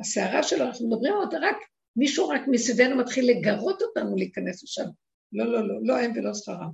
הסערה 0.00 0.42
שלו, 0.42 0.64
אנחנו 0.64 0.88
מדברים 0.88 1.14
אותה 1.14 1.36
רק, 1.40 1.56
מישהו 1.96 2.28
רק 2.28 2.40
מסביבנו 2.46 2.96
מתחיל 2.96 3.30
לגרות 3.30 3.82
אותנו 3.82 4.16
להיכנס 4.16 4.62
לשם. 4.62 4.88
לא, 5.32 5.52
לא, 5.52 5.68
לא, 5.68 5.74
לא 5.82 5.98
הם 5.98 6.12
ולא 6.16 6.34
שכרם. 6.34 6.70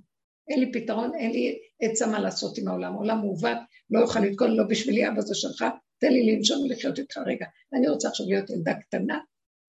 אין 0.48 0.60
לי 0.60 0.72
פתרון, 0.72 1.14
אין 1.14 1.30
לי 1.30 1.58
עצה 1.80 2.06
מה 2.06 2.20
לעשות 2.20 2.58
עם 2.58 2.68
העולם. 2.68 2.92
העולם 2.92 3.18
מעוות, 3.18 3.58
לא 3.90 4.00
יוכל 4.00 4.20
לתקון, 4.20 4.56
לא 4.56 4.64
בשבילי, 4.68 5.08
אבא 5.08 5.20
זה 5.20 5.34
שלך, 5.34 5.64
תן 5.98 6.12
לי 6.12 6.36
לנשום 6.36 6.62
ולחיות 6.62 6.98
איתך 6.98 7.18
רגע. 7.26 7.46
אני 7.72 7.88
רוצה 7.88 8.08
עכשיו 8.08 8.26
להיות 8.26 8.50
ילדה 8.50 8.74
קטנה, 8.74 9.18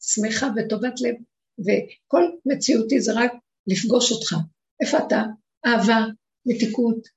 שמחה 0.02 0.48
וטובת 0.56 1.02
לב, 1.02 1.16
וכל 1.60 2.24
מציאותי 2.46 3.02
זה 3.02 3.14
רק 3.16 3.32
לפגוש 3.68 4.12
אותך. 4.12 4.36
איפה 4.82 4.98
אתה? 4.98 5.24
אהבה, 5.66 6.06
מתיקות, 6.46 7.08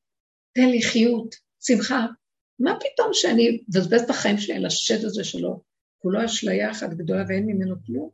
תן 0.54 0.68
לי 0.68 0.82
חיות, 0.82 1.34
שמחה. 1.66 2.06
מה 2.60 2.74
פתאום 2.80 3.10
שאני 3.12 3.60
מבזבז 3.68 4.00
את 4.00 4.10
החיים 4.10 4.38
שלי 4.38 4.54
על 4.54 4.66
השד 4.66 5.04
הזה 5.04 5.24
שלו? 5.24 5.60
כולו 5.98 6.24
אשליה 6.24 6.70
אחת 6.70 6.90
גדולה 6.90 7.24
ואין 7.28 7.46
ממנו 7.46 7.74
כלום? 7.86 8.10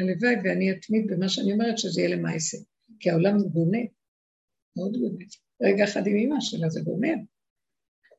הלוואי 0.00 0.34
ואני 0.44 0.72
אתמיד 0.72 1.06
במה 1.06 1.28
שאני 1.28 1.52
אומרת 1.52 1.78
שזה 1.78 2.00
יהיה 2.00 2.16
למעשה, 2.16 2.56
כי 3.00 3.10
העולם 3.10 3.38
בונה, 3.52 3.78
מאוד 4.76 4.96
בונה. 5.00 5.24
רגע 5.62 5.84
אחד 5.84 6.06
עם 6.06 6.16
אמא 6.16 6.36
שלה 6.40 6.68
זה 6.68 6.80
גונב, 6.80 7.18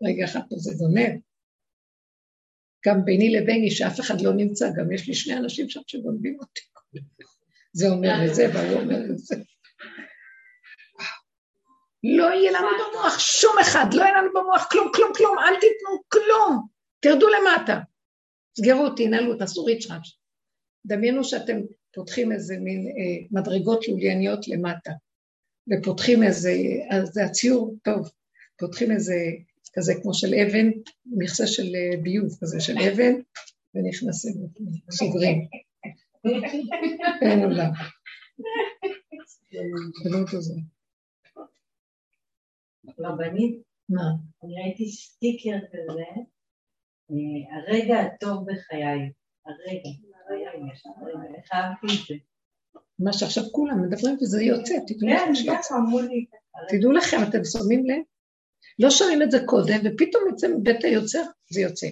רגע 0.04 0.26
אחד 0.26 0.40
פה 0.50 0.56
זה 0.58 0.72
גונב. 0.78 1.20
גם 2.88 3.06
ביני 3.06 3.30
לביני 3.30 3.72
שאף 3.72 4.00
אחד 4.00 4.22
לא 4.22 4.34
נמצא, 4.34 4.66
גם 4.78 4.92
יש 4.92 5.08
לי 5.08 5.14
שני 5.14 5.38
אנשים 5.38 5.70
שם 5.70 5.82
שגונבים 5.88 6.38
אותי. 6.40 6.62
זה 7.74 7.90
אומר 7.90 8.14
לזה 8.24 8.46
והוא 8.54 8.82
אומר 8.82 9.00
לזה. 9.10 9.36
לא 12.04 12.24
יהיה 12.24 12.52
לנו 12.52 12.68
במוח 12.68 13.20
שום 13.20 13.56
אחד, 13.62 13.86
לא 13.94 14.02
יהיה 14.02 14.22
לנו 14.22 14.30
במוח 14.34 14.68
כלום, 14.72 14.92
כלום, 14.96 15.12
כלום, 15.18 15.38
אל 15.40 15.54
תיתנו 15.54 16.04
כלום, 16.08 16.68
תרדו 17.00 17.28
למטה. 17.30 17.80
סגרו, 18.58 18.90
תנעלו, 18.90 19.38
תעשו 19.38 19.66
ריצ'ראץ'. 19.66 20.21
דמיינו 20.86 21.24
שאתם 21.24 21.58
פותחים 21.94 22.32
איזה 22.32 22.58
מין 22.60 22.88
אה, 22.88 23.28
מדרגות 23.32 23.88
לולייניות 23.88 24.48
למטה, 24.48 24.92
ופותחים 25.70 26.24
איזה, 26.24 26.54
אז 26.90 27.10
זה 27.14 27.26
הציור, 27.26 27.76
טוב, 27.84 28.12
פותחים 28.60 28.92
איזה, 28.92 29.16
כזה 29.74 29.94
כמו 30.02 30.14
של 30.14 30.34
אבן, 30.34 30.70
מכסה 31.06 31.48
של 31.48 31.76
אה, 31.76 32.02
ביוב 32.02 32.38
כזה 32.42 32.60
של 32.60 32.78
אבן, 32.78 33.14
ונכנסים, 33.76 34.34
סוגרים. 34.92 35.48
אין 37.22 37.40
עולם. 37.44 37.72
רבנית, 43.00 43.62
מה? 43.90 44.04
אני 44.44 44.54
ראיתי 44.64 44.92
סטיקר 44.92 45.58
כזה, 45.68 46.22
אה, 47.12 47.58
הרגע 47.58 48.00
הטוב 48.00 48.46
בחיי, 48.52 49.12
הרגע. 49.46 50.11
מה 53.00 53.14
שעכשיו 53.14 53.44
כולם 53.52 53.82
מדברים 53.84 54.18
וזה 54.22 54.44
יוצא, 54.44 54.74
תדעו 54.88 55.10
לכם 55.10 55.34
כן. 55.46 56.78
תדעו 56.78 56.92
לכם, 56.92 57.18
אתם 57.30 57.44
שמים 57.44 57.86
לב? 57.86 58.02
לא 58.80 58.90
שומעים 58.90 59.22
את 59.22 59.32
זה 59.32 59.40
קודם, 59.46 59.80
ופתאום 59.84 60.24
יוצא 60.30 60.48
מבית 60.48 60.84
היוצר, 60.84 61.24
זה 61.50 61.62
יוצא. 61.62 61.88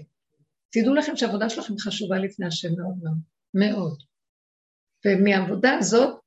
תדעו 0.71 0.95
לכם 0.95 1.15
שהעבודה 1.15 1.49
שלכם 1.49 1.77
חשובה 1.77 2.17
לפני 2.17 2.45
השם 2.45 2.69
מאוד 2.77 2.97
מאוד, 3.03 3.17
מאוד. 3.53 4.03
ומהעבודה 5.05 5.77
הזאת 5.77 6.19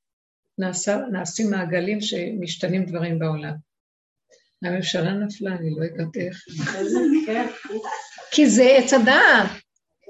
נעשה, 0.57 0.97
נעשים 1.11 1.51
מעגלים 1.51 2.01
שמשתנים 2.01 2.85
דברים 2.85 3.19
בעולם. 3.19 3.53
הממשלה 4.63 5.13
נפלה, 5.13 5.55
אני 5.55 5.69
לא 5.75 5.83
יודעת 5.83 6.17
איך. 6.17 6.45
כי 8.33 8.49
זה 8.49 8.63
עץ 8.63 8.93
הדעת. 8.93 9.62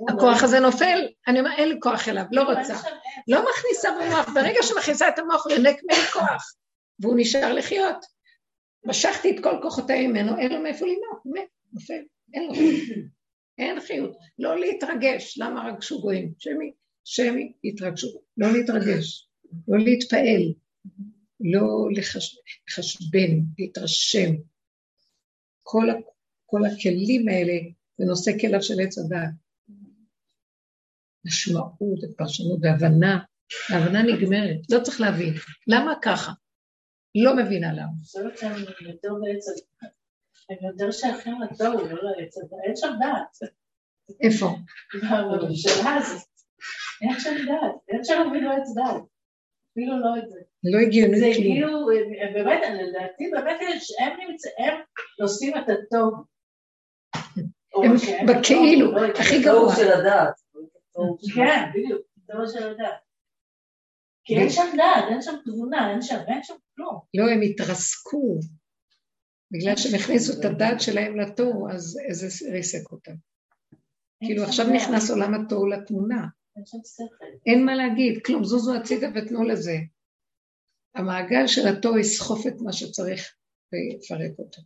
הכוח 0.09 0.43
הזה 0.43 0.59
נופל, 0.59 1.07
אני 1.27 1.39
אומר, 1.39 1.51
אין 1.57 1.69
לי 1.69 1.75
כוח 1.79 2.07
אליו, 2.07 2.23
לא 2.31 2.41
רוצה. 2.41 2.75
לא 3.27 3.45
מכניסה 3.49 3.89
במוח, 3.91 4.29
ברגע 4.33 4.59
שמכניסה 4.61 5.09
את 5.09 5.19
המוח 5.19 5.45
הוא 5.45 5.53
יונק 5.53 5.77
ממני 5.83 6.05
כוח, 6.13 6.53
והוא 6.99 7.15
נשאר 7.17 7.53
לחיות. 7.53 8.05
משכתי 8.85 9.35
את 9.35 9.43
כל 9.43 9.59
כוחותיי 9.61 10.07
ממנו, 10.07 10.37
אין 10.37 10.51
לו 10.51 10.61
מאיפה 10.61 10.85
לנהוג, 10.85 11.19
הוא 11.23 11.33
מת, 11.33 11.47
נופל, 11.73 12.01
אין 12.33 12.47
לו 12.47 12.53
אין 13.57 13.79
חיות. 13.79 14.17
לא 14.39 14.59
להתרגש, 14.59 15.37
למה 15.37 15.67
רגשו 15.67 16.01
גויים? 16.01 16.33
שמי, 16.39 16.71
שמי, 17.03 17.53
התרגשו. 17.63 18.07
לא 18.37 18.47
להתרגש, 18.53 19.27
לא 19.67 19.77
להתפעל, 19.79 20.53
לא 21.39 21.87
לחשבן, 21.95 23.39
להתרשם. 23.59 24.31
כל, 25.63 25.87
כל 26.45 26.59
הכלים 26.65 27.27
האלה 27.27 27.53
זה 27.97 28.05
נושא 28.05 28.31
כליו 28.41 28.63
של 28.63 28.79
עץ 28.81 28.97
הדעת. 28.97 29.42
משמעות 31.25 32.03
ופרשנות 32.03 32.59
והבנה, 32.61 33.19
ההבנה 33.69 34.03
נגמרת, 34.03 34.57
לא 34.71 34.79
צריך 34.79 35.01
להבין. 35.01 35.33
למה 35.67 35.93
ככה? 36.01 36.31
לא 37.15 37.35
מבינה 37.35 37.73
למה. 37.73 37.83
אני 37.83 38.03
חושבת 38.03 38.37
שהם 38.37 38.55
יותר 38.89 39.13
בעצם, 39.21 39.51
הם 40.49 40.57
יותר 40.71 40.91
שייכים 40.91 41.41
לתוהו, 41.41 41.87
לא 41.87 42.03
לעץ, 42.03 42.37
אין 42.65 42.75
שם 42.75 42.93
דעת. 42.99 43.49
איפה? 44.21 44.55
בממשלה 44.93 45.95
הזאת. 45.95 46.27
אין 47.01 47.19
שם 47.19 47.35
דעת, 47.47 47.75
אין 47.89 48.03
שם 48.03 48.23
אפילו 48.29 48.51
עץ 48.51 48.73
דעת. 48.75 49.03
אפילו 49.71 49.99
לא 49.99 50.17
את 50.17 50.29
זה. 50.29 50.39
לא 50.63 50.79
הגיוני 50.79 51.19
זה 51.19 51.25
כלום. 51.35 51.43
כאילו, 51.43 51.87
באמת, 52.33 52.61
לדעתי, 52.73 53.29
באמת, 53.31 53.59
הם 53.99 54.29
נמצאים, 54.29 54.73
עושים 55.21 55.53
את 55.57 55.63
הטוב. 55.69 56.13
בכאילו, 58.27 58.91
לא, 58.91 59.05
הכי 59.19 59.43
גרוע. 59.43 59.75
של 59.75 59.91
הדעת. 59.91 60.42
כן, 61.35 61.69
בדיוק, 61.73 62.01
זה 62.27 62.33
מה 62.33 62.47
שאני 62.47 62.65
יודעת. 62.65 62.99
כי 64.25 64.37
אין 64.37 64.49
שם 64.49 64.77
דעת, 64.77 65.03
אין 65.11 65.21
שם 65.21 65.35
תבונה, 65.45 65.91
אין 65.91 66.01
שם, 66.01 66.19
אין 66.27 66.43
שם 66.43 66.53
כלום. 66.75 66.99
לא, 67.13 67.23
הם 67.31 67.41
התרסקו. 67.41 68.39
בגלל 69.51 69.75
שהם 69.75 69.99
הכניסו 69.99 70.39
את 70.39 70.45
הדעת 70.45 70.81
שלהם 70.81 71.19
לתוהו, 71.19 71.69
אז 71.69 71.97
זה 72.11 72.51
ריסק 72.51 72.91
אותם. 72.91 73.11
כאילו 74.25 74.43
עכשיו 74.43 74.65
נכנס 74.75 75.09
עולם 75.11 75.33
התוהו 75.33 75.67
לתמונה. 75.67 76.27
אין 76.55 76.65
שם 76.65 76.77
שכל. 76.85 77.25
אין 77.45 77.65
מה 77.65 77.75
להגיד, 77.75 78.25
כלום, 78.25 78.43
זוזו 78.43 78.75
הצידה 78.75 79.07
ותנו 79.15 79.43
לזה. 79.43 79.77
המעגל 80.95 81.47
של 81.47 81.67
התוהו 81.67 81.97
יסחוף 81.97 82.47
את 82.47 82.53
מה 82.61 82.73
שצריך 82.73 83.35
ויפרק 83.73 84.39
אותו. 84.39 84.61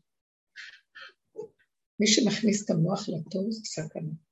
מי 1.99 2.07
שמכניס 2.07 2.65
את 2.65 2.69
המוח 2.69 3.09
לתוהו 3.09 3.51
זה 3.51 3.61
סכנה. 3.65 4.26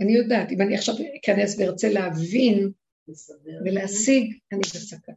אני 0.00 0.12
יודעת, 0.12 0.52
אם 0.52 0.60
אני 0.60 0.74
עכשיו 0.74 0.94
אכנס 1.20 1.58
וארצה 1.58 1.88
להבין. 1.88 2.72
ולהשיג, 3.64 4.38
אני 4.52 4.60
בסכנה. 4.60 5.14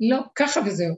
לא, 0.00 0.18
ככה 0.34 0.60
וזהו. 0.66 0.94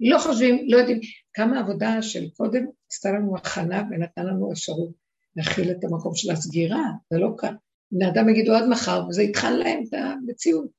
לא 0.00 0.18
חושבים, 0.18 0.68
לא 0.68 0.76
יודעים. 0.76 1.00
כמה 1.32 1.60
עבודה 1.60 2.02
של 2.02 2.30
קודם 2.30 2.66
עשתה 2.90 3.08
לנו 3.12 3.36
הכנה 3.36 3.82
ונתנה 3.90 4.24
לנו 4.24 4.52
אפשרות 4.52 4.90
להכיל 5.36 5.70
את 5.70 5.84
המקום 5.84 6.14
של 6.14 6.30
הסגירה, 6.30 6.84
זה 7.10 7.18
לא 7.18 7.34
קל. 7.38 7.54
בני 7.92 8.08
אדם 8.08 8.28
יגידו 8.28 8.52
עד 8.54 8.64
מחר, 8.70 9.06
וזה 9.08 9.22
יטחן 9.22 9.56
להם 9.56 9.82
את 9.88 9.94
המציאות. 9.94 10.70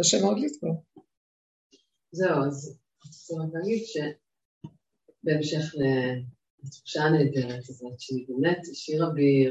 קשה 0.00 0.22
מאוד 0.22 0.38
לסגור. 0.38 0.84
זהו, 2.12 2.44
אז 2.46 2.78
רק 3.38 3.48
להגיד 3.52 3.84
שבהמשך 5.24 5.74
לתחושה 6.64 7.02
הנהדרת 7.02 7.68
הזאת, 7.68 8.00
שהיא 8.00 8.26
באמת 8.28 8.58
השאירה 8.72 9.10
בי 9.10 9.46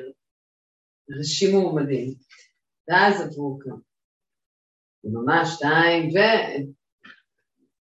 אנשים 1.18 1.56
מועמדים, 1.56 2.14
ואז 2.90 3.22
עברו 3.22 3.60
כאן. 3.64 3.74
ממש 5.04 5.50
שתיים, 5.50 6.10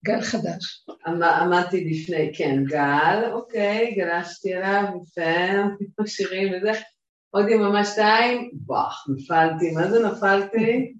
גל 0.05 0.21
חדש. 0.21 0.85
ועמדתי 1.19 1.85
לפני, 1.89 2.31
כן, 2.37 2.63
גל, 2.65 3.31
אוקיי, 3.31 3.95
גלשתי 3.95 4.55
אליו, 4.55 4.83
יפה, 4.83 6.05
שירים 6.15 6.53
וזה, 6.53 6.71
עוד 7.29 7.49
יממה 7.49 7.85
שתיים, 7.85 8.51
וואח, 8.65 9.05
נפלתי, 9.09 9.71
מה 9.71 9.91
זה 9.91 10.07
נפלתי? 10.07 10.93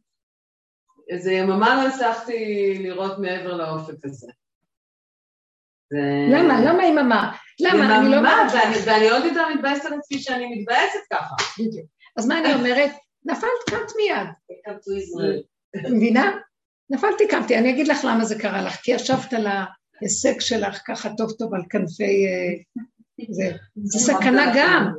איזה 1.10 1.32
יממה 1.32 1.84
לא 1.84 1.90
הצלחתי 1.90 2.74
לראות 2.80 3.20
מעבר 3.20 3.54
לאופק 3.54 4.06
הזה. 4.06 4.32
ו- 5.94 6.34
למה? 6.34 6.62
למה 6.66 6.86
יממה? 6.86 7.38
למה? 7.60 7.98
אני 7.98 8.10
לא 8.10 8.16
יממה. 8.16 8.48
ואני 8.86 9.10
עוד 9.10 9.26
יותר 9.26 9.48
מתבאסת 9.56 9.86
על 9.86 9.94
עצמי 9.94 10.20
שאני 10.20 10.56
מתבאסת 10.56 11.00
ככה. 11.14 11.36
בדיוק. 11.60 11.88
אז 12.18 12.28
מה 12.28 12.40
אני 12.40 12.54
אומרת? 12.54 12.92
נפלת, 13.26 13.70
קמת 13.70 13.92
מיד. 13.98 14.28
מבינה? 15.92 16.32
נפלתי, 16.90 17.28
קמתי. 17.28 17.58
אני 17.58 17.70
אגיד 17.70 17.88
לך 17.88 18.06
למה 18.06 18.26
זה 18.26 18.40
קרה 18.40 18.62
לך, 18.62 18.76
כי 18.76 18.92
ישבת 18.92 19.34
על 19.34 19.48
ההישג 19.48 20.40
שלך 20.40 20.82
ככה 20.88 21.10
טוב 21.18 21.32
טוב 21.32 21.54
על 21.54 21.62
כנפי... 21.70 22.26
אה, 22.28 22.84
זה, 23.30 23.52
זה 23.84 24.00
סכנה 24.00 24.54
גם. 24.56 24.94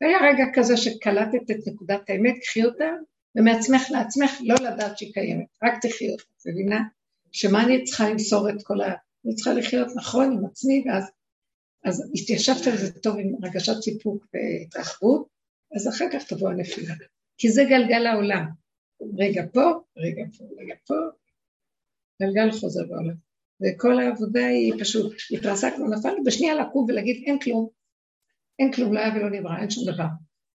היה 0.00 0.18
רגע 0.18 0.44
כזה 0.54 0.76
שקלטת 0.76 1.50
את 1.50 1.56
נקודת 1.66 2.10
האמת, 2.10 2.34
קחי 2.42 2.64
אותה, 2.64 2.90
ומעצמך 3.36 3.82
לעצמך 3.90 4.30
לא 4.40 4.54
לדעת 4.54 4.98
שהיא 4.98 5.12
קיימת, 5.12 5.46
רק 5.62 5.72
תחי 5.82 6.10
אותה, 6.10 6.22
את 6.22 6.46
מבינה? 6.46 6.80
שמה 7.32 7.64
אני 7.64 7.84
צריכה 7.84 8.08
למסור 8.08 8.50
את 8.50 8.62
כל 8.62 8.80
ה... 8.80 8.94
אני 9.26 9.34
צריכה 9.34 9.52
לחיות 9.52 9.88
נכון 9.96 10.32
עם 10.32 10.44
עצמי, 10.44 10.84
ואז 10.86 11.10
אז 11.84 12.10
התיישבת 12.14 12.66
על 12.66 12.76
זה 12.76 12.92
טוב 12.92 13.18
עם 13.18 13.32
הרגשת 13.42 13.82
סיפוק 13.82 14.26
והתרחבות, 14.34 15.26
אז 15.76 15.88
אחר 15.88 16.04
כך 16.12 16.24
תבוא 16.28 16.50
הנפילה. 16.50 16.94
כי 17.38 17.48
זה 17.50 17.64
גלגל 17.64 18.06
העולם. 18.06 18.44
רגע 19.18 19.42
פה, 19.52 19.70
רגע 19.96 20.22
פה, 20.38 20.44
רגע 20.58 20.74
פה, 20.86 20.94
גלגל 22.22 22.50
חוזר 22.50 22.86
בעולם. 22.88 23.14
וכל 23.62 23.98
העבודה 23.98 24.46
היא 24.46 24.72
פשוט, 24.80 25.12
התרסקנו, 25.30 25.90
נפלנו, 25.90 26.24
בשנייה 26.24 26.54
לקום 26.54 26.84
ולהגיד 26.88 27.22
אין 27.26 27.38
כלום, 27.38 27.68
אין 28.58 28.72
כלום, 28.72 28.94
לא 28.94 29.00
היה 29.00 29.14
ולא 29.16 29.30
נברא, 29.30 29.56
אין 29.60 29.70
שום 29.70 29.92
דבר. 29.92 30.06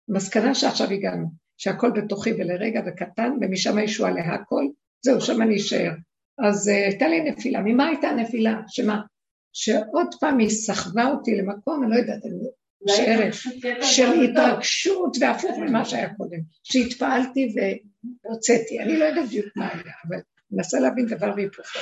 המסקנה 0.10 0.56
שעכשיו 0.56 0.92
הגענו, 0.92 1.28
שהכל 1.58 1.92
בתוכי 1.92 2.34
ולרגע 2.34 2.82
וקטן, 2.88 3.32
ומשם 3.42 3.78
הישועה 3.78 4.12
להכל, 4.12 4.68
זהו, 5.02 5.22
שם 5.22 5.42
אני 5.42 5.56
אשאר. 5.56 5.92
אז 6.40 6.68
uh, 6.68 6.72
הייתה 6.72 7.08
לי 7.08 7.32
נפילה. 7.32 7.62
ממה 7.66 7.88
הייתה 7.88 8.08
הנפילה? 8.08 8.62
שמה? 8.68 9.02
שעוד 9.54 10.08
פעם 10.20 10.40
היא 10.40 10.50
סחבה 10.50 11.12
אותי 11.12 11.36
למקום, 11.36 11.84
אני 11.84 11.92
לא 11.92 11.96
יודעת, 11.96 12.26
אני 12.26 12.36
משערת, 12.82 13.34
של 13.82 14.22
התרגשות 14.22 15.18
והפוך 15.20 15.58
ממה 15.58 15.86
שהיה 15.86 16.14
קודם, 16.14 16.38
שהתפעלתי 16.64 17.56
והוצאתי. 18.26 18.80
אני 18.80 19.00
לא 19.00 19.06
יודעת 19.06 19.26
בדיוק 19.26 19.48
מה 19.56 19.68
היה, 19.68 19.94
אבל 20.08 20.18
מנסה 20.52 20.80
להבין 20.80 21.06
דבר 21.06 21.32
והיפוכו. 21.36 21.80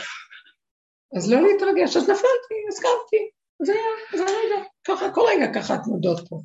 אז 1.17 1.31
לא 1.31 1.41
להתרגש, 1.41 1.97
אז 1.97 2.03
נפלתי, 2.03 2.55
אז 2.69 2.79
קמתי. 2.79 3.29
זה 3.63 3.71
היה, 3.71 4.17
זה 4.17 4.23
הרגע, 4.23 4.67
ככה, 4.83 5.11
כל 5.11 5.21
רגע 5.27 5.53
ככה 5.53 5.73
התנודות 5.73 6.29
פה. 6.29 6.41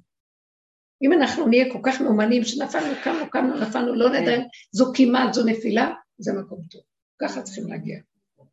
אם 1.02 1.12
אנחנו 1.12 1.46
נהיה 1.46 1.72
כל 1.72 1.78
כך 1.82 2.00
מאומנים 2.00 2.44
שנפלנו, 2.44 2.94
קמנו, 3.04 3.30
קמנו, 3.30 3.56
נפלנו, 3.60 3.94
לא 3.94 4.10
נדע, 4.10 4.38
זו 4.72 4.92
כמעט, 4.94 5.34
זו 5.34 5.44
נפילה, 5.44 5.92
זה 6.18 6.32
מקום 6.32 6.58
טוב. 6.70 6.82
ככה 7.20 7.42
צריכים 7.42 7.66
להגיע. 7.66 7.98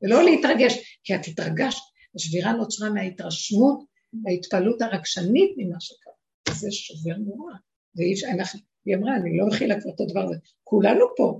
ולא 0.02 0.24
להתרגש, 0.24 0.99
כי 1.03 1.15
את 1.15 1.22
התרגשת, 1.28 1.82
השבירה 2.15 2.52
נוצרה 2.52 2.90
מההתרשמות, 2.90 3.84
מההתפעלות 4.23 4.81
הרגשנית 4.81 5.53
ממה 5.57 5.80
שקרה. 5.80 6.14
זה 6.49 6.72
שובר 6.72 7.18
נורא. 7.18 7.53
ואי 7.95 8.14
אפשר, 8.14 8.27
אנחנו, 8.27 8.60
היא 8.85 8.95
אמרה, 8.95 9.15
אני 9.15 9.38
לא 9.38 9.48
מכילה 9.48 9.81
כבר 9.81 9.91
את 9.95 10.02
הדבר 10.02 10.23
הזה. 10.23 10.35
כולנו 10.64 11.06
פה, 11.18 11.39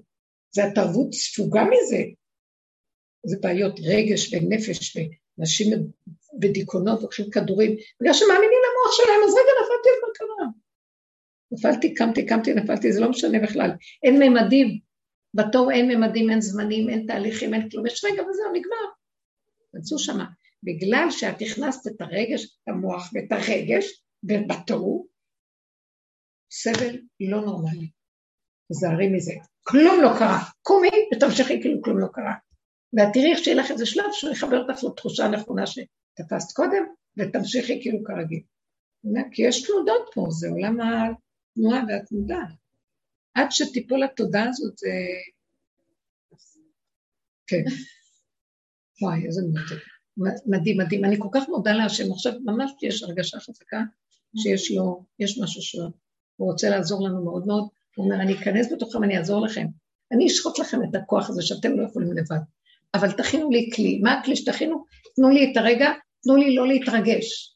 זה 0.52 0.64
התרבות 0.66 1.14
ספוגה 1.14 1.64
מזה. 1.64 2.04
זה 3.26 3.38
בעיות 3.41 3.80
רגש 3.80 4.34
ונפש, 4.34 4.98
ונשים 5.38 5.68
בדיכאונות 6.40 7.02
לוקחים 7.02 7.30
כדורים, 7.30 7.72
בגלל 8.02 8.14
שמאמינים 8.14 8.60
למוח 8.66 8.95
שלהם, 8.98 9.22
אז 9.28 9.34
רגע 9.34 9.52
נפלתי, 9.62 9.90
אז 9.90 9.99
מה 10.04 10.10
קרה? 10.14 10.48
נפלתי, 11.52 11.94
קמתי, 11.94 12.26
קמתי, 12.26 12.54
נפלתי, 12.54 12.94
זה 12.94 13.02
לא 13.02 13.10
משנה 13.10 13.40
בכלל. 13.40 13.72
אין 14.04 14.20
ממדים, 14.20 14.80
בתור 15.34 15.72
אין 15.72 15.88
ממדים, 15.88 16.30
אין 16.30 16.41
זמנים, 16.41 16.90
אין 16.90 17.06
תהליכים, 17.08 17.54
אין 17.54 17.70
כלום, 17.70 17.86
יש 17.88 18.06
רגע 18.06 18.24
וזהו, 18.24 18.54
נגמר. 18.54 18.86
תנסו 19.72 19.99
שמה. 19.99 20.26
בגלל 20.64 21.08
שאת 21.10 21.36
הכנסת 21.42 21.88
את 21.88 22.02
הרגש, 22.02 22.46
את 22.46 22.68
המוח 22.68 23.12
ואת 23.14 23.32
הרגש, 23.32 24.04
בתור, 24.24 25.08
סבל 26.52 27.00
לא 27.20 27.42
נורמלי. 27.42 27.90
תזהרי 28.72 29.08
מזה. 29.10 29.34
כלום 29.64 30.02
לא 30.04 30.10
קרה. 30.20 30.40
קומי 30.62 30.90
ותמשיכי 31.16 31.62
כאילו 31.62 31.82
כלום 31.82 32.00
לא 32.00 32.08
קרה. 32.14 32.34
ואת 32.94 33.08
תראי 33.14 33.32
איך 33.32 33.40
שיהיה 33.40 33.58
לך 33.58 33.72
איזה 33.72 33.86
שלב 33.86 34.06
שהוא 34.12 34.32
יחבר 34.32 34.58
אותך 34.58 34.84
לתחושה 34.84 35.26
הנכונה 35.26 35.64
שתפסת 35.68 36.56
קודם, 36.56 36.84
ותמשיכי 37.18 37.82
כאילו 37.82 38.04
כרגיל. 38.04 38.44
כי 39.32 39.42
יש 39.42 39.68
תנודות 39.68 40.10
פה, 40.14 40.26
זה 40.30 40.50
עולם 40.50 40.78
התנועה 40.82 41.84
והתנודה. 41.88 42.40
עד 43.34 43.48
שתיפול 43.52 44.04
התודעה 44.04 44.50
הזאת 44.50 44.78
זה... 44.78 44.90
כן. 47.48 47.64
וואי, 49.02 49.26
איזה 49.26 49.42
מותק. 49.42 49.97
מדהים, 50.45 50.77
מדהים. 50.77 51.06
אני 51.06 51.15
כל 51.19 51.30
כך 51.31 51.49
מודה 51.49 51.73
להשם. 51.73 52.11
עכשיו 52.11 52.34
ממש 52.45 52.72
יש 52.81 53.03
הרגשה 53.03 53.39
חזקה 53.39 53.81
שיש 54.38 54.72
לו, 54.72 55.03
יש 55.19 55.39
משהו 55.39 55.61
שהוא 55.61 55.91
רוצה 56.39 56.69
לעזור 56.69 57.07
לנו 57.07 57.23
מאוד 57.23 57.48
מאוד. 57.48 57.68
הוא 57.95 58.06
אומר, 58.06 58.22
אני 58.22 58.34
אכנס 58.34 58.73
בתוכם, 58.73 59.03
אני 59.03 59.18
אעזור 59.18 59.45
לכם. 59.45 59.65
אני 60.11 60.27
אשחוט 60.27 60.60
לכם 60.60 60.77
את 60.84 60.95
הכוח 60.95 61.30
הזה 61.30 61.41
שאתם 61.41 61.80
לא 61.80 61.88
יכולים 61.88 62.14
לבד. 62.14 62.39
אבל 62.94 63.11
תכינו 63.11 63.49
לי 63.49 63.69
כלי. 63.76 63.99
מה 64.03 64.14
הכלי 64.14 64.35
שתכינו? 64.35 64.85
תנו 65.15 65.30
לי 65.30 65.52
את 65.52 65.57
הרגע, 65.57 65.91
תנו 66.23 66.35
לי 66.35 66.56
לא 66.56 66.68
להתרגש. 66.68 67.56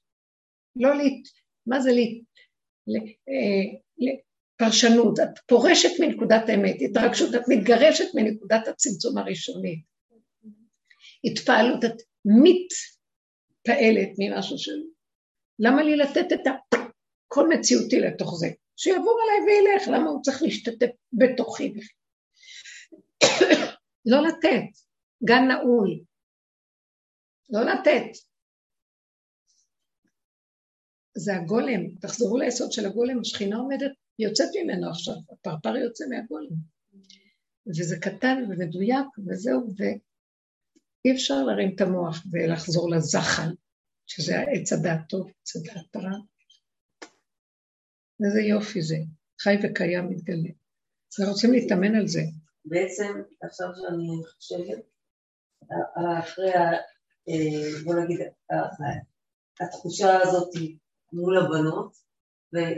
לא 0.75 0.95
להת... 0.95 1.21
מה 1.67 1.81
זה 1.81 1.91
להת... 1.91 2.21
פרשנות, 4.57 5.19
את 5.19 5.39
פורשת 5.47 5.89
מנקודת 5.99 6.49
האמת, 6.49 6.75
התרגשות, 6.81 7.35
את 7.35 7.41
מתגרשת 7.47 8.05
מנקודת 8.15 8.67
הצמצום 8.67 9.17
הראשונית. 9.17 9.79
התפעלות, 11.25 11.85
את 11.85 12.01
מתפעלת 12.25 14.09
ממשהו 14.19 14.57
של... 14.57 14.81
למה 15.59 15.83
לי 15.83 15.97
לתת 15.97 16.33
את 16.33 16.47
הכל 16.47 17.49
מציאותי 17.49 17.99
לתוך 17.99 18.35
זה? 18.39 18.47
שיעבור 18.77 19.19
עליי 19.23 19.39
וילך, 19.45 19.87
למה 19.87 20.09
הוא 20.09 20.21
צריך 20.21 20.41
להשתתף 20.41 20.89
בתוכי? 21.13 21.73
לא 24.05 24.27
לתת, 24.27 24.69
גן 25.25 25.47
נעול. 25.47 25.99
לא 27.49 27.61
לתת. 27.61 28.17
זה 31.17 31.35
הגולם, 31.35 31.95
תחזרו 32.01 32.37
ליסוד 32.37 32.71
של 32.71 32.85
הגולם, 32.85 33.19
השכינה 33.19 33.57
עומדת 33.57 33.91
היא 34.17 34.27
יוצאת 34.27 34.49
ממנו 34.63 34.89
עכשיו, 34.89 35.13
הפרפר 35.31 35.75
יוצא 35.75 36.05
מהגולם. 36.09 36.55
וזה 37.67 37.99
קטן 37.99 38.43
ומדויק 38.49 39.07
וזהו, 39.27 39.67
ואי 41.05 41.13
אפשר 41.13 41.43
להרים 41.43 41.75
את 41.75 41.81
המוח 41.81 42.23
ולחזור 42.31 42.91
לזחל, 42.91 43.49
שזה 44.07 44.39
העץ 44.39 44.73
הדעת 44.73 45.09
טוב, 45.09 45.31
עץ 45.41 45.55
הדעת 45.55 45.95
רע. 45.95 46.17
איזה 48.25 48.41
יופי 48.41 48.81
זה, 48.81 48.97
חי 49.41 49.55
וקיים 49.63 50.09
מתגלה. 50.09 50.49
אנחנו 51.19 51.33
רוצים 51.33 51.51
להתאמן 51.51 51.95
על 51.95 52.07
זה. 52.07 52.21
בעצם, 52.65 53.21
עכשיו 53.41 53.67
שאני 53.75 54.21
חושבת, 54.35 54.85
אחרי, 56.19 56.53
אה, 57.29 57.83
בוא 57.83 57.95
נגיד, 57.95 58.19
התחושה 59.61 60.21
הזאת 60.21 60.49
מול 61.13 61.37
הבנות, 61.37 61.97
ואחר 62.53 62.73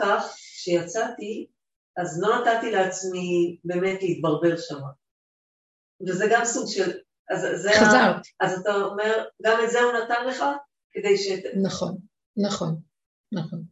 כך, 0.00 0.34
כשיצאתי, 0.34 1.46
אז 1.96 2.20
לא 2.22 2.28
נתתי 2.38 2.70
לעצמי 2.70 3.58
באמת 3.64 4.02
להתברבר 4.02 4.56
שם. 4.56 4.80
וזה 6.06 6.26
גם 6.30 6.44
סוג 6.44 6.68
של... 6.68 6.90
אז 7.30 7.46
זה 7.62 7.70
חזרת. 7.72 8.16
ה... 8.40 8.46
אז 8.46 8.60
אתה 8.60 8.74
אומר, 8.74 9.24
גם 9.42 9.58
את 9.64 9.70
זה 9.70 9.80
הוא 9.80 9.92
נתן 9.92 10.26
לך? 10.26 10.44
כדי 10.92 11.16
ש... 11.16 11.28
נכון, 11.62 11.96
נכון, 12.36 12.80
נכון. 13.32 13.62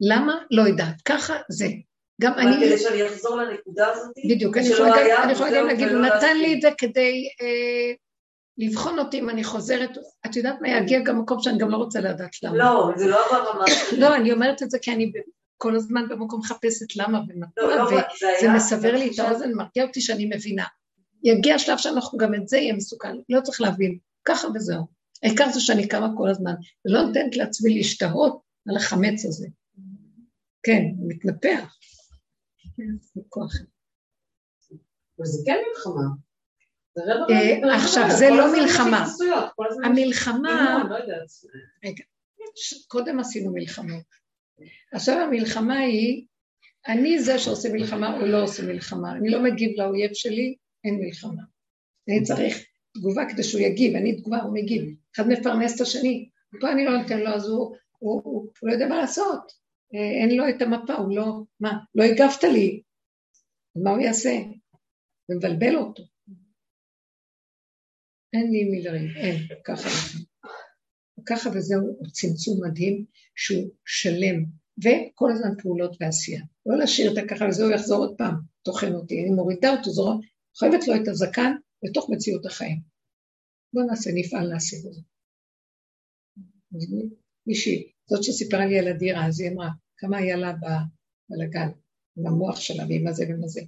למה? 0.00 0.38
לא 0.50 0.62
יודעת. 0.62 1.02
ככה 1.04 1.34
זה. 1.48 1.66
גם 2.20 2.32
אני... 2.38 2.66
כדי 2.66 2.78
שאני 2.78 3.06
אחזור 3.06 3.36
לנקודה 3.36 3.92
הזאת? 3.92 4.12
בדיוק, 4.28 4.56
אני 4.56 4.66
יכולה 4.66 5.50
גם 5.54 5.66
להגיד, 5.66 5.88
הוא 5.88 6.00
נתן 6.00 6.36
לי 6.38 6.54
את 6.54 6.60
זה 6.60 6.68
כדי 6.78 7.28
אה, 7.42 7.92
לבחון 8.58 8.98
אותי 8.98 9.18
אם 9.18 9.30
אני 9.30 9.44
חוזרת, 9.44 9.90
את 10.26 10.36
יודעת 10.36 10.60
מה 10.60 10.68
יגיע 10.68 11.00
גם 11.00 11.20
מקום 11.20 11.40
שאני 11.40 11.58
גם 11.58 11.70
לא 11.70 11.76
רוצה 11.76 12.00
לדעת 12.00 12.42
למה. 12.42 12.56
לא, 12.56 12.90
זה 12.96 13.06
לא 13.06 13.18
ברמה. 13.30 13.64
לא, 14.00 14.16
אני 14.16 14.32
אומרת 14.32 14.62
את 14.62 14.70
זה 14.70 14.78
כי 14.78 14.92
אני 14.92 15.12
כל 15.56 15.76
הזמן 15.76 16.08
במקום 16.08 16.40
מחפשת 16.40 16.96
למה 16.96 17.18
ומדוע, 17.28 17.76
לא, 17.76 17.76
לא, 17.76 17.84
וזה 17.84 18.48
מסבר 18.56 18.92
לי 18.92 19.10
את 19.10 19.18
האוזן, 19.18 19.52
מרגיע 19.52 19.84
אותי 19.84 20.00
שאני 20.00 20.30
מבינה. 20.36 20.64
יגיע 21.24 21.58
שלב 21.58 21.78
שאנחנו 21.78 22.18
גם 22.18 22.34
את 22.34 22.48
זה 22.48 22.56
יהיה 22.56 22.74
מסוכן, 22.74 23.16
לא 23.28 23.40
צריך 23.40 23.60
להבין, 23.60 23.98
ככה 24.24 24.48
וזהו. 24.54 24.86
העיקר 25.22 25.48
זה 25.48 25.60
שאני 25.60 25.88
קמה 25.88 26.08
כל 26.16 26.30
הזמן, 26.30 26.54
ולא 26.84 27.02
נותנת 27.02 27.36
לעצמי 27.36 27.74
להשתהות 27.74 28.40
על 28.68 28.76
החמץ 28.76 29.24
הזה. 29.24 29.48
כן, 30.62 30.82
מתנפח. 31.08 31.76
כן, 32.76 33.22
כוח. 33.28 33.52
וזה 35.20 35.42
כן 35.46 35.58
מלחמה. 35.68 36.02
אה, 37.30 37.76
עכשיו, 37.76 38.04
זה 38.18 38.30
לא 38.30 38.52
מלחמה. 38.52 39.06
המלחמה... 39.84 40.84
לא 40.90 40.96
רגע, 41.84 42.04
קודם 42.88 43.20
עשינו 43.20 43.52
מלחמות. 43.52 44.04
עכשיו 44.92 45.20
המלחמה 45.20 45.78
היא, 45.78 46.26
אני 46.86 47.18
זה 47.18 47.38
שעושה 47.38 47.72
מלחמה 47.72 48.16
או 48.20 48.26
לא 48.26 48.42
עושה 48.42 48.62
מלחמה. 48.62 49.12
אני 49.12 49.30
לא 49.30 49.42
מגיב 49.42 49.70
לאויב 49.76 50.10
שלי, 50.14 50.56
אין 50.84 51.00
מלחמה. 51.00 51.42
אני 52.08 52.22
צריך 52.22 52.64
תגובה 52.94 53.22
כדי 53.30 53.42
שהוא 53.42 53.60
יגיב, 53.60 53.96
אני 53.96 54.16
תגובה, 54.16 54.42
הוא 54.42 54.54
מגיב. 54.54 54.84
אחד 55.14 55.28
מפרנס 55.28 55.76
את 55.76 55.80
השני. 55.80 56.28
פה 56.60 56.72
אני 56.72 56.84
לא 56.84 57.02
נותן 57.02 57.20
לו, 57.20 57.28
אז 57.28 57.48
הוא, 57.48 57.76
הוא, 57.98 58.22
הוא, 58.24 58.50
הוא 58.60 58.68
לא 58.68 58.72
יודע 58.72 58.88
מה 58.88 58.96
לעשות. 58.96 59.52
אה, 59.94 60.20
אין 60.20 60.36
לו 60.36 60.48
את 60.48 60.62
המפה, 60.62 60.94
הוא 60.94 61.16
לא, 61.16 61.42
מה, 61.60 61.78
לא 61.94 62.04
הגבת 62.04 62.44
לי. 62.44 62.82
מה 63.84 63.90
הוא 63.90 64.00
יעשה? 64.00 64.30
ומבלבל 65.28 65.76
אותו. 65.76 66.02
אין 68.32 68.50
לי 68.50 68.64
מי 68.64 68.82
לריב, 68.82 69.16
אין, 69.16 69.36
ככה. 69.64 69.88
ככה 71.26 71.50
וזהו 71.50 71.98
צמצום 72.12 72.66
מדהים 72.66 73.04
שהוא 73.36 73.70
שלם, 73.84 74.44
וכל 74.78 75.32
הזמן 75.32 75.62
פעולות 75.62 75.96
ועשייה. 76.00 76.42
לא 76.66 76.78
להשאיר 76.78 77.12
את 77.12 77.18
הככה 77.18 77.44
וזהו 77.48 77.70
יחזור 77.70 77.98
עוד 77.98 78.14
פעם, 78.18 78.34
טוחן 78.62 78.92
אותי, 78.92 79.22
אני 79.22 79.30
מורידה 79.30 79.76
אותו, 79.76 79.90
זו 79.90 80.20
חייבת 80.58 80.88
לו 80.88 80.94
את 80.94 81.08
הזקן 81.08 81.52
בתוך 81.84 82.10
מציאות 82.10 82.46
החיים. 82.46 82.80
בואו 83.72 83.86
נעשה, 83.86 84.10
נפעל 84.14 84.46
להשיג 84.48 84.86
את 84.86 84.92
זה. 84.92 85.00
מישהי, 87.46 87.92
זאת 88.10 88.24
שסיפרה 88.24 88.66
לי 88.66 88.78
על 88.78 88.88
הדירה, 88.88 89.26
אז 89.26 89.40
היא 89.40 89.50
אמרה, 89.50 89.68
כמה 89.96 90.16
היה 90.16 90.36
לה 90.36 90.52
בלגן, 91.28 91.68
עם 92.16 92.26
המוח 92.26 92.60
שלה 92.60 92.84
ועם 92.88 93.06
הזה 93.06 93.24
ועם 93.28 93.44
הזה. 93.44 93.60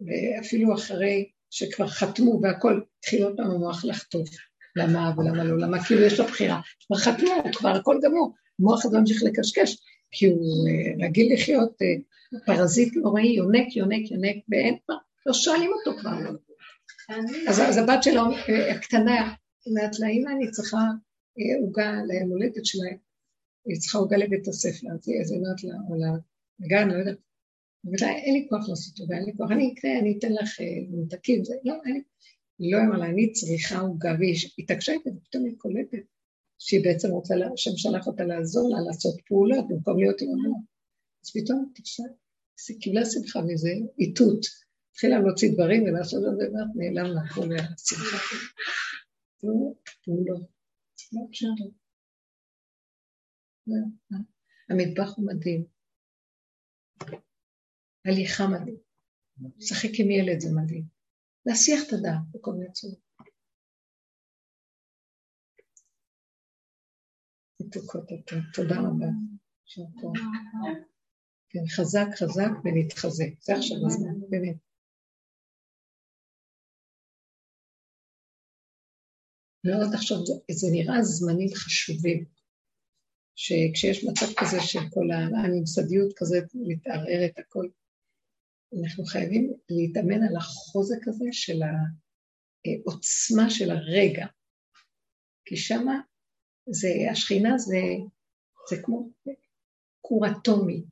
ואפילו 0.00 0.74
אחרי 0.74 1.30
שכבר 1.50 1.88
חתמו 1.88 2.40
והכל, 2.42 2.80
התחיל 2.98 3.24
עוד 3.24 3.36
פעם 3.36 3.50
המוח 3.50 3.84
לחטוף. 3.84 4.28
למה 4.76 5.14
ולמה 5.16 5.44
לא, 5.44 5.58
למה 5.58 5.84
כאילו 5.84 6.02
יש 6.02 6.20
לו 6.20 6.26
בחירה. 6.26 6.60
כבר 6.86 6.96
חתמו, 6.96 7.30
כבר 7.52 7.68
הכל 7.68 8.00
גמור. 8.04 8.34
המוח 8.60 8.84
הזה 8.84 8.98
ממשיך 8.98 9.22
לקשקש, 9.22 9.76
כי 10.10 10.26
הוא 10.26 10.68
uh, 10.68 11.04
רגיל 11.04 11.32
לחיות 11.34 11.72
uh, 11.72 12.38
פרזיט 12.46 12.96
נוראי, 12.96 13.26
יונק, 13.26 13.76
יונק, 13.76 14.10
יונק, 14.10 14.36
ואין 14.48 14.76
כבר, 14.84 14.94
לא 15.26 15.32
שואלים 15.32 15.70
אותו 15.72 16.00
כבר. 16.00 16.18
אז, 17.48 17.60
אז 17.68 17.76
הבת 17.76 18.02
שלו, 18.02 18.22
uh, 18.22 18.74
הקטנה, 18.74 19.34
אומרת 19.66 19.98
לה, 19.98 20.08
אמא, 20.08 20.30
אני 20.30 20.50
צריכה 20.50 20.78
עוגה 21.60 21.90
uh, 22.00 22.06
ליום 22.06 22.30
הולדת 22.30 22.66
שלהם, 22.66 22.96
היא 23.66 23.80
צריכה 23.80 23.98
עוגה 23.98 24.16
לבית 24.16 24.48
הספר, 24.48 24.86
אז 25.20 25.30
היא 25.30 25.38
אומרת 25.40 25.64
לה, 25.64 25.74
או 25.88 25.94
לגן, 26.60 26.88
לא 26.88 26.98
יודעת. 26.98 27.18
אומרת 27.84 28.00
לה, 28.00 28.10
אין 28.10 28.34
לי 28.34 28.46
כוח 28.50 28.68
לעשות 28.68 28.98
עוגה, 28.98 29.16
אין 29.16 29.24
לי 29.24 29.32
כוח, 29.36 29.50
אני 29.50 29.74
אקנה, 29.74 29.98
אני 29.98 30.18
אתן 30.18 30.32
לך 30.32 30.60
ממתקים, 30.90 31.44
זה, 31.44 31.54
לא, 31.64 31.74
אין 31.84 31.94
לי 31.94 32.00
היא 32.58 32.72
לא 32.72 32.78
אמרה 32.78 33.06
אני 33.06 33.32
צריכה 33.32 33.78
עוגה, 33.78 34.14
והיא 34.18 34.36
התעקשה 34.58 34.92
איתה, 34.92 35.10
ופתאום 35.10 35.44
היא 35.44 35.54
קולטת 35.58 36.04
שהיא 36.58 36.84
בעצם 36.84 37.10
רוצה, 37.10 37.34
השם 37.54 37.76
שלח 37.76 38.06
אותה 38.06 38.24
לעזור 38.24 38.70
לה 38.70 38.80
לעשות 38.86 39.20
פעולות 39.26 39.68
במקום 39.68 39.98
להיות 39.98 40.20
עם 40.20 40.28
המוח. 40.28 40.62
אז 41.24 41.30
פתאום 41.30 41.72
היא 42.68 42.80
קיבלה 42.80 43.04
שמחה 43.04 43.42
מזה, 43.42 43.70
איתות, 43.98 44.46
התחילה 44.94 45.18
להוציא 45.20 45.48
דברים 45.54 45.82
ולעשות 45.82 46.22
את 46.28 46.36
זה, 46.38 46.44
ואת 46.52 46.70
נעלם 46.76 47.08
לה 47.14 47.22
כל 47.34 47.48
השמחה. 47.54 48.16
פעולות, 50.04 50.50
לא 51.12 51.20
אפשר. 51.30 51.46
המטבח 54.70 55.16
הוא 55.16 55.26
מדהים. 55.26 55.64
הליכה 58.04 58.44
מדהים. 58.46 58.76
לשחק 59.56 59.90
עם 59.98 60.10
ילד 60.10 60.40
זה 60.40 60.48
מדהים. 60.62 60.84
להסיח 61.46 61.80
את 61.88 61.92
הדעת 61.92 62.24
בכל 62.34 62.52
מיני 62.52 62.72
צורות. 62.72 62.98
מתוקות 67.60 68.04
אתם, 68.04 68.36
תודה 68.54 68.76
רבה. 68.76 69.06
כן, 71.48 71.66
חזק 71.76 72.06
חזק 72.18 72.50
ונתחזק, 72.64 73.40
זה 73.40 73.52
עכשיו 73.56 73.76
הזמן, 73.86 74.20
באמת. 74.30 74.73
מאוד 79.64 79.94
עכשיו, 79.94 80.16
זה 80.50 80.66
נראה 80.72 81.02
זמנים 81.02 81.48
חשובים, 81.54 82.24
שכשיש 83.34 84.04
מצב 84.04 84.26
כזה 84.40 84.60
של 84.60 84.78
כל 84.90 85.08
הממסדיות 85.12 86.12
כזה 86.16 86.38
מתערערת 86.54 87.38
הכל, 87.38 87.68
אנחנו 88.82 89.04
חייבים 89.04 89.52
להתאמן 89.70 90.22
על 90.28 90.36
החוזק 90.36 91.08
הזה 91.08 91.24
של 91.32 91.60
העוצמה 92.64 93.50
של 93.50 93.70
הרגע. 93.70 94.26
כי 95.44 95.56
שמה 95.56 96.00
זה, 96.66 96.88
השכינה 97.12 97.58
זה, 97.58 97.80
זה 98.70 98.76
כמו 98.82 99.10
כור 100.00 100.26
אטומי, 100.26 100.84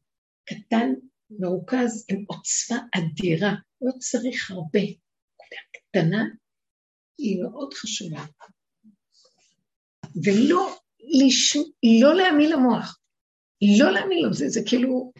קטן, 0.44 0.92
מרוכז, 1.30 2.06
עם 2.08 2.24
עוצמה 2.28 2.78
אדירה, 2.96 3.54
לא 3.82 3.92
צריך 3.98 4.50
הרבה. 4.50 4.80
קטנה 5.72 6.24
היא 7.18 7.42
מאוד 7.42 7.74
חשובה. 7.74 8.24
ולא 10.24 10.76
לש... 10.98 11.56
לא 12.00 12.14
להאמין 12.14 12.50
למוח, 12.50 12.98
לא 13.78 13.90
להאמין 13.90 14.24
לו, 14.24 14.32
זה, 14.32 14.48
זה 14.48 14.60
כאילו 14.66 15.12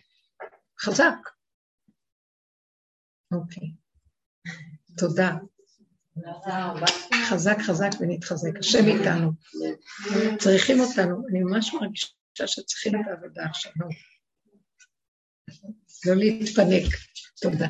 חזק. 0.81 1.14
אוקיי. 3.32 3.73
תודה. 4.98 5.31
חזק 7.31 7.56
חזק 7.66 7.90
ונתחזק. 8.01 8.59
השם 8.59 8.85
איתנו. 8.86 9.32
צריכים 10.39 10.81
אותנו. 10.81 11.28
אני 11.28 11.40
ממש 11.43 11.74
מרגישה 11.74 12.47
שצריכים 12.47 13.01
את 13.01 13.06
העבודה 13.10 13.44
עכשיו. 13.44 13.73
לא 16.06 16.14
להתפנק. 16.14 16.94
תודה. 17.40 17.66